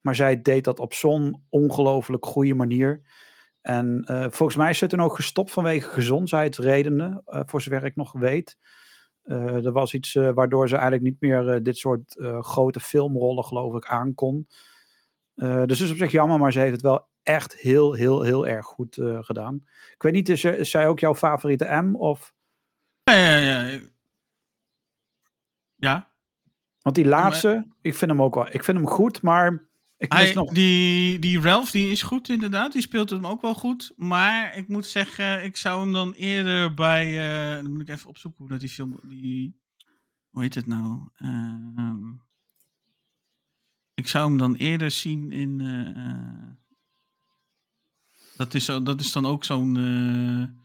Maar 0.00 0.14
zij 0.14 0.42
deed 0.42 0.64
dat 0.64 0.78
op 0.78 0.94
zo'n 0.94 1.44
ongelooflijk 1.48 2.26
goede 2.26 2.54
manier. 2.54 3.02
En 3.60 4.02
eh, 4.04 4.26
volgens 4.30 4.56
mij 4.56 4.70
is 4.70 4.78
ze 4.78 4.86
toen 4.86 5.00
ook 5.00 5.14
gestopt 5.14 5.50
vanwege 5.50 5.88
gezondheidsredenen. 5.88 7.22
eh, 7.24 7.40
voor 7.46 7.62
zover 7.62 7.84
ik 7.84 7.96
nog 7.96 8.12
weet. 8.12 8.58
Eh, 9.22 9.64
er 9.64 9.72
was 9.72 9.94
iets 9.94 10.12
waardoor 10.12 10.68
ze 10.68 10.74
eigenlijk 10.74 11.04
niet 11.04 11.20
meer 11.20 11.62
dit 11.62 11.76
soort 11.76 12.16
grote 12.40 12.80
filmrollen, 12.80 13.44
geloof 13.44 13.74
ik, 13.74 13.86
aankon. 13.86 14.46
Dus 15.34 15.78
het 15.78 15.80
is 15.80 15.90
op 15.90 15.96
zich 15.96 16.10
jammer, 16.10 16.38
maar 16.38 16.52
ze 16.52 16.58
heeft 16.58 16.72
het 16.72 16.82
wel 16.82 17.06
echt 17.22 17.56
heel, 17.56 17.92
heel, 17.92 18.22
heel 18.22 18.46
erg 18.46 18.66
goed 18.66 18.98
gedaan. 19.20 19.64
Ik 19.94 20.02
weet 20.02 20.12
niet, 20.12 20.28
is, 20.28 20.44
is 20.44 20.70
zij 20.70 20.88
ook 20.88 21.00
jouw 21.00 21.14
favoriete 21.14 21.82
M? 21.82 21.94
Of, 21.94 22.34
ja, 23.05 23.36
ja, 23.38 23.62
ja. 23.66 23.80
Ja, 25.76 26.12
want 26.80 26.96
die 26.96 27.05
maar- 27.05 27.20
laatste, 27.20 27.66
ik 27.80 27.94
vind 27.94 28.11
hem 28.11 28.22
ook 28.22 28.34
wel. 28.34 28.46
Ik 28.46 28.64
vind 28.64 28.78
hem 28.78 28.86
goed, 28.86 29.22
maar 29.22 29.68
ik 29.96 30.12
Hij, 30.12 30.32
nog. 30.34 30.53
die, 30.53 31.18
die 31.18 31.40
Ralph 31.40 31.70
die 31.70 31.90
is 31.90 32.03
goed 32.03 32.28
inderdaad, 32.28 32.72
die 32.72 32.82
speelt 32.82 33.11
hem 33.11 33.26
ook 33.26 33.40
wel 33.42 33.55
goed. 33.55 33.92
Maar 33.96 34.57
ik 34.57 34.68
moet 34.68 34.86
zeggen, 34.86 35.44
ik 35.44 35.57
zou 35.57 35.80
hem 35.82 35.92
dan 35.92 36.12
eerder 36.12 36.74
bij... 36.74 37.07
eh, 37.57 37.62
dan 37.62 37.72
moet 37.72 37.80
ik 37.80 37.88
even 37.88 38.09
opzoeken 38.09 38.40
hoe 38.40 38.48
dat 38.48 38.61
die 38.61 38.68
film... 38.68 39.00
Die, 39.03 39.61
hoe 40.30 40.42
heet 40.42 40.55
het 40.55 40.66
nou? 40.66 41.09
Ehm, 41.16 42.11
ik 43.94 44.09
zou 44.09 44.28
hem 44.28 44.38
dan 44.38 44.55
eerder 44.55 44.90
zien 44.90 45.32
in... 45.32 45.61
eh, 45.61 46.07
eh, 46.07 46.50
dat, 48.36 48.55
is, 48.55 48.64
dat 48.64 49.00
is 49.00 49.12
dan 49.12 49.26
ook 49.26 49.44
zo'n... 49.44 50.61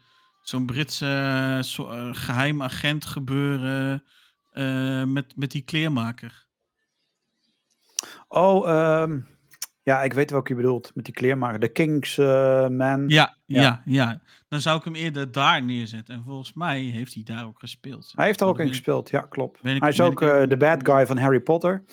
eh, 0.47 0.53
zo'n 0.53 0.65
Britse 0.65 1.59
zo, 1.63 1.91
uh, 1.91 2.09
geheim 2.11 2.63
agent 2.63 3.05
gebeuren 3.05 4.03
uh, 4.53 5.03
met, 5.03 5.35
met 5.35 5.51
die 5.51 5.61
kleermaker. 5.61 6.45
Oh, 8.27 9.01
um, 9.01 9.27
ja, 9.83 10.03
ik 10.03 10.13
weet 10.13 10.31
welke 10.31 10.49
je 10.49 10.55
bedoelt. 10.55 10.91
Met 10.95 11.05
die 11.05 11.13
kleermaker. 11.13 11.59
De 11.59 11.67
Kingsman. 11.67 13.01
Uh, 13.01 13.07
ja, 13.07 13.37
ja, 13.45 13.61
ja, 13.61 13.81
ja. 13.85 14.21
Dan 14.47 14.61
zou 14.61 14.77
ik 14.77 14.83
hem 14.83 14.95
eerder 14.95 15.31
daar 15.31 15.63
neerzetten. 15.63 16.15
En 16.15 16.23
volgens 16.23 16.53
mij 16.53 16.81
heeft 16.81 17.13
hij 17.13 17.23
daar 17.23 17.45
ook 17.45 17.59
gespeeld. 17.59 18.11
Hij 18.15 18.25
heeft 18.25 18.41
er 18.41 18.47
ook 18.47 18.59
in 18.59 18.67
gespeeld, 18.67 19.09
ja, 19.09 19.21
klopt. 19.21 19.65
Ik, 19.65 19.81
hij 19.81 19.89
is 19.89 20.01
ook 20.01 20.19
de 20.19 20.55
bad 20.57 20.87
guy 20.87 21.05
van 21.05 21.17
Harry 21.17 21.39
Potter. 21.39 21.83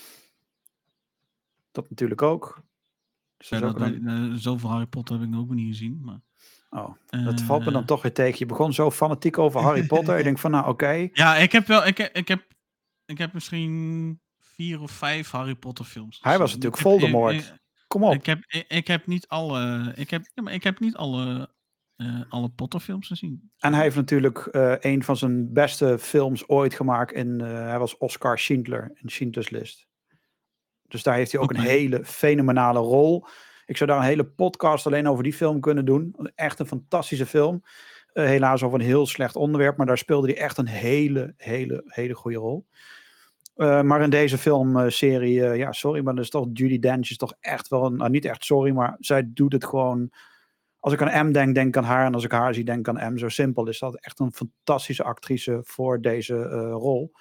Dat 1.72 1.90
natuurlijk 1.90 2.22
ook. 2.22 2.62
Dus 3.36 3.48
ja, 3.48 3.58
dat, 3.58 3.80
een... 3.80 4.38
zoveel 4.38 4.70
Harry 4.70 4.86
Potter 4.86 5.14
heb 5.14 5.24
ik 5.24 5.30
nog 5.30 5.40
ook 5.40 5.54
niet 5.54 5.66
gezien. 5.66 6.00
Maar... 6.02 6.20
Oh, 6.74 6.94
dat 7.24 7.40
uh, 7.40 7.46
valt 7.46 7.64
me 7.64 7.70
dan 7.70 7.84
toch 7.84 8.02
weer 8.02 8.12
tegen. 8.12 8.38
Je 8.38 8.46
begon 8.46 8.72
zo 8.72 8.90
fanatiek 8.90 9.38
over 9.38 9.60
Harry 9.60 9.86
Potter. 9.94 10.18
ik 10.18 10.24
denk 10.24 10.38
van, 10.38 10.50
nou, 10.50 10.62
oké. 10.62 10.72
Okay. 10.72 11.10
Ja, 11.12 11.36
ik 11.36 11.52
heb 11.52 11.66
wel, 11.66 11.86
ik 11.86 11.98
heb, 11.98 12.16
ik 12.16 12.28
heb, 12.28 12.46
ik 13.04 13.18
heb 13.18 13.32
misschien 13.32 14.20
vier 14.38 14.80
of 14.80 14.90
vijf 14.90 15.30
Harry 15.30 15.54
Potter 15.54 15.84
films. 15.84 16.18
Hij 16.22 16.38
was 16.38 16.52
natuurlijk 16.52 16.82
Voldemort. 16.82 17.34
Ik, 17.34 17.62
Kom 17.86 18.04
op. 18.04 18.14
Ik 18.14 18.26
heb, 18.26 18.44
ik, 18.46 18.64
ik, 18.68 18.86
heb 18.86 19.06
niet 19.06 19.28
alle, 19.28 19.92
ik 19.96 20.10
heb, 20.10 20.22
ja, 20.34 20.42
maar 20.42 20.52
ik 20.52 20.64
heb 20.64 20.80
niet 20.80 20.96
alle, 20.96 21.50
uh, 21.96 22.20
alle 22.28 22.48
Potter 22.48 22.80
films 22.80 23.06
gezien. 23.06 23.52
En 23.58 23.74
hij 23.74 23.82
heeft 23.82 23.96
natuurlijk 23.96 24.48
uh, 24.52 24.74
een 24.80 25.04
van 25.04 25.16
zijn 25.16 25.52
beste 25.52 25.98
films 25.98 26.48
ooit 26.48 26.74
gemaakt. 26.74 27.16
Uh, 27.16 27.46
hij 27.46 27.78
was 27.78 27.96
Oscar 27.96 28.38
Schindler 28.38 28.90
in 28.94 29.08
Schindler's 29.08 29.50
List. 29.50 29.86
Dus 30.82 31.02
daar 31.02 31.14
heeft 31.14 31.32
hij 31.32 31.40
ook 31.40 31.50
okay. 31.50 31.64
een 31.64 31.70
hele 31.70 32.04
fenomenale 32.04 32.78
rol. 32.78 33.26
Ik 33.66 33.76
zou 33.76 33.90
daar 33.90 33.98
een 33.98 34.04
hele 34.04 34.24
podcast 34.24 34.86
alleen 34.86 35.08
over 35.08 35.22
die 35.22 35.32
film 35.32 35.60
kunnen 35.60 35.84
doen. 35.84 36.16
Echt 36.34 36.58
een 36.58 36.66
fantastische 36.66 37.26
film. 37.26 37.62
Uh, 38.14 38.24
helaas 38.24 38.62
over 38.62 38.78
een 38.78 38.86
heel 38.86 39.06
slecht 39.06 39.36
onderwerp, 39.36 39.76
maar 39.76 39.86
daar 39.86 39.98
speelde 39.98 40.26
hij 40.26 40.36
echt 40.36 40.58
een 40.58 40.68
hele, 40.68 41.34
hele, 41.36 41.82
hele 41.86 42.14
goede 42.14 42.38
rol. 42.38 42.66
Uh, 43.56 43.82
maar 43.82 44.02
in 44.02 44.10
deze 44.10 44.38
filmserie, 44.38 45.38
uh, 45.38 45.56
ja, 45.56 45.72
sorry, 45.72 46.02
maar 46.02 46.14
dat 46.14 46.24
is 46.24 46.30
toch 46.30 46.46
Judy 46.52 46.78
Dench 46.78 47.10
is 47.10 47.16
toch 47.16 47.34
echt 47.40 47.68
wel, 47.68 47.84
een, 47.84 47.96
nou 47.96 48.10
niet 48.10 48.24
echt 48.24 48.44
sorry, 48.44 48.72
maar 48.72 48.96
zij 48.98 49.22
doet 49.26 49.52
het 49.52 49.64
gewoon. 49.64 50.12
Als 50.78 50.92
ik 50.92 51.02
aan 51.02 51.28
M 51.28 51.32
denk, 51.32 51.54
denk 51.54 51.76
aan 51.76 51.84
haar. 51.84 52.06
En 52.06 52.14
als 52.14 52.24
ik 52.24 52.32
haar 52.32 52.54
zie, 52.54 52.64
denk 52.64 52.88
aan 52.88 53.12
M. 53.12 53.18
Zo 53.18 53.28
simpel 53.28 53.68
is 53.68 53.78
dat. 53.78 53.96
Echt 54.00 54.18
een 54.18 54.32
fantastische 54.32 55.02
actrice 55.02 55.60
voor 55.62 56.00
deze 56.00 56.42
rol. 56.70 57.12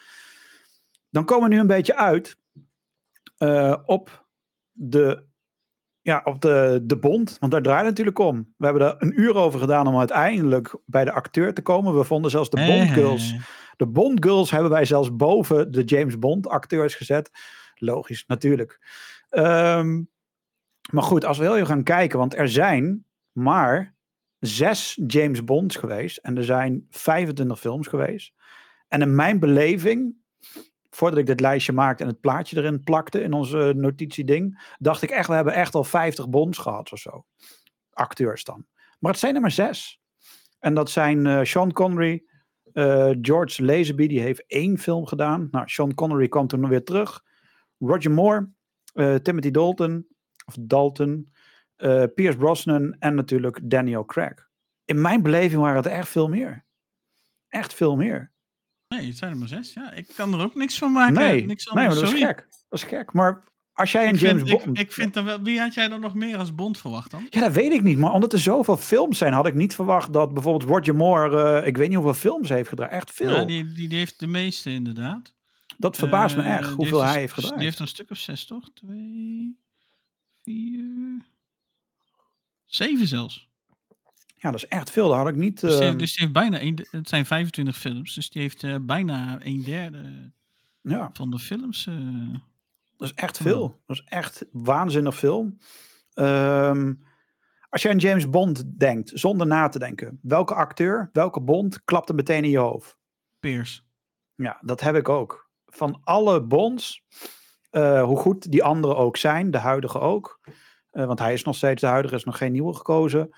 Dan 1.10 1.26
komen 1.26 1.50
we 1.50 1.56
nu 1.56 1.62
een 1.62 1.68
beetje 1.68 1.96
uit 1.96 2.38
op 3.86 4.26
de 4.72 5.24
ja, 6.04 6.22
op 6.24 6.42
de, 6.42 6.80
de 6.84 6.98
bond, 6.98 7.38
want 7.40 7.52
daar 7.52 7.62
draait 7.62 7.80
het 7.80 7.90
natuurlijk 7.90 8.20
om. 8.20 8.54
We 8.58 8.66
hebben 8.66 8.88
er 8.88 8.96
een 8.98 9.22
uur 9.22 9.36
over 9.36 9.60
gedaan 9.60 9.88
om 9.88 9.98
uiteindelijk 9.98 10.76
bij 10.86 11.06
de 11.06 11.12
acteur 11.12 11.54
te 11.54 11.62
komen. 11.62 11.98
We 11.98 12.04
vonden 12.04 12.32
zelfs 12.32 12.50
de 12.50 12.66
Bond 12.66 12.90
Girls. 12.90 13.36
De 13.78 13.86
Bond 13.86 14.24
Girls 14.26 14.52
hebben 14.52 14.72
wij 14.72 14.86
zelfs 14.86 15.16
boven 15.16 15.72
de 15.72 15.84
James 15.84 16.20
Bond 16.20 16.48
acteurs 16.48 16.96
gezet. 16.96 17.32
Logisch, 17.76 18.26
natuurlijk. 18.28 18.80
Um, 19.30 20.10
maar 20.92 21.04
goed, 21.04 21.26
als 21.26 21.38
we 21.38 21.44
heel 21.44 21.56
even 21.56 21.68
gaan 21.68 21.84
kijken, 21.84 22.20
want 22.20 22.36
er 22.36 22.50
zijn 22.50 23.06
maar 23.32 23.96
zes 24.40 25.00
James 25.08 25.44
Bonds 25.44 25.76
geweest 25.76 26.18
en 26.18 26.38
er 26.38 26.44
zijn 26.44 26.88
25 26.90 27.60
films 27.60 27.88
geweest. 27.88 28.34
En 28.88 29.02
in 29.02 29.16
mijn 29.16 29.40
beleving 29.40 30.16
voordat 30.96 31.20
ik 31.20 31.26
dit 31.26 31.40
lijstje 31.40 31.74
maakte 31.74 32.04
en 32.04 32.10
het 32.10 32.20
plaatje 32.20 32.58
erin 32.58 32.84
plakte 32.84 33.22
in 33.22 33.34
onze 33.34 33.74
notitieding, 33.76 34.74
dacht 34.80 35.02
ik 35.02 35.10
echt, 35.10 35.28
we 35.28 35.34
hebben 35.34 35.54
echt 35.54 35.76
al 35.76 35.84
50 35.84 36.30
bonds 36.30 36.58
gehad 36.58 36.92
of 36.92 37.00
zo. 37.00 37.26
Acteurs 37.90 38.44
dan. 38.44 38.66
Maar 39.00 39.12
het 39.12 39.20
zijn 39.20 39.36
er 39.36 39.42
maar 39.42 39.52
zes. 39.52 40.02
En 40.60 40.74
dat 40.74 40.90
zijn 40.90 41.26
uh, 41.26 41.44
Sean 41.44 41.74
Connery, 41.74 42.24
uh, 42.74 43.12
George 43.22 43.66
Lazenby, 43.66 44.08
die 44.08 44.22
heeft 44.22 44.44
één 44.48 44.78
film 44.78 45.06
gedaan. 45.06 45.48
Nou, 45.52 45.70
Sean 45.70 45.94
Connery 45.94 46.28
kwam 46.28 46.48
toen 46.48 46.68
weer 46.68 46.84
terug. 46.84 47.24
Roger 47.78 48.12
Moore, 48.12 48.50
Timothy 49.22 49.52
Dalton, 49.52 50.08
of 50.46 50.56
Dalton, 50.60 51.32
Pierce 52.16 52.38
Brosnan 52.38 52.96
en 53.00 53.16
natuurlijk 53.16 53.60
Daniel 53.64 54.06
Craig. 54.06 54.50
In 54.86 55.02
mijn 55.02 55.22
beleving 55.22 55.62
waren 55.62 55.76
het 55.76 55.86
echt 55.86 56.10
veel 56.10 56.30
meer. 56.30 56.66
Echt 57.48 57.74
veel 57.74 57.96
meer. 57.96 58.33
Nee, 58.96 59.08
het 59.08 59.18
zijn 59.18 59.32
er 59.32 59.38
maar 59.38 59.48
zes. 59.48 59.74
Ja, 59.74 59.92
ik 59.92 60.08
kan 60.16 60.34
er 60.34 60.40
ook 60.40 60.56
niks 60.56 60.78
van 60.78 60.92
maken. 60.92 61.14
Nee, 61.14 61.46
niks 61.46 61.66
nee 61.66 61.88
maar 61.88 61.96
dat 61.96 62.04
is 62.04 62.20
gek. 62.20 62.48
Dat 62.70 62.80
is 62.80 62.84
gek. 62.84 63.14
Maar 63.14 63.44
als 63.74 63.92
jij 63.92 64.10
een 64.10 64.16
James 64.16 64.52
Bond... 64.52 64.66
Ik, 64.66 64.78
ik, 64.78 64.92
vind 64.92 65.14
dan 65.14 65.26
wel... 65.26 65.42
Wie 65.42 65.60
had 65.60 65.74
jij 65.74 65.88
dan 65.88 66.00
nog 66.00 66.14
meer 66.14 66.38
als 66.38 66.56
Bond 66.56 66.78
verwacht 66.78 67.12
dan? 67.12 67.28
Ja, 67.30 67.40
dat 67.40 67.54
weet 67.54 67.72
ik 67.72 67.84
niet. 67.84 67.98
Maar 67.98 68.12
omdat 68.12 68.34
er 68.34 68.40
zoveel 68.40 68.78
films 68.78 69.18
zijn, 69.18 69.34
had 69.34 69.48
ik 69.48 69.54
niet 69.54 69.76
verwacht 69.76 70.14
dat 70.14 70.34
bijvoorbeeld 70.34 70.70
Roger 70.70 70.96
Moore... 70.96 71.62
Uh, 71.62 71.68
ik 71.68 71.78
weet 71.78 71.88
niet 71.88 71.98
hoeveel 71.98 72.14
films 72.14 72.50
heeft 72.50 72.70
gedraaid. 72.70 72.92
Echt 72.92 73.12
veel. 73.12 73.36
Ja, 73.36 73.46
die, 73.46 73.72
die, 73.72 73.88
die 73.88 73.98
heeft 73.98 74.20
de 74.20 74.28
meeste 74.28 74.70
inderdaad. 74.70 75.34
Dat 75.78 75.98
verbaast 75.98 76.38
uh, 76.38 76.44
me 76.44 76.50
echt, 76.50 76.70
hoeveel 76.70 77.02
heeft 77.02 77.12
hij 77.12 77.22
heeft 77.22 77.34
gedraaid. 77.34 77.56
Die 77.56 77.66
heeft 77.66 77.80
een 77.80 77.88
stuk 77.88 78.12
of 78.12 78.18
zes, 78.18 78.46
toch? 78.46 78.70
Twee, 78.74 79.60
vier... 80.44 81.22
Zeven 82.66 83.08
zelfs. 83.08 83.52
Ja, 84.44 84.52
dat 84.52 84.64
is 84.64 84.68
echt 84.68 84.92
veel. 84.92 85.08
Dat 85.08 85.18
had 85.18 85.28
ik 85.28 85.36
niet. 85.36 85.60
Dus, 85.60 85.78
die, 85.78 85.92
uh... 85.92 85.98
dus 85.98 86.12
die 86.12 86.22
heeft 86.22 86.34
bijna 86.34 86.62
een, 86.62 86.88
het 86.92 87.10
zijn 87.10 87.26
25 87.26 87.78
films, 87.78 88.14
dus 88.14 88.30
die 88.30 88.42
heeft 88.42 88.64
uh, 88.64 88.76
bijna 88.82 89.38
een 89.42 89.64
derde 89.64 90.32
ja. 90.82 91.10
van 91.14 91.32
de 91.32 91.40
films. 91.40 91.86
Uh... 91.86 92.36
Dat 92.98 93.08
is 93.08 93.14
echt 93.14 93.38
veel. 93.38 93.82
Dat 93.86 93.96
is 93.96 94.04
echt 94.06 94.46
waanzinnig 94.52 95.16
veel. 95.16 95.58
Um, 96.14 97.04
als 97.70 97.82
jij 97.82 97.92
aan 97.92 97.98
James 97.98 98.30
Bond 98.30 98.80
denkt, 98.80 99.12
zonder 99.14 99.48
na 99.48 99.70
te 99.70 99.80
denken, 99.80 100.20
welke 100.22 100.54
acteur, 100.54 101.10
welke 101.14 101.42
Bond 101.42 101.84
klapt 101.84 102.10
er 102.10 102.16
meteen 102.16 102.44
in 102.44 102.50
je 102.50 102.58
hoofd? 102.58 102.98
Pierce. 103.40 103.82
Ja, 104.36 104.58
dat 104.62 104.82
heb 104.82 104.96
ik 104.96 105.10
ook. 105.10 105.50
Van 105.66 106.02
alle 106.04 106.42
Bonds, 106.42 107.04
hoe 107.72 108.18
goed 108.18 108.52
die 108.52 108.64
anderen 108.64 108.98
ook 108.98 109.18
zijn, 109.18 109.52
de 109.52 109.58
huidige 109.58 110.00
ook. 110.00 110.40
want 110.92 111.20
hij 111.20 111.34
is 111.34 111.44
nog 111.44 111.56
steeds 111.56 111.82
de 111.82 111.88
huidige, 111.88 112.16
is 112.16 112.24
nog 112.24 112.38
geen 112.38 112.52
nieuwe 112.52 112.74
gekozen 112.74 113.34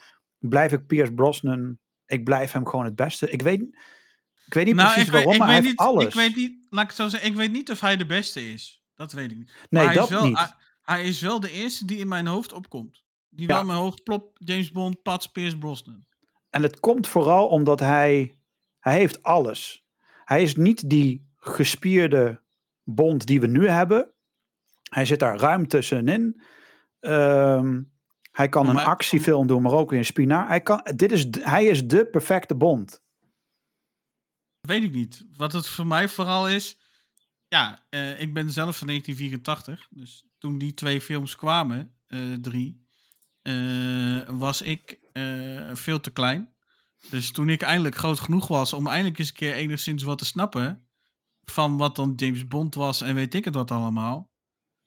blijf 0.49 0.71
ik 0.71 0.87
Pierce 0.87 1.13
Brosnan. 1.13 1.77
Ik 2.05 2.23
blijf 2.23 2.51
hem 2.51 2.67
gewoon 2.67 2.85
het 2.85 2.95
beste. 2.95 3.29
Ik 3.29 3.41
weet, 3.41 3.61
ik 4.45 4.53
weet 4.53 4.65
niet 4.65 4.75
nou, 4.75 4.93
precies 4.93 5.09
waarom, 5.09 5.29
weet, 5.29 5.39
maar 5.39 5.47
hij 5.47 5.57
niet, 5.57 5.65
heeft 5.65 5.79
alles. 5.79 6.05
Ik 6.05 6.13
weet 6.13 6.35
niet, 6.35 6.57
laat 6.69 6.83
ik 6.83 6.89
het 6.89 6.97
zo 6.97 7.07
zeggen, 7.07 7.29
ik 7.29 7.35
weet 7.35 7.51
niet 7.51 7.71
of 7.71 7.79
hij 7.79 7.97
de 7.97 8.05
beste 8.05 8.51
is. 8.51 8.83
Dat 8.95 9.11
weet 9.11 9.31
ik 9.31 9.37
niet. 9.37 9.51
Nee, 9.69 9.85
maar 9.85 9.93
dat 9.93 10.09
hij 10.09 10.17
is 10.17 10.21
wel, 10.23 10.29
niet. 10.29 10.37
Hij, 10.37 10.53
hij, 10.81 11.03
is 11.03 11.21
wel 11.21 11.39
de 11.39 11.51
eerste 11.51 11.85
die 11.85 11.97
in 11.97 12.07
mijn 12.07 12.27
hoofd 12.27 12.53
opkomt. 12.53 13.03
Die 13.29 13.47
Ja. 13.47 13.53
wel 13.53 13.59
in 13.61 13.67
mijn 13.67 13.79
hoofd 13.79 14.03
plopt, 14.03 14.31
James 14.33 14.71
Bond, 14.71 15.01
Pats, 15.01 15.27
Pierce 15.27 15.57
Brosnan. 15.57 16.05
En 16.49 16.63
het 16.63 16.79
komt 16.79 17.07
vooral 17.07 17.47
omdat 17.47 17.79
hij, 17.79 18.37
hij 18.79 18.97
heeft 18.97 19.23
alles. 19.23 19.85
Hij 20.23 20.41
is 20.41 20.55
niet 20.55 20.89
die 20.89 21.27
gespierde 21.35 22.41
Bond 22.83 23.25
die 23.25 23.39
we 23.39 23.47
nu 23.47 23.67
hebben. 23.67 24.11
Hij 24.89 25.05
zit 25.05 25.19
daar 25.19 25.37
ruim 25.37 25.67
tussenin. 25.67 26.41
Ehm, 26.99 27.81
hij 28.35 28.49
kan 28.49 28.69
een 28.69 28.77
actiefilm 28.77 29.47
doen, 29.47 29.61
maar 29.61 29.71
ook 29.71 29.89
weer 29.89 29.99
een 29.99 30.05
spinaar. 30.05 30.47
Hij, 30.47 30.61
kan, 30.61 30.87
dit 30.95 31.11
is, 31.11 31.27
hij 31.39 31.65
is 31.65 31.87
de 31.87 32.05
perfecte 32.05 32.55
Bond. 32.55 33.01
Weet 34.61 34.83
ik 34.83 34.91
niet. 34.91 35.25
Wat 35.35 35.53
het 35.53 35.67
voor 35.67 35.87
mij 35.87 36.09
vooral 36.09 36.49
is. 36.49 36.77
Ja, 37.47 37.85
eh, 37.89 38.21
ik 38.21 38.33
ben 38.33 38.51
zelf 38.51 38.77
van 38.77 38.87
1984. 38.87 39.87
Dus 39.89 40.25
toen 40.37 40.57
die 40.57 40.73
twee 40.73 41.01
films 41.01 41.35
kwamen, 41.35 41.95
eh, 42.07 42.33
drie, 42.33 42.85
eh, 43.41 44.21
was 44.27 44.61
ik 44.61 44.99
veel 45.73 45.99
te 45.99 46.11
klein. 46.11 46.53
Dus 47.09 47.31
toen 47.31 47.49
ik 47.49 47.61
eindelijk 47.61 47.95
groot 47.95 48.19
genoeg 48.19 48.47
was 48.47 48.73
om 48.73 48.87
eindelijk 48.87 49.19
eens 49.19 49.27
een 49.27 49.33
keer 49.33 49.53
enigszins 49.53 50.03
wat 50.03 50.17
te 50.17 50.25
snappen. 50.25 50.79
van 51.51 51.77
wat 51.77 51.95
dan 51.95 52.13
James 52.15 52.47
Bond 52.47 52.75
was 52.75 53.01
en 53.01 53.15
weet 53.15 53.33
ik 53.33 53.45
het 53.45 53.55
wat 53.55 53.71
allemaal. 53.71 54.34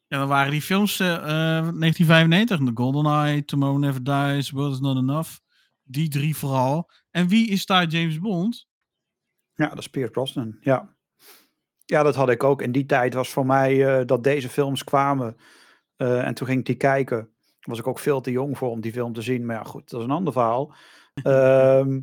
Ja, 0.09 0.19
dan 0.19 0.29
waren 0.29 0.51
die 0.51 0.63
films 0.63 1.01
eh, 1.01 1.15
eh, 1.15 1.23
1995, 1.23 2.59
The 2.59 2.71
GoldenEye, 2.75 3.45
Tomorrow 3.45 3.79
Never 3.79 4.05
Dies, 4.05 4.51
World 4.51 4.73
Is 4.73 4.81
Not 4.81 4.97
Enough. 4.97 5.31
Die 5.83 6.09
drie 6.09 6.37
vooral. 6.37 6.91
En 7.11 7.29
wie 7.29 7.49
is 7.49 7.67
daar 7.67 7.87
James 7.87 8.19
Bond? 8.19 8.67
Ja, 9.55 9.69
dat 9.69 9.79
is 9.79 9.89
Pierce 9.89 10.11
Brosnan. 10.13 10.57
Ja. 10.61 10.95
ja, 11.85 12.03
dat 12.03 12.15
had 12.15 12.29
ik 12.31 12.45
ook. 12.45 12.63
In 12.63 12.73
die 12.73 12.87
tijd 12.87 13.15
was 13.15 13.29
voor 13.29 13.47
mij 13.47 13.99
eh, 13.99 14.07
dat 14.07 14.25
deze 14.25 14.49
films 14.49 14.85
kwamen. 14.85 15.37
eh, 15.97 16.27
en 16.27 16.35
toen 16.35 16.47
ging 16.47 16.59
ik 16.61 16.67
die 16.67 16.77
kijken. 16.77 17.31
Was 17.61 17.79
ik 17.79 17.87
ook 17.87 17.99
veel 17.99 18.21
te 18.21 18.31
jong 18.31 18.59
voor 18.59 18.71
om 18.71 18.81
die 18.81 18.93
film 18.93 19.13
te 19.13 19.23
zien. 19.23 19.47
Maar 19.47 19.57
ja, 19.57 19.63
goed, 19.63 19.91
dat 19.91 20.01
is 20.01 20.07
een 20.07 20.13
ander 20.13 20.33
verhaal. 20.33 20.75
Ehm, 21.23 22.01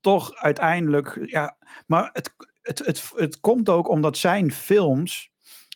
toch 0.00 0.34
uiteindelijk, 0.34 1.18
ja. 1.30 1.56
Maar 1.86 2.10
het, 2.12 2.34
het, 2.62 2.78
het, 2.78 3.12
het 3.14 3.40
komt 3.40 3.68
ook 3.68 3.88
omdat 3.88 4.16
zijn 4.16 4.52
films. 4.52 5.29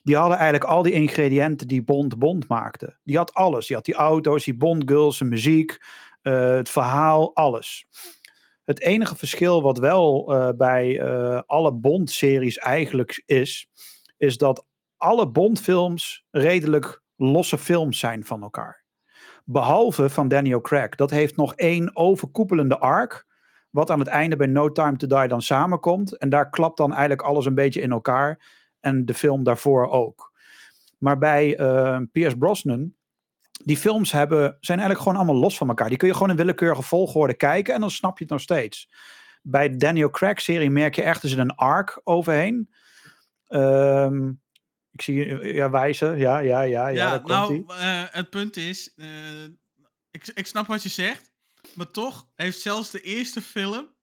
Die 0.05 0.17
hadden 0.17 0.37
eigenlijk 0.39 0.71
al 0.71 0.83
die 0.83 0.93
ingrediënten 0.93 1.69
die 1.69 1.83
Bond 1.83 2.19
Bond 2.19 2.49
maakte. 2.49 2.97
Die 3.05 3.17
had 3.17 3.35
alles. 3.35 3.67
Die 3.67 3.77
had 3.77 3.85
die 3.85 3.95
auto's, 3.95 4.45
die 4.45 4.57
Bond 4.57 4.83
girls, 4.87 5.19
de 5.19 5.25
muziek, 5.25 5.79
eh, 6.23 6.55
het 6.55 6.69
verhaal, 6.69 7.35
alles. 7.35 7.87
Het 8.65 8.81
enige 8.81 9.17
verschil 9.17 9.63
wat 9.63 9.79
wel 9.79 10.35
eh, 10.35 10.49
bij 10.57 11.01
eh, 11.01 11.41
alle 11.47 11.73
Bond-series 11.73 12.59
eigenlijk 12.59 13.23
is, 13.27 13.69
is 14.17 14.39
dat 14.39 14.67
alle 14.97 15.29
Bond-films 15.29 16.25
redelijk 16.31 17.03
losse 17.17 17.59
films 17.59 17.99
zijn 17.99 18.25
van 18.25 18.43
elkaar. 18.43 18.85
Behalve 19.45 20.11
van 20.11 20.29
Daniel 20.29 20.61
Craig. 20.61 20.95
Dat 20.95 21.11
heeft 21.11 21.37
nog 21.37 21.55
één 21.55 21.97
overkoepelende 21.97 22.79
arc, 22.79 23.27
wat 23.71 23.91
aan 23.91 23.99
het 23.99 24.09
einde 24.09 24.37
bij 24.37 24.47
No 24.47 24.73
Time 24.73 24.97
to 24.97 25.07
Die 25.07 25.29
dan 25.29 25.43
samenkomt. 25.43 26.17
En 26.19 26.29
daar 26.29 26.51
klapt 26.51 26.77
dan 26.77 26.91
eigenlijk 26.91 27.23
alles 27.23 27.47
een 27.47 27.55
beetje 27.55 27.81
in 27.81 27.91
elkaar. 27.91 28.63
En 28.85 29.05
de 29.05 29.15
film 29.15 29.45
daarvoor 29.45 29.89
ook. 29.89 30.33
Maar 30.99 31.19
bij 31.19 31.61
uh, 31.61 31.99
Pierce 32.13 32.37
Brosnan, 32.37 32.95
die 33.65 33.77
films 33.77 34.13
hebben, 34.13 34.57
zijn 34.61 34.79
eigenlijk 34.79 35.09
gewoon 35.09 35.17
allemaal 35.17 35.43
los 35.43 35.57
van 35.57 35.69
elkaar. 35.69 35.89
Die 35.89 35.97
kun 35.97 36.09
je 36.09 36.15
gewoon 36.15 36.31
in 36.31 36.37
willekeurige 36.37 36.83
volgorde 36.83 37.35
kijken 37.35 37.75
en 37.75 37.81
dan 37.81 37.91
snap 37.91 38.19
je 38.19 38.25
het 38.25 38.33
nog 38.33 38.43
steeds. 38.43 38.91
Bij 39.43 39.69
de 39.69 39.77
Daniel 39.77 40.11
Craig 40.11 40.41
serie 40.41 40.71
merk 40.71 40.95
je 40.95 41.03
echt, 41.03 41.23
er 41.23 41.29
zit 41.29 41.39
een 41.39 41.55
arc 41.55 42.01
overheen. 42.05 42.71
Ehm, 43.47 44.29
ik 44.91 45.03
zie 45.03 45.15
je 45.15 45.55
ja, 45.55 45.71
wijzen. 45.71 46.19
Ja, 46.19 46.39
ja, 46.39 46.61
ja. 46.61 46.89
Ja, 46.89 47.13
ja 47.13 47.23
nou, 47.25 47.65
uh, 47.69 48.03
het 48.11 48.31
punt 48.31 48.57
is, 48.57 48.93
uh, 48.97 49.45
ik, 50.11 50.31
ik 50.35 50.47
snap 50.47 50.67
wat 50.67 50.83
je 50.83 50.89
zegt. 50.89 51.33
Maar 51.75 51.91
toch 51.91 52.27
heeft 52.35 52.61
zelfs 52.61 52.91
de 52.91 53.01
eerste 53.01 53.41
film. 53.41 53.95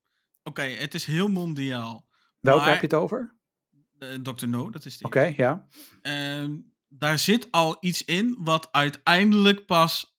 Oké, 0.44 0.62
het 0.62 0.94
is 0.94 1.06
heel 1.06 1.28
mondiaal. 1.28 2.08
Welke 2.40 2.70
heb 2.70 2.76
je 2.76 2.82
het 2.82 2.94
over? 2.94 3.36
Uh, 4.03 4.14
Dr. 4.14 4.48
No, 4.48 4.69
dat 4.69 4.86
is 4.86 4.98
die. 4.98 5.07
Oké, 5.07 5.34
ja. 5.38 5.68
Uh, 6.02 6.49
daar 6.90 7.19
zit 7.19 7.48
al 7.52 7.78
iets 7.80 8.06
in 8.06 8.36
wat 8.40 8.68
uiteindelijk 8.72 9.65
pas 9.65 10.18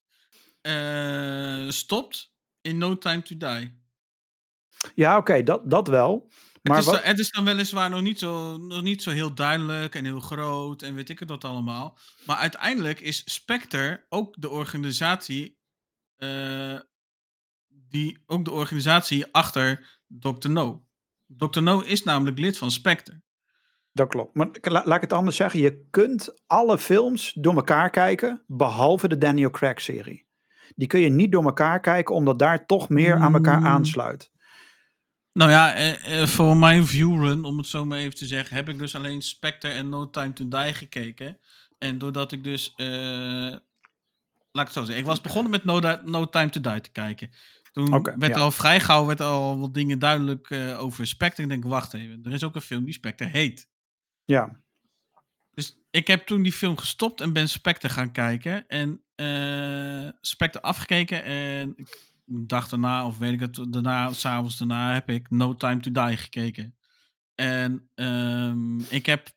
uh, 0.63 1.71
stopt 1.71 2.35
in 2.61 2.79
No 2.79 2.99
Time 2.99 3.23
to 3.23 3.37
Die. 3.37 3.81
Ja, 4.95 5.17
oké, 5.17 5.43
dat, 5.43 5.71
dat 5.71 5.89
wel. 5.89 6.31
Maar 6.63 6.77
het, 6.77 6.87
is, 6.87 6.93
wat... 6.93 7.03
het 7.03 7.19
is 7.19 7.31
dan 7.31 7.45
weliswaar 7.45 7.91
nog 7.91 8.03
niet, 8.03 8.19
zo, 8.19 8.57
nog 8.57 8.83
niet 8.83 9.03
zo 9.03 9.11
heel 9.11 9.35
duidelijk 9.35 9.95
en 9.95 10.05
heel 10.05 10.21
groot 10.21 10.83
en 10.83 10.95
weet 10.95 11.09
ik 11.09 11.19
het 11.19 11.29
wat 11.29 11.45
allemaal. 11.45 11.99
Maar 12.27 12.37
uiteindelijk 12.37 13.01
is 13.01 13.23
Spectre 13.25 14.07
ook 14.09 14.35
de 14.39 14.51
organisatie 14.51 15.59
uh, 16.19 16.81
die 17.69 18.23
ook 18.27 18.45
de 18.45 18.51
organisatie 18.51 19.27
achter 19.33 19.99
Dr. 20.07 20.51
No. 20.51 20.87
Dr. 21.27 21.63
No 21.63 21.81
is 21.81 22.03
namelijk 22.03 22.39
lid 22.39 22.59
van 22.59 22.71
Spectre. 22.71 23.23
Dat 23.93 24.09
klopt. 24.09 24.35
Maar 24.35 24.49
laat 24.63 24.95
ik 24.95 25.01
het 25.01 25.13
anders 25.13 25.37
zeggen. 25.37 25.61
Je 25.61 25.87
kunt 25.91 26.35
alle 26.47 26.79
films 26.79 27.33
door 27.33 27.55
elkaar 27.55 27.91
kijken, 27.91 28.43
behalve 28.47 29.09
de 29.09 29.19
Daniel 29.19 29.51
Craig-serie. 29.51 30.27
Die 30.77 30.89
kun 30.89 31.01
je 31.01 31.09
niet 31.09 31.33
door 31.33 31.45
elkaar 31.45 31.81
kijken, 31.81 32.15
omdat 32.15 32.39
daar 32.39 32.67
toch 32.67 32.89
meer 32.89 33.15
aan 33.15 33.35
elkaar 33.35 33.57
Hmm. 33.57 33.67
aansluit. 33.67 34.31
Nou 35.33 35.51
ja, 35.51 35.75
eh, 35.75 36.23
eh, 36.23 36.29
voor 36.29 36.57
mijn 36.57 36.87
viewrun, 36.87 37.45
om 37.45 37.59
het 37.59 37.67
zo 37.67 37.85
maar 37.85 37.99
even 37.99 38.15
te 38.15 38.27
zeggen, 38.27 38.57
heb 38.57 38.69
ik 38.69 38.79
dus 38.79 38.95
alleen 38.95 39.23
Spectre 39.23 39.71
en 39.71 39.89
No 39.89 40.11
Time 40.11 40.33
to 40.33 40.49
Die 40.49 40.75
gekeken. 40.75 41.39
En 41.79 41.99
doordat 41.99 42.33
ik 42.33 42.45
dus, 42.45 42.73
eh, 42.77 42.87
laat 44.53 44.69
ik 44.69 44.73
het 44.73 44.73
zo 44.73 44.81
zeggen, 44.81 44.99
ik 44.99 45.07
was 45.07 45.21
begonnen 45.21 45.51
met 45.51 45.65
No, 45.65 45.81
no 46.05 46.29
Time 46.29 46.51
to 46.51 46.61
Die 46.61 46.81
te 46.81 46.91
kijken. 46.91 47.31
Toen 47.73 48.03
werd 48.03 48.35
ja. 48.35 48.41
al 48.41 48.51
vrij 48.51 48.81
gauw 48.81 49.07
werd 49.07 49.21
al 49.21 49.59
wat 49.59 49.75
dingen 49.75 49.99
duidelijk 49.99 50.53
over 50.79 51.07
Spectre. 51.07 51.43
Ik 51.43 51.49
denk, 51.49 51.65
wacht 51.65 51.95
even, 51.95 52.21
er 52.25 52.33
is 52.33 52.45
ook 52.45 52.55
een 52.55 52.61
film 52.61 52.85
die 52.85 52.95
Spectre 52.95 53.27
heet. 53.27 53.71
Ja, 54.33 54.61
Dus 55.55 55.77
ik 55.91 56.07
heb 56.07 56.27
toen 56.27 56.43
die 56.43 56.53
film 56.53 56.77
gestopt 56.77 57.21
en 57.21 57.33
ben 57.33 57.49
Spectre 57.49 57.89
gaan 57.89 58.13
kijken. 58.13 58.69
En 58.69 59.03
eh 59.15 60.09
Spectre 60.21 60.63
afgekeken 60.63 61.25
en 61.25 61.73
ik 61.77 62.13
dag 62.25 62.69
daarna, 62.69 63.07
of 63.07 63.19
weet 63.19 63.33
ik 63.33 63.41
het, 63.41 63.73
daarna, 63.73 64.13
s'avonds 64.13 64.59
daarna 64.59 64.93
heb 64.93 65.11
ik 65.11 65.31
No 65.31 65.57
Time 65.57 65.81
to 65.81 65.91
Die 65.91 66.17
gekeken. 66.17 66.77
En 67.35 67.89
ehm, 67.95 68.79
ik 68.79 69.07
heb 69.07 69.31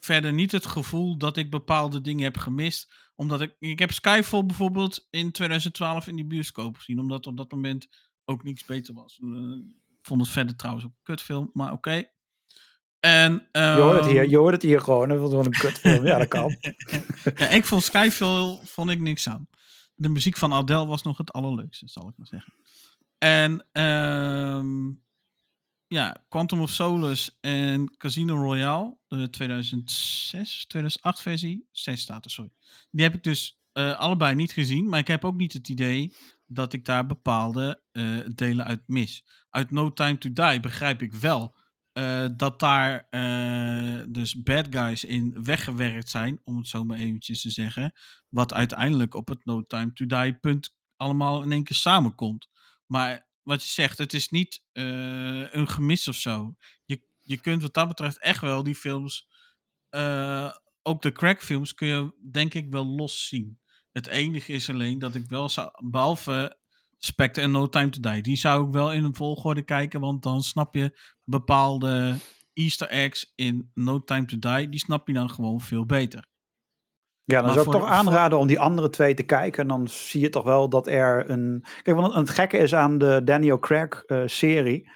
verder 0.00 0.32
niet 0.32 0.52
het 0.52 0.66
gevoel 0.66 1.16
dat 1.16 1.36
ik 1.36 1.50
bepaalde 1.50 2.00
dingen 2.00 2.24
heb 2.24 2.36
gemist. 2.36 2.94
Omdat 3.14 3.40
ik, 3.40 3.56
ik 3.58 3.78
heb 3.78 3.92
Skyfall 3.92 4.46
bijvoorbeeld 4.46 5.06
in 5.10 5.32
2012 5.32 6.06
in 6.06 6.16
die 6.16 6.26
bioscoop 6.26 6.76
gezien. 6.76 6.98
Omdat 6.98 7.26
op 7.26 7.36
dat 7.36 7.50
moment 7.50 7.88
ook 8.24 8.44
niks 8.44 8.64
beter 8.64 8.94
was. 8.94 9.18
Eh, 9.22 9.28
ik 9.88 10.06
vond 10.06 10.20
het 10.20 10.30
verder 10.30 10.56
trouwens 10.56 10.86
ook 10.86 10.92
een 10.92 11.02
kutfilm, 11.02 11.50
maar 11.52 11.72
oké. 11.72 12.04
En, 13.00 13.48
je 13.52 13.60
hoort 13.60 13.96
het 13.96 14.06
hier, 14.06 14.22
ehm, 14.22 14.30
je 14.30 14.36
hoort 14.36 14.52
het 14.52 14.62
hier 14.62 14.80
gewoon. 14.80 15.08
Dat 15.08 15.18
was 15.18 15.30
gewoon 15.30 15.44
een 15.44 15.50
kutfilm. 15.50 16.04
Ja, 16.04 16.18
dat 16.18 16.28
kan. 16.28 16.56
ja, 17.36 17.48
ik 17.48 17.64
vond 17.64 17.82
Skyfall 17.82 18.58
vond 18.64 18.90
ik 18.90 19.00
niks 19.00 19.28
aan. 19.28 19.48
De 19.94 20.08
muziek 20.08 20.36
van 20.36 20.52
Adele 20.52 20.86
was 20.86 21.02
nog 21.02 21.18
het 21.18 21.32
allerleukste, 21.32 21.88
zal 21.88 22.08
ik 22.08 22.14
maar 22.16 22.26
zeggen. 22.26 22.54
En 23.18 23.66
ehm, 23.72 24.90
ja, 25.86 26.24
Quantum 26.28 26.60
of 26.60 26.70
Solace 26.70 27.32
en 27.40 27.96
Casino 27.96 28.34
Royale, 28.34 28.96
de 29.08 29.30
2006, 29.30 30.66
2008 30.66 31.22
versie, 31.22 31.68
6 31.70 32.00
staat 32.00 32.24
er, 32.24 32.30
sorry. 32.30 32.50
Die 32.90 33.04
heb 33.04 33.14
ik 33.14 33.22
dus 33.22 33.60
eh, 33.72 33.98
allebei 33.98 34.34
niet 34.34 34.52
gezien, 34.52 34.88
maar 34.88 34.98
ik 34.98 35.06
heb 35.06 35.24
ook 35.24 35.36
niet 35.36 35.52
het 35.52 35.68
idee 35.68 36.14
dat 36.46 36.72
ik 36.72 36.84
daar 36.84 37.06
bepaalde 37.06 37.80
eh, 37.92 38.04
delen 38.34 38.64
uit 38.64 38.82
mis. 38.86 39.24
Uit 39.50 39.70
No 39.70 39.92
Time 39.92 40.18
to 40.18 40.32
Die 40.32 40.60
begrijp 40.60 41.02
ik 41.02 41.12
wel 41.12 41.56
eh, 41.98 42.26
dat 42.36 42.60
daar 42.60 43.06
eh, 43.10 44.02
dus 44.08 44.42
bad 44.42 44.66
guys 44.70 45.04
in 45.04 45.44
weggewerkt 45.44 46.08
zijn, 46.08 46.40
om 46.44 46.56
het 46.56 46.68
zo 46.68 46.84
maar 46.84 46.98
eventjes 46.98 47.40
te 47.40 47.50
zeggen. 47.50 47.92
Wat 48.28 48.54
uiteindelijk 48.54 49.14
op 49.14 49.28
het 49.28 49.44
No 49.44 49.66
Time 49.66 49.92
to 49.92 50.06
Die 50.06 50.34
punt 50.34 50.74
allemaal 50.96 51.42
in 51.42 51.52
één 51.52 51.64
keer 51.64 51.76
samenkomt. 51.76 52.48
Maar 52.86 53.26
wat 53.42 53.62
je 53.62 53.68
zegt, 53.68 53.98
het 53.98 54.12
is 54.12 54.28
niet 54.28 54.62
eh, 54.72 55.52
een 55.52 55.68
gemis 55.68 56.08
of 56.08 56.14
zo. 56.14 56.56
Je, 56.84 57.02
je 57.22 57.40
kunt 57.40 57.62
wat 57.62 57.74
dat 57.74 57.88
betreft 57.88 58.18
echt 58.18 58.40
wel 58.40 58.62
die 58.62 58.74
films, 58.74 59.28
ook 60.82 61.02
de 61.02 61.12
crackfilms, 61.12 61.74
kun 61.74 61.88
je 61.88 62.12
denk 62.30 62.54
ik 62.54 62.70
wel 62.70 62.86
los 62.86 63.28
zien. 63.28 63.60
Het 63.92 64.06
enige 64.06 64.52
is 64.52 64.70
alleen 64.70 64.98
dat 64.98 65.14
ik 65.14 65.28
wel 65.28 65.48
zou, 65.48 65.70
behalve 65.84 66.58
Spectre 66.98 67.42
en 67.42 67.50
No 67.50 67.68
Time 67.68 67.88
to 67.88 68.00
Die, 68.00 68.22
die 68.22 68.36
zou 68.36 68.66
ik 68.66 68.72
wel 68.72 68.92
in 68.92 69.04
een 69.04 69.14
volgorde 69.14 69.62
kijken, 69.62 70.00
want 70.00 70.22
dan 70.22 70.42
snap 70.42 70.74
je 70.74 70.98
bepaalde 71.24 72.14
easter 72.52 72.88
eggs 72.88 73.32
in 73.34 73.70
No 73.74 74.04
Time 74.04 74.24
to 74.24 74.38
Die, 74.38 74.68
die 74.68 74.80
snap 74.80 75.08
je 75.08 75.14
dan 75.14 75.30
gewoon 75.30 75.60
veel 75.60 75.86
beter. 75.86 76.26
Ja, 77.24 77.36
dan 77.36 77.44
Maar 77.44 77.54
zou 77.54 77.66
ik 77.66 77.72
toch 77.72 77.90
aanraden 77.90 78.38
om 78.38 78.46
die 78.46 78.60
andere 78.60 78.90
twee 78.90 79.14
te 79.14 79.22
kijken. 79.22 79.62
En 79.62 79.68
dan 79.68 79.88
zie 79.88 80.20
je 80.20 80.28
toch 80.28 80.44
wel 80.44 80.68
dat 80.68 80.86
er 80.86 81.30
een... 81.30 81.64
Kijk, 81.82 81.96
want 81.96 82.14
het 82.14 82.30
gekke 82.30 82.58
is 82.58 82.74
aan 82.74 82.98
de 82.98 83.20
Daniel 83.24 83.58
Craig 83.58 84.02
eh, 84.04 84.22
serie... 84.26 84.90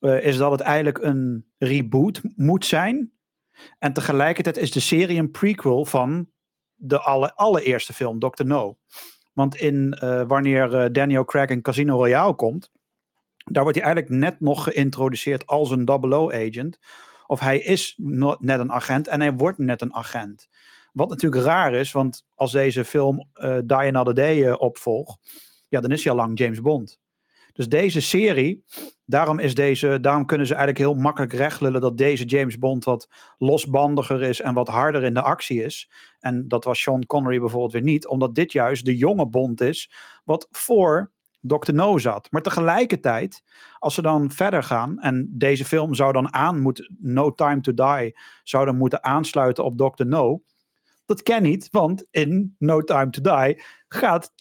eh, 0.00 0.24
is 0.24 0.36
dat 0.36 0.50
het 0.50 0.60
eigenlijk 0.60 0.98
een 0.98 1.46
reboot 1.58 2.20
moet 2.36 2.64
zijn. 2.64 3.12
En 3.78 3.92
tegelijkertijd 3.92 4.56
is 4.56 4.70
de 4.70 4.80
serie 4.80 5.18
een 5.18 5.30
prequel 5.30 5.84
van 5.84 6.30
de 6.74 7.00
alle, 7.00 7.34
allereerste 7.34 7.92
film, 7.92 8.18
Dr. 8.18 8.44
No. 8.44 8.78
Want 9.36 9.56
in, 9.56 9.92
eh, 9.92 10.22
wanneer 10.26 10.74
eh, 10.74 10.92
Daniel 10.92 11.24
Craig 11.24 11.48
in 11.48 11.62
Casino 11.62 11.96
Royale 11.96 12.34
komt... 12.34 12.70
daar 13.44 13.62
wordt 13.62 13.78
hij 13.78 13.86
eigenlijk 13.86 14.16
net 14.16 14.40
nog 14.40 14.64
geïntroduceerd 14.64 15.46
als 15.46 15.70
een 15.70 15.88
00-agent. 15.90 16.78
Of 17.26 17.40
hij 17.40 17.58
is 17.58 17.94
net 18.38 18.60
een 18.60 18.72
agent 18.72 19.08
en 19.08 19.20
hij 19.20 19.32
wordt 19.32 19.58
net 19.58 19.80
een 19.80 19.94
agent. 19.94 20.48
Wat 20.92 21.08
natuurlijk 21.08 21.44
raar 21.44 21.74
is, 21.74 21.92
want 21.92 22.24
als 22.34 22.52
deze 22.52 22.84
film 22.84 23.28
eh 23.32 23.58
Die 23.64 23.76
Another 23.76 24.14
Day 24.14 24.46
eh, 24.46 24.60
opvolgt, 24.60 25.18
ja, 25.68 25.80
dan 25.80 25.90
is 25.90 26.04
hij 26.04 26.12
al 26.12 26.18
lang 26.18 26.38
James 26.38 26.60
Bond. 26.60 27.00
Dus 27.52 27.68
deze 27.68 28.00
serie, 28.00 28.64
daarom, 29.06 29.38
is 29.38 29.54
deze, 29.54 30.00
daarom 30.00 30.26
kunnen 30.26 30.46
ze 30.46 30.54
eigenlijk 30.54 30.84
heel 30.84 31.02
makkelijk 31.02 31.32
rechtlullen 31.32 31.80
dat 31.80 31.98
deze 31.98 32.24
James 32.24 32.58
Bond 32.58 32.84
wat 32.84 33.08
losbandiger 33.38 34.22
is 34.22 34.40
en 34.40 34.54
wat 34.54 34.68
harder 34.68 35.04
in 35.04 35.14
de 35.14 35.22
actie 35.22 35.64
is. 35.64 35.90
En 36.20 36.48
dat 36.48 36.64
was 36.64 36.80
Sean 36.80 37.06
Connery 37.06 37.38
bijvoorbeeld 37.38 37.72
weer 37.72 37.82
niet, 37.82 38.06
omdat 38.06 38.34
dit 38.34 38.52
juist 38.52 38.84
de 38.84 38.96
jonge 38.96 39.26
Bond 39.26 39.60
is, 39.60 39.92
wat 40.24 40.48
voor 40.50 41.10
Dr. 41.40 41.72
No 41.72 41.98
zat. 41.98 42.30
Maar 42.30 42.42
tegelijkertijd, 42.42 43.42
als 43.78 43.94
ze 43.94 44.02
dan 44.02 44.30
verder 44.30 44.62
gaan 44.62 45.00
en 45.00 45.28
deze 45.32 45.64
film 45.64 45.94
zou 45.94 46.12
dan 46.12 46.34
aan 46.34 46.60
moeten, 46.60 46.96
No 46.98 47.34
Time 47.34 47.60
to 47.60 47.74
Die, 47.74 48.18
zou 48.42 48.64
dan 48.64 48.76
moeten 48.76 49.04
aansluiten 49.04 49.64
op 49.64 49.78
Dr. 49.78 50.06
No. 50.06 50.42
Dat 51.06 51.22
ken 51.22 51.42
niet, 51.42 51.68
want 51.70 52.04
in 52.10 52.54
No 52.58 52.82
Time 52.82 53.10
to 53.10 53.20
Die 53.20 53.62
gaat 53.88 54.32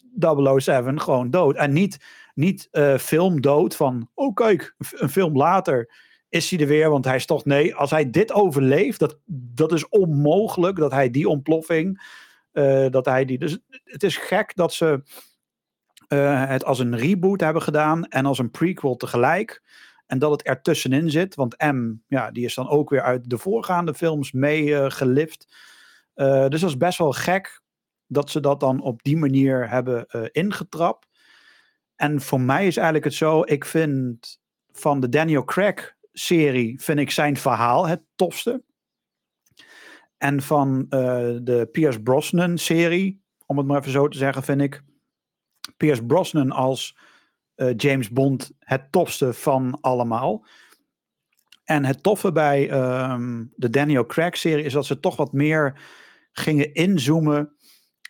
007 0.57 1.01
gewoon 1.01 1.29
dood. 1.29 1.55
En 1.55 1.73
niet, 1.73 2.05
niet 2.35 2.67
eh, 2.71 2.97
film 2.97 3.41
dood 3.41 3.75
van, 3.75 4.09
oh 4.13 4.33
kijk, 4.33 4.75
een 4.77 5.09
film 5.09 5.37
later 5.37 5.89
is 6.29 6.49
hij 6.49 6.59
er 6.59 6.67
weer, 6.67 6.89
want 6.89 7.05
hij 7.05 7.15
is 7.15 7.25
toch, 7.25 7.45
nee, 7.45 7.75
als 7.75 7.91
hij 7.91 8.09
dit 8.09 8.31
overleeft, 8.31 8.99
dat, 8.99 9.17
dat 9.25 9.71
is 9.71 9.89
onmogelijk, 9.89 10.77
dat 10.77 10.91
hij 10.91 11.09
die 11.09 11.29
ontploffing, 11.29 12.01
eh, 12.51 12.89
dat 12.89 13.05
hij 13.05 13.25
die, 13.25 13.37
dus 13.37 13.57
het 13.83 14.03
is 14.03 14.17
gek 14.17 14.55
dat 14.55 14.73
ze 14.73 15.03
eh, 16.07 16.47
het 16.47 16.65
als 16.65 16.79
een 16.79 16.97
reboot 16.97 17.41
hebben 17.41 17.61
gedaan 17.61 18.05
en 18.05 18.25
als 18.25 18.39
een 18.39 18.51
prequel 18.51 18.95
tegelijk. 18.95 19.63
En 20.05 20.19
dat 20.19 20.31
het 20.31 20.43
ertussenin 20.43 21.09
zit, 21.09 21.35
want 21.35 21.57
M, 21.57 21.93
ja, 22.07 22.31
die 22.31 22.45
is 22.45 22.55
dan 22.55 22.69
ook 22.69 22.89
weer 22.89 23.01
uit 23.01 23.29
de 23.29 23.37
voorgaande 23.37 23.93
films 23.93 24.31
mee 24.31 24.91
gelift. 24.91 25.55
Eh, 26.13 26.47
dus 26.47 26.61
dat 26.61 26.69
is 26.69 26.77
best 26.77 26.97
wel 26.97 27.11
gek 27.11 27.61
dat 28.07 28.29
ze 28.29 28.39
dat 28.39 28.59
dan 28.59 28.81
op 28.81 29.03
die 29.03 29.17
manier 29.17 29.69
hebben 29.69 30.05
ingetrapt. 30.31 31.07
En 31.95 32.21
voor 32.21 32.41
mij 32.41 32.67
is 32.67 32.75
eigenlijk 32.75 33.05
het 33.05 33.13
zo, 33.13 33.41
ik 33.41 33.65
vind 33.65 34.39
van 34.71 34.99
de 34.99 35.09
Daniel 35.09 35.43
Craig 35.43 35.95
serie, 36.11 36.81
vind 36.81 36.99
ik 36.99 37.11
zijn 37.11 37.37
verhaal 37.37 37.87
het 37.87 38.01
tofste. 38.15 38.63
En 40.17 40.41
van 40.41 40.85
eh, 40.89 40.99
de 41.41 41.69
Pierce 41.71 42.01
Brosnan 42.01 42.57
serie, 42.57 43.23
om 43.45 43.57
het 43.57 43.67
maar 43.67 43.79
even 43.79 43.91
zo 43.91 44.07
te 44.07 44.17
zeggen, 44.17 44.43
vind 44.43 44.61
ik 44.61 44.83
Pierce 45.77 46.05
Brosnan 46.05 46.51
als 46.51 46.97
eh, 47.55 47.73
James 47.75 48.09
Bond 48.09 48.51
het 48.59 48.91
tofste 48.91 49.33
van 49.33 49.77
allemaal. 49.81 50.45
En 51.63 51.85
het 51.85 52.03
toffe 52.03 52.31
bij 52.31 52.69
ehm, 52.69 53.45
de 53.55 53.69
Daniel 53.69 54.05
Craig-serie 54.05 54.63
is 54.63 54.73
dat 54.73 54.85
ze 54.85 54.99
toch 54.99 55.15
wat 55.15 55.33
meer 55.33 55.79
gingen 56.31 56.73
inzoomen 56.73 57.55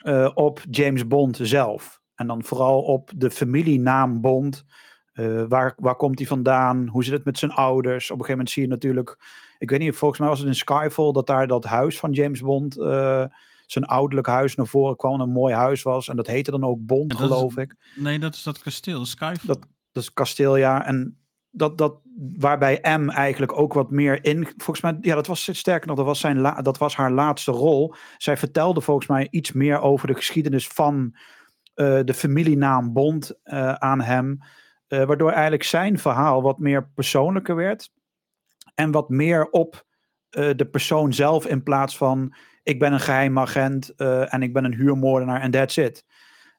eh, 0.04 0.32
op 0.34 0.62
James 0.70 1.08
Bond 1.08 1.40
zelf. 1.42 2.02
En 2.16 2.28
dan 2.28 2.44
vooral 2.44 2.82
op 2.82 3.12
de 3.16 3.32
familienaam 3.32 4.22
Bond. 4.22 4.66
Eh, 5.14 5.44
waar, 5.48 5.74
waar 5.78 5.96
komt 5.96 6.18
hij 6.20 6.28
vandaan? 6.28 6.88
Hoe 6.88 7.04
zit 7.04 7.14
het 7.14 7.26
met 7.26 7.38
zijn 7.38 7.52
ouders? 7.52 8.04
Op 8.12 8.20
een 8.20 8.26
gegeven 8.26 8.32
moment 8.32 8.50
zie 8.50 8.62
je 8.64 8.68
natuurlijk. 8.70 9.18
Ik 9.58 9.70
weet 9.70 9.80
niet, 9.80 9.96
volgens 9.96 10.20
mij 10.20 10.30
was 10.30 10.40
het 10.40 10.48
in 10.48 10.56
Skyfall 10.56 11.12
dat 11.12 11.28
daar 11.28 11.48
dat 11.48 11.64
huis 11.64 12.00
van 12.00 12.12
James 12.12 12.42
Bond. 12.42 12.80
eh, 12.80 13.24
zijn 13.66 13.86
ouderlijk 13.86 14.28
huis 14.28 14.56
naar 14.56 14.68
voren 14.68 14.96
kwam. 14.96 15.22
Een 15.22 15.30
mooi 15.32 15.54
huis 15.54 15.84
was. 15.84 16.08
En 16.08 16.16
dat 16.16 16.28
heette 16.28 16.52
dan 16.52 16.64
ook 16.64 16.86
Bond, 16.86 17.14
is- 17.14 17.20
geloof 17.20 17.58
ik. 17.58 17.76
Nee, 17.96 18.20
dat 18.20 18.34
is 18.36 18.44
dat 18.44 18.60
kasteel, 18.60 19.06
Skyfall. 19.06 19.48
Dat- 19.48 19.68
Dat 19.92 20.04
is 20.04 20.14
kasteel, 20.14 20.56
ja. 20.56 20.86
En 20.86 21.18
dat, 21.50 21.78
dat, 21.78 22.00
waarbij 22.38 22.98
M 22.98 23.10
eigenlijk 23.10 23.58
ook 23.60 23.74
wat 23.74 23.92
meer 23.92 24.26
in. 24.26 24.44
Volgens 24.58 24.82
mij, 24.82 24.98
ja, 25.02 25.16
dat 25.16 25.28
was 25.28 25.50
sterker 25.58 25.88
nog, 25.88 25.98
dat 25.98 26.06
was, 26.06 26.20
zijn 26.20 26.40
la, 26.40 26.62
dat 26.62 26.78
was 26.78 26.96
haar 26.96 27.12
laatste 27.12 27.52
rol. 27.52 27.94
Zij 28.18 28.38
vertelde 28.38 28.82
volgens 28.82 29.08
mij 29.08 29.28
iets 29.32 29.52
meer 29.52 29.80
over 29.82 30.08
de 30.08 30.14
geschiedenis 30.16 30.68
van 30.68 31.16
de 31.76 32.14
familienaam 32.14 32.94
Bond 32.94 33.40
eh, 33.44 33.74
aan 33.74 34.02
hem. 34.02 34.40
eh, 34.88 35.04
waardoor 35.06 35.32
eigenlijk 35.32 35.64
zijn 35.64 36.00
verhaal 36.00 36.42
wat 36.42 36.60
meer 36.60 36.90
persoonlijker 36.90 37.56
werd. 37.56 37.92
En 38.76 38.92
wat 38.92 39.10
meer 39.10 39.50
op 39.50 39.86
eh, 40.30 40.50
de 40.56 40.66
persoon 40.66 41.14
zelf 41.14 41.46
in 41.46 41.64
plaats 41.64 41.98
van 41.98 42.36
ik 42.64 42.80
ben 42.80 42.94
een 42.94 43.00
geheim 43.00 43.40
agent 43.40 43.96
eh, 43.96 44.34
en 44.34 44.42
ik 44.44 44.54
ben 44.54 44.64
een 44.66 44.74
huurmoordenaar 44.74 45.42
en 45.42 45.52
that's 45.52 45.78
it. 45.78 46.06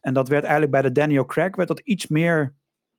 En 0.01 0.14
dat 0.14 0.28
werd 0.28 0.43
eigenlijk 0.43 0.72
bij 0.72 0.82
de 0.82 0.93
Daniel 0.93 1.24
Craig 1.24 1.56
werd 1.56 1.68
dat 1.68 1.80
iets 1.80 2.06
meer 2.06 2.55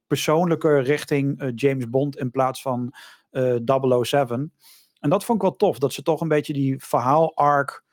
persoonlijker 0.07 0.81
richting 0.83 1.39
eh, 1.39 1.49
James 1.55 1.89
Bond 1.89 2.17
in 2.17 2.31
plaats 2.31 2.61
van 2.61 2.93
eh 3.29 3.55
007. 4.01 4.53
En 4.99 5.09
dat 5.09 5.25
vond 5.25 5.37
ik 5.37 5.47
wel 5.47 5.55
tof, 5.55 5.79
dat 5.79 5.93
ze 5.93 6.01
toch 6.01 6.21
een 6.21 6.27
beetje 6.27 6.53
die 6.53 6.83
verhaal-arc 6.83 7.83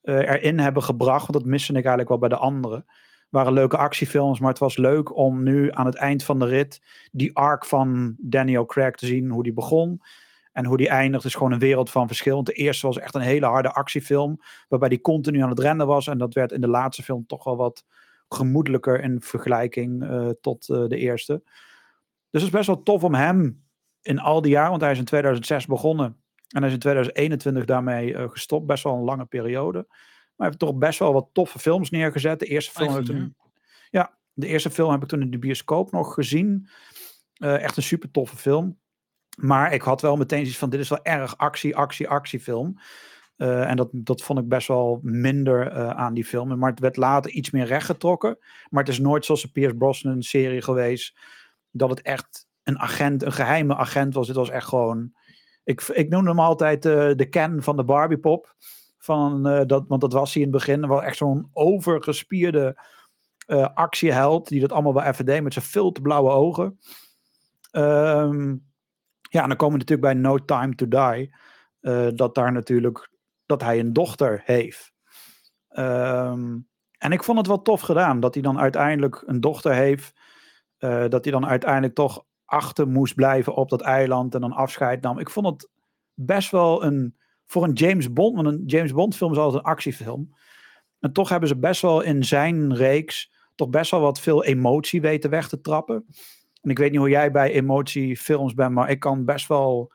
eh, 0.00 0.14
erin 0.14 0.58
hebben 0.58 0.82
gebracht. 0.82 1.26
Want 1.26 1.32
dat 1.32 1.44
miste 1.52 1.68
ik 1.68 1.76
eigenlijk 1.76 2.08
wel 2.08 2.18
bij 2.18 2.28
de 2.28 2.36
anderen. 2.36 2.84
Waren 3.28 3.52
leuke 3.52 3.76
actiefilms, 3.76 4.40
maar 4.40 4.50
het 4.50 4.58
was 4.58 4.76
leuk 4.76 5.16
om 5.16 5.42
nu 5.42 5.72
aan 5.72 5.86
het 5.86 5.94
eind 5.94 6.24
van 6.24 6.38
de 6.38 6.46
rit 6.46 6.82
die 7.12 7.36
arc 7.36 7.64
van 7.64 8.16
Daniel 8.18 8.66
Craig 8.66 8.94
te 8.94 9.06
zien, 9.06 9.30
hoe 9.30 9.42
die 9.42 9.52
begon. 9.52 10.02
En 10.52 10.64
hoe 10.64 10.76
die 10.76 10.88
eindigt 10.88 11.24
is 11.24 11.34
gewoon 11.34 11.52
een 11.52 11.58
wereld 11.58 11.90
van 11.90 12.06
verschil. 12.06 12.34
Want 12.34 12.46
de 12.46 12.52
eerste 12.52 12.86
was 12.86 12.98
echt 12.98 13.14
een 13.14 13.20
hele 13.20 13.46
harde 13.46 13.72
actiefilm. 13.72 14.40
Waarbij 14.68 14.88
die 14.88 15.00
continu 15.00 15.40
aan 15.40 15.48
het 15.48 15.58
rennen 15.58 15.86
was. 15.86 16.06
En 16.06 16.18
dat 16.18 16.34
werd 16.34 16.52
in 16.52 16.60
de 16.60 16.68
laatste 16.68 17.02
film 17.02 17.26
toch 17.26 17.44
wel 17.44 17.56
wat 17.56 17.84
gemoedelijker 18.28 19.00
in 19.00 19.20
vergelijking 19.20 20.02
eh, 20.02 20.28
tot 20.40 20.68
eh, 20.68 20.86
de 20.86 20.96
eerste. 20.96 21.42
Dus 22.30 22.42
het 22.42 22.42
is 22.42 22.50
best 22.50 22.66
wel 22.66 22.82
tof 22.82 23.04
om 23.04 23.14
hem 23.14 23.64
in 24.02 24.18
al 24.18 24.42
die 24.42 24.50
jaren, 24.50 24.70
want 24.70 24.82
hij 24.82 24.90
is 24.90 24.98
in 24.98 25.04
2006 25.04 25.66
begonnen. 25.66 26.06
En 26.48 26.58
hij 26.58 26.66
is 26.66 26.72
in 26.72 26.80
2021 26.80 27.64
daarmee 27.64 28.14
eh, 28.14 28.30
gestopt. 28.30 28.66
Best 28.66 28.84
wel 28.84 28.94
een 28.94 29.04
lange 29.04 29.26
periode. 29.26 29.86
Maar 30.38 30.46
heeft 30.46 30.58
toch 30.58 30.74
best 30.74 30.98
wel 30.98 31.12
wat 31.12 31.28
toffe 31.32 31.58
films 31.58 31.90
neergezet. 31.90 32.38
De 32.38 32.46
eerste 32.46 32.70
film 32.70 32.90
heb 32.92 33.00
ik 33.00 33.06
15 33.06 33.24
toen, 33.24 33.36
ja, 33.90 34.18
de 34.32 34.46
eerste 34.46 34.70
film 34.70 34.90
heb 34.90 35.02
ik 35.02 35.08
toen 35.08 35.20
in 35.20 35.30
de 35.30 35.38
bioscoop 35.38 35.92
nog 35.92 36.14
gezien. 36.14 36.68
Eh, 37.34 37.62
echt 37.62 37.76
een 37.76 37.82
super 37.82 38.10
toffe 38.10 38.36
film. 38.36 38.78
Maar 39.36 39.72
ik 39.72 39.82
had 39.82 40.00
wel 40.00 40.16
meteen 40.16 40.38
zoiets 40.38 40.58
van: 40.58 40.70
dit 40.70 40.80
is 40.80 40.88
wel 40.88 41.02
erg 41.02 41.36
actie, 41.36 41.76
actie, 41.76 42.08
actiefilm. 42.08 42.78
Eh, 43.36 43.70
en 43.70 43.76
dat, 43.76 43.88
dat 43.92 44.22
vond 44.22 44.38
ik 44.38 44.48
best 44.48 44.68
wel 44.68 44.98
minder 45.02 45.66
eh, 45.66 45.90
aan 45.90 46.14
die 46.14 46.24
film. 46.24 46.58
Maar 46.58 46.70
het 46.70 46.80
werd 46.80 46.96
later 46.96 47.30
iets 47.30 47.50
meer 47.50 47.64
rechtgetrokken. 47.64 48.38
Maar 48.68 48.82
het 48.82 48.92
is 48.92 48.98
nooit 48.98 49.24
zoals 49.24 49.42
de 49.42 49.50
Pierce 49.50 49.76
Brosnan 49.76 50.22
serie 50.22 50.62
geweest. 50.62 51.18
Dat 51.70 51.90
het 51.90 52.02
echt 52.02 52.46
een 52.62 52.78
agent, 52.78 53.22
een 53.22 53.32
geheime 53.32 53.76
agent 53.76 54.14
was. 54.14 54.26
Dit 54.26 54.36
was 54.36 54.50
echt 54.50 54.66
gewoon. 54.66 55.12
Ik, 55.64 55.80
ik 55.80 56.08
noemde 56.08 56.28
hem 56.28 56.40
altijd 56.40 56.82
de 56.82 57.26
Ken 57.30 57.62
van 57.62 57.76
de 57.76 57.84
Barbie 57.84 58.18
pop. 58.18 58.56
Van, 59.08 59.46
eh, 59.46 59.66
dat, 59.66 59.84
want 59.86 60.00
dat 60.00 60.12
was 60.12 60.34
hij 60.34 60.42
in 60.42 60.48
het 60.48 60.56
begin. 60.56 60.88
Wel 60.88 61.02
echt 61.02 61.16
zo'n 61.16 61.50
overgespierde 61.52 62.82
eh, 63.46 63.68
actieheld. 63.74 64.48
Die 64.48 64.60
dat 64.60 64.72
allemaal 64.72 64.94
wel 64.94 65.02
even 65.02 65.24
deed 65.24 65.42
met 65.42 65.52
zijn 65.52 65.64
veel 65.64 65.92
te 65.92 66.00
blauwe 66.00 66.30
ogen. 66.30 66.78
Ehm, 67.70 68.56
ja, 69.20 69.42
en 69.42 69.48
dan 69.48 69.56
komen 69.56 69.78
we 69.78 69.84
natuurlijk 69.84 70.00
bij 70.00 70.14
No 70.14 70.44
Time 70.44 70.74
to 70.74 70.88
Die. 70.88 71.34
eh, 71.80 72.08
dat 72.14 72.34
daar 72.34 72.52
natuurlijk 72.52 73.10
dat 73.46 73.62
hij 73.62 73.78
een 73.78 73.92
dochter 73.92 74.42
heeft. 74.44 74.92
Ehm, 75.68 76.58
en 76.98 77.12
ik 77.12 77.24
vond 77.24 77.38
het 77.38 77.46
wel 77.46 77.62
tof 77.62 77.80
gedaan 77.80 78.20
dat 78.20 78.34
hij 78.34 78.42
dan 78.42 78.58
uiteindelijk 78.58 79.22
een 79.26 79.40
dochter 79.40 79.72
heeft. 79.74 80.16
dat 81.08 81.24
hij 81.24 81.32
dan 81.32 81.46
uiteindelijk 81.46 81.94
toch 81.94 82.24
achter 82.44 82.88
moest 82.88 83.14
blijven 83.14 83.54
op 83.54 83.68
dat 83.68 83.80
eiland 83.80 84.34
en 84.34 84.40
dan 84.40 84.52
afscheid 84.52 85.00
nam. 85.00 85.18
Ik 85.18 85.30
vond 85.30 85.46
het 85.46 85.68
best 86.14 86.50
wel 86.50 86.84
een. 86.84 87.16
Voor 87.48 87.64
een 87.64 87.72
James 87.72 88.12
Bond, 88.12 88.36
want 88.36 88.46
een 88.46 88.62
James 88.66 88.92
Bond 88.92 89.16
film 89.16 89.32
is 89.32 89.38
altijd 89.38 89.64
een 89.64 89.70
actiefilm. 89.70 90.34
En 91.00 91.12
toch 91.12 91.28
hebben 91.28 91.48
ze 91.48 91.58
best 91.58 91.82
wel 91.82 92.00
in 92.00 92.24
zijn 92.24 92.74
reeks. 92.74 93.32
toch 93.54 93.68
best 93.68 93.90
wel 93.90 94.00
wat 94.00 94.20
veel 94.20 94.44
emotie 94.44 95.00
weten 95.00 95.30
weg 95.30 95.48
te 95.48 95.60
trappen. 95.60 96.06
En 96.62 96.70
ik 96.70 96.78
weet 96.78 96.90
niet 96.90 97.00
hoe 97.00 97.08
jij 97.08 97.30
bij 97.30 97.52
emotiefilms 97.52 98.54
bent, 98.54 98.74
maar 98.74 98.90
ik 98.90 99.00
kan 99.00 99.24
best 99.24 99.48
wel. 99.48 99.92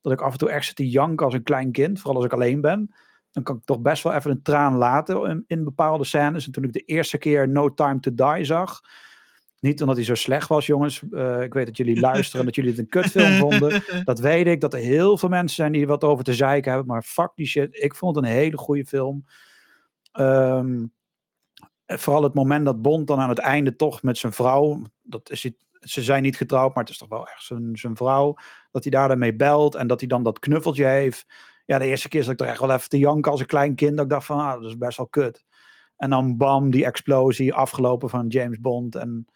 dat 0.00 0.12
ik 0.12 0.20
af 0.20 0.32
en 0.32 0.38
toe 0.38 0.50
echt 0.50 0.66
zit 0.66 0.76
te 0.76 0.88
janken 0.88 1.24
als 1.24 1.34
een 1.34 1.42
klein 1.42 1.72
kind, 1.72 2.00
vooral 2.00 2.16
als 2.16 2.24
ik 2.24 2.32
alleen 2.32 2.60
ben 2.60 2.90
dan 3.36 3.44
kan 3.44 3.56
ik 3.56 3.64
toch 3.64 3.80
best 3.80 4.02
wel 4.02 4.12
even 4.12 4.30
een 4.30 4.42
traan 4.42 4.76
laten 4.76 5.30
in, 5.30 5.44
in 5.46 5.64
bepaalde 5.64 6.04
scènes. 6.04 6.46
En 6.46 6.52
toen 6.52 6.64
ik 6.64 6.72
de 6.72 6.80
eerste 6.80 7.18
keer 7.18 7.48
No 7.48 7.74
Time 7.74 8.00
to 8.00 8.14
Die 8.14 8.44
zag, 8.44 8.80
niet 9.60 9.80
omdat 9.80 9.96
hij 9.96 10.04
zo 10.04 10.14
slecht 10.14 10.48
was, 10.48 10.66
jongens. 10.66 11.02
eh, 11.10 11.42
ik 11.42 11.54
weet 11.54 11.66
dat 11.66 11.76
jullie 11.76 12.00
luisteren 12.10 12.40
en 12.40 12.46
dat 12.46 12.54
jullie 12.54 12.70
het 12.70 12.80
een 12.80 12.88
kutfilm 12.88 13.36
vonden. 13.36 13.82
Dat 14.04 14.18
weet 14.18 14.46
ik, 14.46 14.60
dat 14.60 14.74
er 14.74 14.80
heel 14.80 15.18
veel 15.18 15.28
mensen 15.28 15.56
zijn 15.56 15.72
die 15.72 15.80
er 15.82 15.86
wat 15.88 16.04
over 16.04 16.24
te 16.24 16.34
zeiken 16.34 16.70
hebben. 16.72 16.88
Maar 16.88 17.02
fuck 17.02 17.30
die 17.34 17.46
shit. 17.46 17.68
Ik 17.82 17.94
vond 17.94 18.16
het 18.16 18.24
een 18.24 18.30
hele 18.30 18.56
goede 18.56 18.84
film. 18.84 19.24
Ehm, 20.12 20.84
vooral 21.86 22.22
het 22.22 22.34
moment 22.34 22.64
dat 22.64 22.82
Bond 22.82 23.06
dan 23.06 23.18
aan 23.18 23.28
het 23.28 23.38
einde 23.38 23.76
toch 23.76 24.02
met 24.02 24.18
zijn 24.18 24.32
vrouw... 24.32 24.82
Dat 25.02 25.30
is, 25.30 25.42
het- 25.42 25.64
ze 25.80 26.02
zijn 26.02 26.22
niet 26.22 26.36
getrouwd, 26.36 26.74
maar 26.74 26.84
het 26.84 26.92
is 26.92 26.98
toch 26.98 27.08
wel 27.08 27.28
echt 27.28 27.42
zijn, 27.44 27.76
zijn 27.76 27.96
vrouw. 27.96 28.34
Dat 28.70 28.82
hij 28.82 28.92
daar 28.92 29.08
dan 29.08 29.18
mee 29.18 29.36
belt 29.36 29.74
en 29.74 29.86
dat 29.86 30.00
hij 30.00 30.08
dan 30.08 30.22
dat 30.22 30.38
knuffeltje 30.38 30.84
heeft. 30.84 31.26
Ja, 31.66 31.78
de 31.78 31.86
eerste 31.86 32.08
keer 32.08 32.22
zat 32.22 32.32
ik 32.32 32.40
er 32.40 32.46
echt 32.46 32.60
wel 32.60 32.70
even 32.70 32.88
te 32.88 32.98
janken 32.98 33.30
als 33.30 33.40
een 33.40 33.46
klein 33.46 33.74
kind. 33.74 33.96
Dat 33.96 34.04
ik 34.04 34.10
dacht 34.10 34.26
van, 34.26 34.38
ah, 34.38 34.52
dat 34.60 34.70
is 34.70 34.78
best 34.78 34.96
wel 34.96 35.08
kut. 35.08 35.44
En 35.96 36.10
dan 36.10 36.36
bam, 36.36 36.70
die 36.70 36.84
explosie 36.84 37.54
afgelopen 37.54 38.08
van 38.08 38.26
James 38.28 38.60
Bond. 38.60 38.94
En 38.94 39.26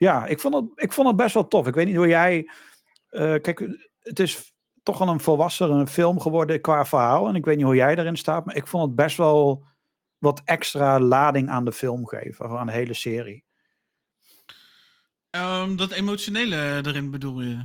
ja, 0.00 0.26
ik 0.26 0.40
vond 0.40 0.54
het, 0.54 0.64
ik 0.74 0.92
vond 0.92 1.06
het 1.08 1.16
best 1.16 1.34
wel 1.34 1.48
tof. 1.48 1.66
Ik 1.66 1.74
weet 1.74 1.86
niet 1.86 1.96
hoe 1.96 2.06
jij... 2.08 2.50
eh, 3.08 3.34
kijk, 3.40 3.58
het 4.00 4.20
is 4.20 4.52
toch 4.82 4.98
wel 4.98 5.08
een 5.08 5.20
volwassene 5.20 5.86
film 5.86 6.20
geworden 6.20 6.60
qua 6.60 6.84
verhaal. 6.84 7.28
En 7.28 7.34
ik 7.34 7.44
weet 7.44 7.56
niet 7.56 7.64
hoe 7.64 7.74
jij 7.74 7.96
erin 7.96 8.16
staat. 8.16 8.44
Maar 8.44 8.56
ik 8.56 8.66
vond 8.66 8.86
het 8.86 8.94
best 8.94 9.16
wel 9.16 9.64
wat 10.18 10.42
extra 10.44 11.00
lading 11.00 11.48
aan 11.48 11.64
de 11.64 11.72
film 11.72 12.06
geven. 12.06 12.48
Aan 12.58 12.66
de 12.66 12.72
hele 12.72 12.94
serie. 12.94 13.44
Ehm, 15.30 15.76
dat 15.76 15.90
emotionele 15.90 16.80
erin 16.86 17.10
bedoel 17.10 17.40
je? 17.40 17.64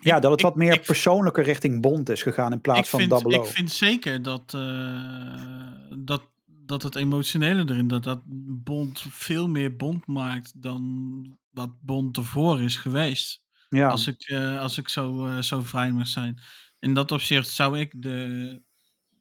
Ja, 0.00 0.20
dat 0.20 0.30
het 0.30 0.40
ik- 0.40 0.46
wat 0.46 0.56
meer 0.56 0.72
ik- 0.72 0.84
persoonlijker 0.86 1.44
richting 1.44 1.80
Bond 1.80 2.08
is 2.08 2.22
gegaan 2.22 2.50
in 2.50 2.56
Ik 2.56 2.62
plaats 2.62 2.88
van 2.88 2.98
vind, 2.98 3.10
Double 3.10 3.34
ik 3.34 3.40
O. 3.40 3.44
vind 3.44 3.70
zeker 3.70 4.22
dat, 4.22 4.54
eh, 4.54 5.72
dat, 5.96 6.22
dat 6.46 6.82
het 6.82 6.94
emotionele 6.96 7.64
erin, 7.72 7.88
dat 7.88 8.02
dat 8.04 8.20
Bond 8.64 9.04
veel 9.10 9.48
meer 9.48 9.76
Bond 9.76 10.06
maakt 10.06 10.62
dan 10.62 11.37
dat 11.50 11.80
Bond 11.80 12.16
ervoor 12.16 12.62
is 12.62 12.76
geweest. 12.76 13.42
Ja, 13.68 13.88
Als 13.88 14.06
ik, 14.06 14.22
eh, 14.22 14.60
als 14.60 14.78
ik 14.78 14.88
zo, 14.88 15.26
eh, 15.26 15.38
zo 15.38 15.60
vrij 15.62 15.92
mag 15.92 16.06
zijn. 16.08 16.40
In 16.78 16.94
dat 16.94 17.12
opzicht 17.12 17.48
zou 17.48 17.78
ik 17.78 18.02
de. 18.02 18.62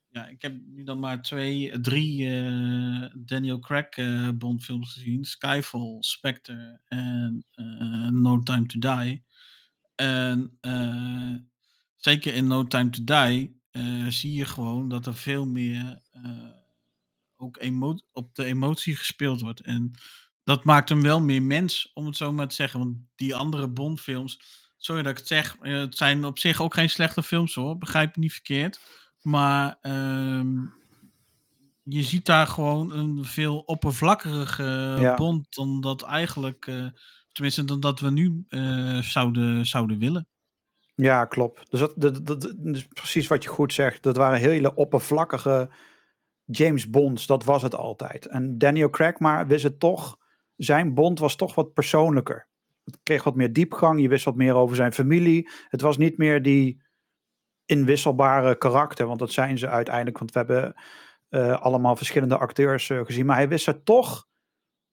Ja, 0.09 0.27
ik 0.27 0.41
heb 0.41 0.57
nu 0.65 0.83
dan 0.83 0.99
maar 0.99 1.21
twee, 1.21 1.79
drie 1.79 2.29
eh, 2.29 3.09
Daniel 3.17 3.59
Craig 3.59 3.89
Bond-films 4.37 4.93
gezien: 4.93 5.25
Skyfall, 5.25 5.97
Spectre 5.99 6.81
en 6.85 7.45
No 8.21 8.43
Time 8.43 8.65
to 8.65 8.79
Die. 8.79 9.23
En 9.95 10.57
zeker 11.95 12.33
in 12.33 12.47
No 12.47 12.67
Time 12.67 12.89
to 12.89 13.03
Die 13.03 13.61
zie 14.11 14.33
je 14.33 14.45
gewoon 14.45 14.89
dat 14.89 15.05
er 15.05 15.15
veel 15.15 15.45
meer 15.45 16.01
ook 17.35 17.59
op 18.11 18.35
de 18.35 18.43
emotie 18.45 18.95
gespeeld 18.95 19.41
wordt. 19.41 19.61
En 19.61 19.91
dat 20.47 20.63
maakt 20.63 20.89
hem 20.89 21.01
wel 21.01 21.21
meer 21.21 21.41
mens, 21.41 21.91
om 21.93 22.05
het 22.05 22.15
zo 22.17 22.31
maar 22.31 22.47
te 22.47 22.55
zeggen. 22.55 22.79
Want 22.79 22.97
die 23.15 23.35
andere 23.35 23.67
Bond-films, 23.67 24.39
sorry 24.77 25.01
dat 25.01 25.11
ik 25.11 25.17
het 25.17 25.27
zeg, 25.27 25.57
eh, 25.61 25.79
het 25.79 25.97
zijn 25.97 26.25
op 26.25 26.39
zich 26.39 26.61
ook 26.61 26.73
geen 26.73 26.89
slechte 26.89 27.23
films 27.23 27.55
hoor, 27.55 27.77
begrijp 27.77 28.15
me 28.15 28.21
niet 28.21 28.33
verkeerd. 28.33 28.79
Maar 29.21 29.77
ehm, 29.81 30.55
je 31.83 32.03
ziet 32.03 32.25
daar 32.25 32.47
gewoon 32.47 32.91
een 32.91 33.25
veel 33.25 33.59
oppervlakkige 33.59 34.95
Ja. 34.99 35.15
Bond 35.15 35.55
dan 35.55 35.81
dat 35.81 36.03
eigenlijk, 36.03 36.67
eh, 36.67 36.85
tenminste 37.31 37.63
dan 37.63 37.79
dat 37.79 37.99
we 37.99 38.11
nu 38.11 38.45
eh, 38.49 39.01
zouden, 39.01 39.65
zouden 39.65 39.99
willen. 39.99 40.27
ja, 40.95 41.25
klopt. 41.25 41.71
Dus 41.71 41.79
dat, 41.79 41.93
dat, 41.95 42.25
dat, 42.25 42.41
dat 42.41 42.75
is 42.75 42.87
precies 42.87 43.27
wat 43.27 43.43
je 43.43 43.49
goed 43.49 43.73
zegt. 43.73 44.03
Dat 44.03 44.17
waren 44.17 44.39
hele 44.39 44.75
oppervlakkige 44.75 45.69
James 46.45 46.89
Bonds. 46.89 47.25
Dat 47.25 47.43
was 47.43 47.61
het 47.61 47.75
altijd. 47.75 48.25
En 48.25 48.57
Daniel 48.57 48.89
Craig 48.89 49.19
maar 49.19 49.47
wist 49.47 49.63
het 49.63 49.79
toch. 49.79 50.17
Zijn 50.57 50.93
Bond 50.93 51.19
was 51.19 51.35
toch 51.35 51.55
wat 51.55 51.73
persoonlijker. 51.73 52.47
Het 52.83 52.99
kreeg 53.03 53.23
wat 53.23 53.35
meer 53.35 53.53
diepgang. 53.53 54.01
Je 54.01 54.07
wist 54.07 54.25
wat 54.25 54.35
meer 54.35 54.55
over 54.55 54.75
zijn 54.75 54.93
familie. 54.93 55.49
Het 55.67 55.81
was 55.81 55.97
niet 55.97 56.17
meer 56.17 56.41
die 56.41 56.81
inwisselbare 57.65 58.57
karakter. 58.57 59.07
Want 59.07 59.19
dat 59.19 59.31
zijn 59.31 59.57
ze 59.57 59.67
uiteindelijk. 59.67 60.17
Want 60.17 60.31
we 60.31 60.37
hebben 60.37 60.75
eh, 61.29 61.61
allemaal 61.61 61.95
verschillende 61.95 62.37
acteurs 62.37 62.89
eh, 62.89 63.05
gezien. 63.05 63.25
Maar 63.25 63.35
hij 63.35 63.49
wist 63.49 63.67
er 63.67 63.83
toch 63.83 64.27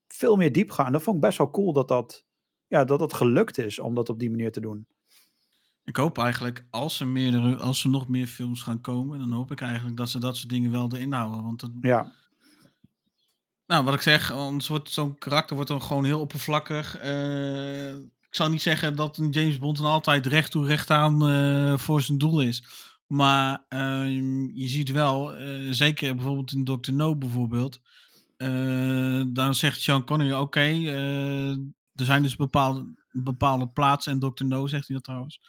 veel 0.07 0.37
meer 0.37 0.53
diepgang. 0.53 0.87
En 0.87 0.93
dat 0.93 1.03
vond 1.03 1.17
ik 1.17 1.23
best 1.23 1.39
wel 1.39 1.51
cool 1.51 1.73
dat 1.73 1.89
dat, 1.89 2.25
ja, 2.67 2.85
dat 2.85 2.99
dat 2.99 3.13
gelukt 3.13 3.59
is 3.59 3.79
om 3.79 3.95
dat 3.95 4.09
op 4.09 4.19
die 4.19 4.31
manier 4.31 4.53
te 4.53 4.61
doen. 4.61 4.87
Ik 5.85 5.97
hoop 5.97 6.19
eigenlijk, 6.19 6.65
als 6.71 7.01
er, 7.01 7.07
meerdere, 7.07 7.57
als 7.57 7.85
er 7.85 7.91
nog 7.91 8.09
meer 8.09 8.27
films 8.27 8.63
gaan 8.63 8.81
komen, 8.81 9.19
dan 9.19 9.33
hoop 9.33 9.51
ik 9.51 9.61
eigenlijk 9.61 9.97
dat 9.97 10.09
ze 10.09 10.19
dat 10.19 10.37
soort 10.37 10.49
dingen 10.49 10.71
wel 10.71 10.91
erin 10.93 11.13
houden. 11.13 11.43
Want 11.43 11.61
het, 11.61 11.71
Ja, 11.81 12.13
Nou, 13.67 13.85
wat 13.85 13.95
ik 13.95 14.01
zeg, 14.01 14.35
zo'n 14.85 15.19
karakter 15.19 15.55
wordt 15.55 15.71
dan 15.71 15.83
gewoon 15.83 16.05
heel 16.05 16.21
oppervlakkig. 16.21 16.97
Eh, 16.97 17.95
ik 17.97 18.35
zou 18.41 18.51
niet 18.51 18.63
zeggen 18.63 18.97
dat 18.97 19.17
een 19.17 19.31
James 19.31 19.59
Bond 19.59 19.77
dan 19.77 19.87
altijd 19.87 20.27
recht 20.27 20.51
toe 20.51 20.67
recht 20.67 20.91
aan 20.91 21.29
eh, 21.29 21.79
voor 21.79 22.01
zijn 22.03 22.19
doel 22.19 22.41
is. 22.41 22.65
Maar 23.07 23.65
ehm, 23.69 24.47
je 24.55 24.69
ziet 24.69 24.91
wel, 24.91 25.35
eh, 25.35 25.71
zeker 25.71 26.15
bijvoorbeeld 26.15 26.53
in 26.53 26.65
Dr. 26.65 26.93
No 26.93 27.17
bijvoorbeeld, 27.17 27.81
dan 29.27 29.55
zegt 29.55 29.81
Sean 29.81 30.05
Connery, 30.05 30.33
oké, 30.33 30.61
er 31.95 32.05
zijn 32.05 32.23
dus 32.23 32.37
bepaalde, 32.37 32.87
bepaalde 33.11 33.69
plaatsen 33.69 34.13
en 34.13 34.19
Dr. 34.19 34.45
No 34.45 34.67
zegt 34.67 34.87
hij 34.87 34.97
dat 34.97 35.05
trouwens. 35.05 35.41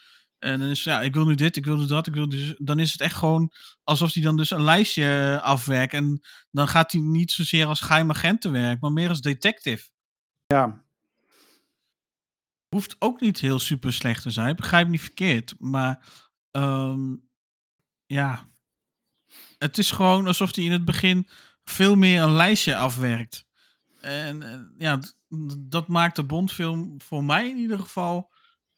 En 0.46 0.60
dan 0.60 0.70
is 0.70 0.84
ja, 0.84 1.02
ik 1.02 1.14
wil 1.14 1.26
nu 1.26 1.36
dit, 1.36 1.56
ik 1.56 1.66
wil 1.66 1.78
nu 1.78 1.86
dat, 1.86 2.08
ik 2.08 2.14
wil 2.14 2.30
dus, 2.30 2.54
dan 2.58 2.80
is 2.80 2.92
het 2.92 3.02
echt 3.02 3.16
gewoon 3.16 3.52
alsof 3.84 4.14
hij 4.14 4.24
dan 4.24 4.38
dus 4.38 4.52
een 4.52 4.64
lijstje 4.64 5.40
afwerkt. 5.44 5.94
En 5.94 6.22
dan 6.52 6.68
gaat 6.68 6.92
hij 6.92 7.02
niet 7.02 7.32
zozeer 7.32 7.66
als 7.66 7.82
geheim 7.82 8.10
agent 8.10 8.42
te 8.42 8.50
werk, 8.50 8.82
maar 8.82 8.92
meer 8.92 9.10
als 9.10 9.22
detective. 9.22 9.90
ja, 10.46 10.84
Hoeft 12.70 12.96
ook 13.00 13.22
niet 13.22 13.40
heel 13.40 13.60
super 13.60 13.94
slecht 13.94 14.22
te 14.22 14.32
zijn, 14.32 14.56
begrijp 14.56 14.86
me 14.86 14.92
niet 14.92 15.02
verkeerd. 15.02 15.56
Maar 15.60 16.06
ehm, 16.52 17.16
ja, 18.06 18.50
het 19.58 19.78
is 19.78 19.92
gewoon 19.92 20.28
alsof 20.28 20.56
hij 20.56 20.64
in 20.64 20.72
het 20.72 20.86
begin 20.86 21.28
veel 21.64 21.96
meer 21.96 22.22
een 22.22 22.36
lijstje 22.36 22.76
afwerkt. 22.76 23.46
En 24.00 24.44
eh, 24.44 24.60
ja, 24.78 25.00
dat 25.58 25.88
maakt 25.88 26.16
de 26.16 26.24
Bondfilm 26.24 27.02
voor 27.02 27.24
mij 27.24 27.50
in 27.50 27.58
ieder 27.58 27.80
geval 27.80 28.34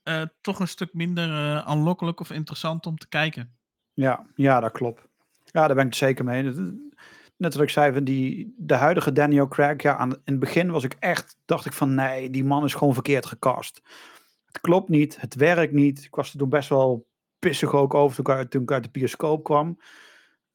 eh, 0.08 0.22
toch 0.42 0.60
een 0.60 0.68
stuk 0.68 0.94
minder 0.94 1.30
eh 1.30 1.66
aanlokkelijk 1.66 2.20
of 2.20 2.32
interessant 2.32 2.86
om 2.86 2.98
te 2.98 3.08
kijken. 3.08 3.58
ja, 3.94 4.26
ja, 4.36 4.60
dat 4.60 4.72
klopt. 4.72 5.08
Ja, 5.44 5.68
daar 5.68 5.76
ben 5.76 5.86
ik 5.86 5.94
het 5.94 5.96
zeker 5.96 6.26
mee. 6.26 6.44
Net 7.38 7.54
wat 7.54 7.64
ik 7.64 7.70
zei, 7.70 7.94
van 7.94 8.04
die, 8.04 8.54
de 8.58 8.74
huidige 8.74 9.12
Daniel 9.12 9.48
Craig, 9.48 9.82
ja, 9.82 9.96
aan, 9.96 10.12
in 10.12 10.20
het 10.24 10.40
begin 10.40 10.72
was 10.72 10.84
ik 10.84 10.96
echt, 11.00 11.38
dacht 11.46 11.66
ik 11.66 11.74
van 11.74 11.96
nee, 11.96 12.30
die 12.30 12.44
man 12.44 12.64
is 12.64 12.74
gewoon 12.74 12.94
verkeerd 12.94 13.26
gecast. 13.26 13.82
Het 14.46 14.60
klopt 14.62 14.90
niet, 14.90 15.22
het 15.22 15.36
werkt 15.36 15.74
niet. 15.74 16.04
Ik 16.04 16.16
was 16.16 16.32
er 16.32 16.38
toen 16.38 16.50
best 16.50 16.70
wel 16.70 17.08
pissig 17.40 17.74
ook 17.74 17.94
over 17.94 18.16
toen 18.16 18.34
ik 18.34 18.40
uit, 18.40 18.52
toen 18.52 18.62
ik 18.62 18.72
uit 18.72 18.84
de 18.84 18.90
bioscoop 18.90 19.44
kwam. 19.44 19.80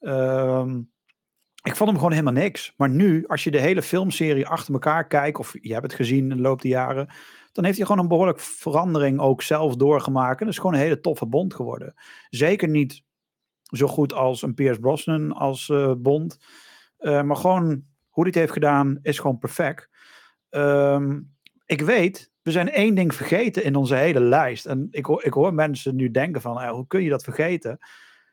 Ehm, 0.01 0.81
ik 1.63 1.77
vond 1.77 1.89
hem 1.91 1.99
gewoon 1.99 2.13
helemaal 2.13 2.43
niks. 2.43 2.75
Maar 2.77 2.91
nu, 2.91 3.27
als 3.27 3.45
je 3.45 3.51
de 3.51 3.61
hele 3.61 3.83
filmserie 3.83 4.47
achter 4.47 4.73
elkaar 4.73 5.07
kijkt, 5.07 5.39
of 5.39 5.55
je 5.61 5.73
hebt 5.73 5.87
het 5.87 5.95
gezien 5.95 6.31
in 6.31 6.37
de 6.37 6.43
loop 6.43 6.63
der 6.63 6.71
jaren, 6.71 7.09
dan 7.53 7.65
heeft 7.65 7.77
hij 7.77 7.87
gewoon 7.87 8.03
een 8.03 8.09
behoorlijk 8.09 8.41
verandering 8.41 9.21
ook 9.21 9.43
zelf 9.43 9.77
doorgemaakt. 9.77 10.41
En 10.41 10.47
dat 10.47 10.55
is 10.55 10.61
gewoon 10.61 10.75
een 10.75 10.81
hele 10.81 11.01
toffe 11.01 11.27
Bond 11.27 11.55
geworden. 11.55 11.95
Zeker 12.29 12.69
niet 12.69 13.03
zo 13.63 13.87
goed 13.87 14.13
als 14.13 14.43
een 14.43 14.55
Pierce 14.55 14.81
Brosnan 14.81 15.33
als 15.33 15.69
eh, 15.69 15.93
Bond. 15.99 16.39
Eh, 16.99 17.23
maar 17.23 17.37
gewoon 17.37 17.85
hoe 18.09 18.23
hij 18.23 18.27
het 18.27 18.35
heeft 18.35 18.53
gedaan 18.53 18.99
is 19.03 19.19
gewoon 19.19 19.39
perfect. 19.39 19.89
Ehm, 20.51 21.21
ik 21.67 21.81
weet, 21.81 22.31
we 22.43 22.51
zijn 22.51 22.71
één 22.71 22.95
ding 22.95 23.15
vergeten 23.15 23.65
in 23.65 23.77
onze 23.77 23.95
hele 23.95 24.21
lijst. 24.21 24.67
En 24.67 24.89
ik 24.91 25.07
hoor, 25.07 25.25
ik 25.25 25.33
hoor 25.33 25.55
mensen 25.55 25.97
nu 25.97 26.11
denken 26.11 26.41
van, 26.41 26.61
eh, 26.61 26.71
hoe 26.71 26.87
kun 26.87 27.03
je 27.03 27.11
dat 27.11 27.25
vergeten? 27.25 27.79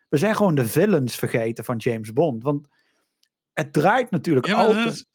We 0.09 0.17
zijn 0.17 0.35
gewoon 0.35 0.55
de 0.55 0.65
villains 0.65 1.15
vergeten 1.15 1.63
van 1.63 1.77
James 1.77 2.13
Bond. 2.13 2.43
Want 2.43 2.67
het 3.53 3.73
draait 3.73 4.11
natuurlijk 4.11 4.47
Ja, 4.47 4.53
altijd... 4.53 5.07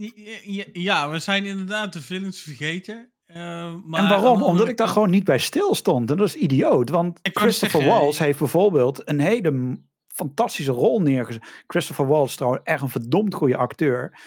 is- 0.00 0.66
Ja, 0.72 1.10
we 1.10 1.18
zijn 1.18 1.44
inderdaad 1.44 1.92
de 1.92 2.02
villains 2.02 2.40
vergeten. 2.40 3.12
eh, 3.26 3.36
maar 3.84 4.02
en 4.02 4.08
waarom? 4.08 4.42
Omdat 4.42 4.68
ik 4.68 4.76
daar 4.76 4.88
gewoon 4.88 5.10
niet 5.10 5.24
bij 5.24 5.38
stil 5.38 5.74
stond. 5.74 6.10
En 6.10 6.16
dat 6.16 6.26
is 6.26 6.34
idioot. 6.36 6.88
Want 6.90 7.18
Christopher 7.22 7.80
zeggen, 7.80 8.00
Waltz 8.00 8.18
heeft 8.18 8.38
bijvoorbeeld 8.38 9.08
een 9.08 9.20
hele 9.20 9.80
fantastische 10.06 10.72
rol 10.72 11.00
neergezet. 11.00 11.42
Christopher 11.66 12.06
Waltz 12.06 12.30
is 12.30 12.36
trouwens 12.36 12.62
echt 12.64 12.82
een 12.82 12.88
verdomd 12.88 13.34
goede 13.34 13.56
acteur. 13.56 14.18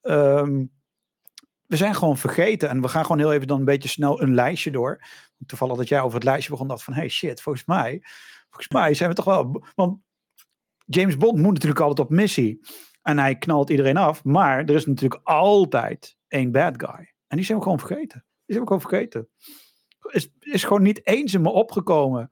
Ehm, 0.00 0.64
we 1.66 1.76
zijn 1.76 1.94
gewoon 1.94 2.18
vergeten. 2.18 2.68
En 2.68 2.80
we 2.80 2.88
gaan 2.88 3.02
gewoon 3.02 3.18
heel 3.18 3.32
even 3.32 3.46
dan 3.46 3.58
een 3.58 3.64
beetje 3.64 3.88
snel 3.88 4.22
een 4.22 4.34
lijstje 4.34 4.70
door. 4.70 5.04
Toevallig 5.46 5.76
dat 5.76 5.88
jij 5.88 6.00
over 6.00 6.14
het 6.14 6.24
lijstje 6.24 6.50
begon. 6.50 6.68
dacht 6.68 6.82
van, 6.84 6.94
hey 6.94 7.08
shit, 7.08 7.40
volgens 7.40 7.64
mij... 7.66 8.02
Volgens 8.50 8.68
mij 8.74 8.94
zijn 8.94 9.08
we 9.10 9.14
toch 9.14 9.24
wel... 9.24 9.64
Want 9.74 9.98
James 10.86 11.16
Bond 11.16 11.38
moet 11.38 11.52
natuurlijk 11.52 11.80
altijd 11.80 12.08
op 12.08 12.14
missie. 12.14 12.60
En 13.04 13.18
hij 13.18 13.36
knalt 13.36 13.70
iedereen 13.70 13.96
af. 13.96 14.24
Maar 14.24 14.58
er 14.58 14.74
is 14.74 14.86
natuurlijk 14.86 15.20
altijd 15.24 16.16
één 16.28 16.52
bad 16.52 16.74
guy. 16.76 17.12
En 17.26 17.36
die 17.36 17.44
zijn 17.44 17.58
we 17.58 17.64
gewoon 17.64 17.78
vergeten. 17.78 18.24
Die 18.46 18.56
zijn 18.56 18.60
we 18.60 18.66
gewoon 18.66 18.80
vergeten. 18.80 19.28
Is, 20.10 20.28
is 20.40 20.64
gewoon 20.64 20.82
niet 20.82 21.06
eens 21.06 21.34
in 21.34 21.42
me 21.42 21.50
opgekomen 21.50 22.30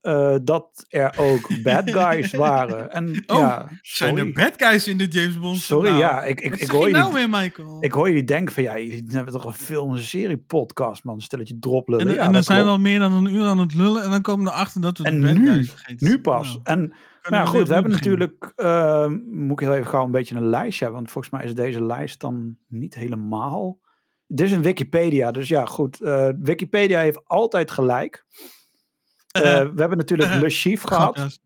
eh, 0.00 0.36
dat 0.42 0.84
er 0.88 1.14
ook 1.18 1.48
bad 1.62 1.90
guys 1.90 2.32
waren. 2.32 2.92
En 2.92 3.22
Oh, 3.26 3.38
ja, 3.38 3.68
Zijn 3.82 4.18
er 4.18 4.32
bad 4.32 4.54
guys 4.56 4.88
in 4.88 4.98
de 4.98 5.06
James 5.06 5.38
Bond? 5.38 5.58
Sorry, 5.58 5.88
Nou, 5.88 6.00
ja, 6.00 6.22
ik, 6.22 6.40
ik, 6.40 6.56
ik, 6.56 6.70
hoor 6.70 6.88
je 6.88 6.94
je 6.94 7.00
nou 7.00 7.12
weer, 7.12 7.28
Michael? 7.28 7.76
ik 7.80 7.92
hoor 7.92 8.08
jullie 8.08 8.24
denken 8.24 8.54
van 8.54 8.62
ja, 8.62 8.78
jullie 8.78 9.04
hebben 9.08 9.32
toch 9.32 9.44
een 9.44 9.52
film, 9.52 9.92
een 9.92 10.02
serie 10.02 10.38
podcast, 10.38 11.04
man. 11.04 11.20
Stel 11.20 11.38
dat 11.38 11.48
je 11.48 11.58
droplullen. 11.58 12.08
en 12.08 12.14
ja, 12.14 12.22
en 12.22 12.32
dan 12.32 12.42
zijn 12.42 12.64
we 12.64 12.70
al 12.70 12.78
meer 12.78 12.98
dan 12.98 13.12
een 13.12 13.34
uur 13.34 13.44
aan 13.44 13.58
het 13.58 13.74
lullen 13.74 14.02
en 14.02 14.10
dan 14.10 14.22
komen 14.22 14.44
we 14.44 14.50
erachter 14.50 14.80
dat 14.80 14.98
we 14.98 15.04
de 15.04 15.10
En 15.10 15.20
bad 15.20 15.34
nu, 15.34 15.52
guys 15.52 15.70
vergeten 15.70 16.08
nu 16.08 16.20
pas. 16.20 16.46
Nou, 16.48 16.60
En 16.64 16.92
nou 17.30 17.46
goed, 17.46 17.68
we 17.68 17.74
hebben 17.74 17.92
beginnen. 17.92 18.18
natuurlijk, 18.18 18.52
eh, 18.56 19.06
moet 19.24 19.60
ik 19.60 19.66
heel 19.66 19.76
even 19.76 19.90
gauw 19.90 20.04
een 20.04 20.10
beetje 20.10 20.34
een 20.34 20.48
lijstje 20.48 20.84
hebben, 20.84 21.02
want 21.02 21.12
volgens 21.12 21.34
mij 21.34 21.44
is 21.44 21.54
deze 21.54 21.84
lijst 21.84 22.20
dan 22.20 22.56
niet 22.68 22.94
helemaal. 22.94 23.80
Dit 24.26 24.46
is 24.46 24.52
een 24.52 24.62
Wikipedia, 24.62 25.30
dus 25.30 25.48
ja, 25.48 25.64
goed. 25.64 26.00
eh, 26.00 26.28
Wikipedia 26.38 27.00
heeft 27.00 27.28
altijd 27.28 27.70
gelijk. 27.70 28.24
Eh, 29.30 29.42
we 29.42 29.80
hebben 29.80 29.98
natuurlijk 29.98 30.34
Le 30.34 30.50
Chiffre 30.50 30.88
gehad. 30.94 31.40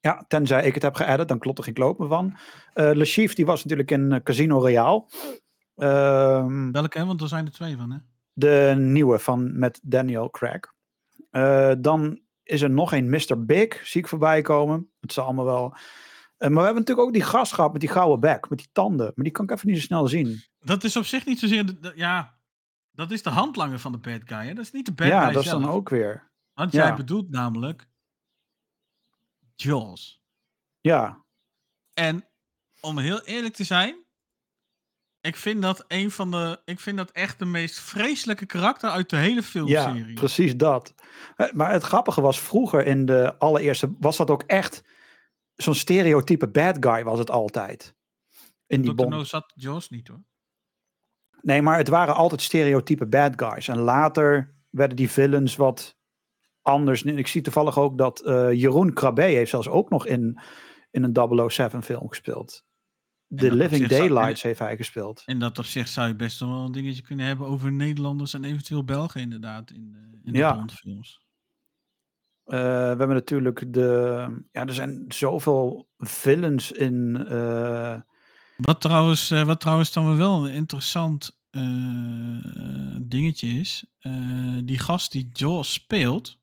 Ja, 0.00 0.24
tenzij 0.28 0.64
ik 0.64 0.74
het 0.74 0.82
heb 0.82 0.94
geëdit, 0.94 1.28
dan 1.28 1.38
klopt 1.38 1.58
er 1.58 1.64
geen 1.64 1.74
kloot 1.74 1.98
meer 1.98 2.08
van. 2.08 2.36
Le 2.74 3.04
Chiffre, 3.04 3.34
die 3.36 3.46
was 3.46 3.62
natuurlijk 3.62 3.90
in 3.90 4.20
Casino 4.22 4.58
Royale. 4.58 5.04
Ehm, 5.76 6.70
Welke, 6.72 6.98
hè? 6.98 7.04
want 7.04 7.20
er 7.20 7.28
zijn 7.28 7.46
er 7.46 7.52
twee 7.52 7.76
van, 7.76 7.90
hè? 7.90 7.98
de 8.32 8.74
nieuwe 8.76 9.18
van 9.18 9.58
met 9.58 9.80
Daniel 9.82 10.30
Craig. 10.30 10.72
Dan 11.80 12.20
is 12.48 12.62
er 12.62 12.70
nog 12.70 12.92
een 12.92 13.10
Mr. 13.10 13.44
Big, 13.44 13.86
zie 13.86 14.00
ik 14.00 14.08
voorbij 14.08 14.42
komen. 14.42 14.90
Het 15.00 15.12
zal 15.12 15.24
allemaal 15.24 15.44
wel. 15.44 15.72
Eh, 15.72 16.48
maar 16.48 16.58
we 16.58 16.64
hebben 16.64 16.74
natuurlijk 16.74 17.06
ook 17.06 17.12
die 17.12 17.22
gast 17.22 17.52
gehad 17.52 17.72
met 17.72 17.80
die 17.80 17.90
gouden 17.90 18.20
bek, 18.20 18.48
met 18.48 18.58
die 18.58 18.68
tanden. 18.72 19.12
Maar 19.14 19.24
die 19.24 19.32
kan 19.32 19.44
ik 19.44 19.50
even 19.50 19.68
niet 19.68 19.76
zo 19.76 19.82
snel 19.82 20.08
zien. 20.08 20.42
Dat 20.58 20.84
is 20.84 20.96
op 20.96 21.04
zich 21.04 21.26
niet 21.26 21.38
zozeer... 21.38 21.66
De, 21.66 21.78
de- 21.78 21.92
ja, 21.94 22.38
dat 22.90 23.10
is 23.10 23.22
de 23.22 23.30
handlanger 23.30 23.78
van 23.78 23.92
de 23.92 23.98
bad 23.98 24.20
guy, 24.24 24.46
hè? 24.46 24.54
Dat 24.54 24.64
is 24.64 24.72
niet 24.72 24.86
de 24.86 24.92
bad 24.92 25.06
ja, 25.06 25.24
guy 25.24 25.32
dat 25.32 25.44
is 25.44 25.50
dan 25.50 25.68
ook 25.68 25.88
weer. 25.88 26.30
Want 26.52 26.72
ja. 26.72 26.86
jij 26.86 26.96
bedoelt 26.96 27.30
namelijk 27.30 27.88
Jaws. 29.54 30.22
Ja, 30.80 31.24
En 31.94 32.28
om 32.80 32.98
heel 32.98 33.22
eerlijk 33.22 33.54
te 33.54 33.64
zijn, 33.64 34.04
ik 35.28 35.36
vind 35.36 35.62
dat 35.62 35.84
een 35.88 36.10
van 36.10 36.30
de, 36.30 36.60
ik 36.64 36.80
vind 36.80 36.96
dat 36.96 37.10
echt 37.10 37.38
de 37.38 37.44
meest 37.44 37.80
vreselijke 37.80 38.46
karakter 38.46 38.90
uit 38.90 39.10
de 39.10 39.16
hele 39.16 39.34
ja 39.34 39.42
filmserie. 39.42 40.14
precies 40.14 40.56
dat. 40.56 40.94
Maar 41.52 41.72
het 41.72 41.82
grappige 41.82 42.20
was, 42.20 42.40
vroeger 42.40 42.86
in 42.86 43.06
de 43.06 43.38
allereerste, 43.38 43.94
was 44.00 44.16
dat 44.16 44.30
ook 44.30 44.42
echt 44.42 44.84
zo'n 45.54 45.74
stereotype 45.74 46.48
bad 46.48 46.76
guy 46.80 47.04
was 47.04 47.18
het 47.18 47.30
altijd. 47.30 47.94
In 48.66 48.82
die. 48.82 48.94
No 48.94 49.24
zat 49.24 49.52
Jaws 49.54 49.88
niet 49.88 50.08
hoor. 50.08 50.22
Nee, 51.42 51.62
maar 51.62 51.76
het 51.76 51.88
waren 51.88 52.14
altijd 52.14 52.42
stereotype 52.42 53.06
bad 53.06 53.32
guys. 53.36 53.68
En 53.68 53.78
later 53.78 54.54
werden 54.70 54.96
die 54.96 55.10
villains 55.10 55.56
wat 55.56 55.96
anders. 56.62 57.02
Ik 57.02 57.26
zie 57.26 57.42
toevallig 57.42 57.78
ook 57.78 57.98
dat 57.98 58.20
eh, 58.20 58.52
Jeroen 58.52 58.92
Krabbe 58.92 59.22
heeft 59.22 59.50
zelfs 59.50 59.68
ook 59.68 59.90
nog 59.90 60.06
in, 60.06 60.40
in 60.90 61.02
een 61.02 61.50
007 61.50 61.82
film 61.82 62.08
gespeeld. 62.08 62.66
Dat 63.30 63.52
Living 63.52 63.90
zou- 63.90 64.08
Daylights 64.08 64.42
heeft 64.42 64.58
hij 64.58 64.76
gespeeld. 64.76 65.22
In 65.26 65.38
dat 65.38 65.58
opzicht 65.58 65.90
zou 65.90 66.08
je 66.08 66.14
best 66.16 66.40
wel 66.40 66.48
een 66.64 66.72
dingetje 66.72 67.02
kunnen 67.02 67.26
hebben 67.26 67.46
over 67.46 67.72
Nederlanders 67.72 68.34
en 68.34 68.44
eventueel 68.44 68.84
Belgen 68.84 69.20
inderdaad 69.20 69.70
in 69.70 69.92
de, 69.92 70.18
in 70.24 70.32
de 70.32 70.38
Ja. 70.38 70.54
Bondfilms. 70.54 71.20
Eh, 72.44 72.58
we 72.58 72.64
hebben 72.98 73.08
natuurlijk 73.08 73.72
de... 73.72 73.88
Ja, 74.52 74.66
er 74.66 74.74
zijn 74.74 75.04
zoveel 75.08 75.88
villains 75.98 76.72
in... 76.72 77.26
eh, 77.28 78.00
Wat 78.56 78.80
trouwens, 78.80 79.30
eh, 79.30 79.42
wat 79.44 79.60
trouwens 79.60 79.92
dan 79.92 80.16
wel 80.16 80.48
een 80.48 80.54
interessant 80.54 81.38
eh, 81.50 81.62
dingetje 83.00 83.48
is. 83.48 83.84
eh, 83.98 84.58
die 84.64 84.78
gast 84.78 85.12
die 85.12 85.28
Jaws 85.32 85.72
speelt, 85.72 86.38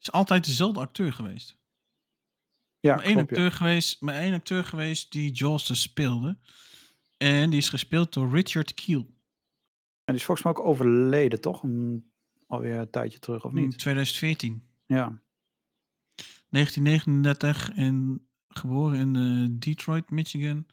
is 0.00 0.12
altijd 0.12 0.44
dezelfde 0.44 0.80
acteur 0.80 1.12
geweest. 1.12 1.58
Ja, 2.80 2.94
maar 2.94 3.04
één 3.04 3.14
klopt, 3.14 3.30
ja. 3.30 3.36
acteur 3.36 3.52
geweest, 3.52 4.00
maar 4.00 4.14
één 4.14 4.34
acteur 4.34 4.64
geweest 4.64 5.12
die 5.12 5.30
Jaws 5.32 5.66
dus 5.66 5.82
speelde. 5.82 6.38
En 7.16 7.50
die 7.50 7.58
is 7.58 7.68
gespeeld 7.68 8.12
door 8.12 8.30
Richard 8.30 8.74
Kiel. 8.74 9.00
En 9.00 9.08
die 10.04 10.14
is 10.14 10.24
volgens 10.24 10.46
mij 10.46 10.54
ook 10.56 10.68
overleden, 10.70 11.40
toch? 11.40 11.62
Een, 11.62 12.10
alweer 12.46 12.78
een 12.78 12.90
tijdje 12.90 13.18
terug, 13.18 13.44
of 13.44 13.54
In 13.54 13.62
niet? 13.62 13.78
2014. 13.78 14.62
Ja. 14.86 15.22
1939 16.48 17.70
en 17.76 18.26
geboren 18.48 18.98
in 18.98 19.16
eh, 19.16 19.58
Detroit, 19.60 20.10
Michigan. 20.10 20.66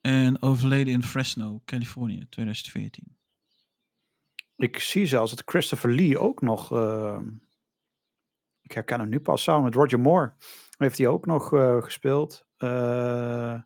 En 0.00 0.42
overleden 0.42 0.92
in 0.92 1.02
Fresno, 1.02 1.62
Californië, 1.64 2.26
2014. 2.28 3.16
Ik 4.56 4.78
zie 4.78 5.06
zelfs 5.06 5.30
dat 5.30 5.42
Christopher 5.46 5.90
Lee 5.94 6.18
ook 6.18 6.40
nog. 6.42 6.72
eh, 6.72 7.20
ik 8.62 8.72
herken 8.72 9.00
hem 9.00 9.08
nu 9.08 9.20
pas 9.20 9.42
samen 9.42 9.64
met 9.64 9.74
Roger 9.74 10.00
Moore. 10.00 10.32
Heeft 10.76 10.98
hij 10.98 11.06
ook 11.06 11.26
nog 11.26 11.52
eh, 11.52 11.82
gespeeld. 11.82 12.46
Eh, 12.56 13.60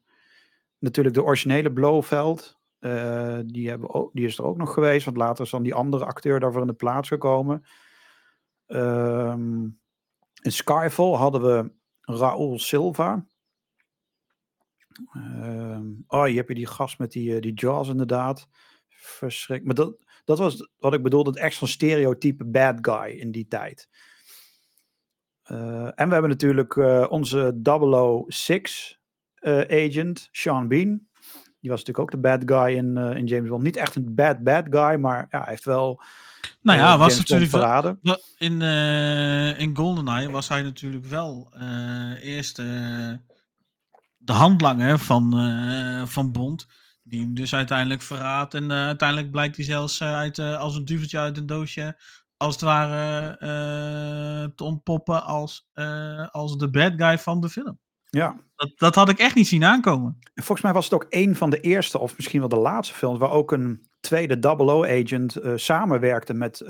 natuurlijk 0.78 1.14
de 1.14 1.22
originele 1.22 1.72
Blofeld. 1.72 2.56
eh, 2.78 3.38
die, 3.44 3.68
hebben 3.68 3.94
ook, 3.94 4.10
die 4.12 4.26
is 4.26 4.38
er 4.38 4.44
ook 4.44 4.56
nog 4.56 4.72
geweest. 4.74 5.04
Want 5.04 5.16
later 5.16 5.44
is 5.44 5.50
dan 5.50 5.62
die 5.62 5.74
andere 5.74 6.04
acteur 6.04 6.40
daarvoor 6.40 6.60
in 6.60 6.66
de 6.66 6.72
plaats 6.72 7.08
gekomen. 7.08 7.64
Ehm, 8.66 9.62
in 10.42 10.52
Skyfall 10.52 11.12
hadden 11.14 11.42
we 11.42 11.72
Raúl 12.00 12.58
Silva. 12.58 13.26
Ehm, 15.12 15.86
oh, 16.06 16.24
hier 16.24 16.36
heb 16.36 16.48
je 16.48 16.54
die 16.54 16.66
gast 16.66 16.98
met 16.98 17.12
die, 17.12 17.40
die 17.40 17.54
Jaws 17.54 17.88
inderdaad. 17.88 18.48
Verschrik. 18.88 19.64
Maar 19.64 19.74
dat, 19.74 19.96
dat 20.24 20.38
was 20.38 20.70
wat 20.78 20.94
ik 20.94 21.02
bedoelde, 21.02 21.30
het 21.30 21.38
echt 21.38 21.56
zo'n 21.56 21.68
stereotype 21.68 22.44
bad 22.44 22.78
guy 22.80 23.10
in 23.10 23.30
die 23.30 23.46
tijd. 23.46 23.88
Eh, 25.48 25.84
en 25.94 26.06
we 26.06 26.12
hebben 26.12 26.30
natuurlijk 26.30 26.76
eh, 26.76 27.06
onze 27.08 27.60
006 28.28 28.98
eh, 29.34 29.60
agent, 29.60 30.28
Sean 30.32 30.68
Bean. 30.68 31.06
Die 31.60 31.70
was 31.70 31.84
natuurlijk 31.84 31.98
ook 31.98 32.10
de 32.10 32.28
bad 32.28 32.42
guy 32.46 32.76
in, 32.76 32.96
in 32.96 33.26
James 33.26 33.48
Bond. 33.48 33.62
Niet 33.62 33.76
echt 33.76 33.94
een 33.94 34.14
bad 34.14 34.42
bad 34.42 34.64
guy, 34.70 35.00
maar 35.00 35.26
ja, 35.30 35.38
hij 35.38 35.48
heeft 35.48 35.64
wel 35.64 36.02
Nou 36.62 36.78
ja, 36.78 36.98
was 36.98 37.18
natuurlijk 37.18 37.50
verraden. 37.50 37.98
wel- 38.02 38.22
in, 38.36 38.62
in 39.58 39.76
GoldenEye 39.76 40.30
was 40.30 40.48
hij 40.48 40.62
natuurlijk 40.62 41.04
wel 41.04 41.52
eerst 42.22 42.56
de 44.16 44.32
handlanger 44.32 44.98
van, 44.98 45.32
van 46.06 46.32
Bond. 46.32 46.66
Die 47.02 47.20
hem 47.20 47.34
dus 47.34 47.54
uiteindelijk 47.54 48.02
verraadt. 48.02 48.54
En 48.54 48.72
uiteindelijk 48.72 49.30
blijkt 49.30 49.56
hij 49.56 49.64
zelfs 49.64 50.02
uit, 50.02 50.38
als 50.38 50.76
een 50.76 50.84
duveltje 50.84 51.18
uit 51.18 51.36
een 51.36 51.46
doosje. 51.46 51.96
Als 52.38 52.54
het 52.54 52.62
ware 52.62 53.28
eh, 53.38 54.48
te 54.54 54.64
ontpoppen 54.64 55.24
als, 55.24 55.68
eh, 55.72 56.28
als 56.28 56.56
de 56.56 56.70
bad 56.70 56.92
guy 56.96 57.18
van 57.18 57.40
de 57.40 57.48
film. 57.48 57.78
Ja, 58.10 58.40
Dat, 58.56 58.72
dat 58.76 58.94
had 58.94 59.08
ik 59.08 59.18
echt 59.18 59.34
niet 59.34 59.46
zien 59.46 59.64
aankomen. 59.64 60.18
En 60.34 60.42
volgens 60.42 60.62
mij 60.62 60.72
was 60.72 60.84
het 60.84 60.94
ook 60.94 61.06
een 61.08 61.36
van 61.36 61.50
de 61.50 61.60
eerste, 61.60 61.98
of 61.98 62.16
misschien 62.16 62.40
wel 62.40 62.48
de 62.48 62.56
laatste 62.56 62.94
films, 62.94 63.18
waar 63.18 63.30
ook 63.30 63.52
een 63.52 63.88
tweede 64.00 64.36
00-agent 64.36 65.36
eh 65.36 65.52
samenwerkte 65.56 66.34
met 66.34 66.64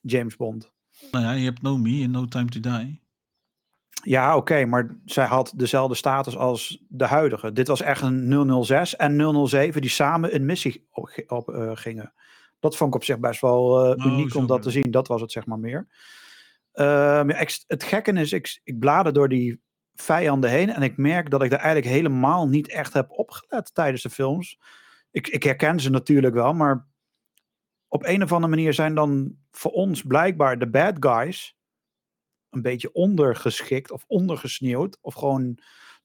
James 0.00 0.36
Bond. 0.36 0.72
Nou 1.10 1.24
ja, 1.24 1.32
je 1.32 1.44
hebt 1.44 1.62
No 1.62 1.76
Me 1.76 1.90
in 1.90 2.10
No 2.10 2.24
Time 2.24 2.48
to 2.48 2.60
Die. 2.60 3.02
Ja, 4.02 4.36
oké, 4.36 4.64
maar 4.64 5.00
zij 5.04 5.26
had 5.26 5.52
dezelfde 5.56 5.94
status 5.94 6.36
als 6.36 6.84
de 6.88 7.04
huidige. 7.04 7.52
Dit 7.52 7.68
was 7.68 7.80
echt 7.80 8.02
een 8.02 8.64
006 8.64 8.96
en 8.96 9.46
007 9.48 9.80
die 9.80 9.90
samen 9.90 10.34
een 10.34 10.44
missie 10.44 10.86
op, 10.90 11.24
op, 11.26 11.50
gingen. 11.74 12.12
Dat 12.60 12.76
vond 12.76 12.90
ik 12.90 12.96
op 13.00 13.04
zich 13.04 13.18
best 13.18 13.40
wel 13.40 13.84
eh, 13.84 14.06
Oh, 14.06 14.12
uniek 14.12 14.34
om 14.34 14.46
dat 14.46 14.62
te 14.62 14.70
zien. 14.70 14.90
Dat 14.90 15.08
was 15.08 15.20
het 15.20 15.32
zeg 15.32 15.46
maar 15.46 15.58
meer. 15.58 15.86
Ehm, 16.72 17.30
ja, 17.30 17.36
ik- 17.38 17.64
het 17.66 17.82
gekke 17.82 18.12
is, 18.12 18.32
ik, 18.32 18.60
ik 18.64 18.78
blader 18.78 19.12
door 19.12 19.28
die 19.28 19.60
vijanden 19.94 20.50
heen 20.50 20.70
en 20.70 20.82
ik 20.82 20.96
merk 20.96 21.30
dat 21.30 21.42
ik 21.42 21.50
daar 21.50 21.58
eigenlijk 21.58 21.94
helemaal 21.94 22.48
niet 22.48 22.68
echt 22.68 22.92
heb 22.92 23.10
opgelet 23.10 23.74
tijdens 23.74 24.02
de 24.02 24.10
films. 24.10 24.58
Ik, 25.10 25.28
ik 25.28 25.42
herken 25.42 25.80
ze 25.80 25.90
natuurlijk 25.90 26.34
wel, 26.34 26.52
maar 26.54 26.86
op 27.88 28.04
een 28.06 28.22
of 28.22 28.32
andere 28.32 28.54
manier 28.54 28.74
zijn 28.74 28.94
dan 28.94 29.36
voor 29.50 29.70
ons 29.70 30.02
blijkbaar 30.02 30.58
de 30.58 30.70
bad 30.70 30.96
guys 31.00 31.56
een 32.50 32.62
beetje 32.62 32.92
ondergeschikt 32.92 33.90
of 33.90 34.04
ondergesneeuwd. 34.06 34.98
Of 35.00 35.14
gewoon 35.14 35.58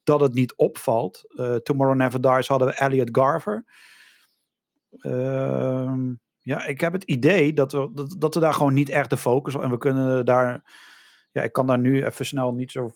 dat 0.03 0.19
het 0.19 0.33
niet 0.33 0.55
opvalt. 0.55 1.23
Eh, 1.37 1.55
Tomorrow 1.55 1.95
Never 1.95 2.21
Dies 2.21 2.47
hadden 2.47 2.67
we 2.67 2.73
Elliot 2.73 3.09
Garver. 3.11 3.65
Ehm, 4.99 6.13
ja, 6.45 6.65
ik 6.65 6.81
heb 6.81 6.93
het 6.93 7.03
idee 7.03 7.53
dat 7.53 7.71
we, 7.71 7.89
dat, 7.93 8.15
dat 8.17 8.33
we 8.33 8.39
daar 8.39 8.53
gewoon 8.53 8.73
niet 8.73 8.89
echt 8.89 9.09
de 9.09 9.17
focus 9.17 9.55
op... 9.55 9.61
En 9.61 9.69
we 9.69 9.77
kunnen 9.77 10.25
daar... 10.25 10.63
Ja, 11.31 11.41
ik 11.41 11.51
kan 11.51 11.67
daar 11.67 11.79
nu 11.79 12.05
even 12.05 12.25
snel 12.25 12.53
niet 12.53 12.71
zo 12.71 12.91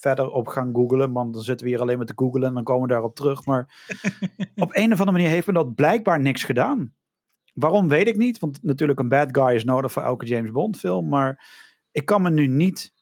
verder 0.00 0.30
op 0.30 0.46
gaan 0.46 0.74
googlen. 0.74 1.12
Want 1.12 1.34
dan 1.34 1.42
zitten 1.42 1.66
we 1.66 1.72
hier 1.72 1.80
alleen 1.80 1.96
maar 1.96 2.06
te 2.06 2.12
googlen 2.16 2.48
en 2.48 2.54
dan 2.54 2.64
komen 2.64 2.82
we 2.82 2.92
daarop 2.92 3.14
terug. 3.14 3.44
Maar 3.44 3.86
op 4.54 4.76
een 4.76 4.92
of 4.92 4.98
andere 4.98 5.12
manier 5.12 5.28
heeft 5.28 5.46
me 5.46 5.52
dat 5.52 5.74
blijkbaar 5.74 6.20
niks 6.20 6.44
gedaan. 6.44 6.94
Waarom 7.54 7.88
weet 7.88 8.08
ik 8.08 8.16
niet. 8.16 8.38
Want 8.38 8.62
natuurlijk 8.62 8.98
een 8.98 9.08
bad 9.08 9.28
guy 9.32 9.54
is 9.54 9.64
nodig 9.64 9.92
voor 9.92 10.02
elke 10.02 10.26
James 10.26 10.50
Bond 10.50 10.78
film. 10.78 11.08
Maar 11.08 11.44
ik 11.90 12.04
kan 12.04 12.22
me 12.22 12.30
nu 12.30 12.46
niet 12.46 12.92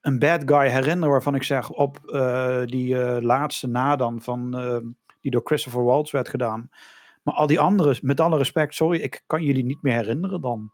een 0.00 0.18
bad 0.18 0.42
guy 0.46 0.68
herinneren 0.68 1.10
waarvan 1.10 1.34
ik 1.34 1.42
zeg 1.42 1.70
op 1.70 2.06
eh, 2.06 2.64
die 2.64 3.02
eh, 3.02 3.22
laatste 3.22 3.66
na 3.66 3.96
dan 3.96 4.20
van 4.20 4.58
eh, 4.58 4.76
die 5.20 5.30
door 5.30 5.42
Christopher 5.44 5.84
Waltz 5.84 6.12
werd 6.12 6.28
gedaan. 6.28 6.70
Maar 7.22 7.34
al 7.34 7.46
die 7.46 7.60
andere, 7.60 7.98
met 8.02 8.20
alle 8.20 8.36
respect, 8.36 8.74
sorry, 8.74 8.98
ik 9.00 9.22
kan 9.26 9.42
jullie 9.42 9.64
niet 9.64 9.82
meer 9.82 9.94
herinneren 9.94 10.40
dan. 10.40 10.72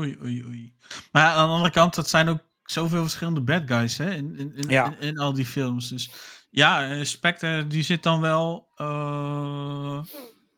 Oei, 0.00 0.18
oei, 0.22 0.44
oei. 0.44 0.74
Maar 1.12 1.24
aan 1.26 1.46
de 1.48 1.52
andere 1.54 1.70
kant, 1.70 1.94
dat 1.94 2.08
zijn 2.08 2.28
ook 2.28 2.40
zoveel 2.64 3.02
verschillende 3.02 3.40
bad 3.40 3.62
guys 3.66 3.98
hè, 3.98 4.10
in, 4.14 4.36
in, 4.36 4.54
in, 4.54 4.68
Ja. 4.68 4.84
in, 4.86 5.00
in 5.00 5.18
al 5.18 5.32
die 5.32 5.46
films. 5.46 5.88
Dus 5.88 6.10
ja, 6.50 6.90
eh, 6.90 7.04
Spectre 7.04 7.66
die 7.66 7.82
zit 7.82 8.02
dan 8.02 8.20
wel 8.20 8.68
eh, 8.76 10.02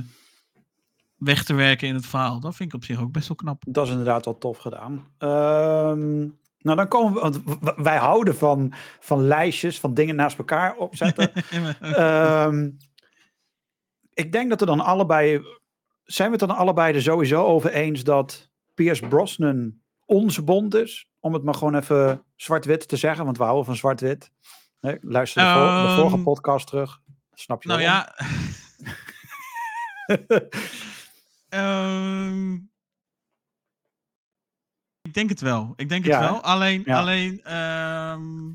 weg 1.19 1.45
te 1.45 1.55
werken 1.55 1.89
in 1.89 1.95
het 1.95 2.07
verhaal. 2.07 2.40
Dat 2.40 2.57
vind 2.57 2.69
ik 2.69 2.74
op 2.77 2.85
zich 2.85 3.01
ook 3.01 3.12
best 3.12 3.28
wel 3.28 3.36
knap. 3.36 3.62
dat 3.66 3.85
is 3.85 3.90
inderdaad 3.90 4.24
wel 4.24 4.39
tof 4.39 4.59
gedaan. 4.59 5.07
Ehm, 5.19 6.19
nou, 6.59 6.77
dan 6.77 6.89
komen 6.89 7.12
we, 7.15 7.20
want 7.20 7.40
wij 7.77 7.97
houden 7.97 8.36
van, 8.36 8.73
van 9.01 9.23
lijstjes, 9.27 9.81
van 9.81 9.95
dingen 9.95 10.16
naast 10.16 10.39
elkaar 10.39 10.77
opzetten. 10.77 11.32
Ehm, 11.81 12.70
ik 14.15 14.32
denk 14.32 14.51
dat 14.51 14.61
we 14.61 14.66
dan 14.66 14.81
allebei. 14.81 15.40
Zijn 16.05 16.31
we 16.31 16.36
het 16.36 16.49
dan 16.49 16.57
allebei 16.57 16.95
er 16.95 17.03
sowieso 17.03 17.45
over 17.45 17.70
eens 17.73 18.03
dat 18.05 18.51
Pierce 18.74 19.07
Brosnan 19.09 19.74
onze 20.05 20.43
bond 20.43 20.74
is? 20.74 21.07
Om 21.20 21.32
het 21.32 21.43
maar 21.43 21.55
gewoon 21.55 21.74
even 21.74 22.24
zwart-wit 22.36 22.89
te 22.89 22.97
zeggen, 22.97 23.24
want 23.24 23.36
we 23.39 23.43
houden 23.45 23.65
van 23.65 23.77
zwart-wit. 23.77 24.31
Luister 25.01 25.43
de, 25.45 25.53
vor- 25.53 25.89
de 25.89 25.95
vorige 25.97 26.15
Ehm, 26.15 26.23
podcast 26.24 26.66
terug. 26.66 27.01
Snap 27.35 27.62
je 27.62 27.69
nou 27.69 27.82
waarom? 27.82 28.07
ja, 28.07 28.15
Ehm, 31.49 32.55
ik 35.03 35.15
denk 35.15 35.29
het 35.29 35.41
wel. 35.41 35.73
Ik 35.77 35.89
denk 35.89 36.05
het 36.05 36.12
Ja, 36.12 36.20
hè? 36.20 36.31
wel. 36.31 36.41
Alleen, 36.43 36.83
Ja. 36.85 36.99
alleen 36.99 37.43
ehm, 37.45 38.49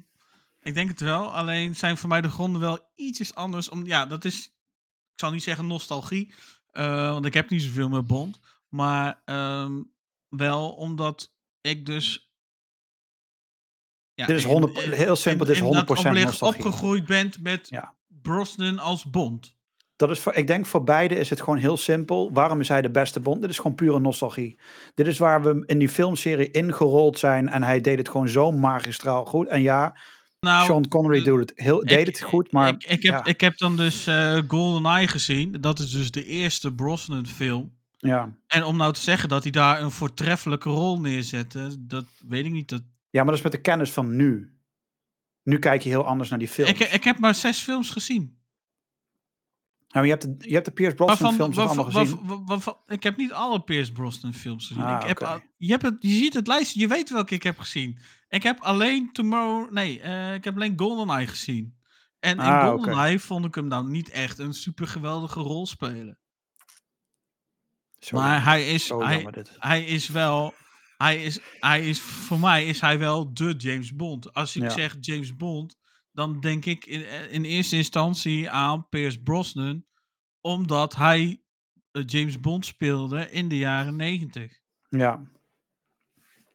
ik 0.62 0.74
denk 0.74 0.90
het 0.90 1.00
wel. 1.00 1.34
Alleen 1.34 1.76
zijn 1.76 1.98
voor 1.98 2.10
mij 2.10 2.22
de 2.22 2.30
gronden 2.30 2.62
wel 2.62 2.92
ietsjes 2.96 3.36
anders. 3.36 3.70
Om, 3.70 3.86
ja, 3.86 4.06
dat 4.06 4.26
is, 4.26 4.46
ik 5.14 5.20
zal 5.20 5.32
niet 5.32 5.44
zeggen 5.44 5.68
nostalgie, 5.68 6.34
eh, 6.72 7.12
want 7.12 7.26
ik 7.26 7.34
heb 7.34 7.50
niet 7.50 7.62
zoveel 7.62 7.90
met 7.90 8.08
Bond. 8.08 8.40
Maar 8.70 9.22
ehm, 9.26 9.82
wel 10.30 10.72
omdat 10.72 11.34
ik 11.62 11.86
dus. 11.86 12.32
Ja, 14.14 14.26
Dit 14.26 14.38
is 14.38 14.44
in- 14.44 14.50
100 14.50 14.78
in- 14.78 14.92
heel 14.92 15.16
simpel, 15.16 15.46
dit 15.46 15.56
is 15.56 15.62
in- 15.62 15.68
inderdaad 15.68 15.98
100% 15.98 16.08
opleg- 16.08 16.26
nostalgie. 16.26 16.66
opgegroeid 16.66 17.06
bent 17.06 17.40
met 17.42 17.70
Ja. 17.70 17.96
Brosnan 18.08 18.80
als 18.80 19.04
Bond. 19.04 19.56
Dat 20.08 20.18
is 20.18 20.24
voor, 20.24 20.34
ik 20.34 20.48
denk 20.48 20.66
voor 20.66 20.84
beide 20.84 21.16
is 21.16 21.30
het 21.30 21.40
gewoon 21.40 21.58
heel 21.58 21.78
simpel. 21.78 22.30
Waarom 22.34 22.60
is 22.60 22.68
hij 22.68 22.82
de 22.82 22.90
beste 22.90 23.20
Bond? 23.20 23.42
Dit 23.42 23.50
is 23.50 23.58
gewoon 23.58 23.76
pure 23.76 24.00
nostalgie. 24.00 24.60
Dit 24.94 25.08
is 25.08 25.18
waar 25.18 25.44
we 25.44 25.64
in 25.66 25.78
die 25.80 25.90
filmserie 25.90 26.52
ingerold 26.52 27.20
zijn. 27.20 27.50
En 27.50 27.64
hij 27.64 27.82
deed 27.82 27.98
het 27.98 28.10
gewoon 28.10 28.30
zo 28.30 28.52
magistraal 28.52 29.26
goed. 29.26 29.48
En 29.48 29.62
ja, 29.62 29.98
Nou, 30.40 30.66
Sean 30.66 30.88
Connery 30.88 31.18
eh, 31.18 31.26
doet 31.26 31.40
het 31.40 31.52
heel, 31.56 31.82
ik- 31.82 31.88
deed 31.88 32.08
het 32.08 32.22
goed. 32.22 32.52
Maar 32.52 32.68
ik, 32.68 32.84
ik, 32.84 33.04
heb, 33.04 33.14
ja. 33.14 33.26
ik 33.26 33.42
heb 33.42 33.58
dan 33.58 33.78
dus 33.78 34.08
eh 34.08 34.40
GoldenEye 34.48 35.08
gezien. 35.08 35.58
Dat 35.62 35.80
is 35.80 35.92
dus 35.92 36.12
de 36.12 36.26
eerste 36.26 36.74
Brosnan 36.74 37.28
film. 37.28 37.72
Ja. 37.98 38.36
En 38.48 38.64
om 38.64 38.78
nou 38.78 38.94
te 38.94 39.02
zeggen 39.02 39.30
dat 39.30 39.44
hij 39.44 39.52
daar 39.52 39.82
een 39.82 39.92
voortreffelijke 39.92 40.70
rol 40.70 41.00
neerzette, 41.00 41.76
dat 41.80 42.06
weet 42.28 42.46
ik 42.46 42.52
niet. 42.52 42.70
Dat... 42.70 42.82
ja, 43.10 43.24
maar 43.24 43.26
dat 43.26 43.36
is 43.36 43.42
met 43.42 43.52
de 43.52 43.62
kennis 43.62 43.92
van 43.92 44.16
nu. 44.16 44.58
Nu 45.44 45.60
kijk 45.60 45.82
je 45.82 45.90
heel 45.90 46.06
anders 46.06 46.30
naar 46.30 46.40
die 46.40 46.48
films. 46.48 46.72
Ik, 46.72 46.80
ik 46.80 47.04
heb 47.04 47.20
maar 47.20 47.36
zes 47.36 47.60
films 47.60 47.90
gezien. 47.90 48.38
Maar 49.94 50.04
je, 50.04 50.10
hebt 50.10 50.22
de, 50.22 50.36
je 50.50 50.54
hebt 50.54 50.66
de 50.66 50.72
Pierce 50.72 50.96
Brosnan 50.96 51.18
Waarvan, 51.38 51.54
films 51.54 51.58
allemaal 51.70 51.92
gezien. 52.06 52.46
waarvan- 52.46 52.78
ik 52.88 53.04
heb 53.04 53.18
niet 53.18 53.32
alle 53.32 53.62
Pierce 53.62 53.92
Brosnan 53.92 54.34
films 54.34 54.68
gezien. 54.68 54.84
Ah, 54.84 55.02
ik 55.02 55.08
heb, 55.08 55.22
oké. 55.22 55.30
al- 55.32 55.42
je, 55.58 55.72
hebt 55.72 55.82
het, 55.84 55.96
je 56.00 56.10
ziet 56.14 56.34
het 56.34 56.48
lijstje, 56.48 56.80
je 56.80 56.88
weet 56.88 57.10
welke 57.10 57.36
ik 57.36 57.44
heb 57.44 57.60
gezien. 57.60 58.00
Ik 58.30 58.44
heb 58.44 58.60
alleen 58.62 59.12
Tomorrow, 59.12 59.72
nee, 59.72 60.00
eh, 60.02 60.34
ik 60.34 60.44
heb 60.44 60.56
alleen 60.56 60.74
GoldenEye 60.80 61.28
gezien. 61.28 61.76
En 62.20 62.32
in 62.32 62.40
Ah. 62.40 62.68
GoldenEye 62.68 63.20
vond 63.20 63.46
ik 63.46 63.56
hem 63.56 63.70
dan 63.70 63.92
niet 63.92 64.10
echt 64.10 64.40
een 64.40 64.54
super 64.54 64.88
geweldige 64.88 65.40
rol 65.40 65.68
spelen. 65.68 66.18
Maar 68.12 68.44
hij 68.44 68.68
is, 68.74 68.92
hij, 69.60 69.84
is 69.84 70.08
wel, 70.08 70.54
hij 70.98 71.24
is, 71.24 71.40
hij 71.60 71.90
is, 71.90 72.00
voor 72.00 72.40
mij 72.40 72.66
is 72.66 72.82
hij 72.82 73.00
wel 73.00 73.34
de 73.34 73.54
James 73.58 73.96
Bond. 73.96 74.34
Als 74.34 74.56
ik 74.56 74.62
Ja. 74.64 74.70
zeg 74.70 74.96
James 75.00 75.36
Bond, 75.36 75.78
dan 76.14 76.40
denk 76.40 76.66
ik 76.66 76.86
in, 76.86 77.30
in 77.30 77.44
eerste 77.44 77.76
instantie 77.76 78.50
aan 78.50 78.90
Pierce 78.90 79.22
Brosnan, 79.22 79.86
omdat 80.42 80.96
hij 80.96 81.42
eh, 81.92 82.04
James 82.06 82.40
Bond 82.40 82.66
speelde 82.66 83.32
in 83.32 83.48
de 83.48 83.58
jaren 83.58 83.96
negentig. 83.96 84.60
Ja, 84.90 85.22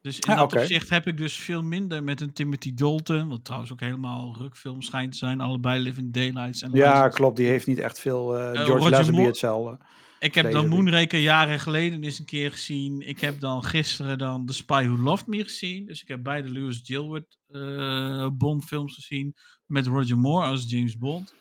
Dus 0.01 0.19
in 0.19 0.29
Ja, 0.31 0.35
dat 0.35 0.43
oké. 0.43 0.59
opzicht 0.59 0.89
heb 0.89 1.07
ik 1.07 1.17
dus 1.17 1.37
veel 1.37 1.63
minder 1.63 2.03
met 2.03 2.21
een 2.21 2.33
Timothy 2.33 2.73
Dalton, 2.73 3.29
wat 3.29 3.43
trouwens 3.45 3.71
ook 3.71 3.79
helemaal 3.79 4.35
rukfilm 4.37 4.81
schijnt 4.81 5.11
te 5.11 5.17
zijn, 5.17 5.41
allebei 5.41 5.81
Living 5.81 6.13
Daylights. 6.13 6.61
En 6.61 6.71
ja 6.73 7.07
klopt. 7.07 7.37
Die 7.37 7.47
heeft 7.47 7.67
niet 7.67 7.79
echt 7.79 7.99
veel 7.99 8.37
eh, 8.37 8.51
George 8.51 8.71
Roger 8.71 8.91
Lazenby 8.91 9.21
hetzelfde. 9.21 9.77
Ik 10.19 10.35
heb 10.35 10.51
dan 10.51 10.67
Moonraker 10.67 11.19
jaren 11.19 11.59
geleden 11.59 12.03
eens 12.03 12.19
een 12.19 12.25
keer 12.25 12.51
gezien. 12.51 13.07
Ik 13.07 13.19
heb 13.19 13.39
dan 13.39 13.63
gisteren 13.63 14.17
dan 14.17 14.45
The 14.45 14.53
Spy 14.53 14.83
Who 14.85 14.97
Loved 14.97 15.27
Me 15.27 15.43
gezien. 15.43 15.85
Dus 15.85 16.01
ik 16.01 16.07
heb 16.07 16.23
beide 16.23 16.49
Lewis 16.49 16.81
Gilbert 16.83 17.37
eh 17.47 18.27
Bond 18.33 18.65
films 18.65 18.93
gezien. 18.93 19.35
Met 19.65 19.87
Roger 19.87 20.17
Moore 20.17 20.45
als 20.45 20.69
James 20.69 20.97
Bond. 20.97 21.33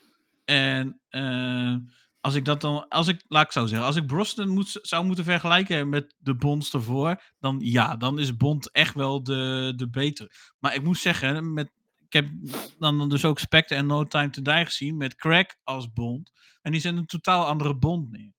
En 0.44 1.00
eh, 1.08 1.76
als 2.20 2.34
ik 2.34 2.44
dat 2.44 2.60
dan, 2.60 2.88
als 2.88 3.08
ik, 3.08 3.24
laat 3.28 3.44
ik 3.44 3.52
zo 3.52 3.66
zeggen, 3.66 3.86
als 3.86 3.96
ik 3.96 4.06
Brosnan 4.06 4.48
moet, 4.48 4.78
zou 4.82 5.04
moeten 5.04 5.24
vergelijken 5.24 5.88
met 5.88 6.14
de 6.18 6.34
Bonds 6.34 6.72
ervoor, 6.72 7.22
dan 7.38 7.58
ja, 7.62 7.96
dan 7.96 8.18
is 8.18 8.36
Bond 8.36 8.70
echt 8.70 8.94
wel 8.94 9.22
de, 9.22 9.72
de 9.76 9.88
beter. 9.88 10.52
Maar 10.58 10.74
ik 10.74 10.82
moet 10.82 10.98
zeggen, 10.98 11.52
met, 11.52 11.70
ik 12.06 12.12
heb 12.12 12.28
dan 12.78 13.08
dus 13.08 13.24
ook 13.24 13.38
Spectre 13.38 13.76
en 13.76 13.86
No 13.86 14.04
Time 14.04 14.30
to 14.30 14.42
Die 14.42 14.64
gezien 14.64 14.96
met 14.96 15.14
Craig 15.14 15.56
als 15.64 15.92
Bond. 15.92 16.32
En 16.62 16.72
die 16.72 16.80
zijn 16.80 16.96
een 16.96 17.06
totaal 17.06 17.46
andere 17.46 17.76
Bond 17.76 18.10
neer. 18.10 18.36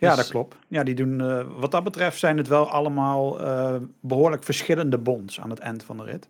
Ja, 0.00 0.08
Dus- 0.08 0.16
dat 0.16 0.28
klopt. 0.28 0.56
Ja, 0.68 0.82
die 0.82 0.94
doen, 0.94 1.20
eh, 1.20 1.44
wat 1.56 1.70
dat 1.70 1.84
betreft 1.84 2.18
zijn 2.18 2.36
het 2.36 2.48
wel 2.48 2.70
allemaal 2.70 3.40
eh, 3.40 3.74
behoorlijk 4.00 4.44
verschillende 4.44 4.98
bonds 4.98 5.40
aan 5.40 5.50
het 5.50 5.58
eind 5.58 5.82
van 5.84 5.96
de 5.96 6.04
rit. 6.04 6.28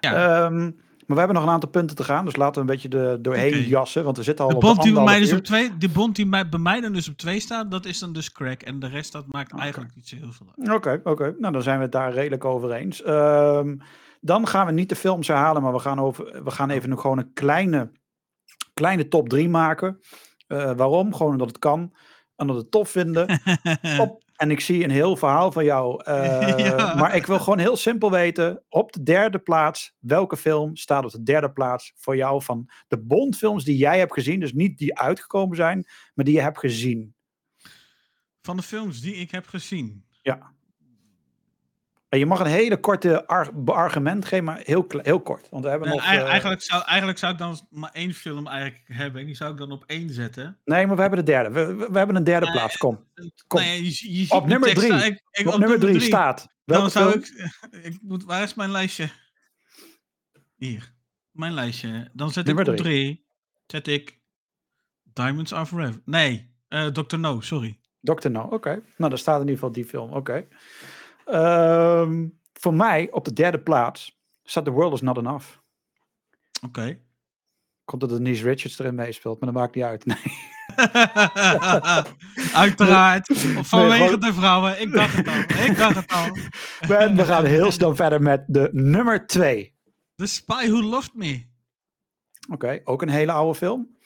Ja. 0.00 0.44
Ehm, 0.44 0.62
maar 1.06 1.18
we 1.18 1.24
hebben 1.24 1.34
nog 1.34 1.44
een 1.44 1.52
aantal 1.54 1.68
punten 1.70 1.96
te 1.96 2.04
gaan, 2.04 2.24
dus 2.24 2.36
laten 2.36 2.54
we 2.54 2.60
een 2.60 2.66
beetje 2.66 2.88
de, 2.88 3.18
doorheen 3.20 3.62
jassen, 3.62 4.04
want 4.04 4.16
we 4.16 4.22
zitten 4.22 4.44
al 4.44 4.50
De 4.50 4.56
op 4.56 4.62
bond 4.62 4.82
die 4.82 4.92
bij 4.92 5.04
mij 5.04 5.18
dus 5.18 5.32
op 5.32 5.44
twee, 5.44 5.76
de 5.78 5.88
bond 5.88 6.16
die 6.16 6.26
bij, 6.28 6.48
bij 6.48 6.58
mij 6.58 6.80
dan 6.80 6.92
dus 6.92 7.08
op 7.08 7.16
twee 7.16 7.40
staat, 7.40 7.70
dat 7.70 7.84
is 7.84 7.98
dan 7.98 8.12
dus 8.12 8.32
crack. 8.32 8.62
En 8.62 8.78
de 8.78 8.88
rest 8.88 9.12
dat 9.12 9.26
maakt 9.26 9.58
eigenlijk 9.58 9.94
niet 9.94 10.08
zo 10.08 10.16
heel 10.16 10.32
veel 10.32 10.46
uit. 10.58 10.76
Oké, 10.76 11.00
oké. 11.04 11.34
Nou, 11.38 11.52
dan 11.52 11.62
zijn 11.62 11.76
we 11.76 11.82
het 11.82 11.92
daar 11.92 12.12
redelijk 12.12 12.44
over 12.44 12.72
eens. 12.72 13.02
Ehm, 13.02 13.76
dan 14.20 14.46
gaan 14.46 14.66
we 14.66 14.72
niet 14.72 14.88
de 14.88 14.96
films 14.96 15.28
herhalen, 15.28 15.62
maar 15.62 15.72
we 15.72 15.78
gaan, 15.78 16.00
over, 16.00 16.44
we 16.44 16.50
gaan 16.50 16.70
even 16.70 16.88
nog 16.88 17.00
gewoon 17.00 17.18
een 17.18 17.32
kleine, 17.32 17.90
kleine 18.74 19.08
top 19.08 19.28
3 19.28 19.48
maken. 19.48 20.00
Eh, 20.46 20.72
waarom? 20.72 21.14
Gewoon 21.14 21.32
omdat 21.32 21.48
het 21.48 21.58
kan. 21.58 21.92
En 22.40 22.46
dat 22.46 22.56
het 22.56 22.70
tof 22.70 22.90
vinden. 22.90 23.26
En 24.36 24.50
ik 24.50 24.60
zie 24.60 24.84
een 24.84 24.90
heel 24.90 25.16
verhaal 25.16 25.52
van 25.52 25.64
jou. 25.64 26.04
eh, 26.04 26.58
Ja. 26.66 26.94
Maar 26.94 27.16
ik 27.16 27.26
wil 27.26 27.38
gewoon 27.38 27.58
heel 27.58 27.76
simpel 27.76 28.10
weten. 28.10 28.62
Op 28.68 28.92
de 28.92 29.02
derde 29.02 29.38
plaats, 29.38 29.94
welke 29.98 30.36
film 30.36 30.76
staat 30.76 31.04
op 31.04 31.10
de 31.10 31.22
derde 31.22 31.52
plaats 31.52 31.92
voor 31.96 32.16
jou 32.16 32.42
van 32.42 32.70
de 32.88 32.98
Bondfilms 32.98 33.64
die 33.64 33.76
jij 33.76 33.98
hebt 33.98 34.12
gezien? 34.12 34.40
Dus 34.40 34.52
niet 34.52 34.78
die 34.78 34.98
uitgekomen 34.98 35.56
zijn, 35.56 35.86
maar 36.14 36.24
die 36.24 36.34
je 36.34 36.40
hebt 36.40 36.58
gezien. 36.58 37.14
Van 38.42 38.56
de 38.56 38.62
films 38.62 39.00
die 39.00 39.14
ik 39.14 39.30
heb 39.30 39.46
gezien. 39.46 40.04
Ja. 40.22 40.52
Je 42.18 42.26
mag 42.26 42.40
een 42.40 42.46
hele 42.46 42.80
korte 42.80 43.26
ar- 43.26 43.50
argument 43.64 44.24
geven, 44.24 44.44
maar 44.44 44.60
heel, 44.64 44.86
heel 44.88 45.20
kort. 45.20 45.48
Want 45.50 45.64
we 45.64 45.70
hebben 45.70 45.88
Nee, 45.88 45.96
nog... 45.96 46.06
eh, 46.06 46.22
eigenlijk, 46.28 46.62
zou, 46.62 46.82
eigenlijk 46.84 47.18
zou 47.18 47.32
ik 47.32 47.38
dan 47.38 47.66
maar 47.70 47.90
één 47.92 48.14
film 48.14 48.46
eigenlijk 48.46 48.82
hebben. 48.86 49.20
En 49.20 49.26
die 49.26 49.36
zou 49.36 49.52
ik 49.52 49.58
dan 49.58 49.72
op 49.72 49.84
één 49.86 50.10
zetten. 50.10 50.58
Nee, 50.64 50.86
maar 50.86 50.94
we 50.96 51.00
hebben 51.00 51.18
de 51.18 51.24
derde. 51.32 51.50
We, 51.50 51.74
we, 51.90 51.98
hebben 51.98 52.16
een 52.16 52.24
derde 52.24 52.46
Nee, 52.46 52.54
plaats. 52.54 52.76
Kom. 52.76 53.04
Kom. 53.46 53.60
Nee, 53.60 53.82
je, 53.84 54.26
Op 54.30 54.46
nummer 54.46 54.68
tekst 54.68 54.86
drie. 54.88 55.04
Ik, 55.04 55.20
ik- 55.30 55.46
op, 55.46 55.58
nummer 55.58 55.78
drie, 55.80 56.00
staat. 56.00 56.48
Dan 56.64 56.90
zou 56.90 57.10
film? 57.10 57.22
ik, 57.70 57.84
ik 57.92 57.98
moet, 58.02 58.24
waar 58.24 58.42
is 58.42 58.54
mijn 58.54 58.70
lijstje? 58.70 59.08
Hier. 60.56 60.92
Mijn 61.30 61.52
lijstje. 61.52 62.10
Dan 62.12 62.30
zet 62.30 62.46
Nummer 62.46 62.64
ik 62.64 62.70
op 62.70 62.76
drie. 62.76 63.04
drie. 63.04 63.26
Zet 63.66 63.86
ik 63.86 64.18
Diamonds 65.02 65.52
Are 65.54 65.66
Forever. 65.66 66.00
Nee, 66.04 66.54
eh 66.68 66.86
Dr. 66.86 67.18
No, 67.18 67.40
sorry. 67.40 67.78
Dr. 68.00 68.30
No, 68.30 68.42
oké. 68.42 68.82
Nou, 68.96 69.10
daar 69.10 69.18
staat 69.18 69.34
in 69.34 69.40
ieder 69.40 69.54
geval 69.54 69.72
die 69.72 69.84
film. 69.84 70.12
Oké. 70.12 70.46
Ehm, 71.30 72.28
voor 72.52 72.74
mij 72.74 73.08
op 73.10 73.24
de 73.24 73.32
derde 73.32 73.60
plaats 73.60 74.20
staat 74.42 74.64
The 74.64 74.70
World 74.70 74.92
Is 74.92 75.00
Not 75.00 75.16
Enough. 75.16 75.46
Oké. 76.64 76.98
Komt 77.84 78.00
dat 78.00 78.10
Denise 78.10 78.44
Richards 78.44 78.78
erin 78.78 78.94
meespeelt, 78.94 79.40
maar 79.40 79.52
dat 79.52 79.60
maakt 79.60 79.74
niet 79.74 79.84
uit. 79.84 80.04
Nee. 80.10 80.48
Uiteraard. 82.54 83.26
Vanwege 83.62 84.18
de 84.18 84.32
vrouwen. 84.32 84.80
Ik 84.80 84.92
dacht 84.92 85.16
het 85.16 85.28
al. 85.28 85.64
Ik 85.64 85.76
dacht 85.76 85.94
het 85.94 86.12
al. 86.12 86.36
En 86.96 87.16
we 87.16 87.24
gaan 87.24 87.44
heel 87.44 87.70
snel 87.70 87.96
verder 87.96 88.22
met 88.22 88.44
de 88.46 88.68
nummer 88.72 89.26
twee. 89.26 89.74
The 90.14 90.26
Spy 90.26 90.68
Who 90.68 90.82
Loved 90.82 91.14
Me. 91.14 91.44
Oké, 92.50 92.80
ook 92.84 93.02
een 93.02 93.08
hele 93.08 93.32
oude 93.32 93.54
film. 93.58 93.96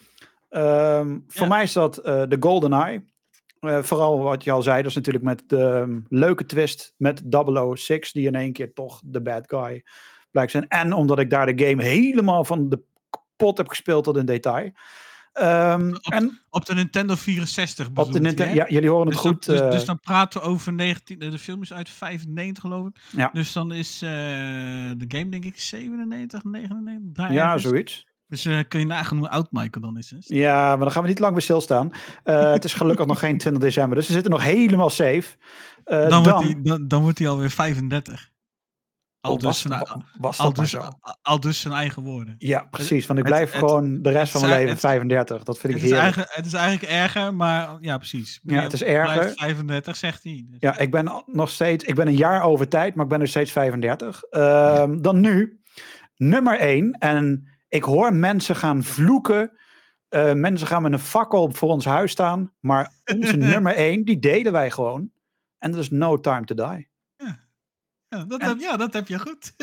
Ehm, 0.49 1.19
voor 1.27 1.49
mij 1.49 1.63
is 1.63 1.73
dat 1.73 1.99
eh 1.99 2.23
The 2.23 2.37
Golden 2.41 2.73
Eye. 2.73 3.05
Eh, 3.69 3.83
vooral 3.83 4.19
wat 4.19 4.45
je 4.45 4.51
al 4.51 4.63
zei, 4.63 4.77
dat 4.77 4.91
is 4.91 4.97
natuurlijk 4.97 5.25
met 5.25 5.43
de 5.47 5.65
ehm, 5.65 6.01
leuke 6.09 6.47
twist 6.47 6.95
met 6.97 7.23
006, 7.75 8.13
die 8.13 8.27
in 8.27 8.35
één 8.35 8.53
keer 8.53 8.73
toch 8.73 9.01
de 9.05 9.23
bad 9.23 9.45
guy 9.47 9.85
blijkt 10.31 10.51
zijn. 10.51 10.69
En 10.69 10.93
omdat 10.93 11.19
ik 11.19 11.31
daar 11.31 11.57
de 11.57 11.67
game 11.67 11.83
helemaal 11.83 12.45
van 12.45 12.69
de 12.69 12.83
pot 13.37 13.59
heb 13.59 13.69
gespeeld 13.69 14.05
tot 14.05 14.17
in 14.17 14.27
detail. 14.27 14.71
Ehm, 15.33 15.95
en 16.03 16.41
Op 16.51 16.67
de 16.67 16.75
Nintendo 16.75 17.15
64 17.15 17.89
op 17.95 18.13
de 18.13 18.21
Nintendo, 18.21 18.55
ja, 18.55 18.69
jullie 18.69 18.89
horen 18.89 19.07
het 19.07 19.15
Dus, 19.15 19.23
goed. 19.23 19.47
dan, 19.47 19.57
dus, 19.57 19.65
eh, 19.65 19.71
dus 19.71 19.85
dan 19.85 20.01
praten 20.01 20.41
we 20.41 20.47
over 20.47 20.73
19... 20.73 21.19
De 21.19 21.39
film 21.39 21.63
is 21.63 21.73
uit 21.73 21.89
95 21.89 22.63
geloof 22.63 22.87
ik. 22.87 22.97
Ja. 23.11 23.31
Dus 23.33 23.53
dan 23.53 23.73
is 23.73 24.03
eh, 24.03 24.11
de 24.97 25.05
game 25.09 25.29
denk 25.29 25.45
ik 25.45 25.61
97, 25.61 26.45
99. 26.45 27.13
Daar 27.13 27.33
ja, 27.33 27.59
zoiets. 27.59 28.07
Dus 28.27 28.45
eh, 28.45 28.59
kun 28.69 28.81
je 28.81 28.87
nagaan 28.87 29.19
hoe 29.19 29.29
oud 29.29 29.49
Michael 29.51 29.81
dan 29.85 29.99
is. 29.99 30.11
Hè? 30.11 30.17
Ja, 30.21 30.69
maar 30.69 30.79
dan 30.79 30.91
gaan 30.91 31.03
we 31.03 31.09
niet 31.09 31.19
lang 31.19 31.33
bij 31.33 31.43
stilstaan. 31.43 31.91
Eh 32.23 32.53
het 32.53 32.65
is 32.65 32.75
gelukkig 32.75 33.07
nog 33.13 33.19
geen 33.19 33.39
20 33.39 33.63
december, 33.63 33.97
dus 33.97 34.07
we 34.07 34.13
zitten 34.13 34.31
nog 34.31 34.43
helemaal 34.43 34.91
safe. 34.91 35.25
Eh, 35.85 36.09
dan, 36.09 36.23
wordt 36.23 36.43
hij, 36.43 36.57
dan, 36.63 36.89
dan 36.89 37.03
wordt 37.03 37.19
hij 37.19 37.29
alweer 37.29 37.51
35. 37.51 38.33
Al, 39.21 39.33
Oh, 39.33 39.39
dus, 39.41 39.61
zijn, 39.61 39.73
al, 40.37 40.53
dus, 40.53 40.77
al, 41.23 41.41
dus 41.41 41.61
zijn 41.61 41.75
eigen 41.75 42.03
woorden. 42.03 42.35
Ja, 42.39 42.67
precies. 42.71 43.07
Want 43.07 43.19
ik 43.19 43.25
blijf 43.25 43.51
het- 43.51 43.59
gewoon 43.59 44.03
de 44.03 44.11
rest 44.11 44.33
van 44.33 44.41
mijn 44.41 44.53
is- 44.53 44.59
leven 44.59 44.73
het- 44.73 44.81
35. 44.81 45.43
Dat 45.43 45.59
vind 45.59 45.75
ik 45.75 45.81
Het 45.81 45.91
is, 45.91 45.97
heerlijk. 45.97 46.17
eigenlijk, 46.17 46.37
het 46.37 46.47
is 46.47 46.53
eigenlijk 46.61 46.93
erger, 46.93 47.35
maar 47.35 47.77
ja, 47.81 47.97
precies. 47.99 48.41
Ja, 48.43 48.63
het 48.63 48.73
is 48.73 48.83
erger. 48.83 49.15
Blijft 49.19 49.39
35, 49.39 49.97
zegt 49.97 50.23
hij. 50.23 50.45
Dus- 50.49 50.57
Ja, 50.61 50.79
ik 50.79 50.91
ben 50.91 51.25
nog 51.27 51.51
steeds, 51.51 51.85
ik 51.85 51.95
ben 51.95 52.07
een 52.07 52.17
jaar 52.17 52.43
over 52.43 52.69
tijd, 52.69 52.95
maar 52.95 53.05
ik 53.05 53.11
ben 53.11 53.19
nog 53.19 53.29
steeds 53.29 53.53
35. 53.53 54.23
Ehm, 54.23 55.01
dan 55.01 55.21
nu, 55.21 55.61
nummer 56.17 56.61
1. 56.61 56.93
En 56.93 57.49
ik 57.75 57.83
hoor 57.83 58.15
mensen 58.15 58.57
gaan 58.57 58.83
vloeken. 58.85 59.59
Eh, 60.09 60.33
mensen 60.33 60.67
gaan 60.67 60.83
met 60.83 60.93
een 60.93 60.99
fakkel 60.99 61.53
voor 61.53 61.69
ons 61.69 61.85
huis 61.85 62.11
staan. 62.11 62.53
Maar 62.61 62.93
onze 63.15 63.37
nummer 63.53 63.75
1, 63.75 64.05
die 64.05 64.19
delen 64.19 64.53
wij 64.53 64.71
gewoon. 64.71 65.11
En 65.59 65.71
dat 65.71 65.81
is 65.81 65.91
No 65.91 66.21
Time 66.21 66.45
to 66.45 66.55
Die. 66.55 66.89
Ja, 68.09 68.25
dat 68.25 68.41
En- 68.41 68.49
heb, 68.49 68.59
ja, 68.61 68.77
dat 68.77 68.93
heb 68.93 69.09
je 69.09 69.19
goed. 69.19 69.53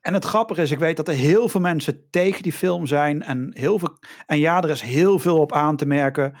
En 0.00 0.14
het 0.14 0.24
grappige 0.24 0.62
is, 0.62 0.70
ik 0.70 0.78
weet 0.78 0.96
dat 0.96 1.08
er 1.08 1.14
heel 1.14 1.48
veel 1.48 1.60
mensen 1.60 2.10
tegen 2.10 2.42
die 2.42 2.52
film 2.52 2.86
zijn. 2.86 3.22
En, 3.22 3.50
heel 3.54 3.78
veel, 3.78 3.98
en 4.26 4.38
ja, 4.38 4.62
er 4.62 4.70
is 4.70 4.80
heel 4.80 5.18
veel 5.18 5.38
op 5.38 5.52
aan 5.52 5.76
te 5.76 5.86
merken. 5.86 6.36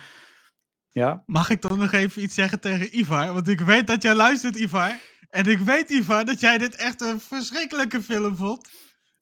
Ja, 0.88 1.22
Mag 1.26 1.50
ik 1.50 1.62
dan 1.62 1.78
nog 1.78 1.92
even 1.92 2.22
iets 2.22 2.34
zeggen 2.34 2.60
tegen 2.60 2.98
Ivar? 2.98 3.32
Want 3.32 3.48
ik 3.48 3.60
weet 3.60 3.86
dat 3.86 4.02
jij 4.02 4.14
luistert, 4.14 4.56
Ivar. 4.56 4.98
En 5.30 5.46
ik 5.46 5.58
weet, 5.58 5.90
Ivar, 5.90 6.24
dat 6.24 6.40
jij 6.40 6.58
dit 6.58 6.76
echt 6.76 7.00
een 7.00 7.20
verschrikkelijke 7.20 8.02
film 8.02 8.36
vond. 8.36 8.68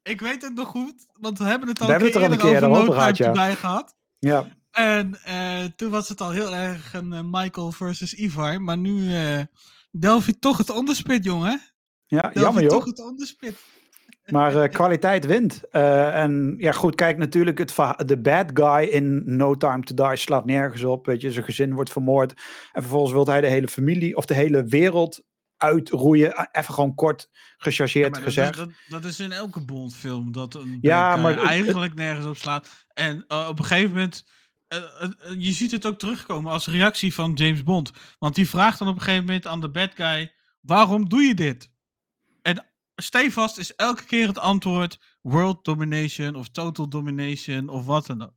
Ik 0.06 0.20
weet 0.20 0.42
het 0.42 0.54
nog 0.54 0.68
goed, 0.68 1.06
want 1.20 1.38
we 1.38 1.44
hebben 1.44 1.68
het 1.68 1.80
al 1.80 1.86
We 1.86 1.92
hebben 1.92 2.08
het 2.08 2.18
er 2.18 2.24
al 2.24 2.32
een 2.32 2.38
keer 2.38 2.68
over 2.68 3.16
ja. 3.16 3.32
Die 3.32 3.56
gehad. 3.56 3.94
ja. 4.18 4.46
En 4.70 5.18
eh, 5.24 5.64
toen 5.76 5.90
was 5.90 6.08
het 6.08 6.20
al 6.20 6.30
heel 6.30 6.54
erg 6.54 6.94
een 6.94 7.12
eh, 7.12 7.20
Michael 7.24 7.72
versus 7.72 8.14
Ivar. 8.14 8.62
Maar 8.62 8.78
nu 8.78 9.10
delf 9.90 10.26
je 10.26 10.38
toch 10.38 10.58
het 10.58 10.70
onderspit, 10.70 11.24
jongen. 11.24 11.60
ja 12.06 12.30
jammer 12.34 12.62
joh. 12.62 12.70
toch 12.70 12.84
het 12.84 13.00
onderspit. 13.00 13.54
Maar 14.26 14.54
uh, 14.54 14.64
kwaliteit 14.64 15.26
wint. 15.26 15.60
Uh, 15.72 16.22
en 16.22 16.54
ja, 16.58 16.72
goed, 16.72 16.94
kijk, 16.94 17.18
natuurlijk, 17.18 17.58
het 17.58 17.74
de 18.08 18.18
bad 18.20 18.50
guy 18.54 18.88
in 18.88 19.22
No 19.36 19.56
Time 19.56 19.82
to 19.82 19.94
Die 19.94 20.16
slaat 20.16 20.44
nergens 20.44 20.84
op. 20.84 21.06
Weet 21.06 21.20
je, 21.20 21.32
zijn 21.32 21.44
gezin 21.44 21.74
wordt 21.74 21.92
vermoord. 21.92 22.32
En 22.72 22.82
vervolgens 22.82 23.12
wil 23.12 23.26
hij 23.26 23.40
de 23.40 23.46
hele 23.46 23.68
familie 23.68 24.16
of 24.16 24.24
de 24.24 24.34
hele 24.34 24.64
wereld 24.64 25.22
uitroeien. 25.56 26.48
Even 26.52 26.74
gewoon 26.74 26.94
kort 26.94 27.30
gechargeerd 27.56 28.16
ja, 28.16 28.22
gezegd. 28.22 28.56
Dat 28.56 28.68
is, 28.68 28.74
dat, 28.88 29.04
is 29.04 29.20
in 29.20 29.32
elke 29.32 29.64
Bondfilm 29.64 30.32
dat 30.32 30.54
een 30.54 30.78
ja, 30.80 31.16
maar, 31.16 31.38
eigenlijk 31.38 31.94
nergens 31.94 32.26
op 32.26 32.36
slaat. 32.36 32.86
En 32.92 33.24
uh, 33.28 33.46
op 33.48 33.58
een 33.58 33.64
gegeven 33.64 33.90
moment, 33.90 34.26
uh, 34.74 35.08
je 35.38 35.52
ziet 35.52 35.70
het 35.70 35.86
ook 35.86 35.98
terugkomen 35.98 36.52
als 36.52 36.66
reactie 36.66 37.14
van 37.14 37.32
James 37.32 37.62
Bond. 37.62 37.92
Want 38.18 38.34
die 38.34 38.48
vraagt 38.48 38.78
dan 38.78 38.88
op 38.88 38.94
een 38.94 39.02
gegeven 39.02 39.24
moment 39.24 39.46
aan 39.46 39.60
de 39.60 39.70
bad 39.70 39.90
guy, 39.94 40.32
waarom 40.60 41.08
doe 41.08 41.22
je 41.22 41.34
dit? 41.34 41.70
En 42.42 42.66
stevast 42.94 43.58
is 43.58 43.74
elke 43.74 44.04
keer 44.04 44.26
het 44.26 44.38
antwoord 44.38 44.98
world 45.22 45.64
domination 45.64 46.34
of 46.34 46.48
total 46.48 46.88
domination 46.88 47.68
of 47.68 47.84
wat 47.84 48.06
dan 48.06 48.22
ook. 48.22 48.34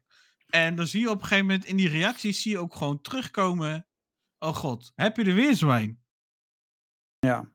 En 0.49 0.75
dan 0.75 0.87
zie 0.87 1.01
je 1.01 1.09
op 1.09 1.21
een 1.21 1.27
gegeven 1.27 1.45
moment 1.45 1.65
in 1.65 1.75
die 1.75 1.89
reacties 1.89 2.41
zie 2.41 2.51
je 2.51 2.59
ook 2.59 2.75
gewoon 2.75 3.01
terugkomen. 3.01 3.87
Oh 4.39 4.55
god, 4.55 4.91
heb 4.95 5.17
je 5.17 5.23
er 5.23 5.35
weer 5.35 5.55
zwijn? 5.55 6.03
Ja. 7.19 7.49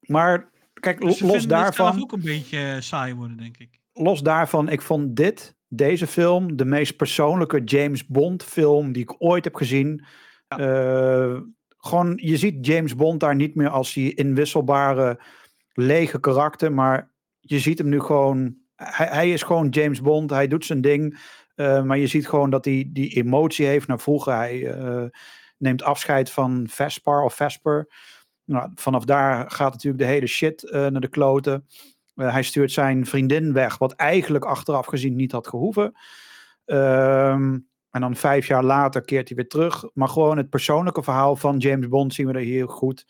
Maar 0.00 0.50
kijk, 0.74 1.00
dus 1.00 1.20
los 1.20 1.46
daarvan. 1.46 1.92
Het 1.92 2.02
ook 2.02 2.12
een 2.12 2.20
beetje 2.20 2.80
saai 2.80 3.14
worden, 3.14 3.36
denk 3.36 3.56
ik. 3.56 3.80
Los 3.92 4.22
daarvan, 4.22 4.68
ik 4.68 4.82
vond 4.82 5.16
dit, 5.16 5.56
deze 5.68 6.06
film, 6.06 6.56
de 6.56 6.64
meest 6.64 6.96
persoonlijke 6.96 7.64
James 7.64 8.06
Bond 8.06 8.44
film 8.44 8.92
die 8.92 9.02
ik 9.02 9.14
ooit 9.18 9.44
heb 9.44 9.54
gezien. 9.54 10.04
Ja. 10.48 10.58
Uh, 10.58 11.40
gewoon, 11.78 12.18
je 12.22 12.36
ziet 12.36 12.66
James 12.66 12.94
Bond 12.94 13.20
daar 13.20 13.34
niet 13.34 13.54
meer 13.54 13.68
als 13.68 13.92
die 13.92 14.14
inwisselbare, 14.14 15.20
lege 15.72 16.20
karakter, 16.20 16.72
maar 16.72 17.10
je 17.40 17.58
ziet 17.58 17.78
hem 17.78 17.88
nu 17.88 18.00
gewoon. 18.00 18.56
Hij, 18.76 19.06
hij 19.06 19.32
is 19.32 19.42
gewoon 19.42 19.68
James 19.68 20.00
Bond, 20.00 20.30
hij 20.30 20.48
doet 20.48 20.64
zijn 20.64 20.80
ding. 20.80 21.20
Uh, 21.56 21.82
maar 21.82 21.98
je 21.98 22.06
ziet 22.06 22.28
gewoon 22.28 22.50
dat 22.50 22.64
hij 22.64 22.88
die 22.92 23.14
emotie 23.14 23.66
heeft 23.66 23.86
naar 23.86 24.00
vroeger. 24.00 24.34
Hij 24.34 24.78
uh, 24.78 25.04
neemt 25.56 25.82
afscheid 25.82 26.30
van 26.30 26.66
Vesper 26.70 27.22
of 27.22 27.34
Vesper. 27.34 27.88
Nou, 28.48 28.70
vanaf 28.74 29.04
daar 29.04 29.50
gaat 29.50 29.72
natuurlijk 29.72 30.02
de 30.02 30.08
hele 30.08 30.26
shit 30.26 30.62
uh, 30.62 30.70
naar 30.70 31.00
de 31.00 31.08
kloten. 31.08 31.66
Uh, 32.14 32.32
hij 32.32 32.42
stuurt 32.42 32.72
zijn 32.72 33.06
vriendin 33.06 33.52
weg, 33.52 33.78
wat 33.78 33.92
eigenlijk 33.92 34.44
achteraf 34.44 34.86
gezien 34.86 35.16
niet 35.16 35.32
had 35.32 35.48
gehoeven. 35.48 35.84
Um, 36.64 37.68
en 37.90 38.00
dan 38.00 38.16
vijf 38.16 38.46
jaar 38.46 38.64
later 38.64 39.00
keert 39.00 39.28
hij 39.28 39.36
weer 39.36 39.48
terug. 39.48 39.84
Maar 39.94 40.08
gewoon 40.08 40.36
het 40.36 40.50
persoonlijke 40.50 41.02
verhaal 41.02 41.36
van 41.36 41.58
James 41.58 41.88
Bond 41.88 42.14
zien 42.14 42.26
we 42.26 42.32
er 42.32 42.40
heel 42.40 42.66
goed. 42.66 43.06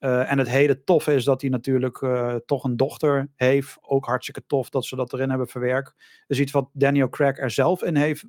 Uh, 0.00 0.30
en 0.30 0.38
het 0.38 0.48
hele 0.48 0.84
toffe 0.84 1.14
is 1.14 1.24
dat 1.24 1.40
hij 1.40 1.50
natuurlijk 1.50 1.98
toch 2.46 2.64
een 2.64 2.76
dochter 2.76 3.30
heeft. 3.34 3.78
Ook 3.80 4.06
hartstikke 4.06 4.46
tof 4.46 4.70
dat 4.70 4.84
ze 4.84 4.96
dat 4.96 5.12
erin 5.12 5.28
hebben 5.28 5.48
verwerkt. 5.48 5.94
Dus 6.26 6.40
iets 6.40 6.52
wat 6.52 6.68
Daniel 6.72 7.08
Craig 7.08 7.38
er 7.38 7.50
zelf 7.50 7.82
in 7.82 7.96
heeft, 7.96 8.24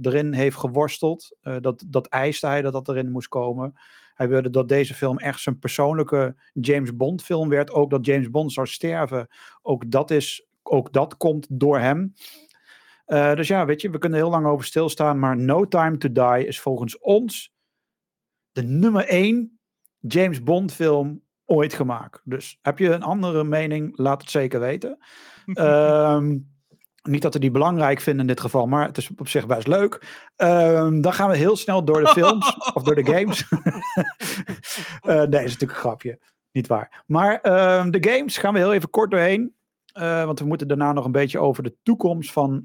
erin 0.00 0.32
heeft 0.32 0.56
geworsteld. 0.56 1.36
dat, 1.60 1.84
dat 1.86 2.06
eiste 2.06 2.46
hij 2.46 2.62
dat 2.62 2.72
dat 2.72 2.88
erin 2.88 3.10
moest 3.10 3.28
komen. 3.28 3.74
Hij 4.18 4.28
wilde 4.28 4.50
dat 4.50 4.68
deze 4.68 4.94
film 4.94 5.18
echt 5.18 5.40
zijn 5.40 5.58
persoonlijke 5.58 6.36
James 6.52 6.96
Bond 6.96 7.22
film 7.22 7.48
werd. 7.48 7.70
Ook 7.70 7.90
dat 7.90 8.06
James 8.06 8.30
Bond 8.30 8.52
zou 8.52 8.66
sterven. 8.66 9.28
Ook 9.62 9.90
dat, 9.90 10.10
is, 10.10 10.46
ook 10.62 10.92
dat 10.92 11.16
komt 11.16 11.46
door 11.50 11.78
hem. 11.78 12.14
Uh, 13.06 13.34
dus 13.34 13.48
ja, 13.48 13.66
weet 13.66 13.80
je, 13.80 13.90
we 13.90 13.98
kunnen 13.98 14.18
heel 14.18 14.30
lang 14.30 14.46
over 14.46 14.64
stilstaan. 14.66 15.18
Maar 15.18 15.36
No 15.36 15.68
Time 15.68 15.96
to 15.98 16.12
Die 16.12 16.46
is 16.46 16.60
volgens 16.60 16.98
ons 16.98 17.52
de 18.52 18.62
nummer 18.62 19.06
één 19.06 19.58
James 19.98 20.42
Bond 20.42 20.72
film 20.72 21.22
ooit 21.44 21.72
gemaakt. 21.72 22.20
Dus 22.24 22.58
heb 22.62 22.78
je 22.78 22.92
een 22.92 23.02
andere 23.02 23.44
mening, 23.44 23.98
laat 23.98 24.20
het 24.20 24.30
zeker 24.30 24.60
weten. 24.60 24.98
um, 25.54 26.50
niet 27.02 27.22
dat 27.22 27.34
we 27.34 27.40
die 27.40 27.50
belangrijk 27.50 28.00
vinden 28.00 28.20
in 28.20 28.26
dit 28.26 28.40
geval, 28.40 28.66
maar 28.66 28.86
het 28.86 28.96
is 28.96 29.10
op 29.16 29.28
zich 29.28 29.46
best 29.46 29.66
leuk. 29.66 29.94
Um, 30.36 31.00
dan 31.00 31.12
gaan 31.12 31.30
we 31.30 31.36
heel 31.36 31.56
snel 31.56 31.84
door 31.84 32.00
de 32.00 32.08
films 32.08 32.56
of 32.74 32.82
door 32.82 32.94
de 32.94 33.04
games. 33.04 33.44
uh, 33.50 35.22
nee, 35.30 35.44
is 35.44 35.52
natuurlijk 35.52 35.60
een 35.60 35.68
grapje. 35.68 36.18
Niet 36.52 36.66
waar. 36.66 37.04
Maar 37.06 37.40
uh, 37.42 37.86
de 37.90 38.10
games 38.10 38.36
gaan 38.36 38.52
we 38.52 38.58
heel 38.58 38.72
even 38.72 38.90
kort 38.90 39.10
doorheen. 39.10 39.56
Uh, 39.94 40.24
want 40.24 40.38
we 40.38 40.46
moeten 40.46 40.68
daarna 40.68 40.92
nog 40.92 41.04
een 41.04 41.12
beetje 41.12 41.38
over 41.38 41.62
de 41.62 41.76
toekomst 41.82 42.32
van 42.32 42.64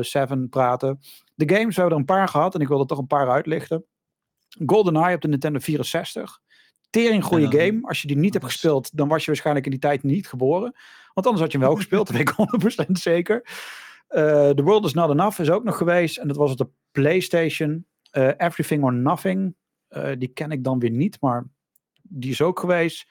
007 0.00 0.48
praten. 0.48 1.00
De 1.34 1.54
games, 1.54 1.74
we 1.74 1.80
hebben 1.80 1.92
er 1.92 1.98
een 1.98 2.16
paar 2.16 2.28
gehad 2.28 2.54
en 2.54 2.60
ik 2.60 2.68
wil 2.68 2.80
er 2.80 2.86
toch 2.86 2.98
een 2.98 3.06
paar 3.06 3.30
uitlichten. 3.30 3.84
GoldenEye 4.66 5.14
op 5.14 5.20
de 5.20 5.28
Nintendo 5.28 5.58
64. 5.58 6.40
Tering 6.90 7.24
goede 7.24 7.58
game. 7.58 7.78
Als 7.82 8.02
je 8.02 8.08
die 8.08 8.16
niet 8.16 8.32
hebt 8.32 8.44
gespeeld, 8.44 8.96
dan 8.96 9.08
was 9.08 9.20
je 9.20 9.26
waarschijnlijk 9.26 9.66
in 9.66 9.72
die 9.72 9.80
tijd 9.80 10.02
niet 10.02 10.28
geboren. 10.28 10.74
Want 11.14 11.26
anders 11.26 11.40
had 11.40 11.52
je 11.52 11.58
hem 11.58 11.66
wel 11.66 11.76
gespeeld, 11.82 12.06
dat 12.06 12.16
weet 12.16 12.28
ik 12.28 12.84
100% 12.86 12.90
zeker. 12.92 13.42
Uh, 14.10 14.50
The 14.50 14.62
World 14.62 14.84
is 14.84 14.94
Not 14.94 15.10
Enough 15.10 15.40
is 15.40 15.50
ook 15.50 15.64
nog 15.64 15.76
geweest. 15.76 16.16
En 16.16 16.28
dat 16.28 16.36
was 16.36 16.50
op 16.50 16.56
de 16.56 16.68
PlayStation. 16.90 17.86
Uh, 18.12 18.30
Everything 18.36 18.82
or 18.82 18.92
Nothing. 18.92 19.54
Uh, 19.90 20.10
die 20.18 20.28
ken 20.28 20.50
ik 20.50 20.64
dan 20.64 20.78
weer 20.78 20.90
niet, 20.90 21.20
maar 21.20 21.46
die 22.02 22.30
is 22.30 22.42
ook 22.42 22.60
geweest. 22.60 23.06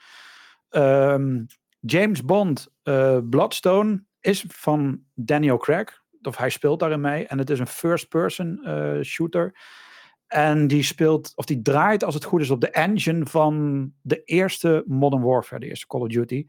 Um, 0.69 1.45
James 1.79 2.23
Bond 2.23 2.67
Bloodstone 3.29 4.03
is 4.19 4.45
van 4.47 5.03
Daniel 5.13 5.57
Craig. 5.57 6.01
Of 6.21 6.37
hij 6.37 6.49
speelt 6.49 6.79
daarin 6.79 7.01
mee. 7.01 7.27
En 7.27 7.37
het 7.37 7.49
is 7.49 7.59
een 7.59 7.67
first-person 7.67 8.59
shooter. 9.03 9.55
En 10.27 10.67
die 10.67 10.83
speelt, 10.83 11.31
of 11.35 11.45
die 11.45 11.61
draait 11.61 12.03
als 12.03 12.13
het 12.13 12.23
goed 12.23 12.41
is 12.41 12.49
op 12.49 12.61
de 12.61 12.69
engine 12.69 13.25
van 13.25 13.93
de 14.01 14.23
eerste 14.23 14.83
Modern 14.87 15.23
Warfare, 15.23 15.59
de 15.59 15.67
eerste 15.67 15.87
Call 15.87 16.01
of 16.01 16.07
Duty. 16.07 16.45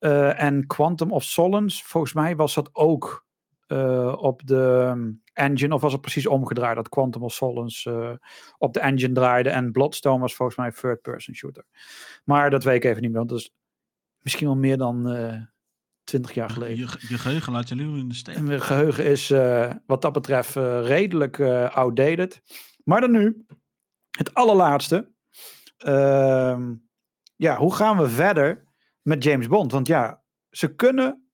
Uh, 0.00 0.42
en 0.42 0.66
Quantum 0.66 1.12
of 1.12 1.24
Solace, 1.24 1.84
volgens 1.84 2.12
mij 2.12 2.36
was 2.36 2.54
dat 2.54 2.70
ook 2.72 3.26
uh, 3.66 4.14
op 4.18 4.46
de 4.46 4.94
engine, 5.32 5.74
of 5.74 5.80
was 5.80 5.92
het 5.92 6.00
precies 6.00 6.26
omgedraaid 6.26 6.76
dat 6.76 6.88
Quantum 6.88 7.22
of 7.22 7.32
Solace 7.32 7.90
uh, 7.90 8.10
op 8.58 8.72
de 8.72 8.80
engine 8.80 9.14
draaide 9.14 9.50
en 9.50 9.72
Bloodstone 9.72 10.20
was 10.20 10.34
volgens 10.34 10.58
mij 10.58 10.66
een 10.66 10.72
third-person 10.72 11.34
shooter. 11.34 11.64
Maar 12.24 12.50
dat 12.50 12.64
weet 12.64 12.76
ik 12.76 12.84
even 12.84 13.02
niet 13.02 13.10
meer, 13.10 13.18
want 13.18 13.30
dat 13.30 13.38
is 13.38 13.54
misschien 14.22 14.46
wel 14.46 14.56
meer 14.56 14.76
dan 14.76 15.02
twintig 16.04 16.34
jaar 16.34 16.50
geleden. 16.50 16.76
Je, 16.76 17.06
je, 17.08 17.18
geheugen 17.18 17.52
laat 17.52 17.68
je 17.68 17.74
nu 17.74 17.98
in 17.98 18.08
de 18.08 18.14
steek. 18.14 18.40
Mijn 18.40 18.60
geheugen 18.60 19.04
is 19.04 19.28
wat 19.86 20.02
dat 20.02 20.12
betreft 20.12 20.54
redelijk 20.84 21.40
outdated. 21.70 22.42
Maar 22.88 23.00
dan 23.00 23.10
nu, 23.10 23.46
het 24.10 24.34
allerlaatste. 24.34 25.12
Uh, 25.86 26.60
ja, 27.36 27.56
hoe 27.56 27.74
gaan 27.74 27.98
we 27.98 28.08
verder 28.08 28.64
met 29.02 29.24
James 29.24 29.46
Bond? 29.46 29.72
Want 29.72 29.86
ja, 29.86 30.22
ze 30.50 30.74
kunnen, 30.74 31.30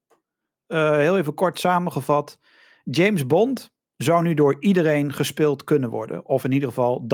uh, 0.68 0.96
heel 0.96 1.18
even 1.18 1.34
kort 1.34 1.58
samengevat, 1.58 2.38
James 2.82 3.26
Bond 3.26 3.72
zou 3.96 4.22
nu 4.22 4.34
door 4.34 4.56
iedereen 4.60 5.12
gespeeld 5.12 5.64
kunnen 5.64 5.90
worden. 5.90 6.26
Of 6.26 6.44
in 6.44 6.52
ieder 6.52 6.68
geval 6.68 7.04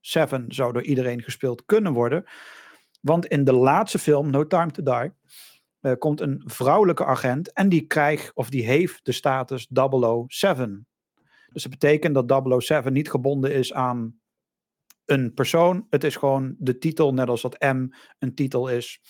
007 0.00 0.44
zou 0.48 0.72
door 0.72 0.82
iedereen 0.82 1.22
gespeeld 1.22 1.64
kunnen 1.64 1.92
worden. 1.92 2.24
Want 3.00 3.26
in 3.26 3.44
de 3.44 3.54
laatste 3.54 3.98
film, 3.98 4.30
No 4.30 4.46
Time 4.46 4.70
to 4.70 4.82
Die, 4.82 5.12
uh, 5.80 5.92
komt 5.98 6.20
een 6.20 6.42
vrouwelijke 6.44 7.04
agent 7.04 7.52
en 7.52 7.68
die 7.68 7.86
krijgt 7.86 8.34
of 8.34 8.50
die 8.50 8.64
heeft 8.64 9.04
de 9.04 9.12
status 9.12 9.68
007. 10.26 10.86
Dus 11.56 11.64
dat 11.64 11.78
betekent 11.78 12.28
dat 12.28 12.62
007 12.62 12.92
niet 12.92 13.10
gebonden 13.10 13.52
is 13.52 13.72
aan 13.72 14.20
een 15.04 15.34
persoon. 15.34 15.86
Het 15.90 16.04
is 16.04 16.16
gewoon 16.16 16.54
de 16.58 16.78
titel, 16.78 17.14
net 17.14 17.28
als 17.28 17.42
dat 17.42 17.60
M 17.60 17.88
een 18.18 18.34
titel 18.34 18.68
is. 18.68 19.00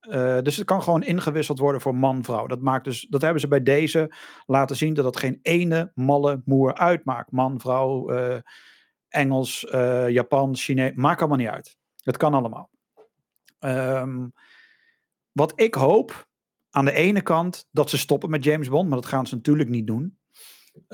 Uh, 0.00 0.40
dus 0.40 0.56
het 0.56 0.66
kan 0.66 0.82
gewoon 0.82 1.02
ingewisseld 1.02 1.58
worden 1.58 1.80
voor 1.80 1.94
man-vrouw. 1.94 2.46
Dat, 2.46 2.60
maakt 2.60 2.84
dus, 2.84 3.06
dat 3.10 3.22
hebben 3.22 3.40
ze 3.40 3.48
bij 3.48 3.62
deze 3.62 4.14
laten 4.46 4.76
zien 4.76 4.94
dat 4.94 5.04
dat 5.04 5.16
geen 5.16 5.38
ene 5.42 5.92
malle 5.94 6.42
moer 6.44 6.74
uitmaakt. 6.74 7.32
Man, 7.32 7.60
vrouw, 7.60 8.12
uh, 8.12 8.38
Engels, 9.08 9.66
uh, 9.74 10.08
Japan, 10.08 10.56
Chinees, 10.56 10.92
maakt 10.94 11.20
allemaal 11.20 11.38
niet 11.38 11.48
uit. 11.48 11.76
Het 12.02 12.16
kan 12.16 12.34
allemaal. 12.34 12.70
Um, 13.60 14.32
wat 15.32 15.52
ik 15.60 15.74
hoop, 15.74 16.28
aan 16.70 16.84
de 16.84 16.92
ene 16.92 17.22
kant, 17.22 17.68
dat 17.70 17.90
ze 17.90 17.98
stoppen 17.98 18.30
met 18.30 18.44
James 18.44 18.68
Bond, 18.68 18.88
maar 18.88 19.00
dat 19.00 19.10
gaan 19.10 19.26
ze 19.26 19.34
natuurlijk 19.34 19.68
niet 19.68 19.86
doen. 19.86 20.18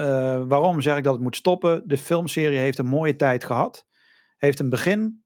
Uh, 0.01 0.43
waarom 0.47 0.81
zeg 0.81 0.97
ik 0.97 1.05
dat 1.05 1.13
het 1.13 1.23
moet 1.23 1.37
stoppen? 1.37 1.83
De 1.87 1.99
filmserie 1.99 2.59
heeft 2.59 2.79
een 2.79 2.87
mooie 2.87 3.17
tijd 3.17 3.45
gehad. 3.45 3.87
Heeft 4.37 4.59
een 4.59 4.69
begin 4.69 5.23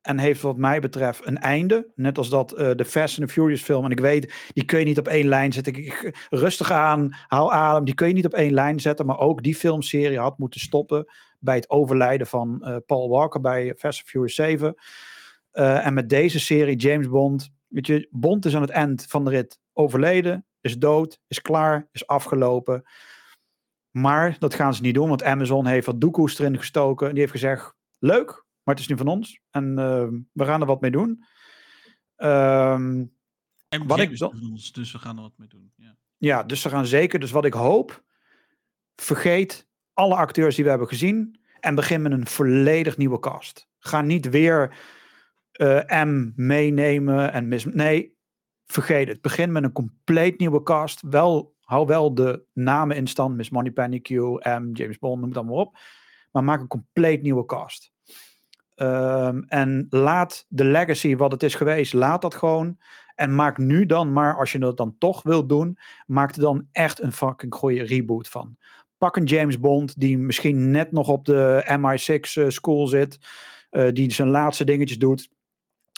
en 0.00 0.18
heeft 0.18 0.40
wat 0.40 0.56
mij 0.56 0.80
betreft 0.80 1.26
een 1.26 1.38
einde. 1.38 1.92
Net 1.94 2.18
als 2.18 2.28
dat 2.28 2.52
uh, 2.52 2.70
de 2.74 2.84
Fast 2.84 3.18
and 3.18 3.28
the 3.28 3.34
Furious 3.34 3.62
film. 3.62 3.84
En 3.84 3.90
ik 3.90 4.00
weet, 4.00 4.34
die 4.52 4.64
kun 4.64 4.78
je 4.78 4.84
niet 4.84 4.98
op 4.98 5.08
één 5.08 5.28
lijn 5.28 5.52
zetten. 5.52 5.74
Ik, 5.74 6.26
rustig 6.30 6.70
aan, 6.72 7.16
haal 7.26 7.52
adem. 7.52 7.84
Die 7.84 7.94
kun 7.94 8.08
je 8.08 8.14
niet 8.14 8.26
op 8.26 8.34
één 8.34 8.54
lijn 8.54 8.80
zetten. 8.80 9.06
Maar 9.06 9.18
ook 9.18 9.42
die 9.42 9.56
filmserie 9.56 10.18
had 10.18 10.38
moeten 10.38 10.60
stoppen 10.60 11.12
bij 11.38 11.56
het 11.56 11.70
overlijden 11.70 12.26
van 12.26 12.62
uh, 12.64 12.76
Paul 12.86 13.08
Walker 13.08 13.40
bij 13.40 13.74
Fast 13.78 13.98
and 14.00 14.08
Furious 14.08 14.34
7. 14.34 14.74
en 15.52 15.94
met 15.94 16.08
deze 16.08 16.40
serie 16.40 16.76
James 16.76 17.08
Bond. 17.08 17.50
Weet 17.68 17.86
je, 17.86 18.08
Bond 18.10 18.44
is 18.44 18.54
aan 18.54 18.62
het 18.62 18.70
eind 18.70 19.06
van 19.08 19.24
de 19.24 19.30
rit 19.30 19.60
overleden. 19.72 20.46
Is 20.60 20.78
dood, 20.78 21.20
is 21.28 21.42
klaar, 21.42 21.88
is 21.92 22.06
afgelopen. 22.06 22.84
Maar 24.00 24.36
dat 24.38 24.54
gaan 24.54 24.74
ze 24.74 24.82
niet 24.82 24.94
doen, 24.94 25.08
want 25.08 25.22
Amazon 25.22 25.66
heeft 25.66 25.86
wat 25.86 26.00
doekoes 26.00 26.38
erin 26.38 26.58
gestoken. 26.58 27.10
Die 27.10 27.18
heeft 27.18 27.32
gezegd, 27.32 27.74
leuk, 27.98 28.26
maar 28.62 28.74
het 28.74 28.78
is 28.78 28.88
nu 28.88 28.96
van 28.96 29.08
ons. 29.08 29.40
En 29.50 29.64
uh, 29.78 30.06
we 30.32 30.44
gaan 30.44 30.60
er 30.60 30.66
wat 30.66 30.80
mee 30.80 30.90
doen. 30.90 31.08
Um, 32.16 33.14
En 33.68 33.86
Wat 33.86 33.98
ik 33.98 34.18
wel- 34.18 34.30
doet 34.30 34.50
ons, 34.50 34.72
dus 34.72 34.92
we 34.92 34.98
gaan 34.98 35.16
er 35.16 35.22
wat 35.22 35.32
mee 35.36 35.48
doen. 35.48 35.72
Ja. 35.76 35.96
Ja, 36.16 36.42
dus 36.42 36.60
ze 36.60 36.68
gaan 36.68 36.86
zeker. 36.86 37.18
Dus 37.18 37.30
wat 37.30 37.44
ik 37.44 37.52
hoop, 37.52 38.02
vergeet 38.96 39.68
alle 39.92 40.14
acteurs 40.14 40.54
die 40.54 40.64
we 40.64 40.70
hebben 40.70 40.88
gezien 40.88 41.40
en 41.60 41.74
begin 41.74 42.02
met 42.02 42.12
een 42.12 42.26
volledig 42.26 42.96
nieuwe 42.96 43.18
cast. 43.18 43.68
Ga 43.78 44.00
niet 44.02 44.28
weer 44.28 44.76
eh, 45.52 46.04
M 46.04 46.32
meenemen 46.36 47.32
en 47.32 47.48
mis. 47.48 47.64
Nee, 47.64 48.16
vergeet 48.66 49.08
het. 49.08 49.20
Begin 49.20 49.52
met 49.52 49.62
een 49.62 49.72
compleet 49.72 50.38
nieuwe 50.38 50.62
cast. 50.62 51.00
Wel, 51.00 51.55
hou 51.66 51.86
wel 51.86 52.14
de 52.14 52.42
namen 52.52 52.96
in 52.96 53.06
stand. 53.06 53.36
Miss 53.36 53.50
Moneypenny, 53.50 54.00
Q, 54.00 54.10
M, 54.42 54.70
James 54.72 54.98
Bond, 54.98 55.20
noem 55.20 55.28
het 55.28 55.38
allemaal 55.38 55.56
op. 55.56 55.78
Maar 56.32 56.44
maak 56.44 56.60
een 56.60 56.66
compleet 56.66 57.22
nieuwe 57.22 57.44
cast. 57.44 57.92
Ehm, 58.74 59.42
en 59.48 59.86
laat 59.90 60.46
de 60.48 60.64
legacy 60.64 61.16
wat 61.16 61.32
het 61.32 61.42
is 61.42 61.54
geweest, 61.54 61.92
laat 61.92 62.22
dat 62.22 62.34
gewoon. 62.34 62.78
En 63.14 63.34
maak 63.34 63.58
nu 63.58 63.86
dan 63.86 64.12
maar, 64.12 64.36
als 64.36 64.52
je 64.52 64.58
dat 64.58 64.76
dan 64.76 64.96
toch 64.98 65.22
wilt 65.22 65.48
doen, 65.48 65.78
maak 66.06 66.34
er 66.34 66.40
dan 66.40 66.68
echt 66.72 67.02
een 67.02 67.12
fucking 67.12 67.54
goede 67.54 67.82
reboot 67.82 68.28
van. 68.28 68.56
Pak 68.98 69.16
een 69.16 69.24
James 69.24 69.60
Bond 69.60 70.00
die 70.00 70.18
misschien 70.18 70.70
net 70.70 70.92
nog 70.92 71.08
op 71.08 71.24
de 71.24 71.64
MI6 71.78 72.42
eh, 72.42 72.48
school 72.48 72.86
zit, 72.86 73.18
eh, 73.70 73.92
die 73.92 74.12
zijn 74.12 74.28
laatste 74.28 74.64
dingetjes 74.64 74.98
doet, 74.98 75.28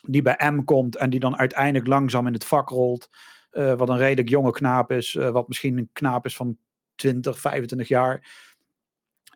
die 0.07 0.23
bij 0.23 0.51
M 0.51 0.65
komt 0.65 0.97
en 0.97 1.11
die 1.11 1.21
dan 1.21 1.39
uiteindelijk 1.39 1.87
langzaam 1.87 2.27
in 2.27 2.33
het 2.33 2.45
vak 2.45 2.69
rolt. 2.69 3.11
Eh, 3.51 3.75
wat 3.75 3.89
een 3.89 3.99
redelijk 3.99 4.29
jonge 4.29 4.51
knaap 4.51 4.91
is, 4.93 5.15
eh, 5.15 5.31
wat 5.31 5.49
misschien 5.49 5.79
een 5.79 5.91
knaap 5.93 6.25
is 6.25 6.37
van 6.37 6.59
20, 6.95 7.41
25 7.41 7.89
jaar. 7.89 8.47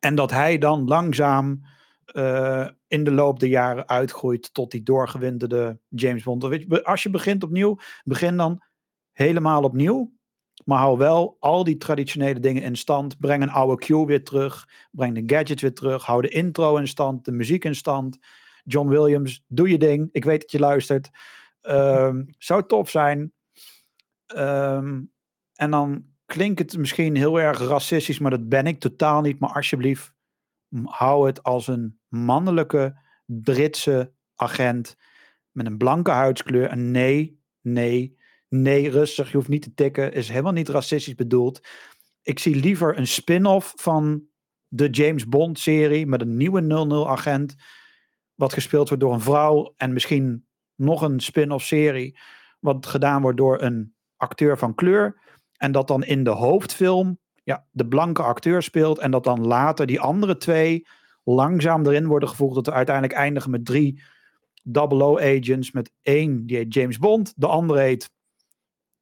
En 0.00 0.14
dat 0.14 0.30
hij 0.30 0.58
dan 0.58 0.86
langzaam 0.86 1.62
eh, 2.04 2.68
in 2.86 3.04
de 3.04 3.12
loop 3.12 3.40
der 3.40 3.48
jaren 3.48 3.88
uitgroeit 3.88 4.54
tot 4.54 4.70
die 4.70 4.82
doorgewinterde 4.82 5.78
James 5.88 6.22
Bond. 6.22 6.84
Als 6.84 7.02
je 7.02 7.10
begint 7.10 7.42
opnieuw, 7.42 7.78
begin 8.04 8.36
dan 8.36 8.62
helemaal 9.12 9.62
opnieuw. 9.62 10.12
Maar 10.64 10.78
hou 10.78 10.98
wel 10.98 11.36
al 11.40 11.64
die 11.64 11.76
traditionele 11.76 12.40
dingen 12.40 12.62
in 12.62 12.76
stand. 12.76 13.18
Breng 13.18 13.42
een 13.42 13.50
oude 13.50 13.84
cue 13.84 14.06
weer 14.06 14.24
terug. 14.24 14.68
Breng 14.90 15.14
de 15.14 15.34
gadget 15.34 15.60
weer 15.60 15.74
terug. 15.74 16.04
Hou 16.04 16.22
de 16.22 16.28
intro 16.28 16.76
in 16.76 16.88
stand. 16.88 17.24
De 17.24 17.32
muziek 17.32 17.64
in 17.64 17.74
stand. 17.74 18.18
John 18.64 18.88
Williams, 18.88 19.44
doe 19.46 19.68
je 19.68 19.78
ding. 19.78 20.08
Ik 20.12 20.24
weet 20.24 20.40
dat 20.40 20.50
je 20.50 20.58
luistert. 20.58 21.10
Ehm, 21.60 22.24
zou 22.38 22.66
tof 22.66 22.90
zijn. 22.90 23.32
Ehm, 24.34 25.00
en 25.54 25.70
dan 25.70 26.04
klinkt 26.26 26.58
het 26.58 26.76
misschien 26.76 27.16
heel 27.16 27.40
erg 27.40 27.58
racistisch, 27.58 28.18
maar 28.18 28.30
dat 28.30 28.48
ben 28.48 28.66
ik 28.66 28.80
totaal 28.80 29.20
niet. 29.20 29.38
Maar 29.38 29.52
alsjeblieft, 29.52 30.14
hou 30.84 31.26
het 31.26 31.42
als 31.42 31.66
een 31.66 31.98
mannelijke 32.08 32.96
Britse 33.26 34.12
agent 34.34 34.96
met 35.50 35.66
een 35.66 35.76
blanke 35.76 36.10
huidskleur. 36.10 36.68
En 36.68 36.90
nee, 36.90 37.40
nee, 37.60 38.18
nee, 38.48 38.90
rustig, 38.90 39.30
je 39.30 39.36
hoeft 39.36 39.48
niet 39.48 39.62
te 39.62 39.74
tikken. 39.74 40.12
Is 40.12 40.28
helemaal 40.28 40.52
niet 40.52 40.68
racistisch 40.68 41.14
bedoeld. 41.14 41.66
Ik 42.22 42.38
zie 42.38 42.56
liever 42.56 42.98
een 42.98 43.06
spin-off 43.06 43.72
van 43.76 44.26
de 44.68 44.88
James 44.90 45.28
Bond 45.28 45.58
serie 45.58 46.06
met 46.06 46.20
een 46.20 46.36
nieuwe 46.36 46.60
00 46.60 47.08
agent. 47.08 47.56
Wat 48.34 48.52
gespeeld 48.52 48.88
wordt 48.88 49.02
door 49.02 49.12
een 49.12 49.20
vrouw 49.20 49.74
en 49.76 49.92
misschien 49.92 50.46
nog 50.74 51.02
een 51.02 51.20
spin-off 51.20 51.64
serie. 51.64 52.18
Wat 52.60 52.86
gedaan 52.86 53.22
wordt 53.22 53.38
door 53.38 53.62
een 53.62 53.94
acteur 54.22 54.58
van 54.58 54.74
kleur. 54.74 55.20
En 55.56 55.72
dat 55.72 55.88
dan 55.88 56.04
in 56.04 56.24
de 56.24 56.30
hoofdfilm 56.30 57.18
ja, 57.44 57.66
de 57.70 57.86
blanke 57.86 58.22
acteur 58.22 58.62
speelt. 58.62 58.98
En 58.98 59.10
dat 59.10 59.24
dan 59.24 59.46
later 59.46 59.86
die 59.86 60.00
andere 60.00 60.36
twee 60.36 60.86
langzaam 61.24 61.86
erin 61.86 62.06
worden 62.06 62.28
gevoegd. 62.28 62.54
Dat 62.54 62.66
we 62.66 62.72
uiteindelijk 62.72 63.14
eindigen 63.14 63.50
met 63.50 63.64
drie 63.64 64.02
00 64.62 65.20
agents. 65.20 65.72
Met 65.72 65.92
één 66.02 66.46
die 66.46 66.56
heet 66.56 66.74
James 66.74 66.98
Bond. 66.98 67.32
De 67.36 67.46
andere 67.46 67.80
heet 67.80 68.10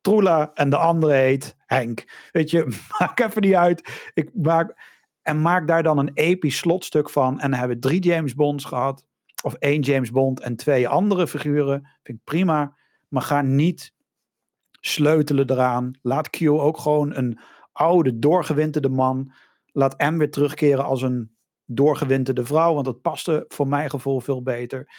Troela. 0.01 0.51
En 0.55 0.71
de 0.71 0.77
andere 0.77 1.13
heet 1.13 1.57
Henk. 1.67 2.29
Weet 2.33 2.51
je, 2.51 2.79
maak 2.99 3.21
even 3.21 3.43
niet 3.43 3.55
uit. 3.55 4.11
Ik 4.15 4.31
maak, 4.35 4.75
en 5.23 5.43
maak 5.43 5.69
daar 5.69 5.83
dan 5.83 5.99
een 5.99 6.11
episch 6.15 6.57
slotstuk 6.57 7.11
van. 7.11 7.41
En 7.41 7.51
dan 7.51 7.59
hebben 7.59 7.77
we 7.77 7.83
drie 7.83 8.01
James 8.01 8.35
Bonds 8.35 8.65
gehad. 8.65 9.05
Of 9.43 9.55
één 9.55 9.81
James 9.81 10.11
Bond 10.11 10.41
en 10.41 10.57
twee 10.57 10.89
andere 10.89 11.27
figuren. 11.27 11.89
Vind 12.03 12.19
ik 12.19 12.25
prima. 12.25 12.77
Maar 13.09 13.23
ga 13.23 13.43
niet 13.43 13.93
sleutelen 14.81 15.51
eraan. 15.51 15.99
Laat 16.03 16.31
Q 16.31 16.43
ook 16.49 16.79
gewoon 16.79 17.17
een 17.17 17.39
oude, 17.73 18.19
doorgewinterde 18.19 18.89
man. 18.89 19.33
Laat 19.67 19.99
M 19.99 20.17
weer 20.17 20.31
terugkeren 20.31 20.85
als 20.85 21.03
een 21.03 21.37
doorgewinterde 21.65 22.45
vrouw. 22.45 22.75
Want 22.75 22.85
dat 22.85 23.01
paste 23.01 23.45
voor 23.49 23.69
mijn 23.69 23.91
gevoel 23.91 24.21
veel 24.21 24.43
beter. 24.43 24.93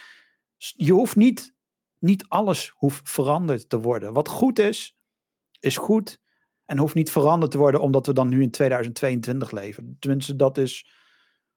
Je 0.56 0.92
hoeft 0.92 1.16
niet, 1.16 1.54
niet 1.98 2.24
alles 2.28 2.72
hoeft 2.74 3.10
veranderd 3.10 3.68
te 3.68 3.80
worden. 3.80 4.12
Wat 4.12 4.28
goed 4.28 4.58
is, 4.58 4.96
is 5.60 5.76
goed. 5.76 6.20
En 6.64 6.78
hoeft 6.78 6.94
niet 6.94 7.10
veranderd 7.10 7.50
te 7.50 7.58
worden 7.58 7.80
omdat 7.80 8.06
we 8.06 8.12
dan 8.12 8.28
nu 8.28 8.42
in 8.42 8.50
2022 8.50 9.50
leven. 9.50 9.96
Tenminste, 9.98 10.36
dat 10.36 10.58
is 10.58 10.90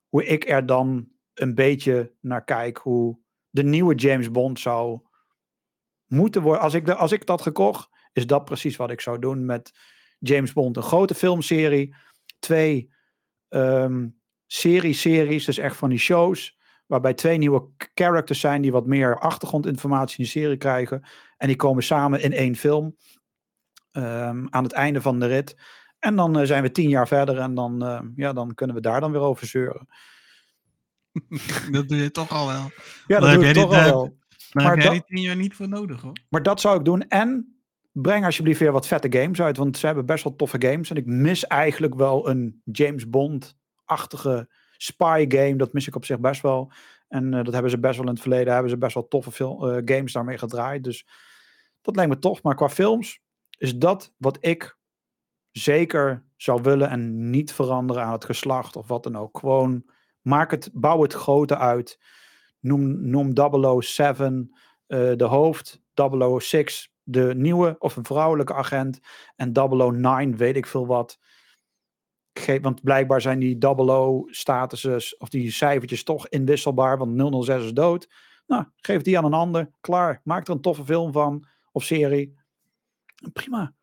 hoe 0.07 0.25
ik 0.25 0.49
er 0.49 0.65
dan 0.65 1.07
een 1.33 1.55
beetje 1.55 2.13
naar 2.21 2.43
kijk. 2.43 2.77
Hoe 2.77 3.19
de 3.49 3.63
nieuwe 3.63 3.95
James 3.95 4.31
Bond 4.31 4.59
zou 4.59 4.99
moeten 6.05 6.41
worden. 6.41 6.61
Als 6.61 6.73
ik, 6.73 6.89
als 6.89 7.11
ik 7.11 7.25
dat 7.25 7.41
gekocht, 7.41 7.89
is 8.15 8.27
dat 8.27 8.45
precies 8.45 8.75
wat 8.75 8.91
ik 8.91 9.01
zou 9.01 9.19
doen 9.19 9.45
met 9.45 9.71
James 10.19 10.53
Bond. 10.53 10.77
Een 10.77 10.83
grote 10.83 11.15
filmserie. 11.15 11.95
Twee 12.39 12.91
ehm 13.49 14.07
serie-series, 14.47 15.45
dus 15.45 15.57
echt 15.57 15.75
van 15.75 15.89
die 15.89 15.99
shows. 15.99 16.57
Waarbij 16.85 17.13
twee 17.13 17.37
nieuwe 17.37 17.67
characters 17.93 18.39
zijn 18.39 18.61
die 18.61 18.71
wat 18.71 18.85
meer 18.85 19.19
achtergrondinformatie 19.19 20.17
in 20.17 20.23
de 20.23 20.29
serie 20.29 20.57
krijgen. 20.57 21.03
En 21.37 21.47
die 21.47 21.55
komen 21.55 21.83
samen 21.83 22.21
in 22.21 22.33
één 22.33 22.55
film. 22.55 22.95
ehm, 23.91 24.45
aan 24.49 24.63
het 24.63 24.71
einde 24.71 25.01
van 25.01 25.19
de 25.19 25.25
rit. 25.25 25.55
En 25.99 26.15
dan 26.15 26.39
eh, 26.39 26.45
zijn 26.45 26.63
we 26.63 26.71
tien 26.71 26.89
jaar 26.89 27.07
verder 27.07 27.37
en 27.37 27.55
dan, 27.55 27.85
eh, 27.85 28.01
ja, 28.15 28.33
dan 28.33 28.53
kunnen 28.53 28.75
we 28.75 28.81
daar 28.81 29.01
dan 29.01 29.11
weer 29.11 29.21
over 29.21 29.47
zeuren. 29.47 29.87
Dat 31.71 31.87
doe 31.87 31.97
je 31.97 32.11
toch 32.11 32.29
al 32.29 32.47
wel. 32.47 32.71
Ja, 33.07 33.19
dat 33.19 33.33
doe 33.33 33.45
ik 33.45 33.53
toch 33.53 33.73
al 33.73 33.83
wel. 33.83 34.03
Daar 34.03 34.63
Maar 34.63 34.75
heb 34.75 34.81
jij 34.83 34.91
die 34.91 35.03
tien 35.05 35.21
jaar 35.21 35.35
niet 35.35 35.55
voor 35.55 35.67
nodig 35.67 36.01
hoor. 36.01 36.17
Maar 36.29 36.43
dat 36.43 36.61
zou 36.61 36.77
ik 36.79 36.85
doen. 36.85 37.07
En 37.07 37.54
breng 38.01 38.25
alsjeblieft 38.25 38.59
weer 38.59 38.71
wat 38.71 38.87
vette 38.87 39.19
games 39.19 39.41
uit. 39.41 39.57
Want 39.57 39.77
ze 39.77 39.85
hebben 39.85 40.05
best 40.05 40.23
wel 40.23 40.35
toffe 40.35 40.61
games. 40.61 40.89
En 40.89 40.95
ik 40.95 41.05
mis 41.05 41.47
eigenlijk 41.47 41.95
wel 41.95 42.29
een 42.29 42.61
James 42.63 43.09
Bond-achtige 43.09 44.49
spy 44.77 45.25
game. 45.27 45.55
Dat 45.55 45.73
mis 45.73 45.87
ik 45.87 45.95
op 45.95 46.05
zich 46.05 46.19
best 46.19 46.41
wel. 46.41 46.71
En 47.07 47.33
eh, 47.33 47.43
dat 47.43 47.53
hebben 47.53 47.71
ze 47.71 47.79
best 47.79 47.97
wel 47.97 48.05
in 48.05 48.11
het 48.11 48.21
verleden. 48.21 48.53
Hebben 48.53 48.71
ze 48.71 48.77
best 48.77 48.93
wel 48.93 49.07
toffe 49.07 49.31
fil- 49.31 49.71
eh, 49.71 49.81
games 49.85 50.13
daarmee 50.13 50.37
gedraaid. 50.37 50.83
Dus 50.83 51.07
dat 51.81 51.95
lijkt 51.95 52.11
me 52.11 52.19
tof. 52.19 52.43
Maar 52.43 52.55
qua 52.55 52.69
films 52.69 53.21
is 53.57 53.77
dat 53.77 54.13
wat 54.17 54.37
ik 54.39 54.77
zeker 55.51 56.25
zou 56.35 56.61
willen. 56.61 56.89
En 56.89 57.29
niet 57.29 57.53
veranderen 57.53 58.03
aan 58.03 58.11
het 58.11 58.25
geslacht 58.25 58.75
of 58.75 58.87
wat 58.87 59.03
dan 59.03 59.15
ook. 59.17 59.39
Gewoon 59.39 59.85
maak 60.21 60.51
het, 60.51 60.69
bouw 60.73 61.01
het 61.01 61.13
grote 61.13 61.57
uit. 61.57 61.99
Noem, 62.59 63.09
noem 63.09 63.33
007 63.81 64.55
eh, 64.87 65.11
de 65.15 65.23
hoofd, 65.23 65.81
006 66.39 66.94
de 67.07 67.33
nieuwe 67.35 67.75
of 67.79 67.95
een 67.95 68.05
vrouwelijke 68.05 68.53
agent 68.53 68.99
en 69.35 69.51
009 69.51 70.37
weet 70.37 70.55
ik 70.55 70.65
veel 70.65 70.87
wat. 70.87 71.19
Ge- 72.33 72.59
want 72.59 72.83
blijkbaar 72.83 73.21
zijn 73.21 73.39
die 73.39 73.57
00 73.57 74.27
statuses 74.29 75.17
of 75.17 75.29
die 75.29 75.51
cijfertjes 75.51 76.03
toch 76.03 76.27
inwisselbaar, 76.27 76.97
want 76.97 77.43
006 77.45 77.63
is 77.63 77.73
dood. 77.73 78.09
Nou, 78.47 78.65
geef 78.75 79.01
die 79.01 79.17
aan 79.17 79.25
een 79.25 79.33
ander, 79.33 79.69
klaar. 79.81 80.21
Maak 80.23 80.47
er 80.47 80.53
een 80.53 80.61
toffe 80.61 80.85
film 80.85 81.11
van 81.11 81.47
of 81.71 81.83
serie. 81.83 82.37
Prima. 83.33 83.73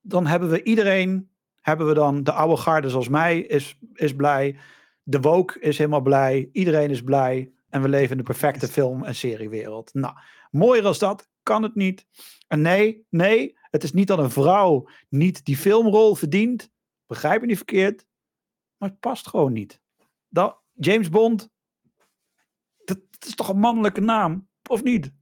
Dan 0.00 0.26
hebben 0.26 0.50
we 0.50 0.62
iedereen, 0.62 1.30
hebben 1.60 1.86
we 1.86 1.94
dan 1.94 2.22
de 2.22 2.32
oude 2.32 2.56
garde 2.56 2.90
zoals 2.90 3.08
mij 3.08 3.38
is, 3.40 3.78
is 3.92 4.14
blij. 4.14 4.58
De 5.02 5.20
woke 5.20 5.60
is 5.60 5.78
helemaal 5.78 6.00
blij. 6.00 6.48
Iedereen 6.52 6.90
is 6.90 7.02
blij. 7.02 7.52
En 7.68 7.82
we 7.82 7.88
leven 7.88 8.10
in 8.10 8.16
de 8.16 8.22
perfecte 8.22 8.68
film- 8.68 9.04
en 9.04 9.14
seriewereld. 9.14 9.94
Nou, 9.94 10.14
mooier 10.50 10.84
als 10.84 10.98
dat 10.98 11.27
kan 11.48 11.62
het 11.62 11.74
niet. 11.74 12.06
En 12.46 12.60
nee, 12.60 13.06
nee, 13.10 13.58
het 13.70 13.82
is 13.82 13.92
niet 13.92 14.06
dat 14.06 14.18
een 14.18 14.30
vrouw 14.30 14.88
niet 15.08 15.44
die 15.44 15.56
filmrol 15.56 16.14
verdient. 16.14 16.70
Begrijp 17.06 17.40
me 17.40 17.46
niet 17.46 17.56
verkeerd. 17.56 18.06
Maar 18.76 18.88
het 18.88 19.00
past 19.00 19.28
gewoon 19.28 19.52
niet. 19.52 19.80
Dat, 20.28 20.60
James 20.72 21.08
Bond, 21.08 21.48
dat, 22.84 22.98
dat 23.10 23.28
is 23.28 23.34
toch 23.34 23.48
een 23.48 23.58
mannelijke 23.58 24.00
naam? 24.00 24.48
Of 24.68 24.82
niet? 24.82 25.12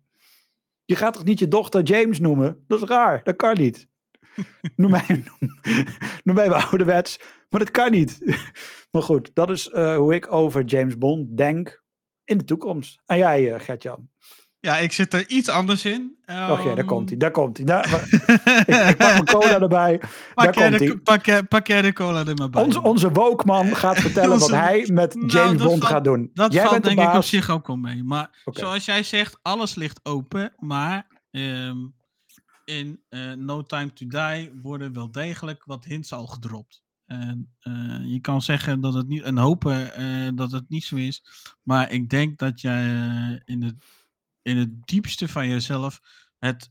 Je 0.84 0.96
gaat 0.96 1.12
toch 1.12 1.24
niet 1.24 1.38
je 1.38 1.48
dochter 1.48 1.82
James 1.82 2.18
noemen? 2.18 2.64
Dat 2.66 2.82
is 2.82 2.88
raar, 2.88 3.24
dat 3.24 3.36
kan 3.36 3.56
niet. 3.56 3.88
Noem 4.76 4.90
mij, 4.90 5.06
noem, 5.08 5.50
noem 6.24 6.34
mij 6.34 6.48
wel 6.48 6.60
ouderwets, 6.60 7.20
maar 7.48 7.60
dat 7.60 7.70
kan 7.70 7.90
niet. 7.90 8.18
Maar 8.90 9.04
goed, 9.04 9.30
dat 9.34 9.50
is 9.50 9.68
eh, 9.68 9.96
hoe 9.96 10.14
ik 10.14 10.32
over 10.32 10.64
James 10.64 10.98
Bond 10.98 11.36
denk 11.36 11.84
in 12.24 12.38
de 12.38 12.44
toekomst. 12.44 13.02
En 13.06 13.18
jij, 13.18 13.60
Gert-Jan? 13.60 14.10
Ja, 14.66 14.78
ik 14.78 14.92
zit 14.92 15.14
er 15.14 15.28
iets 15.28 15.48
anders 15.48 15.84
in. 15.84 16.16
Och 16.26 16.64
ja, 16.64 16.74
daar 16.74 16.84
komt 16.84 17.08
hij, 17.08 17.18
daar 17.18 17.30
komt 17.30 17.58
hij. 17.64 17.84
Ik, 18.66 18.88
ik 18.90 18.96
pak 18.96 19.12
mijn 19.12 19.24
cola 19.24 19.60
erbij. 19.60 19.98
Daar 19.98 20.10
Pak 20.34 20.54
jij, 20.54 20.70
de, 20.70 20.98
pak, 20.98 21.26
jij, 21.26 21.42
pak 21.42 21.66
jij 21.66 21.82
de 21.82 21.92
cola 21.92 22.26
er 22.26 22.34
maar 22.34 22.50
bij. 22.50 22.62
Onze, 22.62 22.82
onze 22.82 23.10
wokeman 23.10 23.76
gaat 23.76 23.96
vertellen 23.98 24.38
wat 24.48 24.50
hij 24.50 24.88
met 24.92 25.14
Nou, 25.14 25.26
James 25.26 25.62
Bond 25.62 25.78
valt- 25.78 25.92
gaat 25.92 26.04
doen. 26.04 26.30
Dat 26.34 26.52
jij 26.52 26.62
valt 26.66 26.82
de 26.82 26.94
denk 26.94 27.08
ik 27.08 27.14
op 27.14 27.22
zich 27.22 27.50
ook 27.50 27.66
wel 27.66 27.76
mee. 27.76 28.04
Maar 28.04 28.42
zoals 28.44 28.84
jij 28.84 29.02
zegt, 29.02 29.38
alles 29.42 29.74
ligt 29.74 30.00
open. 30.02 30.52
Maar 30.58 31.06
ehm, 31.30 31.76
in 32.64 33.00
eh, 33.08 33.32
No 33.32 33.62
Time 33.62 33.92
to 33.92 34.06
Die 34.06 34.50
worden 34.62 34.92
wel 34.92 35.10
degelijk 35.10 35.64
wat 35.64 35.84
hints 35.84 36.12
al 36.12 36.26
gedropt. 36.26 36.84
En 37.06 37.54
eh, 37.60 38.00
je 38.04 38.20
kan 38.20 38.42
zeggen 38.42 38.80
dat 38.80 38.94
het 38.94 39.08
niet, 39.08 39.22
en 39.22 39.38
hopen 39.38 39.94
eh, 39.94 40.28
dat 40.34 40.52
het 40.52 40.68
niet 40.68 40.84
zo 40.84 40.96
is. 40.96 41.24
Maar 41.62 41.90
ik 41.92 42.10
denk 42.10 42.38
dat 42.38 42.60
jij 42.60 42.82
in, 43.44 43.62
het, 43.62 43.74
in 44.46 44.56
het 44.56 44.86
diepste 44.86 45.28
van 45.28 45.48
jezelf 45.48 46.00
het 46.38 46.68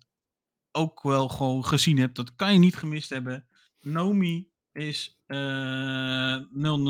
ook 0.71 1.03
wel 1.03 1.27
gewoon 1.29 1.65
gezien 1.65 1.97
hebt. 1.97 2.15
Dat 2.15 2.35
kan 2.35 2.53
je 2.53 2.59
niet 2.59 2.75
gemist 2.75 3.09
hebben. 3.09 3.47
Nomi 3.81 4.49
is 4.71 5.19
eh 5.25 6.37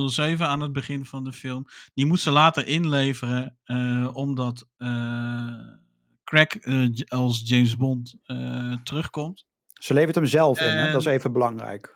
007 0.08 0.48
aan 0.48 0.62
het 0.62 0.74
begin 0.74 1.06
van 1.06 1.24
de 1.24 1.34
film. 1.34 1.66
Die 1.94 2.06
moet 2.06 2.20
ze 2.20 2.32
later 2.32 2.68
inleveren, 2.68 3.58
eh, 3.64 4.10
omdat 4.14 4.68
eh 4.78 5.58
Craig 6.24 6.48
eh, 6.56 6.90
als 7.08 7.42
James 7.46 7.78
Bond 7.78 8.16
eh, 8.24 8.74
terugkomt. 8.84 9.46
Ze 9.74 9.94
levert 9.94 10.16
hem 10.16 10.26
zelf 10.26 10.60
in, 10.62 10.68
hè? 10.78 10.92
dat 10.92 11.02
is 11.02 11.08
En- 11.08 11.14
even 11.14 11.32
belangrijk. 11.32 11.94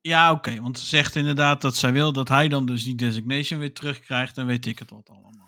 Ja, 0.00 0.32
oké, 0.32 0.60
want 0.60 0.78
ze 0.78 0.86
zegt 0.86 1.14
inderdaad 1.16 1.60
dat 1.60 1.76
zij 1.76 1.92
wil 1.92 2.12
dat 2.12 2.28
hij 2.28 2.48
dan 2.48 2.66
dus 2.66 2.84
die 2.84 2.94
designation 2.94 3.60
weer 3.60 3.74
terugkrijgt. 3.74 4.38
En 4.38 4.46
weet 4.46 4.66
ik 4.66 4.78
het 4.78 4.90
wat 4.90 5.08
allemaal. 5.08 5.47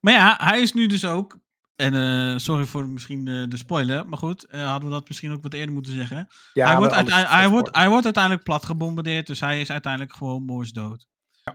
Maar 0.00 0.12
ja, 0.12 0.36
hij 0.40 0.60
is 0.60 0.72
nu 0.72 0.86
dus 0.86 1.04
ook. 1.04 1.38
En 1.76 1.94
eh, 1.94 2.38
sorry 2.38 2.64
voor 2.64 2.88
misschien 2.88 3.24
de, 3.24 3.46
de 3.48 3.56
spoiler, 3.56 4.08
maar 4.08 4.18
goed, 4.18 4.44
eh, 4.46 4.66
hadden 4.70 4.88
we 4.88 4.94
dat 4.94 5.08
misschien 5.08 5.32
ook 5.32 5.42
wat 5.42 5.52
eerder 5.54 5.74
moeten 5.74 5.92
zeggen. 5.92 6.28
Ja, 6.52 6.66
hij, 6.66 6.76
wordt 6.76 6.90
maar 6.92 7.00
alles 7.00 7.12
uitei- 7.14 7.34
hij, 7.36 7.44
is 7.44 7.50
wordt, 7.50 7.68
voor. 7.68 7.76
hij 7.78 7.88
wordt 7.88 8.04
uiteindelijk 8.04 8.44
plat 8.44 8.64
gebombardeerd, 8.64 9.26
dus 9.26 9.40
hij 9.40 9.60
is 9.60 9.70
uiteindelijk 9.70 10.14
gewoon 10.14 10.44
moordsdood. 10.44 11.06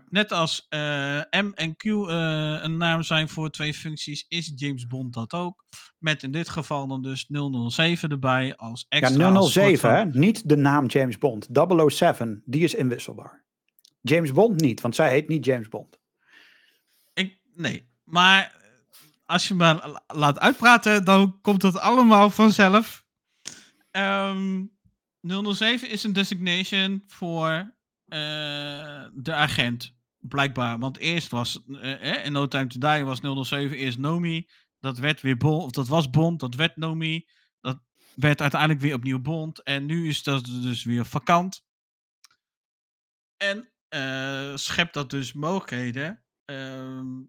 Net 0.09 0.31
als 0.31 0.65
eh, 0.69 1.19
M 1.31 1.51
en 1.55 1.75
Q 1.75 1.83
een 1.83 2.77
naam 2.77 3.01
zijn 3.03 3.29
voor 3.29 3.49
twee 3.49 3.73
functies, 3.73 4.25
is 4.27 4.51
James 4.55 4.87
Bond 4.87 5.13
dat 5.13 5.33
ook. 5.33 5.65
Met 5.97 6.23
in 6.23 6.31
dit 6.31 6.49
geval 6.49 6.87
dan 6.87 7.01
dus 7.01 7.25
007 7.67 8.09
erbij 8.09 8.55
als 8.55 8.85
extra. 8.89 9.17
Ja, 9.29 9.31
als 9.35 9.53
soort 9.53 9.65
007, 9.65 9.79
van- 9.79 9.91
hè? 10.13 10.19
niet 10.19 10.49
de 10.49 10.55
naam 10.55 10.85
James 10.85 11.17
Bond. 11.17 11.47
007, 11.87 12.41
die 12.45 12.63
is 12.63 12.73
inwisselbaar. 12.75 13.43
James 14.01 14.31
Bond 14.31 14.61
niet, 14.61 14.81
want 14.81 14.95
zij 14.95 15.09
heet 15.09 15.27
niet 15.27 15.45
James 15.45 15.67
Bond. 15.67 15.99
Ik, 17.13 17.39
nee, 17.55 17.91
maar 18.03 18.61
als 19.25 19.47
je 19.47 19.53
me 19.53 19.63
la- 19.63 20.03
laat 20.07 20.39
uitpraten, 20.39 21.05
dan 21.05 21.41
komt 21.41 21.61
het 21.61 21.77
allemaal 21.77 22.29
vanzelf. 22.29 23.05
Ehm 23.91 24.63
007 25.23 25.89
is 25.89 26.03
een 26.03 26.13
designation 26.13 27.03
voor 27.07 27.73
eh, 28.05 29.05
de 29.13 29.33
agent, 29.33 29.95
blijkbaar. 30.19 30.79
Want 30.79 30.97
eerst 30.97 31.31
was, 31.31 31.63
eh, 31.67 32.11
eh, 32.11 32.25
in 32.25 32.31
No 32.31 32.47
Time 32.47 32.67
to 32.67 32.79
Die 32.79 33.03
was 33.03 33.19
007 33.47 33.77
eerst 33.77 33.97
Nomi. 33.97 34.49
Dat 34.79 34.97
werd 34.97 35.21
weer 35.21 35.37
Bond, 35.37 35.63
of 35.63 35.71
dat 35.71 35.87
was 35.87 36.09
Bond, 36.09 36.39
dat 36.39 36.55
werd 36.55 36.77
Nomi. 36.77 37.27
Dat 37.61 37.79
werd 38.15 38.41
uiteindelijk 38.41 38.81
weer 38.81 38.93
opnieuw 38.95 39.19
Bond. 39.21 39.63
En 39.63 39.85
nu 39.85 40.07
is 40.07 40.23
dat 40.23 40.45
dus 40.45 40.83
weer 40.83 41.05
vakant. 41.05 41.63
En 43.37 43.71
schept 44.55 44.93
dat 44.93 45.09
dus 45.09 45.33
mogelijkheden. 45.33 46.23
Ehm, 46.45 47.21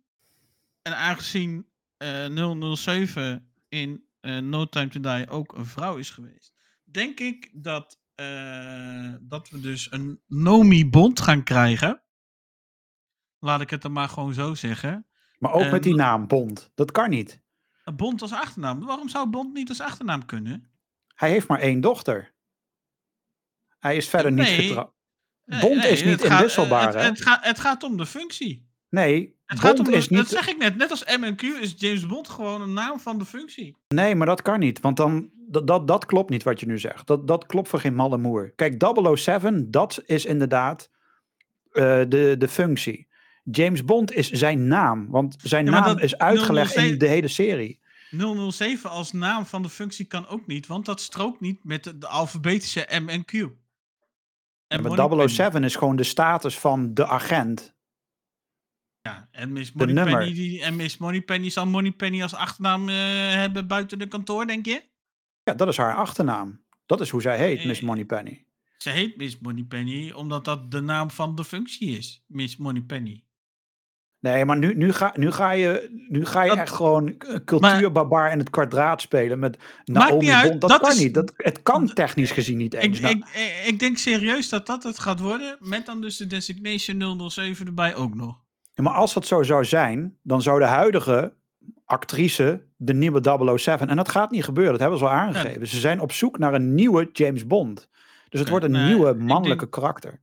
en 0.84 0.96
aangezien 0.96 1.68
eh 1.96 2.74
007 2.74 3.52
in 3.68 4.06
eh, 4.20 4.38
No 4.38 4.64
Time 4.64 4.88
to 4.88 5.00
Die 5.00 5.28
ook 5.28 5.52
een 5.54 5.66
vrouw 5.66 5.96
is 5.96 6.10
geweest, 6.10 6.52
denk 6.84 7.20
ik 7.20 7.50
dat, 7.52 8.00
eh, 8.14 9.14
dat 9.20 9.48
we 9.50 9.60
dus 9.60 9.92
een 9.92 10.22
Nomi 10.26 10.88
Bond 10.88 11.20
gaan 11.20 11.42
krijgen. 11.42 12.02
Laat 13.38 13.60
ik 13.60 13.70
het 13.70 13.82
dan 13.82 13.92
maar 13.92 14.08
gewoon 14.08 14.34
zo 14.34 14.54
zeggen. 14.54 15.06
Maar 15.38 15.52
ook 15.52 15.62
En- 15.62 15.70
met 15.70 15.82
die 15.82 15.94
naam 15.94 16.26
Bond. 16.26 16.70
Dat 16.74 16.90
kan 16.90 17.10
niet. 17.10 17.42
Bond 17.96 18.22
als 18.22 18.32
achternaam. 18.32 18.84
Waarom 18.84 19.08
zou 19.08 19.30
Bond 19.30 19.52
niet 19.54 19.68
als 19.68 19.80
achternaam 19.80 20.26
kunnen? 20.26 20.70
Hij 21.14 21.30
heeft 21.30 21.48
maar 21.48 21.60
één 21.60 21.80
dochter. 21.80 22.34
Hij 23.78 23.96
is 23.96 24.08
verder 24.08 24.32
niet 24.32 24.46
getrouwd. 24.46 24.92
Bond 25.44 25.76
nee, 25.76 25.90
is 25.90 26.04
niet 26.04 26.24
inwisselbaar, 26.24 26.94
het, 26.94 27.02
het, 27.02 27.22
gaat, 27.22 27.44
het 27.44 27.58
gaat 27.58 27.82
om 27.82 27.96
de 27.96 28.06
functie. 28.06 28.68
Nee, 28.88 29.38
Het 29.54 29.62
gaat 29.62 29.74
Bond 29.76 29.86
om 29.88 29.92
de, 29.92 29.98
is 29.98 30.08
niet... 30.08 30.18
Dat 30.18 30.28
zeg 30.28 30.48
ik 30.48 30.56
net. 30.58 30.76
Net 30.76 30.90
als 30.90 31.04
M 31.18 31.22
en 31.24 31.36
Q 31.36 31.42
is 31.42 31.74
James 31.76 32.06
Bond 32.06 32.28
gewoon 32.28 32.60
een 32.62 32.72
naam 32.72 33.00
van 33.00 33.18
de 33.18 33.24
functie. 33.24 33.76
Nee, 33.88 34.14
maar 34.14 34.26
dat 34.26 34.42
kan 34.42 34.58
niet. 34.58 34.80
Want 34.80 34.96
dan, 34.96 35.30
dat, 35.48 35.66
dat, 35.66 35.88
dat 35.88 36.06
klopt 36.06 36.30
niet 36.30 36.42
wat 36.42 36.60
je 36.60 36.66
nu 36.66 36.78
zegt. 36.78 37.06
Dat, 37.06 37.26
dat 37.28 37.46
klopt 37.46 37.68
voor 37.68 37.80
geen 37.80 37.94
malle 37.94 38.18
moer. 38.18 38.52
Kijk, 38.56 38.84
007, 39.14 39.70
dat 39.70 40.02
is 40.06 40.24
inderdaad 40.24 40.90
eh, 41.72 41.82
de, 42.08 42.34
de 42.38 42.48
functie. 42.48 43.08
James 43.44 43.84
Bond 43.84 44.12
is 44.12 44.30
zijn 44.30 44.66
naam. 44.66 45.10
Want 45.10 45.36
zijn 45.42 45.64
Ja, 45.64 45.70
naam 45.70 45.84
dat- 45.84 46.00
is 46.00 46.18
uitgelegd 46.18 46.74
in 46.74 46.80
007 46.82 46.98
de 46.98 47.06
hele 47.06 47.28
serie. 47.28 47.80
007 48.50 48.90
als 48.90 49.12
naam 49.12 49.46
van 49.46 49.62
de 49.62 49.68
functie 49.68 50.04
kan 50.06 50.28
ook 50.28 50.46
niet, 50.46 50.66
want 50.66 50.84
dat 50.86 51.00
strookt 51.00 51.40
niet 51.40 51.64
met 51.64 51.84
de, 51.84 51.98
de 51.98 52.06
alfabetische 52.08 52.88
M 53.00 53.08
en 53.08 53.24
Q. 53.24 53.32
En 53.32 54.82
Ja, 54.82 55.06
maar 55.06 55.28
007 55.28 55.64
is 55.64 55.76
gewoon 55.76 55.96
de 55.96 56.02
status 56.02 56.58
van 56.58 56.94
de 56.94 57.06
agent. 57.06 57.73
Ja, 59.08 59.28
en 59.30 59.52
Miss 59.52 59.72
Moneypenny, 59.72 60.32
die, 60.32 60.62
en 60.62 60.76
Miss 60.76 60.96
Moneypenny 60.98 61.50
zal 61.50 61.66
Moneypenny 61.66 62.22
als 62.22 62.34
achternaam 62.34 62.88
eh, 62.88 62.94
hebben 63.30 63.66
buiten 63.66 63.98
de 63.98 64.06
kantoor, 64.08 64.46
denk 64.46 64.66
je? 64.66 64.82
Ja, 65.42 65.54
dat 65.54 65.68
is 65.68 65.76
haar 65.76 65.94
achternaam. 65.94 66.60
Dat 66.86 67.00
is 67.00 67.10
hoe 67.10 67.22
zij 67.22 67.38
heet, 67.38 67.58
Eh, 67.58 67.66
Miss 67.66 67.80
Moneypenny. 67.80 68.44
Ze 68.78 68.90
heet 68.90 69.16
Miss 69.16 69.38
Moneypenny 69.40 70.10
omdat 70.10 70.44
dat 70.44 70.70
de 70.70 70.80
naam 70.80 71.10
van 71.10 71.34
de 71.34 71.44
functie 71.44 71.96
is. 71.98 72.24
Miss 72.26 72.56
Moneypenny. 72.56 73.24
Nee, 74.20 74.44
maar 74.44 74.58
nu, 74.58 74.74
nu, 74.74 74.92
ga, 74.92 75.12
nu 75.16 75.30
ga 75.32 75.50
je, 75.50 76.04
nu 76.08 76.24
ga 76.26 76.42
je 76.42 76.48
Dat- 76.48 76.58
echt 76.58 76.72
gewoon 76.74 77.18
eh, 77.18 77.36
cultuurbarbaar 77.44 78.32
in 78.32 78.38
het 78.38 78.50
kwadraat 78.50 79.00
spelen 79.00 79.38
met 79.38 79.58
Naomi 79.84 80.30
uit, 80.30 80.48
Bond. 80.48 80.60
Dat, 80.60 80.70
dat 80.70 80.80
kan 80.80 80.90
is- 80.90 80.98
niet. 80.98 81.14
Dat, 81.14 81.32
het 81.36 81.62
kan 81.62 81.92
technisch 81.92 82.30
gezien 82.30 82.56
niet 82.56 82.74
Ik, 82.74 82.82
eens. 82.82 83.00
Nou, 83.00 83.16
ik, 83.16 83.24
ik, 83.24 83.66
ik 83.66 83.78
denk 83.78 83.96
serieus 83.98 84.48
dat 84.48 84.66
dat 84.66 84.82
het 84.82 84.98
gaat 84.98 85.20
worden, 85.20 85.56
met 85.60 85.86
dan 85.86 86.00
dus 86.00 86.16
de 86.16 86.26
designation 86.26 87.30
007 87.30 87.66
erbij 87.66 87.94
ook 87.94 88.14
nog. 88.14 88.42
Ja, 88.74 88.82
maar 88.82 88.92
als 88.94 89.14
dat 89.14 89.26
zo 89.26 89.42
zou 89.42 89.64
zijn, 89.64 90.18
dan 90.22 90.42
zou 90.42 90.58
de 90.58 90.64
huidige 90.66 91.32
actrice 91.84 92.62
de 92.76 92.94
nieuwe 92.94 93.58
007. 93.58 93.88
En 93.88 93.96
dat 93.96 94.08
gaat 94.08 94.30
niet 94.30 94.44
gebeuren, 94.44 94.72
dat 94.72 94.80
hebben 94.80 94.98
ze 94.98 95.04
al 95.04 95.10
aangegeven. 95.10 95.66
Ze 95.66 95.80
zijn 95.80 96.00
op 96.00 96.12
zoek 96.12 96.38
naar 96.38 96.54
een 96.54 96.74
nieuwe 96.74 97.08
James 97.12 97.46
Bond. 97.46 97.88
Dus 98.28 98.40
het 98.40 98.48
wordt 98.48 98.64
een 98.64 98.70
nee, 98.70 98.86
nieuwe 98.86 99.16
denk- 99.16 99.28
mannelijke 99.28 99.68
karakter. 99.68 100.20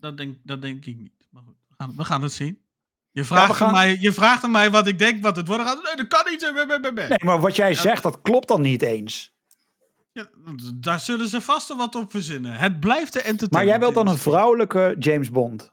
Dat 0.00 0.16
denk, 0.16 0.36
dat 0.42 0.62
denk 0.62 0.84
ik 0.84 0.96
niet. 0.96 1.12
Maar 1.30 1.42
goed, 1.46 1.54
we 1.68 1.74
gaan, 1.78 1.92
we 1.96 2.04
gaan 2.04 2.22
het 2.22 2.32
zien. 2.32 2.60
Je 3.10 3.24
vraagt, 3.24 3.54
gaan- 3.54 3.66
aan 3.66 3.72
mij, 3.74 3.96
je 4.00 4.12
vraagt 4.12 4.44
aan 4.44 4.50
mij 4.50 4.70
wat 4.70 4.86
ik 4.86 4.98
denk 4.98 5.22
wat 5.22 5.36
het 5.36 5.46
worden 5.46 5.66
gaat. 5.66 5.82
Nee, 5.82 5.96
dat 5.96 6.06
kan 6.06 6.32
niet. 6.32 7.08
Nee, 7.08 7.18
maar 7.24 7.40
wat 7.40 7.56
jij 7.56 7.74
zegt, 7.74 8.02
dat 8.02 8.22
klopt 8.22 8.48
dan 8.48 8.60
niet 8.60 8.82
eens. 8.82 9.34
Ja, 10.12 10.26
daar 10.74 11.00
zullen 11.00 11.28
ze 11.28 11.40
vast 11.40 11.68
wel 11.68 11.76
wat 11.76 11.94
op 11.94 12.10
verzinnen. 12.10 12.52
Het 12.52 12.80
blijft 12.80 13.12
de 13.12 13.18
entertainment. 13.18 13.52
Maar 13.52 13.64
jij 13.66 13.78
wilt 13.78 13.94
dan 13.94 14.08
een 14.08 14.18
vrouwelijke 14.18 14.96
James 14.98 15.30
Bond. 15.30 15.70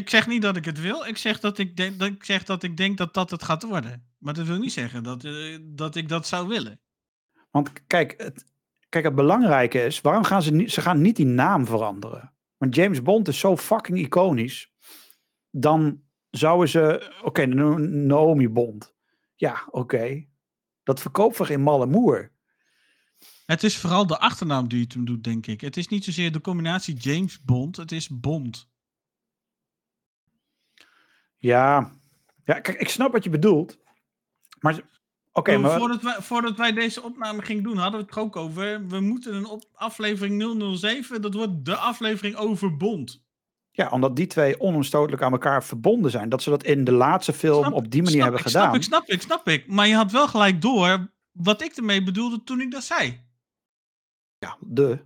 Ik 0.00 0.10
zeg 0.10 0.26
niet 0.26 0.42
dat 0.42 0.56
ik 0.56 0.64
het 0.64 0.80
wil. 0.80 1.06
Ik 1.06 1.16
zeg 1.16 1.40
dat 1.40 1.58
ik 1.58 1.76
denk 1.76 1.98
dat 1.98 2.08
ik, 2.08 2.24
zeg 2.24 2.44
dat, 2.44 2.62
ik 2.62 2.76
denk 2.76 2.98
dat 2.98 3.14
dat 3.14 3.30
het 3.30 3.42
gaat 3.42 3.62
worden. 3.62 4.06
Maar 4.18 4.34
dat 4.34 4.46
wil 4.46 4.58
niet 4.58 4.72
zeggen 4.72 5.02
dat, 5.02 5.24
eh, 5.24 5.58
dat 5.62 5.96
ik 5.96 6.08
dat 6.08 6.26
zou 6.26 6.48
willen. 6.48 6.80
Want 7.50 7.86
kijk 7.86 8.14
het, 8.16 8.44
kijk, 8.88 9.04
het 9.04 9.14
belangrijke 9.14 9.84
is, 9.84 10.00
waarom 10.00 10.24
gaan 10.24 10.42
ze 10.42 10.52
niet, 10.52 10.70
ze 10.70 10.80
gaan 10.80 11.00
niet 11.00 11.16
die 11.16 11.26
naam 11.26 11.66
veranderen? 11.66 12.34
Want 12.56 12.74
James 12.74 13.02
Bond 13.02 13.28
is 13.28 13.38
zo 13.38 13.56
fucking 13.56 13.98
iconisch. 13.98 14.72
Dan 15.50 16.02
zouden 16.30 16.68
ze, 16.68 17.12
oké, 17.22 17.46
No- 17.46 17.78
Naomi 17.78 18.48
Bond. 18.48 18.94
Ja, 19.34 19.68
oké. 19.70 20.26
Dat 20.82 21.00
verkoopt 21.00 21.36
voor 21.36 21.46
geen 21.46 21.62
malle 21.62 21.86
moer. 21.86 22.32
Het 23.46 23.62
is 23.62 23.76
vooral 23.76 24.06
de 24.06 24.18
achternaam 24.18 24.68
die 24.68 24.82
het 24.82 24.92
hem 24.92 25.04
doet, 25.04 25.24
denk 25.24 25.46
ik. 25.46 25.60
Het 25.60 25.76
is 25.76 25.88
niet 25.88 26.04
zozeer 26.04 26.32
de 26.32 26.40
combinatie 26.40 26.94
James 26.94 27.42
Bond. 27.42 27.76
Het 27.76 27.92
is 27.92 28.08
Bond. 28.08 28.68
Ja, 31.40 31.92
ja 32.44 32.60
kijk, 32.60 32.80
ik 32.80 32.88
snap 32.88 33.12
wat 33.12 33.24
je 33.24 33.30
bedoelt. 33.30 33.78
Maar, 34.60 34.80
oké, 35.32 35.52
Toen- 35.52 35.60
maar... 35.60 35.78
voordat, 35.78 36.02
wij, 36.02 36.16
voordat 36.20 36.56
wij 36.56 36.72
deze 36.72 37.02
opname 37.02 37.42
gingen 37.42 37.62
doen, 37.62 37.76
hadden 37.76 38.00
we 38.00 38.06
het 38.06 38.14
er 38.16 38.22
ook 38.22 38.36
over. 38.36 38.86
We 38.86 39.00
moeten 39.00 39.34
een 39.34 39.46
op, 39.46 39.64
aflevering 39.74 40.76
007. 40.78 41.22
Dat 41.22 41.34
wordt 41.34 41.64
de 41.64 41.76
aflevering 41.76 42.36
over 42.36 42.76
Bond. 42.76 43.22
Ja, 43.72 43.88
omdat 43.88 44.16
die 44.16 44.26
twee 44.26 44.60
onomstotelijk 44.60 45.22
aan 45.22 45.32
elkaar 45.32 45.64
verbonden 45.64 46.10
zijn. 46.10 46.28
Dat 46.28 46.42
ze 46.42 46.50
dat 46.50 46.64
in 46.64 46.84
de 46.84 46.92
laatste 46.92 47.32
film 47.32 47.64
Snap- 47.64 47.72
op 47.72 47.90
die 47.90 48.02
manier 48.02 48.20
snap 48.20 48.22
hebben 48.22 48.40
ik, 48.40 48.46
gedaan. 48.46 48.62
Snap 48.62 48.74
ik, 48.74 48.82
snap 48.82 49.08
ik, 49.08 49.22
snap 49.22 49.48
ik. 49.48 49.66
Maar 49.66 49.86
je 49.86 49.94
had 49.94 50.10
wel 50.12 50.28
gelijk 50.28 50.62
door 50.62 51.10
wat 51.32 51.62
ik 51.62 51.76
ermee 51.76 52.02
bedoelde 52.02 52.42
toen 52.44 52.60
ik 52.60 52.70
dat 52.70 52.84
zei. 52.84 53.20
Ja, 54.38 54.56
de. 54.60 54.98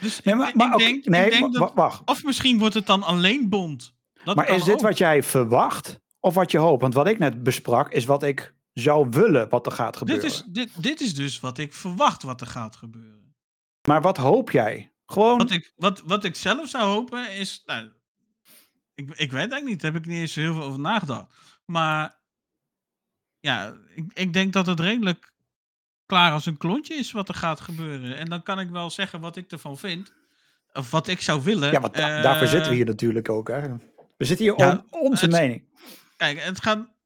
Dus 0.00 0.22
Nee, 0.22 0.34
ik, 0.34 0.40
maar, 0.40 0.48
ik 0.48 0.54
maar 0.54 0.76
denk, 0.76 1.04
nee, 1.04 1.24
ik 1.24 1.30
denk 1.30 1.52
dat... 1.52 1.68
wa- 1.68 1.74
wacht. 1.74 2.02
Of 2.04 2.24
misschien 2.24 2.58
wordt 2.58 2.74
het 2.74 2.86
dan 2.86 3.02
alleen 3.02 3.48
Bond. 3.48 3.94
Dat 4.28 4.36
Maar 4.46 4.48
is 4.56 4.64
dit 4.64 4.74
ook. 4.74 4.80
wat 4.80 4.98
jij 4.98 5.22
verwacht 5.22 6.00
of 6.20 6.34
wat 6.34 6.50
je 6.50 6.58
hoopt? 6.58 6.82
Want 6.82 6.94
wat 6.94 7.06
ik 7.08 7.18
net 7.18 7.42
besprak 7.42 7.92
is 7.92 8.04
wat 8.04 8.22
ik 8.22 8.54
zou 8.72 9.08
willen 9.10 9.48
wat 9.48 9.66
er 9.66 9.72
gaat 9.72 9.96
gebeuren. 9.96 10.22
Dit 10.24 10.32
is, 10.32 10.42
dit, 10.46 10.82
dit 10.82 11.00
is 11.00 11.14
dus 11.14 11.40
wat 11.40 11.58
ik 11.58 11.72
verwacht 11.74 12.22
wat 12.22 12.40
er 12.40 12.46
gaat 12.46 12.76
gebeuren. 12.76 13.34
Maar 13.88 14.02
wat 14.02 14.16
hoop 14.16 14.50
jij? 14.50 14.92
Gewoon, 15.06 15.38
Wat 15.38 15.50
ik, 15.50 15.72
wat, 15.76 16.02
wat 16.04 16.24
ik 16.24 16.36
zelf 16.36 16.68
zou 16.68 16.84
hopen 16.84 17.32
is. 17.36 17.62
Nou, 17.66 17.90
ik, 18.94 19.08
ik 19.10 19.16
weet 19.16 19.30
eigenlijk 19.32 19.64
niet, 19.64 19.80
daar 19.80 19.92
heb 19.92 20.00
ik 20.02 20.06
niet 20.08 20.18
eens 20.18 20.34
heel 20.34 20.54
veel 20.54 20.62
over 20.62 20.80
nagedacht. 20.80 21.34
Maar 21.64 22.16
ja, 23.40 23.74
ik, 23.94 24.04
ik 24.14 24.32
denk 24.32 24.52
dat 24.52 24.66
het 24.66 24.80
redelijk 24.80 25.32
klaar 26.06 26.32
als 26.32 26.46
een 26.46 26.56
klontje 26.56 26.94
is 26.94 27.12
wat 27.12 27.28
er 27.28 27.34
gaat 27.34 27.60
gebeuren. 27.60 28.16
En 28.16 28.28
dan 28.28 28.42
kan 28.42 28.60
ik 28.60 28.70
wel 28.70 28.90
zeggen 28.90 29.20
wat 29.20 29.36
ik 29.36 29.50
ervan 29.52 29.78
vind. 29.78 30.12
Of 30.72 30.90
wat 30.90 31.06
ik 31.08 31.20
zou 31.20 31.42
willen. 31.42 31.72
Ja, 31.72 31.80
want 31.80 31.94
da- 31.94 32.22
daarvoor 32.22 32.46
zitten 32.46 32.64
we 32.66 32.70
Eh, 32.70 32.76
hier 32.76 32.86
natuurlijk 32.86 33.28
ook. 33.28 33.48
Hè? 33.48 33.68
We 34.18 34.24
zitten 34.24 34.46
hier 34.46 34.58
Ja, 34.58 34.84
om 34.90 35.00
onze 35.00 35.24
het- 35.24 35.34
mening. 35.34 35.62
Kijk, 36.16 36.42
het 36.42 36.62
gaat. 36.62 36.96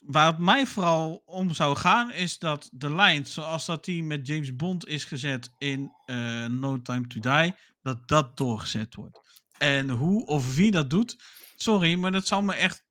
Waar 0.00 0.26
het 0.26 0.38
mij 0.38 0.66
vooral 0.66 1.22
om 1.26 1.54
zou 1.54 1.76
gaan, 1.76 2.12
is 2.12 2.38
dat 2.38 2.68
de 2.72 2.94
lijn 2.94 3.26
zoals 3.26 3.66
dat 3.66 3.84
die 3.84 4.02
met 4.02 4.26
James 4.26 4.56
Bond 4.56 4.86
is 4.86 5.04
gezet 5.04 5.50
in 5.58 5.92
eh, 6.06 6.44
No 6.46 6.82
Time 6.82 7.06
to 7.06 7.20
Die, 7.20 7.54
dat 7.82 8.08
dat 8.08 8.36
doorgezet 8.36 8.94
wordt. 8.94 9.20
En 9.58 9.90
hoe 9.90 10.26
of 10.26 10.54
wie 10.54 10.70
dat 10.70 10.90
doet, 10.90 11.16
sorry, 11.56 11.94
maar 11.94 12.12
dat 12.12 12.26
zal 12.26 12.42
me 12.42 12.54
echt 12.54 12.84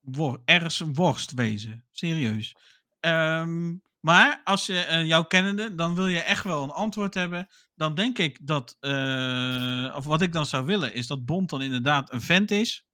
wor 0.00 0.42
ergens 0.44 0.80
een 0.80 0.94
worst 0.94 1.32
wezen. 1.32 1.84
Serieus. 1.92 2.56
Ehm, 3.00 3.74
maar 4.00 4.40
als 4.44 4.66
je 4.66 4.80
eh, 4.80 5.06
jou 5.06 5.26
kennende, 5.26 5.74
dan 5.74 5.94
wil 5.94 6.06
je 6.06 6.20
echt 6.20 6.44
wel 6.44 6.62
een 6.62 6.70
antwoord 6.70 7.14
hebben. 7.14 7.48
Dan 7.80 7.94
denk 7.94 8.18
ik 8.18 8.46
dat, 8.46 8.76
eh, 8.80 9.94
of 9.96 10.04
wat 10.04 10.22
ik 10.22 10.32
dan 10.32 10.46
zou 10.46 10.66
willen, 10.66 10.94
is 10.94 11.06
dat 11.06 11.24
Bond 11.24 11.50
dan 11.50 11.62
inderdaad 11.62 12.12
een 12.12 12.20
vent 12.20 12.50
is. 12.50 12.86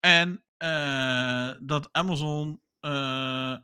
En 0.00 0.44
eh, 0.56 1.50
dat 1.60 1.88
Amazon 1.92 2.62
eh, 2.80 3.56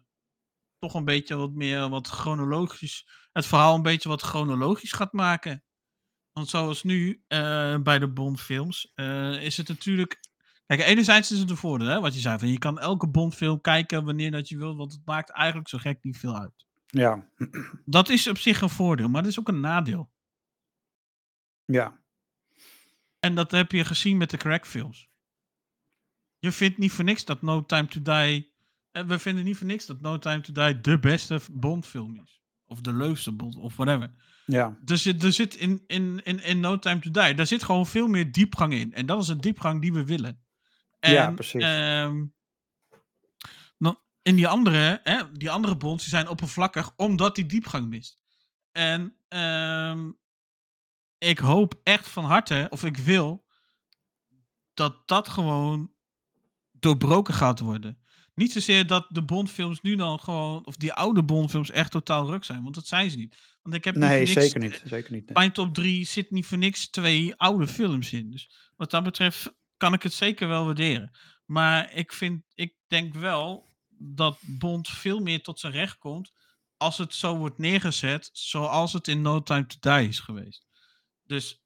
toch 0.78 0.94
een 0.94 1.05
beetje 1.05 1.36
wat 1.36 1.52
meer 1.52 1.88
wat 1.88 2.09
chronologisch, 2.09 3.09
het 3.32 3.47
verhaal 3.47 3.74
een 3.74 3.82
beetje 3.82 4.09
wat 4.09 4.22
chronologisch 4.22 4.93
gaat 4.93 5.12
maken. 5.12 5.64
Want 6.32 6.48
zoals 6.48 6.82
nu 6.82 7.24
bij 7.82 7.98
de 7.98 8.12
Bondfilms 8.12 8.93
is 9.40 9.56
het 9.56 9.68
natuurlijk. 9.68 10.20
Kijk, 10.66 10.80
enerzijds 10.80 11.32
is 11.32 11.38
het 11.38 11.51
een 11.51 11.56
voordeel, 11.56 11.88
hè, 11.88 12.01
wat 12.01 12.14
je 12.14 12.20
zei. 12.20 12.38
Van 12.38 12.48
je 12.48 12.59
kan 12.59 12.78
elke 12.78 13.09
Bondfilm 13.09 13.60
kijken 13.60 14.05
wanneer 14.05 14.30
dat 14.30 14.48
je 14.48 14.56
wilt, 14.56 14.76
want 14.76 14.93
het 14.93 15.06
maakt 15.06 15.30
eigenlijk 15.30 15.68
zo 15.68 15.78
gek 15.78 15.98
niet 16.02 16.18
veel 16.18 16.38
uit. 16.38 16.65
Ja, 16.97 17.28
Dat 17.85 18.09
is 18.09 18.28
op 18.28 18.39
zich 18.39 18.60
een 18.60 18.68
voordeel, 18.70 19.09
maar 19.09 19.23
dat 19.23 19.31
is 19.31 19.39
ook 19.39 19.48
een 19.48 19.60
nadeel. 19.60 20.10
ja. 21.64 22.05
En 23.20 23.35
dat 23.35 23.51
heb 23.51 23.73
je 23.73 23.85
gezien 23.85 24.16
met 24.16 24.31
de 24.31 24.36
crackfilms. 24.36 25.09
Je 26.39 26.52
vindt 26.52 26.78
niet 26.78 26.93
voor 26.93 27.05
niks 27.05 27.24
dat 27.24 27.43
No 27.43 27.64
Time 27.64 27.86
to 27.86 28.02
Die. 28.02 28.52
eh, 28.90 29.05
We 29.05 29.18
vinden 29.18 29.44
niet 29.44 29.56
voor 29.56 29.66
niks 29.66 29.86
dat 29.86 30.01
No 30.01 30.18
Time 30.18 30.40
to 30.40 30.52
Die 30.52 30.81
de 30.81 30.98
beste 30.98 31.40
Bondfilm 31.52 32.20
is. 32.24 32.43
Of 32.66 32.81
de 32.81 32.93
leukste 32.93 33.32
Bond, 33.32 33.56
of 33.56 33.77
whatever. 33.77 34.10
ja. 34.47 34.78
Er 34.85 34.98
zit, 34.98 35.23
er 35.23 35.32
zit 35.32 35.55
in, 35.55 35.82
in, 35.86 36.20
in, 36.24 36.43
in 36.43 36.60
No 36.60 36.78
Time 36.78 37.01
to 37.01 37.10
Die, 37.10 37.35
daar 37.35 37.47
zit 37.47 37.62
gewoon 37.62 37.86
veel 37.86 38.06
meer 38.09 38.32
diepgang 38.32 38.73
in. 38.73 38.93
En 38.94 39.06
dat 39.06 39.23
is 39.23 39.28
een 39.28 39.40
diepgang 39.40 39.81
die 39.81 39.93
we 39.93 40.05
willen. 40.05 40.40
En, 40.98 41.12
Ja, 41.12 41.31
precies. 41.31 41.62
ehm, 41.62 42.24
in 44.27 44.36
die 44.36 44.48
andere, 44.48 45.01
hè, 45.03 45.32
die 45.32 45.51
andere 45.51 45.77
bonds, 45.77 46.03
die 46.03 46.12
zijn 46.12 46.28
oppervlakkig 46.28 46.93
omdat 46.97 47.35
die 47.35 47.47
diepgang 47.47 47.89
mist. 47.89 48.19
En 48.73 49.16
ehm, 49.28 50.11
ik 51.19 51.39
hoop 51.39 51.81
echt 51.82 52.09
van 52.09 52.24
harte, 52.24 52.66
of 52.70 52.85
ik 52.85 52.97
wil, 52.97 53.44
dat 54.74 55.09
dat 55.09 55.28
gewoon 55.28 55.93
doorbroken 56.73 57.35
gaat 57.35 57.61
worden. 57.61 57.98
Niet 58.35 58.53
zozeer 58.53 58.86
dat 58.86 59.07
de 59.09 59.23
Bondfilms 59.24 59.81
nu 59.81 59.97
dan 59.97 60.20
gewoon, 60.20 60.66
of 60.66 60.77
die 60.77 60.93
oude 60.93 61.24
Bondfilms 61.24 61.70
echt 61.70 61.90
totaal 61.90 62.27
ruk 62.31 62.44
zijn, 62.44 62.62
want 62.62 62.74
dat 62.74 62.86
zijn 62.86 63.11
ze 63.11 63.16
niet. 63.16 63.36
Want 63.62 63.74
ik 63.77 63.85
heb 63.85 63.94
niet 63.94 64.05
Nee, 64.05 64.19
niks- 64.19 64.32
zeker 64.32 64.61
niet. 64.61 64.82
Zeker 64.85 65.12
niet. 65.12 65.24
nee. 65.24 65.32
mijn 65.35 65.53
top 65.53 65.74
3 65.74 66.05
zit 66.05 66.31
niet 66.31 66.47
voor 66.47 66.59
niks 66.59 66.90
twee 66.90 67.35
oude 67.36 67.66
films 67.66 68.12
in. 68.12 68.31
Dus 68.31 68.73
wat 68.77 68.90
dat 68.90 69.03
betreft 69.05 69.55
kan 69.77 69.93
ik 69.93 70.03
het 70.03 70.12
zeker 70.12 70.48
wel 70.48 70.65
waarderen. 70.65 71.11
Maar 71.44 71.93
ik 71.93 72.12
vind, 72.12 72.43
ik 72.55 72.74
denk 72.86 73.15
wel 73.15 73.65
dat 73.98 74.39
Bond 74.40 74.89
veel 74.89 75.20
meer 75.20 75.43
tot 75.43 75.60
zijn 75.60 75.73
recht 75.73 75.98
komt 75.98 76.32
als 76.77 76.98
het 76.98 77.14
zo 77.14 77.36
wordt 77.36 77.59
neergezet 77.59 78.31
zoals 78.32 78.93
het 78.93 79.09
in 79.09 79.23
No 79.23 79.43
Time 79.43 79.66
to 79.66 79.77
Die 79.81 80.09
is 80.09 80.20
geweest. 80.20 80.66
Dus 81.23 81.62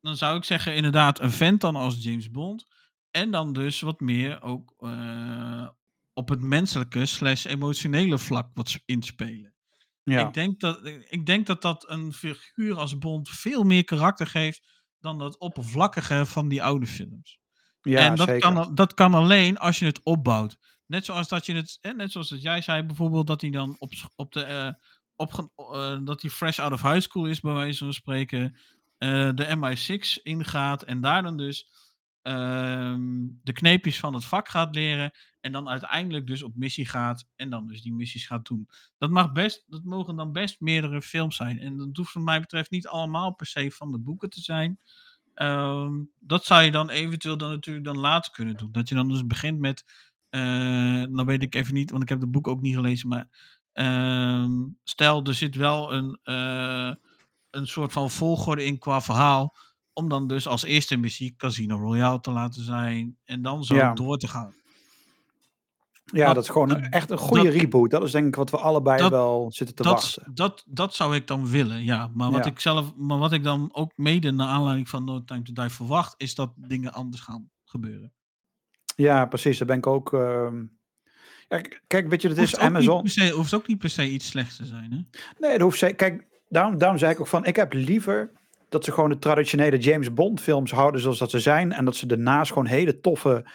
dan 0.00 0.16
zou 0.16 0.36
ik 0.36 0.44
zeggen 0.44 0.74
inderdaad 0.74 1.20
een 1.20 1.30
vent 1.30 1.60
dan 1.60 1.76
als 1.76 2.02
James 2.02 2.30
Bond. 2.30 2.66
En 3.10 3.30
dan 3.30 3.52
dus 3.52 3.80
wat 3.80 4.00
meer 4.00 4.42
ook 4.42 4.74
eh, 4.78 5.68
op 6.12 6.28
het 6.28 6.40
menselijke 6.40 7.06
slash 7.06 7.44
emotionele 7.44 8.18
vlak 8.18 8.50
wat 8.54 8.78
inspelen. 8.84 9.54
Ja, 10.02 10.26
Ik, 10.26 10.34
denk 10.34 10.60
dat, 10.60 10.86
ik 11.08 11.26
denk 11.26 11.46
dat 11.46 11.62
dat 11.62 11.90
een 11.90 12.12
figuur 12.12 12.78
als 12.78 12.98
Bond 12.98 13.28
veel 13.28 13.64
meer 13.64 13.84
karakter 13.84 14.26
geeft 14.26 14.68
dan 15.00 15.18
dat 15.18 15.38
oppervlakkige 15.38 16.26
van 16.26 16.48
die 16.48 16.62
oude 16.62 16.86
films. 16.86 17.38
ja 17.82 18.00
en 18.00 18.14
dat 18.16 18.28
zeker. 18.28 18.52
kan, 18.52 18.74
dat 18.74 18.94
kan 18.94 19.14
alleen 19.14 19.58
als 19.58 19.78
je 19.78 19.84
het 19.84 20.02
opbouwt. 20.02 20.58
Net 20.88 21.04
zoals 21.04 21.28
dat 21.28 21.46
je 21.46 21.54
het, 21.54 21.78
hè, 21.80 21.92
net 21.92 22.12
zoals 22.12 22.28
dat 22.28 22.42
jij 22.42 22.60
zei 22.60 22.82
bijvoorbeeld 22.82 23.26
dat 23.26 23.40
hij 23.40 23.50
dan 23.50 23.76
op, 23.78 23.92
op 24.16 24.32
de, 24.32 24.42
eh, 24.42 24.72
opge- 25.16 25.50
eh, 25.56 25.98
dat 26.04 26.22
hij 26.22 26.30
fresh 26.30 26.58
out 26.58 26.72
of 26.72 26.82
high 26.82 27.00
school 27.00 27.26
is, 27.26 27.40
bij 27.40 27.52
wijze 27.52 27.84
van 27.84 27.92
spreken, 27.92 28.56
eh, 28.98 29.30
de 29.34 29.56
MI6 29.56 30.22
ingaat 30.22 30.82
en 30.82 31.00
daar 31.00 31.22
dan 31.22 31.36
dus 31.36 31.68
ehm, 32.22 33.26
de 33.42 33.52
kneepjes 33.52 33.98
van 33.98 34.14
het 34.14 34.24
vak 34.24 34.48
gaat 34.48 34.74
leren 34.74 35.10
en 35.40 35.52
dan 35.52 35.68
uiteindelijk 35.68 36.26
dus 36.26 36.42
op 36.42 36.56
missie 36.56 36.86
gaat 36.86 37.26
en 37.36 37.50
dan 37.50 37.66
dus 37.66 37.82
die 37.82 37.92
missies 37.94 38.26
gaat 38.26 38.46
doen. 38.46 38.68
Dat, 38.98 39.10
mag 39.10 39.32
best, 39.32 39.64
dat 39.66 39.84
mogen 39.84 40.16
dan 40.16 40.32
best 40.32 40.60
meerdere 40.60 41.02
films 41.02 41.36
zijn. 41.36 41.58
En 41.58 41.76
dat 41.76 41.96
hoeft 41.96 42.14
wat 42.14 42.22
mij 42.22 42.40
betreft 42.40 42.70
niet 42.70 42.86
allemaal 42.86 43.34
per 43.34 43.46
se 43.46 43.70
van 43.70 43.92
de 43.92 43.98
boeken 43.98 44.30
te 44.30 44.40
zijn. 44.40 44.80
Ehm, 45.34 46.02
dat 46.18 46.44
zou 46.44 46.62
je 46.62 46.70
dan 46.70 46.90
eventueel 46.90 47.36
dan 47.36 47.50
natuurlijk 47.50 47.84
dan 47.86 47.98
later 47.98 48.32
kunnen 48.32 48.56
doen. 48.56 48.72
Dat 48.72 48.88
je 48.88 48.94
dan 48.94 49.08
dus 49.08 49.26
begint 49.26 49.58
met, 49.58 49.84
eh 50.30 50.40
nou 51.08 51.24
weet 51.24 51.42
ik 51.42 51.54
even 51.54 51.74
niet, 51.74 51.90
want 51.90 52.02
ik 52.02 52.08
heb 52.08 52.20
het 52.20 52.30
boek 52.30 52.48
ook 52.48 52.60
niet 52.60 52.74
gelezen, 52.74 53.08
maar 53.08 53.28
ehm, 53.72 54.52
stel 54.84 55.22
er 55.24 55.34
zit 55.34 55.54
wel 55.54 55.92
een, 55.92 56.18
eh, 56.22 56.92
een 57.50 57.66
soort 57.66 57.92
van 57.92 58.10
volgorde 58.10 58.64
in 58.64 58.78
qua 58.78 59.00
verhaal, 59.00 59.56
om 59.92 60.08
dan 60.08 60.26
dus 60.26 60.46
als 60.46 60.62
eerste 60.62 60.96
missie 60.96 61.34
Casino 61.36 61.76
Royale 61.76 62.20
te 62.20 62.30
laten 62.30 62.62
zijn 62.64 63.16
en 63.24 63.42
dan 63.42 63.64
zo 63.64 63.74
Ja. 63.74 63.92
door 63.94 64.18
te 64.18 64.28
gaan. 64.28 64.54
Ja, 66.12 66.26
dat- 66.26 66.34
dat 66.34 66.44
is 66.44 66.50
gewoon 66.50 66.70
een- 66.70 66.90
echt 66.90 67.10
een 67.10 67.18
goede 67.18 67.42
dat- 67.44 67.52
reboot. 67.52 67.90
Dat 67.90 68.02
is 68.02 68.10
denk 68.12 68.26
ik 68.26 68.34
wat 68.34 68.50
we 68.50 68.56
allebei 68.58 68.98
dat- 68.98 69.10
wel 69.10 69.46
zitten 69.52 69.76
te 69.76 69.82
wachten. 69.82 70.34
dat, 70.34 70.64
dat 70.66 70.94
zou 70.94 71.14
ik 71.14 71.26
dan 71.26 71.46
willen, 71.50 71.84
ja. 71.84 72.10
Maar 72.14 72.30
wat, 72.30 72.44
Ja. 72.44 72.50
ik 72.50 72.60
zelf, 72.60 72.94
maar 72.96 73.18
wat 73.18 73.32
ik 73.32 73.42
dan 73.42 73.68
ook 73.72 73.92
mede 73.96 74.30
naar 74.30 74.48
aanleiding 74.48 74.88
van 74.88 75.04
No 75.04 75.24
Time 75.24 75.42
to 75.42 75.52
Die 75.52 75.68
verwacht, 75.70 76.14
is 76.16 76.34
dat 76.34 76.52
dingen 76.56 76.92
anders 76.92 77.22
gaan 77.22 77.50
gebeuren. 77.64 78.12
Ja, 79.02 79.26
precies. 79.26 79.58
Daar 79.58 79.66
ben 79.66 79.76
ik 79.76 79.86
ook... 79.86 80.12
ehm, 80.12 80.62
Ja, 81.48 81.60
kijk, 81.86 82.08
weet 82.08 82.22
je, 82.22 82.28
het 82.28 82.38
is 82.38 82.50
Hoeft 82.50 82.62
Amazon. 82.64 83.08
se, 83.08 83.30
hoeft 83.30 83.54
ook 83.54 83.66
niet 83.66 83.78
per 83.78 83.90
se 83.90 84.08
iets 84.08 84.26
slechts 84.28 84.56
te 84.56 84.64
zijn, 84.64 84.90
hè? 84.92 85.18
Nee, 85.38 85.52
dat 85.52 85.60
hoeft 85.60 85.78
zeker. 85.78 85.96
Kijk, 85.96 86.26
daarom, 86.48 86.78
daarom 86.78 86.98
zei 86.98 87.12
ik 87.12 87.20
ook 87.20 87.26
van, 87.26 87.44
ik 87.44 87.56
heb 87.56 87.72
liever 87.72 88.30
dat 88.68 88.84
ze 88.84 88.92
gewoon 88.92 89.10
de 89.10 89.18
traditionele 89.18 89.78
James 89.78 90.12
Bond 90.14 90.40
films 90.40 90.70
houden 90.70 91.00
zoals 91.00 91.18
dat 91.18 91.30
ze 91.30 91.40
zijn. 91.40 91.72
En 91.72 91.84
dat 91.84 91.96
ze 91.96 92.06
daarnaast 92.06 92.48
gewoon 92.52 92.66
hele 92.66 93.00
toffe 93.00 93.50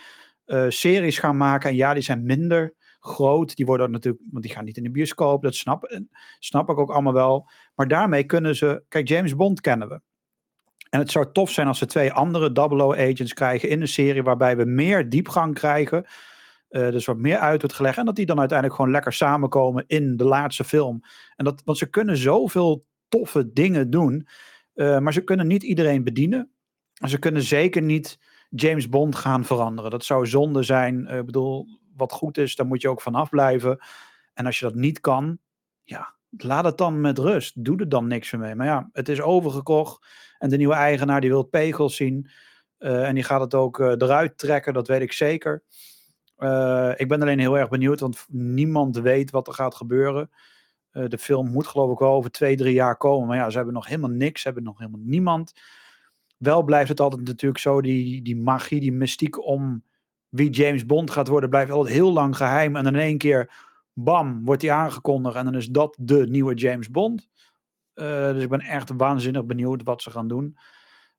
eh, 0.46 0.66
series 0.70 1.20
gaan 1.20 1.38
maken. 1.38 1.70
En 1.70 1.76
ja, 1.76 1.94
die 1.94 2.04
zijn 2.04 2.24
minder 2.26 2.74
groot. 3.00 3.56
Die 3.56 3.66
worden 3.66 3.92
natuurlijk, 3.92 4.24
want 4.32 4.44
die 4.44 4.54
gaan 4.54 4.66
niet 4.66 4.78
in 4.78 4.84
de 4.84 4.92
bioscoop. 4.92 5.44
Dat 5.44 5.56
snap, 5.56 5.84
en 5.84 6.10
snap 6.40 6.70
ik 6.70 6.78
ook 6.78 6.92
allemaal 6.92 7.14
wel. 7.14 7.50
Maar 7.76 7.88
daarmee 7.88 8.24
kunnen 8.24 8.56
ze, 8.56 8.84
kijk, 8.88 9.08
James 9.08 9.36
Bond 9.36 9.62
kennen 9.62 9.90
we. 9.90 10.02
En 10.94 11.00
het 11.00 11.12
zou 11.12 11.32
tof 11.32 11.52
zijn 11.52 11.68
als 11.68 11.80
we 11.80 11.86
twee 11.86 12.12
andere 12.12 12.50
00 12.68 12.96
agents 12.96 13.34
krijgen 13.34 13.70
in 13.70 13.82
een 13.82 13.88
serie 13.88 14.24
waarbij 14.24 14.58
we 14.58 14.66
meer 14.66 15.10
diepgang 15.10 15.54
krijgen. 15.54 16.06
Eh, 16.70 16.90
dus 16.92 17.06
wat 17.06 17.18
meer 17.18 17.38
uit 17.38 17.62
wordt 17.62 17.76
gelegd. 17.76 17.98
En 17.98 18.06
dat 18.06 18.16
die 18.16 18.26
dan 18.26 18.40
uiteindelijk 18.40 18.78
gewoon 18.78 18.94
lekker 18.94 19.14
samenkomen 19.14 19.84
in 19.88 20.18
de 20.18 20.24
laatste 20.24 20.64
film. 20.64 21.02
En 21.36 21.46
dat, 21.46 21.62
want 21.66 21.78
ze 21.78 21.90
kunnen 21.90 22.18
zoveel 22.18 22.86
toffe 23.08 23.54
dingen 23.54 23.90
doen. 23.90 24.28
eh, 24.74 25.00
maar 25.00 25.14
ze 25.14 25.24
kunnen 25.24 25.48
niet 25.48 25.64
iedereen 25.64 26.04
bedienen. 26.04 26.52
En 26.94 27.10
ze 27.10 27.20
kunnen 27.20 27.42
zeker 27.42 27.82
niet 27.82 28.20
James 28.50 28.90
Bond 28.90 29.16
gaan 29.16 29.46
veranderen. 29.46 29.92
Dat 29.92 30.06
zou 30.06 30.28
zonde 30.28 30.64
zijn. 30.64 31.08
Eh, 31.08 31.18
Ik 31.18 31.26
bedoel, 31.26 31.68
wat 31.96 32.12
goed 32.12 32.38
is, 32.38 32.56
daar 32.56 32.68
moet 32.68 32.82
je 32.82 32.90
ook 32.90 33.02
vanaf 33.02 33.30
blijven. 33.30 33.80
En 34.34 34.46
als 34.46 34.60
je 34.60 34.66
dat 34.66 34.76
niet 34.76 35.00
kan, 35.00 35.38
ja, 35.84 36.14
laat 36.38 36.66
het 36.66 36.78
dan 36.78 37.02
met 37.02 37.18
rust. 37.18 37.64
Doe 37.64 37.80
er 37.80 37.90
dan 37.90 38.08
niks 38.08 38.32
mee. 38.32 38.56
Maar 38.56 38.68
ja, 38.68 38.90
het 38.94 39.10
is 39.10 39.22
overgekocht. 39.22 40.08
En 40.38 40.50
de 40.50 40.58
nieuwe 40.58 40.74
eigenaar 40.74 41.22
die 41.22 41.30
wil 41.30 41.44
pegels 41.44 41.96
zien. 41.96 42.30
Eh, 42.78 43.08
en 43.08 43.16
die 43.16 43.24
gaat 43.24 43.42
het 43.42 43.54
ook 43.54 43.80
eh, 43.80 43.88
eruit 43.88 44.38
trekken, 44.38 44.74
dat 44.74 44.88
weet 44.88 45.02
ik 45.02 45.12
zeker. 45.12 45.64
Eh, 46.36 46.92
ik 46.96 47.08
ben 47.08 47.22
alleen 47.22 47.40
heel 47.40 47.58
erg 47.58 47.70
benieuwd, 47.70 48.00
want 48.00 48.26
niemand 48.30 48.98
weet 48.98 49.32
wat 49.32 49.48
er 49.48 49.54
gaat 49.54 49.76
gebeuren. 49.76 50.30
De 50.92 51.18
film 51.18 51.52
moet 51.52 51.68
geloof 51.68 51.92
ik 51.92 52.00
wel 52.00 52.14
over 52.14 52.32
twee, 52.32 52.56
drie 52.56 52.74
jaar 52.74 52.98
komen. 52.98 53.28
Maar 53.28 53.38
ja, 53.38 53.50
ze 53.50 53.56
hebben 53.56 53.74
nog 53.74 53.88
helemaal 53.88 54.10
niks. 54.10 54.42
Ze 54.42 54.48
hebben 54.48 54.64
nog 54.64 54.78
helemaal 54.78 55.02
niemand. 55.04 55.54
Wel 56.38 56.64
blijft 56.64 56.90
het 56.90 57.00
altijd 57.00 57.26
natuurlijk 57.26 57.62
zo, 57.62 57.82
die, 57.82 58.22
die 58.22 58.38
magie, 58.38 58.80
die 58.80 58.92
mystiek 58.92 59.46
om 59.46 59.84
wie 60.30 60.50
James 60.50 60.86
Bond 60.86 61.12
gaat 61.12 61.28
worden, 61.28 61.50
blijft 61.50 61.72
altijd 61.72 61.96
heel 61.96 62.14
lang 62.14 62.38
geheim. 62.38 62.76
En 62.76 62.86
in 62.86 62.96
één 62.96 63.18
keer, 63.18 63.52
bam, 63.94 64.46
wordt 64.46 64.62
hij 64.62 64.72
aangekondigd. 64.72 65.36
En 65.36 65.46
dan 65.46 65.56
is 65.56 65.68
dat 65.68 65.96
de 66.00 66.28
nieuwe 66.28 66.54
James 66.54 66.90
Bond. 66.90 67.30
Eh, 67.94 68.06
dus 68.32 68.44
ik 68.44 68.50
ben 68.50 68.60
echt 68.62 68.90
waanzinnig 68.98 69.46
benieuwd 69.46 69.84
wat 69.84 70.02
ze 70.02 70.12
gaan 70.12 70.28
doen. 70.28 70.58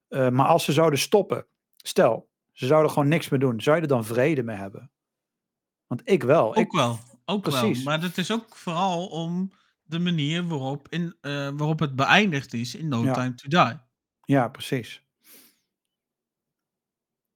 Eh, 0.08 0.28
maar 0.28 0.46
als 0.46 0.64
ze 0.64 0.72
zouden 0.72 0.98
stoppen, 0.98 1.46
stel, 1.76 2.28
ze 2.52 2.66
zouden 2.66 2.90
gewoon 2.92 3.08
niks 3.08 3.28
meer 3.28 3.40
doen. 3.40 3.60
Zou 3.60 3.76
je 3.76 3.82
er 3.82 3.88
dan 3.88 4.04
vrede 4.04 4.42
mee 4.42 4.56
hebben? 4.56 4.90
Want 5.86 6.00
ik 6.04 6.22
wel. 6.22 6.50
Ik, 6.58 6.66
Ook 6.66 6.72
wel. 6.72 6.98
ook 7.24 7.42
Precies. 7.42 7.76
wel. 7.76 7.84
Maar 7.84 8.00
dat 8.00 8.16
is 8.16 8.32
ook 8.32 8.56
vooral 8.56 9.06
om 9.06 9.52
de 9.82 9.98
manier 9.98 10.46
waarop, 10.46 10.88
in, 10.88 11.16
eh, 11.20 11.30
waarop 11.54 11.78
het 11.78 11.96
beëindigd 11.96 12.52
is 12.52 12.74
in 12.74 12.88
No 12.88 13.02
Ja. 13.04 13.12
Time 13.12 13.34
to 13.34 13.48
Die. 13.48 13.78
Ja, 14.24 14.48
precies. 14.48 15.02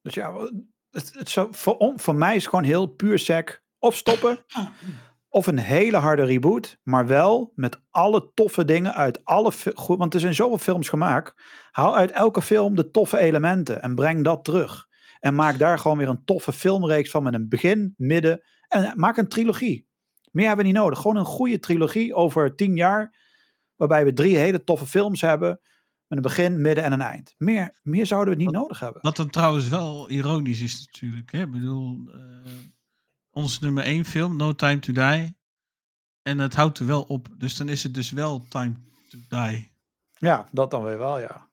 Dus 0.02 0.14
ja, 0.14 0.50
het, 0.90 1.14
het 1.14 1.28
zou, 1.28 1.48
voor, 1.54 1.76
on- 1.76 2.00
voor 2.00 2.14
mij 2.14 2.36
is 2.36 2.40
het 2.42 2.50
gewoon 2.50 2.64
heel 2.64 2.86
puur 2.86 3.18
sec. 3.18 3.62
Of 3.78 3.96
stoppen, 3.96 4.44
of 5.28 5.46
een 5.46 5.58
hele 5.58 5.96
harde 5.96 6.24
reboot. 6.24 6.78
Maar 6.82 7.06
wel 7.06 7.52
met 7.54 7.80
alle 7.90 8.30
toffe 8.34 8.64
dingen 8.64 8.94
uit 8.94 9.24
alle... 9.24 9.52
Want 9.86 10.14
er 10.14 10.20
zijn 10.20 10.34
zoveel 10.34 10.58
films 10.58 10.88
gemaakt. 10.88 11.42
Haal 11.70 11.96
uit 11.96 12.10
elke 12.10 12.42
film 12.42 12.74
de 12.74 12.90
toffe 12.90 13.18
elementen 13.18 13.82
en 13.82 13.94
breng 13.94 14.24
dat 14.24 14.44
terug. 14.44 14.86
En 15.20 15.34
maak 15.34 15.58
daar 15.58 15.78
gewoon 15.78 15.98
weer 15.98 16.08
een 16.08 16.24
toffe 16.24 16.52
filmreeks 16.52 17.10
van 17.10 17.22
met 17.22 17.34
een 17.34 17.48
begin, 17.48 17.94
midden... 17.96 18.42
En 18.68 18.92
maak 18.96 19.16
een 19.16 19.28
trilogie. 19.28 19.86
Meer 20.30 20.46
hebben 20.46 20.64
we 20.64 20.70
niet 20.70 20.80
nodig. 20.80 20.98
Gewoon 20.98 21.16
een 21.16 21.24
goede 21.24 21.58
trilogie 21.58 22.14
over 22.14 22.54
tien 22.54 22.76
jaar. 22.76 23.16
Waarbij 23.76 24.04
we 24.04 24.12
drie 24.12 24.36
hele 24.36 24.64
toffe 24.64 24.86
films 24.86 25.20
hebben. 25.20 25.60
Met 26.06 26.18
een 26.18 26.22
begin, 26.22 26.60
midden 26.60 26.84
en 26.84 26.92
een 26.92 27.00
eind. 27.00 27.34
Meer, 27.38 27.78
meer 27.82 28.06
zouden 28.06 28.36
we 28.36 28.42
niet 28.42 28.50
nodig 28.50 28.80
hebben. 28.80 29.02
Wat 29.02 29.16
dan 29.16 29.30
trouwens 29.30 29.68
wel 29.68 30.10
ironisch 30.10 30.60
is 30.60 30.86
natuurlijk. 30.86 31.32
Hè? 31.32 31.42
Ik 31.42 31.50
bedoel, 31.50 32.10
eh 32.12 32.52
onze 33.38 33.58
nummer 33.64 33.84
één 33.84 34.04
film, 34.04 34.36
No 34.36 34.54
Time 34.54 34.78
to 34.78 34.92
Die. 34.92 35.36
En 36.22 36.38
het 36.38 36.54
houdt 36.54 36.78
er 36.78 36.86
wel 36.86 37.02
op. 37.02 37.28
Dus 37.36 37.56
dan 37.56 37.68
is 37.68 37.82
het 37.82 37.94
dus 37.94 38.10
wel 38.10 38.44
Time 38.48 38.74
to 39.08 39.18
Die. 39.28 39.70
Ja, 40.14 40.48
dat 40.52 40.70
dan 40.70 40.82
weer 40.84 40.98
wel, 40.98 41.18
ja. 41.20 41.46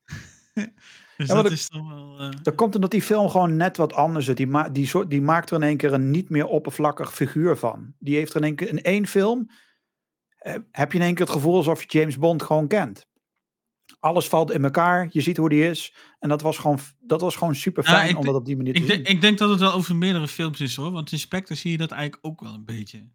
Dus 1.18 1.28
Ja, 1.28 1.34
dat 1.36 1.46
de- 1.46 1.52
is 1.52 1.70
dan 1.70 1.88
wel... 1.90 2.32
Dat 2.42 2.56
komt 2.56 2.76
omdat 2.76 2.92
die 2.92 3.02
film 3.02 3.30
gewoon 3.30 3.56
net 3.56 3.78
wat 3.78 3.94
anders 3.94 4.28
is. 4.28 4.36
Die, 4.36 4.48
ma 4.48 4.70
die, 4.70 4.88
soort, 4.88 5.10
die 5.10 5.22
maakt 5.22 5.50
er 5.50 5.56
in 5.56 5.64
één 5.64 5.78
keer 5.78 5.94
een 5.94 6.12
niet 6.12 6.30
meer 6.30 6.46
oppervlakkig 6.48 7.14
figuur 7.14 7.58
van. 7.58 7.94
Die 8.00 8.16
heeft 8.16 8.32
er 8.34 8.38
in 8.38 8.44
één 8.44 8.56
keer 8.56 8.70
in 8.70 8.82
één 8.82 9.08
film. 9.08 9.50
eh, 10.38 10.56
heb 10.72 10.92
je 10.92 10.98
in 10.98 11.04
één 11.04 11.14
keer 11.16 11.26
het 11.26 11.34
gevoel 11.36 11.56
alsof 11.56 11.82
je 11.84 12.00
James 12.00 12.18
Bond 12.18 12.44
gewoon 12.44 12.68
kent. 12.68 13.08
Alles 14.06 14.28
valt 14.28 14.52
in 14.52 14.64
elkaar. 14.64 15.08
Je 15.12 15.22
ziet 15.22 15.38
hoe 15.38 15.50
die 15.50 15.70
is. 15.70 15.94
En 16.20 16.30
dat 16.30 16.42
was 16.42 16.58
gewoon, 16.58 16.80
dat 17.00 17.22
was 17.22 17.36
gewoon 17.36 17.56
super 17.56 17.84
Ja, 17.84 17.90
fijn 17.92 18.16
om 18.16 18.26
dat 18.26 18.36
op 18.36 18.46
die 18.46 18.58
manier 18.58 18.74
te 18.74 18.80
ik, 18.82 18.90
zien. 18.92 19.06
ik 19.06 19.22
denk 19.22 19.38
dat 19.38 19.50
het 19.50 19.60
wel 19.60 19.72
over 19.74 19.96
meerdere 19.96 20.28
films 20.28 20.62
is 20.62 20.76
hoor. 20.76 20.92
Want 20.92 21.12
in 21.12 21.20
Spectre 21.20 21.56
zie 21.56 21.72
je 21.72 21.78
dat 21.78 21.92
eigenlijk 21.92 22.26
ook 22.26 22.42
wel 22.42 22.54
een 22.54 22.66
beetje. 22.66 23.08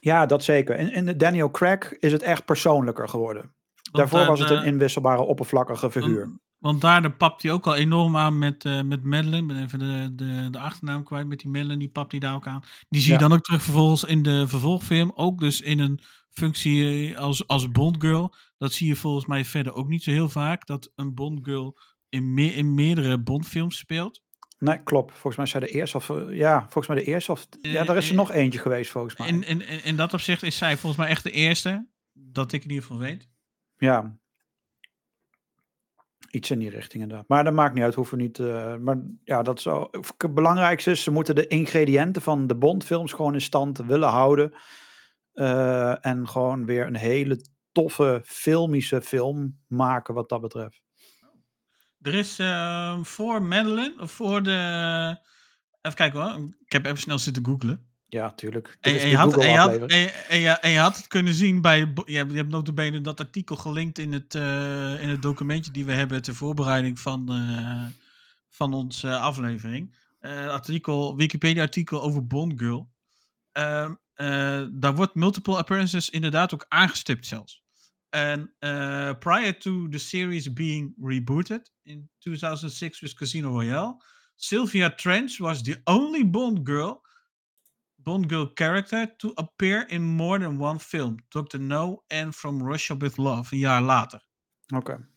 Ja, 0.00 0.26
dat 0.26 0.44
zeker. 0.44 0.78
In, 0.92 1.18
Daniel 1.18 1.50
Craig 1.50 1.98
is 1.98 2.12
het 2.12 2.22
echt 2.22 2.44
persoonlijker 2.44 3.08
geworden. 3.08 3.40
Want 3.42 3.96
Daarvoor 3.96 4.18
daar- 4.18 4.28
was 4.28 4.40
het 4.40 4.50
een 4.50 4.64
inwisselbare 4.64 5.22
oppervlakkige 5.22 5.90
figuur. 5.90 6.20
Want, 6.24 6.38
want 6.58 6.80
daar 6.80 7.12
papt 7.12 7.42
hij 7.42 7.52
ook 7.52 7.66
al 7.66 7.74
enorm 7.74 8.16
aan 8.16 8.38
met, 8.38 8.64
eh 8.64 8.82
met 8.82 9.04
Madeline. 9.04 9.36
Ik 9.38 9.46
ben 9.46 9.62
even 9.62 9.78
de, 9.78 10.14
de, 10.14 10.50
de 10.50 10.58
achternaam 10.58 11.04
kwijt 11.04 11.26
met 11.26 11.38
die 11.38 11.50
Madeline. 11.50 11.78
Die 11.78 11.88
papt 11.88 12.10
hij 12.10 12.20
daar 12.20 12.34
ook 12.34 12.46
aan. 12.46 12.62
Die 12.88 13.00
zie 13.00 13.12
je 13.12 13.18
Ja. 13.18 13.28
dan 13.28 13.36
ook 13.38 13.44
terug 13.44 13.62
vervolgens 13.62 14.04
in 14.04 14.22
de 14.22 14.48
vervolgfilm. 14.48 15.12
Ook 15.14 15.40
dus 15.40 15.60
in 15.60 15.78
een 15.78 16.00
functie 16.34 17.10
eh, 17.14 17.18
als, 17.18 17.46
als 17.46 17.70
Bondgirl. 17.70 18.34
Dat 18.58 18.72
zie 18.72 18.86
je 18.88 18.96
volgens 18.96 19.26
mij 19.26 19.44
verder 19.44 19.74
ook 19.74 19.88
niet 19.88 20.02
zo 20.02 20.10
heel 20.10 20.28
vaak. 20.28 20.66
Dat 20.66 20.92
een 20.94 21.14
Bondgirl 21.14 21.78
in, 22.08 22.34
meer, 22.34 22.56
in 22.56 22.74
meerdere 22.74 23.18
Bondfilms 23.22 23.78
speelt. 23.78 24.22
Nee, 24.58 24.82
klopt. 24.82 25.10
Volgens 25.12 25.36
mij 25.36 25.46
zei 25.46 25.64
de 25.64 25.70
eerste 25.78 25.96
of... 25.96 26.10
eh, 26.10 26.36
Ja, 26.36 26.60
volgens 26.60 26.86
mij 26.86 26.96
de 26.96 27.04
eerste 27.04 27.32
of... 27.32 27.46
Ja, 27.60 27.84
daar 27.84 27.96
is 27.96 28.04
er 28.04 28.10
eh, 28.10 28.16
nog 28.16 28.30
eentje 28.30 28.58
geweest 28.58 28.90
volgens 28.90 29.16
mij. 29.16 29.28
In, 29.28 29.42
in, 29.46 29.84
in, 29.84 29.96
dat 29.96 30.12
opzicht 30.14 30.42
is 30.42 30.56
zij 30.56 30.76
volgens 30.76 31.02
mij 31.02 31.10
echt 31.10 31.22
de 31.22 31.30
eerste. 31.30 31.86
Dat 32.12 32.52
ik 32.52 32.62
in 32.62 32.68
ieder 32.68 32.82
geval 32.84 32.98
weet. 33.00 33.28
Ja. 33.76 34.16
Iets 36.30 36.50
in 36.50 36.58
die 36.58 36.70
richting 36.70 37.02
inderdaad. 37.02 37.28
Maar 37.28 37.44
dat 37.44 37.52
maakt 37.52 37.74
niet 37.74 37.82
uit, 37.82 37.94
hoeven 37.94 38.18
niet. 38.18 38.38
eh, 38.38 38.76
maar 38.76 38.96
ja, 39.24 39.42
dat 39.42 39.58
is 39.58 39.64
wel- 39.64 39.88
Het 40.16 40.34
belangrijkste 40.34 40.90
is, 40.90 41.02
ze 41.02 41.10
moeten 41.10 41.34
de 41.34 41.46
ingrediënten 41.46 42.22
van 42.22 42.46
de 42.46 42.56
Bondfilms 42.56 43.12
gewoon 43.12 43.34
in 43.34 43.40
stand 43.40 43.78
willen 43.78 44.08
houden. 44.08 44.52
Eh, 45.34 46.06
en 46.06 46.28
gewoon 46.28 46.64
weer 46.64 46.86
een 46.86 46.96
hele 46.96 47.44
toffe 47.72 48.22
filmische 48.24 49.02
film 49.02 49.58
maken 49.66 50.14
wat 50.14 50.28
dat 50.28 50.40
betreft. 50.40 50.82
Er 52.00 52.14
is 52.14 52.38
eh, 52.38 52.98
voor 53.02 53.42
Madeline, 53.42 53.94
of 53.98 54.12
voor 54.12 54.42
de... 54.42 55.18
Even 55.82 55.96
kijken 55.96 56.20
hoor. 56.20 56.48
Ik 56.64 56.72
heb 56.72 56.84
even 56.84 56.98
snel 56.98 57.18
zitten 57.18 57.44
googlen. 57.44 57.86
Ja, 58.14 58.30
tuurlijk. 58.30 58.76
En, 58.80 59.08
je 59.08 59.16
had, 59.16 59.36
en, 59.36 59.50
je 59.50 59.58
had, 59.58 59.70
je, 59.90 60.58
en 60.60 60.70
je 60.70 60.78
had 60.78 60.96
het 60.96 61.06
kunnen 61.06 61.34
zien 61.34 61.60
bij. 61.60 61.78
Je 62.04 62.16
hebt, 62.16 62.30
je 62.30 62.36
hebt 62.36 62.50
notabene 62.50 63.00
dat 63.00 63.20
artikel 63.20 63.56
gelinkt 63.56 63.98
in 63.98 64.12
het, 64.12 64.34
eh, 64.34 65.02
in 65.02 65.08
het 65.08 65.22
documentje 65.22 65.72
die 65.72 65.84
we 65.84 65.92
hebben 65.92 66.22
ter 66.22 66.34
voorbereiding 66.34 67.00
van, 67.00 67.32
eh, 67.32 67.84
van 68.48 68.74
onze 68.74 69.16
aflevering. 69.16 69.94
Artikel, 70.48 71.16
Wikipedia-artikel 71.16 72.02
over 72.02 72.26
Bond 72.26 72.52
Girl. 72.56 72.88
Ehm, 73.52 73.94
eh, 74.14 74.66
daar 74.72 74.94
wordt 74.94 75.14
multiple 75.14 75.56
appearances 75.56 76.10
inderdaad 76.10 76.54
ook 76.54 76.66
aangestipt 76.68 77.26
zelfs. 77.26 77.62
En 78.08 78.54
eh, 78.58 79.10
prior 79.18 79.58
to 79.58 79.88
the 79.88 79.98
series 79.98 80.52
being 80.52 80.94
rebooted 81.02 81.72
in 81.82 82.10
2006 82.18 83.00
with 83.00 83.14
Casino 83.14 83.50
Royale, 83.50 84.02
Sylvia 84.36 84.94
Trench 84.94 85.38
was 85.38 85.62
the 85.62 85.80
only 85.84 86.30
Bond 86.30 86.60
girl 86.68 87.02
Bond 88.04 88.28
girl 88.28 88.50
character 88.54 89.16
to 89.16 89.32
appear 89.34 89.88
in 89.88 90.02
more 90.02 90.38
than 90.38 90.58
one 90.58 90.78
film. 90.78 91.16
Dr. 91.30 91.58
No 91.58 92.04
and 92.08 92.34
From 92.34 92.62
Russia 92.62 92.96
with 92.96 93.16
Love, 93.16 93.52
een 93.52 93.58
jaar 93.58 93.82
later. 93.82 94.20
Oké. 94.74 95.08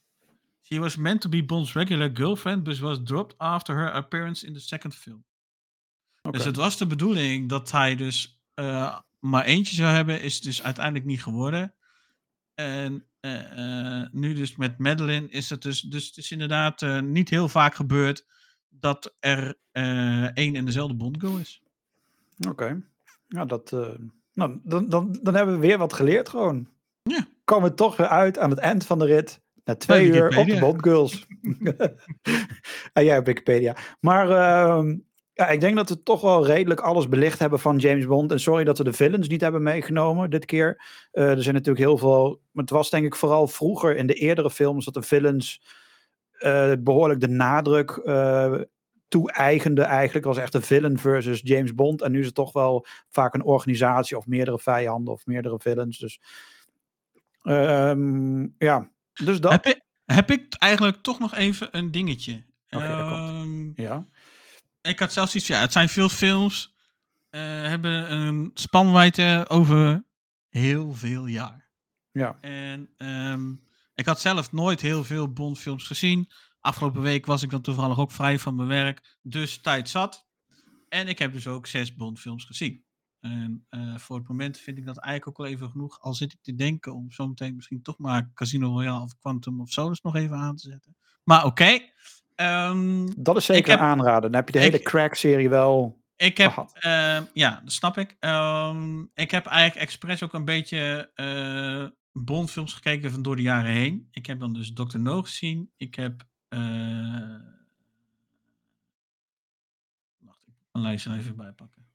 She 0.62 0.80
was 0.80 0.96
meant 0.96 1.22
to 1.22 1.30
be 1.30 1.44
Bond's 1.44 1.74
regular 1.74 2.10
girlfriend, 2.14 2.64
but 2.64 2.80
was 2.80 3.00
dropped 3.04 3.36
after 3.38 3.76
her 3.76 3.94
appearance 3.94 4.46
in 4.46 4.54
the 4.54 4.60
second 4.60 4.96
film. 4.96 5.26
Dus 6.32 6.46
het 6.46 6.56
was 6.56 6.78
de 6.78 6.86
bedoeling 6.88 7.50
dat 7.50 7.72
hij 7.72 7.96
dus 7.96 8.37
eh, 8.58 8.98
maar 9.20 9.46
eentje 9.46 9.76
zou 9.76 9.94
hebben, 9.94 10.22
is 10.22 10.42
dus 10.42 10.64
uiteindelijk 10.64 11.06
niet 11.06 11.24
geworden. 11.24 11.74
En 12.56 13.06
eh, 13.20 14.02
eh, 14.02 14.08
nu 14.12 14.34
dus 14.34 14.56
met 14.56 14.78
Madeline 14.78 15.30
is 15.30 15.50
het 15.50 15.62
dus, 15.62 15.82
dus 15.82 16.08
het 16.08 16.18
is 16.18 16.32
inderdaad 16.32 17.02
niet 17.02 17.30
heel 17.30 17.50
vaak 17.50 17.76
gebeurd 17.76 18.26
dat 18.70 19.16
er 19.20 19.58
één 20.34 20.56
en 20.56 20.66
dezelfde 20.66 20.96
Bond 20.96 21.20
girl 21.20 21.38
is. 21.38 21.62
Oké. 22.48 22.82
Ja, 23.28 23.46
dat. 23.46 23.72
nou, 24.34 24.60
dan, 24.64 24.90
dan, 24.90 25.20
dan 25.22 25.36
hebben 25.36 25.56
we 25.56 25.68
weer 25.68 25.78
wat 25.78 25.94
geleerd 25.94 26.30
gewoon. 26.30 26.70
Ja. 27.04 27.28
Komen 27.44 27.70
we 27.70 27.76
toch 27.76 27.98
weer 27.98 28.08
uit 28.08 28.38
aan 28.38 28.50
het 28.50 28.60
eind 28.60 28.86
van 28.86 29.00
de 29.00 29.06
rit. 29.06 29.42
Na 29.64 29.76
twee 29.76 30.08
uur 30.08 30.38
op 30.38 30.48
de. 30.48 30.60
Bondgirls. 30.60 31.26
ah, 32.94 33.04
jij 33.04 33.18
op 33.18 33.26
Wikipedia. 33.26 33.76
Maar 34.00 34.30
ehm, 34.30 34.98
ja, 35.38 35.48
ik 35.48 35.60
denk 35.60 35.76
dat 35.76 35.90
we 35.90 36.04
toch 36.04 36.22
wel 36.22 36.46
redelijk 36.46 36.80
alles 36.80 37.10
belicht 37.10 37.40
hebben 37.40 37.60
van 37.60 37.78
James 37.78 38.06
Bond. 38.06 38.32
En 38.32 38.40
sorry 38.40 38.64
dat 38.64 38.78
we 38.78 38.84
de 38.84 38.94
villains 38.94 39.28
niet 39.28 39.42
hebben 39.42 39.64
meegenomen 39.64 40.30
dit 40.30 40.46
keer. 40.46 40.82
Eh, 41.12 41.30
er 41.30 41.44
zijn 41.44 41.56
natuurlijk 41.56 41.86
heel 41.86 41.98
veel. 41.98 42.42
Maar 42.52 42.64
het 42.64 42.74
was 42.74 42.90
denk 42.90 43.06
ik 43.06 43.16
vooral 43.16 43.48
vroeger 43.48 43.96
in 43.96 44.08
de 44.08 44.14
eerdere 44.14 44.52
films 44.52 44.86
dat 44.86 44.94
de 44.94 45.02
villains 45.02 45.62
eh, 46.32 46.72
behoorlijk 46.80 47.20
de 47.20 47.28
nadruk 47.28 47.92
eh 47.92 48.54
toe-eigende 49.08 49.82
eigenlijk. 49.82 50.26
Was 50.26 50.38
echt 50.38 50.54
een 50.54 50.62
villain 50.62 50.98
versus 50.98 51.42
James 51.44 51.76
Bond. 51.76 52.02
En 52.02 52.12
nu 52.12 52.20
is 52.20 52.26
het 52.26 52.36
toch 52.36 52.54
wel 52.54 52.86
vaak 53.10 53.34
een 53.34 53.44
organisatie 53.44 54.18
of 54.18 54.26
meerdere 54.28 54.60
vijanden 54.60 55.14
of 55.14 55.26
meerdere 55.26 55.60
villains. 55.60 55.98
Dus 55.98 56.20
ehm, 57.42 58.42
ja, 58.58 58.90
dus 59.14 59.40
dat. 59.40 59.52
Heb, 59.52 59.66
ik, 59.66 59.82
heb 60.06 60.32
ik 60.32 60.56
eigenlijk 60.58 60.98
toch 61.02 61.20
nog 61.20 61.36
even 61.36 61.68
een 61.72 61.92
dingetje? 61.92 62.44
Oké, 62.70 62.84
Ehm, 62.84 63.82
Ja. 63.82 64.06
Ik 64.88 65.00
had 65.00 65.14
zelfs 65.14 65.36
iets, 65.36 65.48
ja, 65.48 65.60
het 65.60 65.72
zijn 65.72 65.90
veel 65.90 66.10
films, 66.10 66.76
eh, 67.30 67.42
hebben 67.42 68.12
een 68.12 68.52
spanwijdte 68.54 69.46
over 69.48 70.06
heel 70.50 70.94
veel 70.94 71.26
jaar. 71.26 71.70
Ja. 72.12 72.38
En 72.42 72.90
ehm, 72.98 73.52
ik 73.94 74.06
had 74.06 74.22
zelf 74.22 74.52
nooit 74.52 74.82
heel 74.82 75.04
veel 75.04 75.34
Bondfilms 75.34 75.84
gezien. 75.84 76.32
Afgelopen 76.60 77.02
week 77.02 77.26
was 77.26 77.44
ik 77.44 77.50
dan 77.50 77.62
toevallig 77.62 78.00
ook 78.00 78.12
vrij 78.12 78.40
van 78.40 78.56
mijn 78.56 78.68
werk, 78.68 79.18
dus 79.22 79.62
tijd 79.62 79.90
zat. 79.90 80.28
En 80.90 81.08
ik 81.08 81.20
heb 81.20 81.34
dus 81.34 81.48
ook 81.48 81.68
zes 81.68 81.96
Bondfilms 81.96 82.46
gezien. 82.46 82.86
En 83.20 83.66
eh, 83.70 83.98
voor 83.98 84.18
het 84.18 84.28
moment 84.28 84.58
vind 84.58 84.78
ik 84.78 84.86
dat 84.86 84.98
eigenlijk 84.98 85.28
ook 85.28 85.46
wel 85.46 85.56
even 85.56 85.70
genoeg. 85.70 86.00
Al 86.02 86.14
zit 86.14 86.34
ik 86.34 86.42
te 86.42 86.56
denken 86.56 86.94
om 86.96 87.12
zometeen 87.12 87.56
misschien 87.56 87.82
toch 87.82 87.98
maar 87.98 88.32
Casino 88.34 88.68
Royale 88.68 89.04
of 89.04 89.18
Quantum 89.18 89.62
of 89.62 89.72
Solace 89.72 90.02
nog 90.04 90.16
even 90.16 90.38
aan 90.38 90.56
te 90.56 90.70
zetten. 90.70 90.96
Maar 91.24 91.46
oké. 91.46 91.80
Ehm, 92.38 93.08
Dat 93.18 93.38
is 93.38 93.46
zeker 93.46 93.72
heb- 93.72 93.80
aanrader. 93.80 94.22
Dan 94.22 94.34
heb 94.36 94.48
je 94.48 94.54
de 94.54 94.60
hele 94.60 94.80
crack-serie 94.82 95.50
wel. 95.50 96.02
ik 96.16 96.38
heb, 96.38 96.52
gehad. 96.52 96.74
ehm, 96.80 97.24
ja, 97.34 97.60
dat 97.64 97.72
snap 97.74 97.98
ik. 97.98 98.16
Ehm, 98.20 99.02
ik 99.14 99.32
heb 99.32 99.46
eigenlijk 99.46 99.86
expres 99.86 100.24
ook 100.24 100.34
een 100.34 100.46
beetje 100.46 101.12
eh 101.16 101.86
Bondfilms 102.12 102.74
gekeken 102.74 103.12
van 103.12 103.22
door 103.22 103.36
de 103.36 103.42
jaren 103.42 103.72
heen. 103.72 104.08
Ik 104.12 104.26
heb 104.26 104.40
dan 104.40 104.54
dus 104.54 104.74
Dr. 104.74 104.98
No 105.00 105.22
gezien. 105.22 105.72
Ik 105.78 105.96
heb. 105.96 106.24
eh 106.50 106.60
wacht, 110.20 110.40
ik 110.48 110.54
mijn 110.72 110.86
lijstje 110.86 111.10
er 111.10 111.18
even 111.18 111.36
bijpakken. 111.36 111.86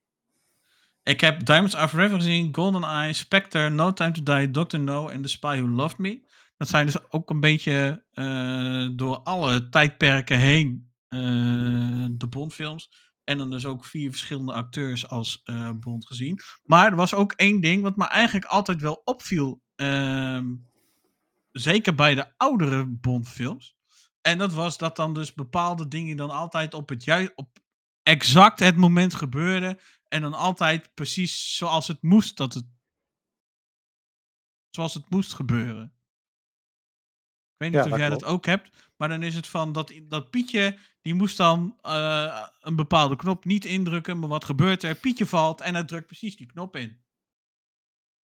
Ik 1.03 1.21
heb 1.21 1.45
Diamonds 1.45 1.77
Are 1.77 1.89
Forever 1.89 2.17
gezien, 2.17 2.55
GoldenEye, 2.55 3.13
Spectre, 3.13 3.69
No 3.71 3.93
Time 3.93 4.11
to 4.13 4.23
Die, 4.23 4.51
Dr. 4.51 4.79
No 4.79 5.09
en 5.09 5.23
The 5.23 5.29
Spy 5.29 5.57
Who 5.61 5.69
Loved 5.69 5.99
Me. 5.99 6.21
Dat 6.63 6.71
zijn 6.71 6.87
dus 6.87 7.11
ook 7.11 7.31
een 7.31 7.41
beetje 7.41 8.05
eh, 8.13 8.89
door 8.93 9.17
alle 9.17 9.69
tijdperken 9.69 10.39
heen 10.39 10.93
eh, 11.09 12.07
de 12.11 12.27
Bondfilms. 12.29 12.91
En 13.25 13.39
dan 13.39 13.51
dus 13.51 13.67
ook 13.67 13.85
vier 13.85 14.11
verschillende 14.11 14.53
acteurs 14.53 15.09
als 15.09 15.41
eh, 15.45 15.71
Bond 15.71 16.07
gezien. 16.07 16.41
Maar 16.63 16.91
er 16.91 16.97
was 16.97 17.15
ook 17.15 17.33
één 17.33 17.61
ding 17.61 17.83
wat 17.83 17.97
me 17.97 18.07
eigenlijk 18.07 18.45
altijd 18.45 18.81
wel 18.81 19.01
opviel. 19.05 19.63
ehm, 19.75 20.55
zeker 21.51 21.95
bij 21.95 22.15
de 22.15 22.33
oudere 22.37 22.87
Bond-films. 22.87 23.77
En 24.21 24.39
dat 24.39 24.53
was 24.53 24.79
dat 24.79 24.97
dan 24.97 25.15
dus 25.15 25.35
bepaalde 25.35 25.89
dingen 25.89 26.17
dan 26.17 26.31
altijd 26.31 26.75
op 26.75 26.89
het 26.89 27.05
juist 27.05 27.33
op 27.35 27.59
exact 28.03 28.59
het 28.59 28.77
moment 28.77 29.15
gebeurden. 29.15 29.79
En 30.09 30.23
dan 30.23 30.35
altijd 30.35 30.95
precies 30.95 31.57
zoals 31.57 31.89
het 31.89 32.03
moest 32.03 32.37
dat 32.37 32.55
het. 32.55 32.67
Zoals 34.71 34.95
het 34.95 35.11
moest 35.11 35.33
gebeuren. 35.33 35.93
Ik 37.63 37.73
weet 37.73 37.81
niet 37.81 37.91
Ja, 37.91 37.95
of 37.95 38.01
dat 38.01 38.09
jij 38.09 38.19
dat 38.19 38.35
ook 38.35 38.47
hebt. 38.47 38.71
Maar 38.97 39.09
dan 39.09 39.23
is 39.23 39.35
het 39.35 39.47
van 39.47 39.73
dat, 39.73 39.93
dat 40.03 40.31
Pietje. 40.31 40.79
Die 41.03 41.15
moest 41.15 41.37
dan 41.37 41.77
eh, 41.83 42.43
een 42.61 42.77
bepaalde 42.77 43.17
knop 43.17 43.45
niet 43.45 43.65
indrukken. 43.65 44.19
Maar 44.19 44.29
wat 44.29 44.45
gebeurt 44.45 44.83
er? 44.83 44.95
Pietje 44.95 45.27
valt 45.27 45.61
en 45.61 45.75
hij 45.75 45.85
drukt 45.85 46.07
precies 46.07 46.37
die 46.37 46.47
knop 46.47 46.77
in. 46.77 47.01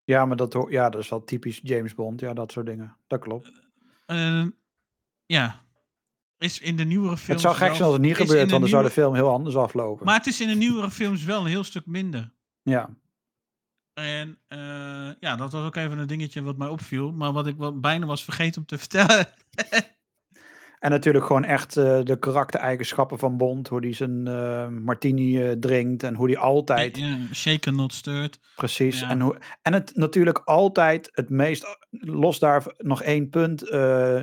Ja, 0.03 0.26
maar 0.26 0.38
dat, 0.38 0.65
ja, 0.69 0.89
dat 0.89 1.01
is 1.01 1.09
wel 1.09 1.23
typisch 1.23 1.59
James 1.64 1.95
Bond. 1.95 2.19
Ja, 2.19 2.34
dat 2.34 2.51
soort 2.51 2.65
dingen. 2.65 2.97
Dat 3.07 3.19
klopt. 3.19 3.51
Eh, 4.05 4.45
ja. 5.26 5.65
Is 6.38 6.59
in 6.59 6.76
de 6.76 6.84
nieuwere 6.84 7.18
films. 7.18 7.43
Het 7.43 7.51
zou 7.51 7.55
gek 7.55 7.76
zijn 7.76 7.84
als 7.84 7.93
het 7.93 8.01
niet 8.01 8.15
gebeurt, 8.15 8.49
want 8.49 8.61
dan 8.61 8.69
zou 8.69 8.84
de 8.84 8.89
film 8.89 9.14
heel 9.14 9.30
anders 9.30 9.55
aflopen. 9.55 10.05
Maar 10.05 10.18
het 10.18 10.27
is 10.27 10.41
in 10.41 10.47
de 10.47 10.55
nieuwere 10.55 10.91
films 10.91 11.23
wel 11.23 11.41
een 11.41 11.47
heel 11.47 11.64
stuk 11.64 11.85
minder. 11.85 12.31
Ja, 12.61 12.89
En 13.98 14.38
eh, 14.48 15.10
ja, 15.19 15.36
dat 15.36 15.52
was 15.52 15.65
ook 15.65 15.76
even 15.76 15.98
een 15.98 16.07
dingetje 16.07 16.41
wat 16.41 16.57
mij 16.57 16.68
opviel. 16.68 17.11
Maar 17.11 17.32
wat 17.32 17.48
ik 17.48 17.57
wel 17.57 17.80
bijna 17.80 18.06
was 18.06 18.24
vergeten 18.24 18.61
om 18.61 18.68
te 18.68 18.78
vertellen. 18.88 19.28
en 20.80 20.91
natuurlijk 20.91 21.26
gewoon 21.26 21.44
echt 21.44 21.78
eh, 21.78 21.99
de 22.03 22.19
karaktereigenschappen 22.19 23.19
van 23.19 23.38
Bond. 23.38 23.68
Hoe 23.68 23.80
hij 23.80 23.94
zijn 23.94 24.28
eh, 24.28 24.68
martini 24.68 25.60
drinkt 25.60 26.03
en 26.03 26.15
hoe 26.15 26.28
hij 26.28 26.38
altijd 26.38 26.98
Ja, 26.98 27.18
shaken 27.34 27.76
not 27.76 27.94
stirred. 27.94 28.40
Precies. 28.56 28.99
Ja. 28.99 29.10
En, 29.10 29.22
hoe, 29.22 29.38
en 29.61 29.74
het 29.74 29.95
natuurlijk 29.95 30.41
altijd 30.45 31.10
het 31.11 31.30
meest, 31.30 31.78
los 31.90 32.40
daar 32.40 32.64
nog 32.78 33.02
één 33.02 33.30
punt, 33.30 33.60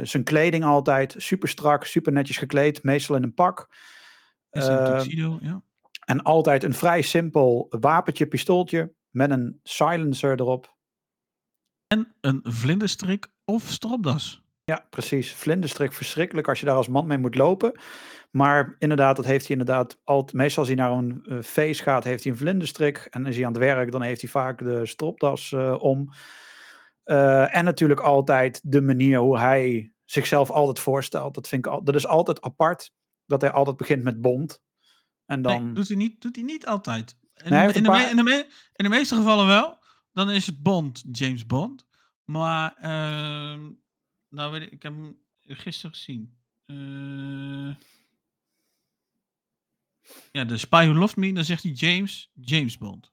zijn 0.02 0.24
kleding 0.24 0.64
altijd 0.64 1.14
super 1.18 1.48
strak, 1.48 1.84
super 1.84 2.12
netjes 2.12 2.36
gekleed, 2.36 2.82
meestal 2.82 3.16
in 3.16 3.22
een 3.22 3.34
pak. 3.34 3.68
Is 4.50 4.66
een 4.66 4.84
tuxedo, 4.84 5.38
ja. 5.40 5.62
en 6.04 6.22
altijd 6.22 6.64
een 6.64 6.74
vrij 6.74 7.02
simpel 7.02 7.66
wapentje, 7.70 8.26
pistooltje, 8.26 8.92
met 9.14 9.30
een 9.30 9.60
silencer 9.62 10.40
erop. 10.40 10.76
En 11.86 12.14
een 12.20 12.40
vlinderstrik 12.42 13.26
of 13.44 13.62
stropdas. 13.62 14.42
Ja, 14.64 14.86
precies. 14.90 15.32
Vlinderstrik 15.32 15.92
verschrikkelijk 15.92 16.48
als 16.48 16.60
je 16.60 16.66
daar 16.66 16.76
als 16.76 16.88
man 16.88 17.06
mee 17.06 17.18
moet 17.18 17.34
lopen. 17.34 17.80
Maar 18.30 18.76
inderdaad, 18.78 19.16
dat 19.16 19.24
heeft 19.24 19.46
hij 19.46 19.56
inderdaad 19.56 19.98
altijd. 20.04 20.32
Meestal 20.32 20.58
als 20.58 20.72
hij 20.72 20.82
naar 20.82 20.90
een 20.90 21.24
eh, 21.24 21.42
feest 21.42 21.82
gaat, 21.82 22.04
heeft 22.04 22.22
hij 22.22 22.32
een 22.32 22.38
vlinderstrik. 22.38 23.06
En 23.10 23.26
is 23.26 23.36
hij 23.36 23.46
aan 23.46 23.52
het 23.52 23.62
werk, 23.62 23.92
dan 23.92 24.02
heeft 24.02 24.20
hij 24.20 24.30
vaak 24.30 24.58
de 24.58 24.86
stropdas 24.86 25.52
eh, 25.52 25.76
om. 25.78 26.10
Eh, 27.02 27.56
en 27.56 27.64
natuurlijk 27.64 28.00
altijd 28.00 28.60
de 28.64 28.82
manier 28.82 29.18
hoe 29.18 29.38
hij 29.38 29.92
zichzelf 30.04 30.50
altijd 30.50 30.78
voorstelt. 30.78 31.34
Dat, 31.34 31.48
vind 31.48 31.66
ik 31.66 31.72
al, 31.72 31.84
dat 31.84 31.94
is 31.94 32.06
altijd 32.06 32.40
apart. 32.40 32.92
Dat 33.26 33.40
hij 33.40 33.50
altijd 33.50 33.76
begint 33.76 34.02
met 34.02 34.20
Bond. 34.20 34.62
En 35.26 35.42
dan. 35.42 35.64
Nee, 35.64 35.74
doet 35.74 35.88
hij 35.88 35.96
niet, 35.96 36.20
doet 36.20 36.36
hij 36.36 36.44
niet 36.44 36.66
altijd. 36.66 37.16
In, 37.44 37.50
Nee, 37.50 37.72
de, 37.72 37.80
me- 37.80 37.86
paar- 37.88 38.10
in, 38.10 38.16
de 38.16 38.22
me- 38.22 38.46
in 38.76 38.84
de 38.84 38.88
meeste 38.90 39.14
gevallen 39.14 39.46
wel. 39.46 39.78
Dan 40.12 40.30
is 40.30 40.46
het 40.46 40.62
Bond, 40.62 41.02
James 41.12 41.46
Bond. 41.46 41.86
Maar, 42.24 42.74
ehm, 42.76 43.70
nou 44.28 44.52
weet 44.52 44.62
ik, 44.62 44.70
ik 44.70 44.82
heb 44.82 44.92
hem 44.92 45.18
gisteren 45.42 45.94
gezien. 45.96 46.36
Eh, 46.66 47.74
ja, 50.32 50.44
de 50.44 50.56
Spy 50.56 50.84
Who 50.86 50.94
Loved 50.98 51.16
Me, 51.16 51.32
dan 51.32 51.44
zegt 51.44 51.62
hij 51.62 51.72
James, 51.72 52.30
James 52.34 52.78
Bond. 52.78 53.12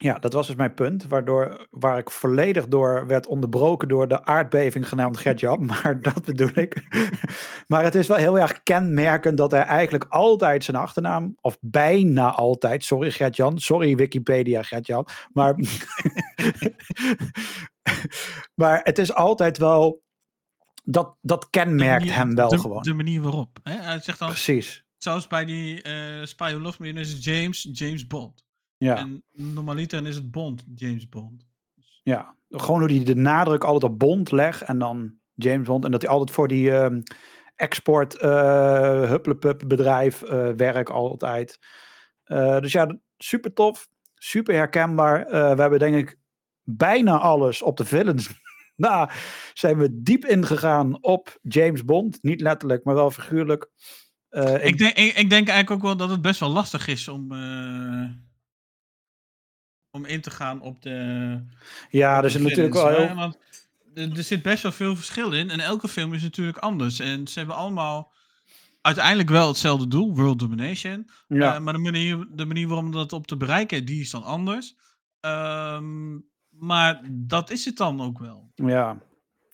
Ja, 0.00 0.18
dat 0.18 0.32
was 0.32 0.46
dus 0.46 0.56
mijn 0.56 0.74
punt. 0.74 1.06
Waardoor, 1.06 1.66
waar 1.70 1.98
ik 1.98 2.10
volledig 2.10 2.68
door 2.68 3.06
werd 3.06 3.26
onderbroken 3.26 3.88
door 3.88 4.08
de 4.08 4.24
aardbeving 4.24 4.88
genaamd 4.88 5.18
Gert-Jan. 5.18 5.64
Maar 5.66 6.00
dat 6.00 6.24
bedoel 6.24 6.50
ik. 6.54 6.82
maar 7.66 7.84
het 7.84 7.94
is 7.94 8.06
wel 8.06 8.16
heel 8.16 8.38
erg 8.38 8.62
kenmerkend 8.62 9.38
dat 9.38 9.50
hij 9.50 9.62
eigenlijk 9.62 10.04
altijd 10.08 10.64
zijn 10.64 10.76
achternaam, 10.76 11.36
of 11.40 11.58
bijna 11.60 12.32
altijd, 12.32 12.84
sorry 12.84 13.10
Gert-Jan, 13.10 13.58
sorry 13.58 13.96
Wikipedia 13.96 14.62
Gert-Jan. 14.62 15.06
Maar, 15.32 15.54
maar 18.60 18.80
het 18.82 18.98
is 18.98 19.14
altijd 19.14 19.58
wel, 19.58 20.02
dat, 20.84 21.16
dat 21.20 21.50
kenmerkt 21.50 21.98
manier- 21.98 22.14
hem 22.14 22.34
wel 22.34 22.48
de, 22.48 22.58
gewoon. 22.58 22.82
De 22.82 22.94
manier 22.94 23.22
waarop. 23.22 23.58
Hè? 23.62 23.74
Hij 23.74 24.00
zegt 24.00 24.18
dan, 24.18 24.28
Precies. 24.28 24.84
zoals 24.96 25.26
bij 25.26 25.44
die 25.44 25.82
eh 25.82 26.24
Spy 26.24 26.50
Who 26.50 26.60
Loved 26.60 26.78
Me, 26.78 27.00
is 27.00 27.24
James, 27.24 27.68
James 27.72 28.06
Bond. 28.06 28.46
Ja. 28.78 28.96
En 28.96 29.22
normaliter 29.32 30.06
is 30.06 30.14
het 30.14 30.30
Bond, 30.30 30.64
James 30.74 31.08
Bond. 31.08 31.46
Ja, 32.02 32.34
gewoon 32.50 32.80
hoe 32.80 32.92
hij 32.92 33.04
de 33.04 33.14
nadruk 33.14 33.64
altijd 33.64 33.92
op 33.92 33.98
Bond 33.98 34.30
legt 34.30 34.62
en 34.62 34.78
dan 34.78 35.14
James 35.34 35.66
Bond. 35.66 35.84
En 35.84 35.90
dat 35.90 36.02
hij 36.02 36.10
altijd 36.10 36.30
voor 36.30 36.48
die 36.48 36.70
ehm, 36.70 37.00
export 37.56 38.20
hupplepup 39.08 39.62
bedrijf 39.66 40.22
eh 40.22 40.48
werkt 40.56 40.90
altijd. 40.90 41.58
Eh, 42.24 42.60
dus 42.60 42.72
ja, 42.72 42.98
super 43.16 43.52
tof, 43.52 43.88
super 44.14 44.54
herkenbaar. 44.54 45.26
We 45.30 45.60
hebben 45.60 45.78
denk 45.78 45.96
ik 45.96 46.18
bijna 46.62 47.18
alles 47.18 47.62
op 47.62 47.76
de 47.76 47.84
villains. 47.84 48.30
nou, 48.76 49.10
zijn 49.52 49.78
we 49.78 50.02
diep 50.02 50.24
ingegaan 50.24 51.02
op 51.02 51.38
James 51.42 51.84
Bond. 51.84 52.18
Niet 52.22 52.40
letterlijk, 52.40 52.84
maar 52.84 52.94
wel 52.94 53.10
figuurlijk. 53.10 53.70
Ik, 54.30 54.62
Ik 54.62 54.78
denk, 54.78 54.96
ik, 54.96 55.16
ik 55.16 55.30
denk 55.30 55.48
eigenlijk 55.48 55.70
ook 55.70 55.82
wel 55.82 55.96
dat 55.96 56.10
het 56.10 56.22
best 56.22 56.40
wel 56.40 56.50
lastig 56.50 56.86
is 56.86 57.08
om, 57.08 57.32
om 59.98 60.04
in 60.04 60.20
te 60.20 60.30
gaan 60.30 60.60
op 60.60 60.82
de. 60.82 61.40
ja, 61.90 62.22
er 62.22 62.30
zit 62.30 62.42
natuurlijk 62.42 62.74
wel 62.74 62.88
heel... 62.88 63.14
Want 63.14 63.38
er, 63.94 64.22
zit 64.22 64.42
best 64.42 64.62
wel 64.62 64.72
veel 64.72 64.96
verschil 64.96 65.32
in. 65.32 65.50
En 65.50 65.60
elke 65.60 65.88
film 65.88 66.12
is 66.14 66.22
natuurlijk 66.22 66.58
anders. 66.58 66.98
En 66.98 67.26
ze 67.28 67.38
hebben 67.38 67.56
allemaal 67.56 68.12
uiteindelijk 68.80 69.28
wel 69.30 69.48
hetzelfde 69.48 69.88
doel: 69.88 70.16
world 70.16 70.38
domination. 70.38 71.10
Ja, 71.28 71.54
Eh, 71.54 71.60
maar 71.60 71.72
de 71.72 71.78
manier, 71.78 72.26
de 72.30 72.46
manier 72.46 72.68
waarom 72.68 72.92
dat 72.92 73.12
op 73.12 73.26
te 73.26 73.36
bereiken, 73.36 73.84
die 73.84 74.00
is 74.00 74.10
dan 74.10 74.22
anders. 74.22 74.76
Ehm, 75.20 76.14
maar 76.48 77.00
dat 77.10 77.50
is 77.50 77.64
het 77.64 77.76
dan 77.76 78.00
ook 78.00 78.18
wel. 78.18 78.50
ja. 78.54 78.98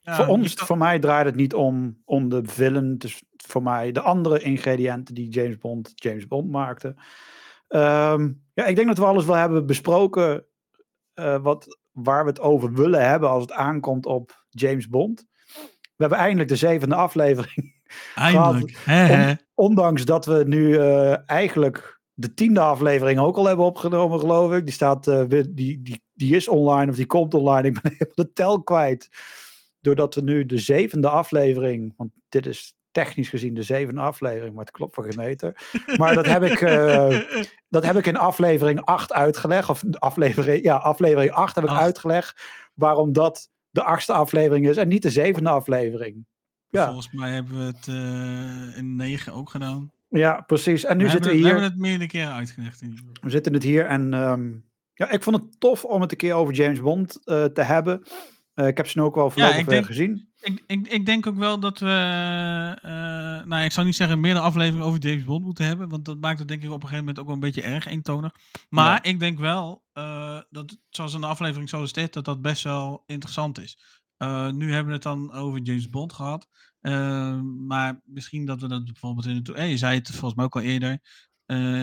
Ja, 0.03 0.15
voor 0.15 0.27
ons, 0.27 0.55
kan- 0.55 0.67
voor 0.67 0.79
mij 0.79 0.99
draait 0.99 1.27
het 1.27 1.35
niet 1.35 1.55
om, 1.55 2.03
om 2.05 2.29
de 2.29 2.41
villain. 2.45 2.99
Dus 2.99 3.23
voor 3.37 3.63
mij 3.63 3.93
de 3.93 4.01
andere 4.01 4.41
ingrediënten 4.41 5.15
die 5.15 5.29
James 5.29 5.59
Bond 5.59 5.93
James 5.95 6.27
Bond 6.27 6.51
maakte. 6.51 6.95
Ehm, 7.69 8.33
ja, 8.55 8.65
ik 8.65 8.77
denk 8.77 8.89
dat 8.89 8.99
we 8.99 9.05
alles 9.05 9.25
wel 9.25 9.37
hebben 9.37 9.67
besproken 9.67 10.47
eh, 11.15 11.43
wat, 11.43 11.79
waar 11.91 12.25
we 12.25 12.31
het 12.31 12.41
over 12.41 12.73
willen 12.73 13.09
hebben 13.09 13.29
als 13.29 13.43
het 13.43 13.53
aankomt 13.53 14.07
op 14.07 14.45
James 14.49 14.89
Bond. 14.89 15.27
We 15.97 16.03
hebben 16.03 16.19
eindelijk 16.19 16.49
de 16.49 16.57
zevende 16.57 16.95
aflevering. 16.95 17.73
Eindelijk. 18.15 19.47
Ondanks 19.55 20.05
dat 20.05 20.27
we 20.27 20.45
nu 20.47 20.77
eh, 20.77 21.29
eigenlijk 21.31 22.01
de 22.13 22.35
tiende 22.35 22.61
aflevering 22.61 23.19
ook 23.19 23.37
al 23.37 23.47
hebben 23.47 23.65
opgenomen, 23.65 24.21
geloof 24.21 24.53
ik. 24.53 24.65
Die, 24.65 24.75
staat, 24.75 25.07
eh, 25.07 25.25
die, 25.29 25.83
die, 25.83 26.03
die 26.13 26.37
is 26.37 26.49
online 26.49 26.91
of 26.91 26.97
die 26.97 27.07
komt 27.07 27.35
online. 27.35 27.69
Ik 27.69 27.81
ben 27.83 27.93
helemaal 27.93 28.15
de 28.15 28.33
tel 28.33 28.63
kwijt. 28.63 29.09
Doordat 29.81 30.15
we 30.15 30.21
nu 30.21 30.47
de 30.47 30.59
zevende 30.59 31.09
aflevering, 31.09 31.95
want 31.97 32.11
dit 32.29 32.47
is 32.47 32.77
technisch 32.95 33.29
gezien 33.29 33.55
de 33.55 33.63
zevende 33.63 34.01
aflevering, 34.01 34.55
maar 34.55 34.65
het 34.65 34.75
klopt 34.75 34.95
voor 34.95 35.05
geen 35.05 35.25
meter. 35.25 35.57
Maar 35.97 36.15
dat 36.15 36.27
heb 36.27 36.43
ik, 36.43 36.61
eh, 36.61 37.19
dat 37.69 37.85
heb 37.85 37.97
ik 37.97 38.07
in 38.07 38.17
aflevering 38.17 38.81
8 38.85 39.13
uitgelegd. 39.13 39.69
Of 39.69 39.83
aflevering, 39.99 40.65
ja, 40.65 40.77
aflevering 40.77 41.33
8 41.33 41.55
heb 41.55 41.65
ik 41.65 41.71
uitgelegd 41.71 42.43
waarom 42.75 43.13
dat 43.13 43.51
de 43.71 43.83
achtste 43.83 44.13
aflevering 44.13 44.69
is 44.69 44.77
en 44.77 44.89
niet 44.89 45.03
de 45.03 45.11
zevende 45.11 45.51
aflevering. 45.51 46.27
Ja, 46.69 46.87
Volgens 46.87 47.13
mij 47.13 47.31
hebben 47.31 47.59
we 47.59 47.65
het 47.65 47.89
eh, 47.89 48.79
in 48.79 48.97
9 48.97 49.33
ook 49.33 49.51
gedaan. 49.51 49.93
ja 50.09 50.41
precies. 50.41 50.85
En 50.85 50.97
nu 50.97 51.05
we 51.05 51.11
zitten 51.11 51.31
we 51.31 51.37
hier. 51.37 51.47
We 51.47 51.51
hebben 51.51 51.71
het 51.71 51.79
meerdere 51.79 52.11
keren 52.11 52.33
uitgelegd. 52.33 52.81
In 52.81 52.89
ieder 52.89 53.05
geval. 53.05 53.23
We 53.23 53.31
zitten 53.31 53.53
het 53.53 53.63
hier 53.63 53.87
en 53.87 54.15
ehm, 54.15 54.51
ja, 54.95 55.11
ik 55.11 55.23
vond 55.23 55.37
het 55.37 55.61
tof 55.61 55.85
om 55.85 56.01
het 56.01 56.11
een 56.11 56.17
keer 56.17 56.35
over 56.35 56.55
James 56.55 56.81
Bond 56.81 57.21
eh, 57.25 57.45
te 57.45 57.63
hebben. 57.63 58.03
Eh, 58.55 58.67
ik 58.67 58.77
heb 58.77 58.87
ze 58.89 58.99
nu 58.99 59.05
ook 59.05 59.15
wel 59.15 59.31
voorlopig 59.31 59.65
denk- 59.65 59.87
gezien. 59.87 60.29
Ik, 60.41 60.63
ik, 60.67 60.89
ik 60.89 61.07
denk 61.07 61.27
ook 61.27 61.37
wel 61.37 61.61
dat 61.61 61.79
we. 61.79 61.87
eh, 62.83 63.47
nou, 63.47 63.65
ik 63.65 63.73
zou 63.73 63.87
niet 63.87 63.97
zeggen 63.97 64.21
meerdere 64.21 64.45
afleveringen 64.45 64.87
over 64.87 65.01
James 65.01 65.25
Bond 65.25 65.45
moeten 65.45 65.65
hebben. 65.67 65.89
Want 65.89 66.05
dat 66.05 66.21
maakt 66.21 66.39
het 66.39 66.49
denk 66.49 66.61
ik 66.63 66.67
op 66.69 66.75
een 66.75 66.81
gegeven 66.81 66.99
moment 66.99 67.19
ook 67.19 67.25
wel 67.27 67.35
een 67.35 67.41
beetje 67.41 67.63
erg 67.63 67.87
eentonig. 67.87 68.33
Maar 68.69 68.87
Ja. 68.91 69.03
ik 69.03 69.19
denk 69.19 69.39
wel 69.39 69.83
eh, 69.93 70.41
dat, 70.51 70.79
zoals 70.91 71.15
een 71.15 71.25
aflevering 71.25 71.69
zoals 71.69 71.93
dit, 71.93 72.13
dat 72.13 72.25
dat 72.25 72.43
best 72.43 72.63
wel 72.63 73.03
interessant 73.07 73.59
is. 73.61 73.79
Nu 74.53 74.73
hebben 74.73 74.87
we 74.87 74.93
het 74.93 75.03
dan 75.03 75.33
over 75.33 75.61
James 75.61 75.89
Bond 75.91 76.13
gehad. 76.13 76.49
Eh, 76.81 77.41
maar 77.67 78.01
misschien 78.05 78.45
dat 78.47 78.61
we 78.61 78.69
dat 78.69 78.85
bijvoorbeeld 78.85 79.27
in 79.27 79.43
de. 79.43 79.55
eh, 79.55 79.71
je 79.71 79.77
zei 79.77 79.99
het 79.99 80.11
volgens 80.11 80.35
mij 80.35 80.45
ook 80.45 80.55
al 80.57 80.61
eerder. 80.63 80.93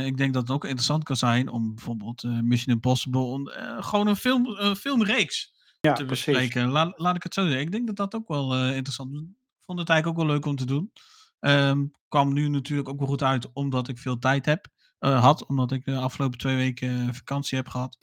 Ik 0.05 0.17
denk 0.17 0.33
dat 0.33 0.41
het 0.41 0.51
ook 0.51 0.63
interessant 0.65 1.03
kan 1.03 1.15
zijn 1.15 1.49
om 1.49 1.75
bijvoorbeeld 1.75 2.23
Mission 2.23 2.75
Impossible. 2.75 3.51
gewoon 3.79 4.07
een 4.07 4.15
film, 4.15 4.45
een 4.47 4.75
filmreeks 4.75 5.51
Ja, 5.81 5.93
te 5.93 6.05
bespreken. 6.05 6.69
Laat, 6.69 6.99
laat 6.99 7.15
ik 7.15 7.23
het 7.23 7.33
zo 7.33 7.43
zeggen. 7.43 7.61
Ik 7.61 7.71
denk 7.71 7.87
dat 7.87 7.95
dat 7.95 8.15
ook 8.15 8.27
wel 8.27 8.53
eh, 8.53 8.75
interessant 8.75 9.13
is. 9.13 9.19
Ik 9.19 9.65
vond 9.65 9.79
het 9.79 9.89
eigenlijk 9.89 10.19
ook 10.19 10.25
wel 10.25 10.35
leuk 10.35 10.45
om 10.45 10.55
te 10.55 10.65
doen. 10.65 10.91
Ehm, 11.39 11.85
kwam 12.07 12.33
nu 12.33 12.47
natuurlijk 12.47 12.89
ook 12.89 12.99
wel 12.99 13.07
goed 13.07 13.23
uit, 13.23 13.53
omdat 13.53 13.87
ik 13.87 13.97
veel 13.97 14.17
tijd 14.17 14.45
heb, 14.45 14.67
uh, 14.99 15.21
had. 15.21 15.45
Omdat 15.45 15.71
ik 15.71 15.85
de 15.85 15.95
afgelopen 15.95 16.37
twee 16.37 16.55
weken 16.55 17.15
vakantie 17.15 17.57
heb 17.57 17.67
gehad. 17.67 17.97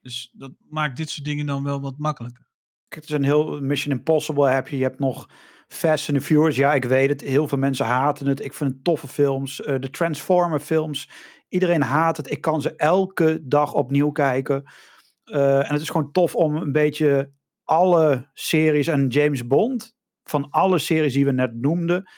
Dus 0.00 0.30
dat 0.32 0.52
maakt 0.68 0.96
dit 0.96 1.10
soort 1.10 1.24
dingen 1.24 1.46
dan 1.46 1.64
wel 1.64 1.80
wat 1.80 1.98
makkelijker. 1.98 2.46
Het 2.88 3.04
is 3.04 3.10
een 3.10 3.24
heel 3.24 3.60
Mission 3.60 3.94
Impossible 3.94 4.48
heb 4.50 4.68
je. 4.68 4.76
Je 4.76 4.82
hebt 4.82 4.98
nog 4.98 5.28
Fast 5.68 6.08
and 6.08 6.18
the 6.18 6.24
Furious. 6.24 6.56
Ja, 6.56 6.74
ik 6.74 6.84
weet 6.84 7.08
het. 7.08 7.20
Heel 7.20 7.48
veel 7.48 7.58
mensen 7.58 7.86
haten 7.86 8.26
het. 8.26 8.44
Ik 8.44 8.54
vind 8.54 8.70
het 8.70 8.84
toffe 8.84 9.08
films. 9.08 9.60
Uh, 9.60 9.78
de 9.80 9.90
Transformer 9.90 10.60
films. 10.60 11.08
Iedereen 11.48 11.82
haat 11.82 12.16
het. 12.16 12.30
Ik 12.30 12.40
kan 12.40 12.62
ze 12.62 12.76
elke 12.76 13.40
dag 13.42 13.72
opnieuw 13.72 14.10
kijken. 14.10 14.64
Uh, 15.32 15.58
en 15.58 15.72
het 15.72 15.80
is 15.80 15.90
gewoon 15.90 16.12
tof 16.12 16.34
om 16.34 16.56
een 16.56 16.72
beetje 16.72 17.30
alle 17.64 18.30
series 18.34 18.86
en 18.86 19.08
James 19.08 19.46
Bond. 19.46 19.94
Van 20.24 20.50
alle 20.50 20.78
series 20.78 21.12
die 21.12 21.24
we 21.24 21.32
net 21.32 21.54
noemden. 21.54 22.10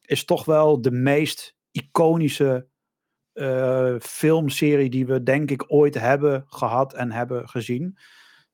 Is 0.00 0.24
toch 0.24 0.44
wel 0.44 0.80
de 0.80 0.90
meest 0.90 1.56
iconische 1.70 2.66
uh, 3.34 3.94
filmserie 3.98 4.90
die 4.90 5.06
we 5.06 5.22
denk 5.22 5.50
ik 5.50 5.64
ooit 5.66 5.94
hebben 5.94 6.44
gehad 6.46 6.94
en 6.94 7.12
hebben 7.12 7.48
gezien. 7.48 7.98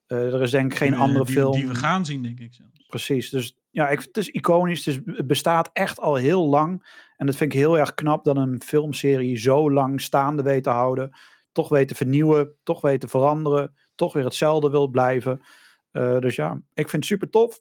Uh, 0.09 0.35
er 0.35 0.43
is 0.43 0.51
denk 0.51 0.73
ik 0.73 0.79
geen 0.79 0.95
andere 0.95 1.25
die, 1.25 1.35
film. 1.35 1.53
Die 1.53 1.69
we 1.69 1.75
gaan 1.75 2.07
zien, 2.07 2.23
denk 2.23 2.41
ik 2.41 2.55
zelfs. 2.55 2.87
Precies. 2.87 3.31
Dus 3.31 3.57
ja, 3.71 3.89
ik, 3.89 4.01
het 4.01 4.17
is 4.17 4.29
iconisch. 4.29 4.85
Het, 4.85 4.95
is, 4.95 5.17
het 5.17 5.27
bestaat 5.27 5.71
echt 5.73 6.01
al 6.01 6.15
heel 6.15 6.49
lang. 6.49 6.87
En 7.17 7.27
dat 7.27 7.37
vind 7.37 7.53
ik 7.53 7.59
heel 7.59 7.79
erg 7.79 7.95
knap 7.95 8.25
dat 8.25 8.37
een 8.37 8.63
filmserie 8.65 9.37
zo 9.37 9.71
lang 9.73 10.01
staande 10.01 10.43
weet 10.43 10.63
te 10.63 10.71
houden. 10.71 11.17
Toch 11.53 11.69
weet 11.69 11.89
te 11.89 11.95
vernieuwen, 11.95 12.55
toch 12.63 12.81
weet 12.81 13.01
te 13.01 13.09
veranderen. 13.09 13.75
Toch 13.99 14.13
weer 14.13 14.25
hetzelfde 14.25 14.71
wil 14.71 14.87
blijven. 14.87 15.41
Uh, 15.93 16.19
dus 16.19 16.37
ja, 16.37 16.61
ik 16.75 16.89
vind 16.89 16.93
het 16.93 17.05
super 17.05 17.31
tof. 17.31 17.61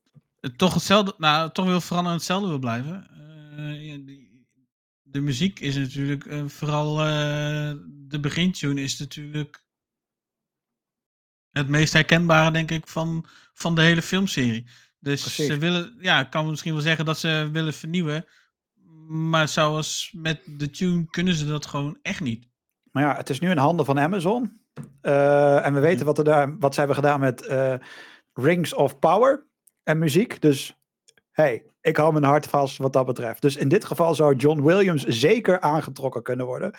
Toch 0.55 0.73
hetzelfde, 0.73 1.13
nou, 1.17 1.51
toch 1.51 1.65
wil 1.65 1.81
veranderen 1.81 2.11
en 2.11 2.17
hetzelfde 2.17 2.47
wil 2.47 2.59
blijven. 2.59 3.07
Uh, 3.51 4.05
die, 4.05 4.45
de 5.01 5.21
muziek 5.21 5.59
is 5.59 5.75
natuurlijk 5.75 6.25
uh, 6.25 6.45
vooral 6.47 6.95
de 8.07 8.19
begintune 8.21 8.81
is 8.81 8.99
natuurlijk 8.99 9.63
het 11.51 11.67
meest 11.67 11.93
herkenbare, 11.93 12.51
denk 12.51 12.71
ik, 12.71 12.87
van, 12.87 13.25
van 13.53 13.75
de 13.75 13.81
hele 13.81 14.01
filmserie. 14.01 14.67
Dus 14.99 15.21
Precies. 15.21 15.45
ze 15.45 15.57
willen, 15.57 15.95
ja, 15.99 16.19
ik 16.19 16.29
kan 16.29 16.49
misschien 16.49 16.73
wel 16.73 16.81
zeggen 16.81 17.05
dat 17.05 17.19
ze 17.19 17.49
willen 17.51 17.73
vernieuwen. 17.73 18.25
Maar 19.07 19.47
zoals 19.47 20.11
met 20.15 20.41
de 20.45 20.69
tune 20.69 21.05
kunnen 21.05 21.33
ze 21.33 21.45
dat 21.45 21.65
gewoon 21.65 21.99
echt 22.01 22.21
niet. 22.21 22.47
Maar 22.91 23.03
ja, 23.03 23.15
het 23.15 23.29
is 23.29 23.39
nu 23.39 23.49
in 23.49 23.57
handen 23.57 23.85
van 23.85 23.99
Amazon. 23.99 24.61
Uh, 25.01 25.65
en 25.65 25.73
we 25.73 25.79
weten 25.79 26.05
wat, 26.05 26.17
er 26.17 26.23
daar, 26.23 26.57
wat 26.59 26.73
ze 26.73 26.79
hebben 26.79 26.97
gedaan 26.97 27.19
met 27.19 27.47
uh, 27.49 27.73
Rings 28.33 28.73
of 28.73 28.99
Power 28.99 29.45
en 29.83 29.97
muziek. 29.97 30.41
Dus 30.41 30.77
hey, 31.31 31.63
ik 31.81 31.97
hou 31.97 32.11
mijn 32.11 32.23
hart 32.23 32.47
vast 32.47 32.77
wat 32.77 32.93
dat 32.93 33.05
betreft. 33.05 33.41
Dus 33.41 33.55
in 33.55 33.67
dit 33.67 33.85
geval 33.85 34.15
zou 34.15 34.35
John 34.35 34.61
Williams 34.61 35.05
zeker 35.05 35.59
aangetrokken 35.59 36.23
kunnen 36.23 36.45
worden. 36.45 36.71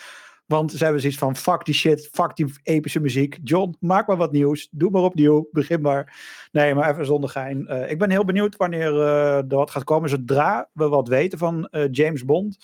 Want 0.47 0.73
ze 0.73 0.83
hebben 0.83 1.01
zoiets 1.01 1.19
van, 1.19 1.37
fuck 1.37 1.65
die 1.65 1.75
shit, 1.75 2.09
fuck 2.13 2.37
die 2.37 2.53
epische 2.63 3.01
muziek. 3.01 3.39
John, 3.43 3.77
maak 3.81 4.07
maar 4.07 4.17
wat 4.17 4.33
nieuws. 4.33 4.69
Doe 4.71 4.91
maar 4.91 5.03
opnieuw, 5.03 5.49
begin 5.53 5.81
maar. 5.81 6.17
Nee, 6.53 6.75
maar 6.75 6.91
even 6.91 7.07
zonder 7.07 7.31
gein. 7.31 7.67
Uh, 7.69 7.91
ik 7.91 7.99
ben 7.99 8.11
heel 8.11 8.25
benieuwd 8.25 8.57
wanneer 8.57 8.93
uh, 8.93 9.37
er 9.37 9.47
wat 9.47 9.71
gaat 9.71 9.85
komen. 9.85 10.09
Zodra 10.09 10.69
we 10.73 10.89
wat 10.89 11.09
weten 11.09 11.39
van 11.39 11.69
uh, 11.71 11.85
James 11.91 12.25
Bond, 12.25 12.59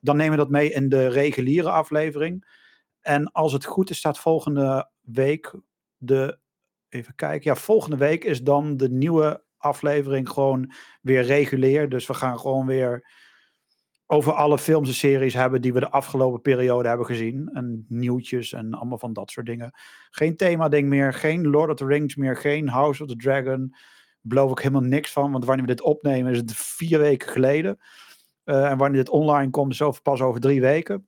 dan 0.00 0.16
nemen 0.16 0.32
we 0.32 0.38
dat 0.38 0.50
mee 0.50 0.72
in 0.72 0.88
de 0.88 1.06
reguliere 1.06 1.70
aflevering. 1.70 2.60
En 3.02 3.32
als 3.32 3.52
het 3.52 3.64
goed 3.64 3.90
is, 3.90 3.98
staat 3.98 4.18
volgende 4.18 4.90
week 5.00 5.54
de... 5.96 6.40
Even 6.88 7.14
kijken. 7.14 7.50
Ja, 7.50 7.56
volgende 7.56 7.96
week 7.96 8.24
is 8.24 8.42
dan 8.42 8.76
de 8.76 8.90
nieuwe 8.90 9.42
aflevering 9.56 10.28
gewoon 10.28 10.72
weer 11.00 11.22
regulier. 11.22 11.88
Dus 11.88 12.06
we 12.06 12.14
gaan 12.14 12.38
gewoon 12.38 12.66
weer 12.66 13.10
over 14.06 14.32
alle 14.32 14.58
films 14.58 14.88
en 14.88 14.94
series 14.94 15.34
hebben 15.34 15.62
die 15.62 15.72
we 15.72 15.80
de 15.80 15.90
afgelopen 15.90 16.40
periode 16.40 16.88
hebben 16.88 17.06
gezien. 17.06 17.50
En 17.52 17.84
nieuwtjes 17.88 18.52
en 18.52 18.74
allemaal 18.74 18.98
van 18.98 19.12
dat 19.12 19.30
soort 19.30 19.46
dingen. 19.46 19.70
Geen 20.10 20.36
thema-ding 20.36 20.88
meer, 20.88 21.12
geen 21.12 21.46
Lord 21.48 21.70
of 21.70 21.76
the 21.76 21.86
Rings 21.86 22.16
meer, 22.16 22.36
geen 22.36 22.68
House 22.68 23.02
of 23.02 23.08
the 23.08 23.16
Dragon. 23.16 23.74
Beloof 24.20 24.50
ik 24.50 24.58
helemaal 24.58 24.88
niks 24.88 25.12
van, 25.12 25.32
want 25.32 25.44
wanneer 25.44 25.66
we 25.66 25.74
dit 25.74 25.82
opnemen 25.82 26.32
is 26.32 26.38
het 26.38 26.54
vier 26.54 26.98
weken 26.98 27.28
geleden. 27.28 27.78
Uh, 28.44 28.70
en 28.70 28.78
wanneer 28.78 28.98
dit 28.98 29.08
online 29.08 29.50
komt 29.50 29.72
is 29.72 29.78
het 29.78 30.02
pas 30.02 30.20
over 30.20 30.40
drie 30.40 30.60
weken. 30.60 31.06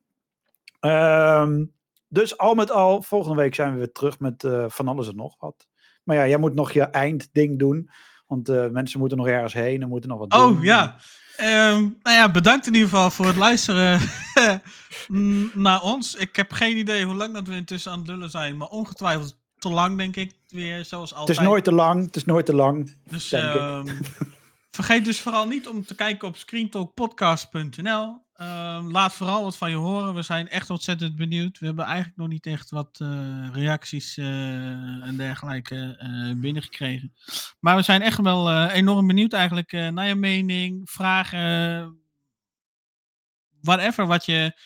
Um, 0.81 1.74
dus 2.15 2.39
al 2.39 2.55
met 2.55 2.71
al, 2.71 3.03
volgende 3.03 3.37
week 3.37 3.55
zijn 3.55 3.73
we 3.73 3.79
weer 3.79 3.93
terug 3.93 4.19
met 4.19 4.43
uh, 4.43 4.65
van 4.69 4.89
alles 4.89 5.09
en 5.09 5.17
nog 5.17 5.35
wat. 5.39 5.67
Maar 6.03 6.17
ja, 6.17 6.29
jij 6.29 6.39
moet 6.39 6.55
nog 6.55 6.73
je 6.73 6.83
eindding 6.83 7.59
doen. 7.59 7.91
Want 8.27 8.49
uh, 8.49 8.69
mensen 8.69 8.99
moeten 8.99 9.19
nog 9.19 9.27
ergens 9.27 9.53
heen 9.53 9.83
en 9.83 9.89
moeten 9.89 10.11
nog 10.11 10.19
wat 10.19 10.35
oh, 10.35 10.47
doen. 10.47 10.57
Oh 10.57 10.65
ja, 10.65 10.97
Um, 11.41 11.99
nou 12.03 12.17
ja, 12.17 12.31
bedankt 12.31 12.67
in 12.67 12.75
ieder 12.75 12.89
geval 12.89 13.11
voor 13.11 13.27
het 13.27 13.37
luisteren 13.37 14.01
naar 15.69 15.83
ons. 15.83 16.15
Ik 16.15 16.37
heb 16.37 16.53
geen 16.53 16.77
idee 16.77 17.05
hoe 17.05 17.15
lang 17.15 17.35
dat 17.35 17.47
we 17.47 17.55
intussen 17.55 17.93
aan 17.93 17.99
het 17.99 18.07
lullen 18.07 18.31
zijn, 18.31 18.57
maar 18.57 18.69
ongetwijfeld 18.69 19.39
te 19.59 19.69
lang, 19.69 19.99
denk 19.99 20.17
ik. 20.17 20.33
Weer 20.49 20.85
zoals 20.85 21.15
altijd. 21.15 21.29
Het 21.29 21.47
is 21.47 21.51
nooit 21.53 21.65
te 21.65 21.73
lang, 21.73 22.05
het 22.05 22.17
is 22.17 22.25
nooit 22.25 22.47
te 22.47 22.55
lang. 22.55 22.97
Dus 23.05 23.33
um, 23.33 23.99
vergeet 24.71 25.05
dus 25.05 25.21
vooral 25.21 25.47
niet 25.47 25.69
om 25.69 25.85
te 25.85 25.95
kijken 25.95 26.29
op 26.29 26.37
screentalkpodcast.nl. 26.37 28.24
Um, 28.41 28.91
laat 28.91 29.15
vooral 29.15 29.43
wat 29.43 29.57
van 29.57 29.71
je 29.71 29.77
horen. 29.77 30.15
We 30.15 30.23
zijn 30.23 30.49
echt 30.49 30.71
ontzettend 30.71 31.17
benieuwd. 31.17 31.59
We 31.59 31.67
hebben 31.67 31.85
eigenlijk 31.85 32.17
nog 32.17 32.29
niet 32.29 32.47
echt 32.47 32.71
wat 32.71 33.01
uh, 33.03 33.49
reacties 33.53 34.17
uh, 34.17 35.07
en 35.07 35.17
dergelijke 35.17 36.01
uh, 36.03 36.41
binnengekregen. 36.41 37.15
Maar 37.61 37.77
we 37.77 37.83
zijn 37.83 38.03
echt 38.03 38.21
wel 38.21 38.69
enorm 38.69 39.07
benieuwd 39.07 39.33
eigenlijk 39.33 39.73
naar 39.73 40.07
je 40.07 40.15
mening, 40.15 40.91
vragen, 40.91 41.99
whatever 43.61 44.07
wat 44.07 44.25
je 44.25 44.59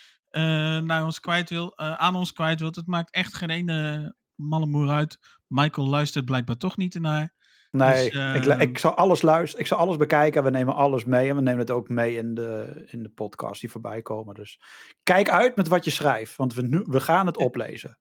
naar 0.84 1.04
ons 1.04 1.20
kwijt 1.20 1.50
wil, 1.50 1.78
aan 1.78 2.14
ons 2.14 2.32
kwijt 2.32 2.60
wilt. 2.60 2.76
Het 2.76 2.86
maakt 2.86 3.14
echt 3.14 3.34
geen 3.34 3.50
ene 3.50 4.14
malle 4.34 4.66
moer 4.66 4.90
uit. 4.90 5.18
Michael 5.46 5.88
luistert 5.88 6.24
blijkbaar 6.24 6.56
toch 6.56 6.76
niet 6.76 7.00
naar. 7.00 7.36
Nee, 7.70 8.10
dus, 8.10 8.46
ik, 8.46 8.60
ik 8.60 8.78
zal 8.78 8.94
alles 8.94 9.22
luisteren, 9.22 9.60
ik 9.60 9.66
zal 9.66 9.78
alles 9.78 9.96
bekijken. 9.96 10.44
We 10.44 10.50
nemen 10.50 10.74
alles 10.74 11.04
mee 11.04 11.28
en 11.28 11.36
we 11.36 11.42
nemen 11.42 11.60
het 11.60 11.70
ook 11.70 11.88
mee 11.88 12.16
in 12.16 12.34
de, 12.34 12.82
in 12.86 13.02
de 13.02 13.08
podcast 13.08 13.60
die 13.60 13.70
voorbij 13.70 14.02
komen. 14.02 14.34
Dus 14.34 14.60
kijk 15.02 15.30
uit 15.30 15.56
met 15.56 15.68
wat 15.68 15.84
je 15.84 15.90
schrijft, 15.90 16.36
want 16.36 16.54
we, 16.54 16.62
nu, 16.62 16.82
we 16.84 17.00
gaan 17.00 17.26
het 17.26 17.36
oplezen. 17.36 17.98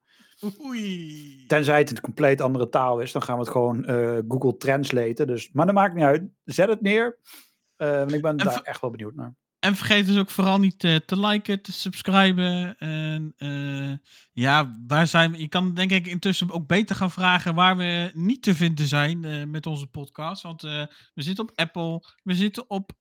Oei. 0.65 1.45
Tenzij 1.48 1.80
het 1.80 1.89
een 1.89 2.02
compleet 2.02 2.41
andere 2.41 2.69
taal 2.69 2.99
is, 2.99 3.11
dan 3.11 3.22
gaan 3.22 3.35
we 3.35 3.41
het 3.41 3.52
gewoon 3.52 3.89
uh, 3.89 4.18
Google 4.27 4.57
Translaten. 4.57 5.27
Dus, 5.27 5.52
maar 5.52 5.65
dat 5.65 5.76
maakt 5.76 5.94
niet 5.94 6.03
uit. 6.03 6.23
Zet 6.44 6.69
het 6.69 6.81
neer. 6.81 7.19
Uh, 7.77 7.98
want 7.98 8.14
ik 8.14 8.22
ben 8.22 8.38
daar 8.38 8.61
echt 8.61 8.81
wel 8.81 8.89
benieuwd 8.89 9.15
naar. 9.15 9.35
En 9.60 9.76
vergeet 9.76 10.06
dus 10.06 10.18
ook 10.18 10.30
vooral 10.30 10.60
niet 10.60 10.84
uh, 10.84 10.96
te 10.96 11.20
liken, 11.20 11.62
te 11.62 11.72
subscriben. 11.72 12.78
En 12.78 13.34
uh, 13.38 13.94
ja, 14.34 14.78
waar 14.88 15.08
zijn 15.08 15.32
we? 15.32 15.38
Je 15.38 15.48
kan 15.48 15.74
denk 15.74 15.92
ik 15.92 16.08
intussen 16.08 16.52
ook 16.52 16.68
beter 16.68 16.96
gaan 16.96 17.12
vragen 17.12 17.56
waar 17.56 17.78
we 17.78 18.12
niet 18.14 18.44
te 18.44 18.56
vinden 18.56 18.88
zijn 18.88 19.24
uh, 19.24 19.46
met 19.46 19.66
onze 19.66 19.88
podcast. 19.88 20.42
Want 20.42 20.62
we 20.62 20.90
zitten 21.14 21.44
op 21.44 21.52
Apple, 21.56 22.04
we 22.24 22.36
zitten 22.36 22.70
op 22.70 22.92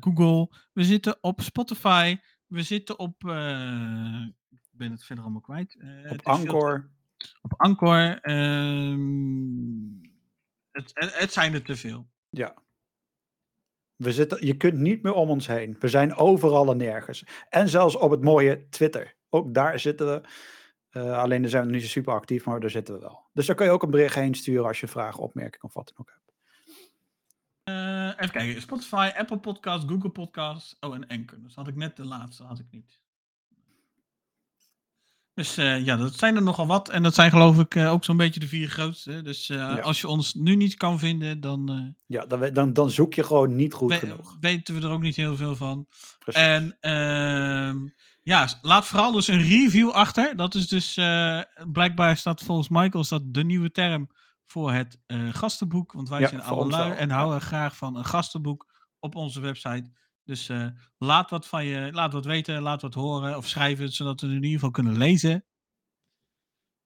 Google, 0.00 0.50
we 0.72 0.84
zitten 0.84 1.18
op 1.20 1.40
Spotify, 1.40 2.16
we 2.46 2.62
zitten 2.62 2.98
op. 2.98 3.14
ik 4.50 4.70
ben 4.70 4.90
het 4.90 5.04
verder 5.04 5.24
allemaal 5.24 5.40
kwijt. 5.40 5.76
op 6.08 6.26
Anchor. 6.26 6.90
Te, 7.16 7.26
op 7.40 7.54
Anchor. 7.56 8.18
Het, 10.70 10.92
het 10.94 11.32
zijn 11.32 11.54
er 11.54 11.62
te 11.62 11.76
veel. 11.76 12.08
Ja. 12.30 12.54
We 13.96 14.12
zitten, 14.12 14.46
je 14.46 14.56
kunt 14.56 14.78
niet 14.78 15.02
meer 15.02 15.12
om 15.12 15.30
ons 15.30 15.46
heen. 15.46 15.76
We 15.78 15.88
zijn 15.88 16.14
overal 16.14 16.70
en 16.70 16.76
nergens. 16.76 17.24
En 17.48 17.68
zelfs 17.68 17.96
op 17.96 18.10
het 18.10 18.22
mooie 18.22 18.68
Twitter. 18.68 19.16
Ook 19.28 19.54
daar 19.54 19.78
zitten 19.78 20.06
we. 20.06 20.20
Uh, 20.90 21.18
alleen 21.18 21.40
daar 21.40 21.50
zijn 21.50 21.66
we 21.66 21.72
niet 21.72 21.82
zo 21.82 21.88
super 21.88 22.14
actief, 22.14 22.44
maar 22.44 22.60
daar 22.60 22.70
zitten 22.70 22.94
we 22.94 23.00
wel. 23.00 23.28
Dus 23.32 23.46
daar 23.46 23.56
kun 23.56 23.66
je 23.66 23.72
ook 23.72 23.82
een 23.82 23.90
bericht 23.90 24.14
heen 24.14 24.34
sturen 24.34 24.66
als 24.66 24.80
je 24.80 24.86
vragen, 24.86 25.22
opmerkingen 25.22 25.64
of 25.64 25.74
wat 25.74 25.92
dan 25.94 25.98
ook 25.98 26.12
hebt. 26.14 26.26
Uh, 27.64 28.06
even 28.06 28.30
kijken. 28.30 28.62
Spotify, 28.62 29.10
Apple 29.16 29.38
Podcasts, 29.38 29.86
Google 29.88 30.10
Podcasts. 30.10 30.76
Oh, 30.80 30.94
en 30.94 31.06
Anchor. 31.06 31.42
Dus 31.42 31.54
had 31.54 31.68
ik 31.68 31.76
net 31.76 31.96
de 31.96 32.04
laatste, 32.04 32.42
had 32.42 32.58
ik 32.58 32.66
niet. 32.70 33.00
Dus 35.36 35.58
uh, 35.58 35.84
ja, 35.84 35.96
dat 35.96 36.14
zijn 36.14 36.36
er 36.36 36.42
nogal 36.42 36.66
wat. 36.66 36.88
En 36.88 37.02
dat 37.02 37.14
zijn 37.14 37.30
geloof 37.30 37.58
ik 37.58 37.74
uh, 37.74 37.92
ook 37.92 38.04
zo'n 38.04 38.16
beetje 38.16 38.40
de 38.40 38.46
vier 38.46 38.68
grootste. 38.68 39.22
Dus 39.22 39.50
uh, 39.50 39.56
ja. 39.56 39.78
als 39.78 40.00
je 40.00 40.08
ons 40.08 40.34
nu 40.34 40.56
niet 40.56 40.74
kan 40.74 40.98
vinden, 40.98 41.40
dan... 41.40 41.94
ja, 42.06 42.26
dan, 42.26 42.52
dan, 42.52 42.72
dan 42.72 42.90
zoek 42.90 43.14
je 43.14 43.22
gewoon 43.22 43.56
niet 43.56 43.72
goed 43.72 43.92
we, 43.92 43.98
genoeg. 43.98 44.36
Weten 44.40 44.74
we 44.74 44.86
er 44.86 44.92
ook 44.92 45.00
niet 45.00 45.16
heel 45.16 45.36
veel 45.36 45.56
van. 45.56 45.86
Precies. 46.18 46.42
En 46.42 46.76
ehm, 46.80 47.76
ja, 48.22 48.48
laat 48.62 48.86
vooral 48.86 49.12
dus 49.12 49.28
een 49.28 49.42
review 49.42 49.90
achter. 49.90 50.36
Dat 50.36 50.54
is 50.54 50.68
dus, 50.68 50.94
blijkbaar 51.72 52.16
staat 52.16 52.42
volgens 52.42 52.68
Michael 52.68 53.04
staat 53.04 53.22
de 53.24 53.44
nieuwe 53.44 53.70
term 53.70 54.10
voor 54.46 54.72
het 54.72 54.98
gastenboek. 55.30 55.92
Want 55.92 56.08
wij 56.08 56.20
ja, 56.20 56.28
zijn 56.28 56.42
alle 56.42 56.66
lui 56.66 56.92
en 56.92 57.10
houden 57.10 57.40
graag 57.40 57.76
van 57.76 57.96
een 57.96 58.04
gastenboek 58.04 58.66
op 58.98 59.14
onze 59.14 59.40
website. 59.40 59.90
Dus 60.26 60.48
uh, 60.48 60.66
laat 60.98 61.30
wat 61.30 61.46
van 61.46 61.64
je, 61.64 61.92
laat 61.92 62.12
wat 62.12 62.24
weten, 62.24 62.62
laat 62.62 62.82
wat 62.82 62.94
horen 62.94 63.36
of 63.36 63.48
schrijf 63.48 63.78
het, 63.78 63.92
zodat 63.94 64.20
we 64.20 64.26
het 64.26 64.36
in 64.36 64.42
ieder 64.42 64.58
geval 64.58 64.70
kunnen 64.70 64.96
lezen. 64.96 65.44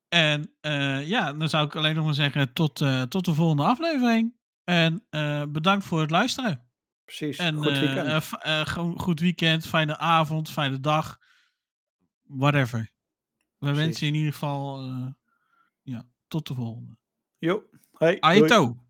En 0.08 0.54
uh, 0.62 1.08
ja, 1.08 1.32
dan 1.32 1.48
zou 1.48 1.66
ik 1.66 1.76
alleen 1.76 1.94
nog 1.94 2.04
maar 2.04 2.14
zeggen 2.14 2.52
tot, 2.52 2.80
uh, 2.80 3.02
tot 3.02 3.24
de 3.24 3.34
volgende 3.34 3.62
aflevering. 3.62 4.38
En 4.64 5.06
bedankt 5.52 5.84
voor 5.84 6.00
het 6.00 6.10
luisteren. 6.10 6.68
Precies. 7.04 7.36
En 7.36 7.56
Goed 7.56 7.66
eh, 7.66 7.80
weekend. 7.80 8.32
eh, 8.40 8.60
eh, 8.60 8.66
goed 8.96 9.20
weekend, 9.20 9.66
fijne 9.66 9.96
avond, 9.98 10.50
fijne 10.50 10.80
dag. 10.80 11.18
Whatever. 12.22 12.78
We 12.78 12.92
Precies. 13.58 13.76
wensen 13.78 14.06
je 14.06 14.12
in 14.12 14.18
ieder 14.18 14.32
geval. 14.32 14.80
eh, 14.88 15.06
ja, 15.82 16.06
tot 16.28 16.46
de 16.46 16.54
volgende. 16.54 16.96
Jo. 17.38 17.62
Hey, 17.92 18.18
doei. 18.20 18.40
Aito. 18.40 18.84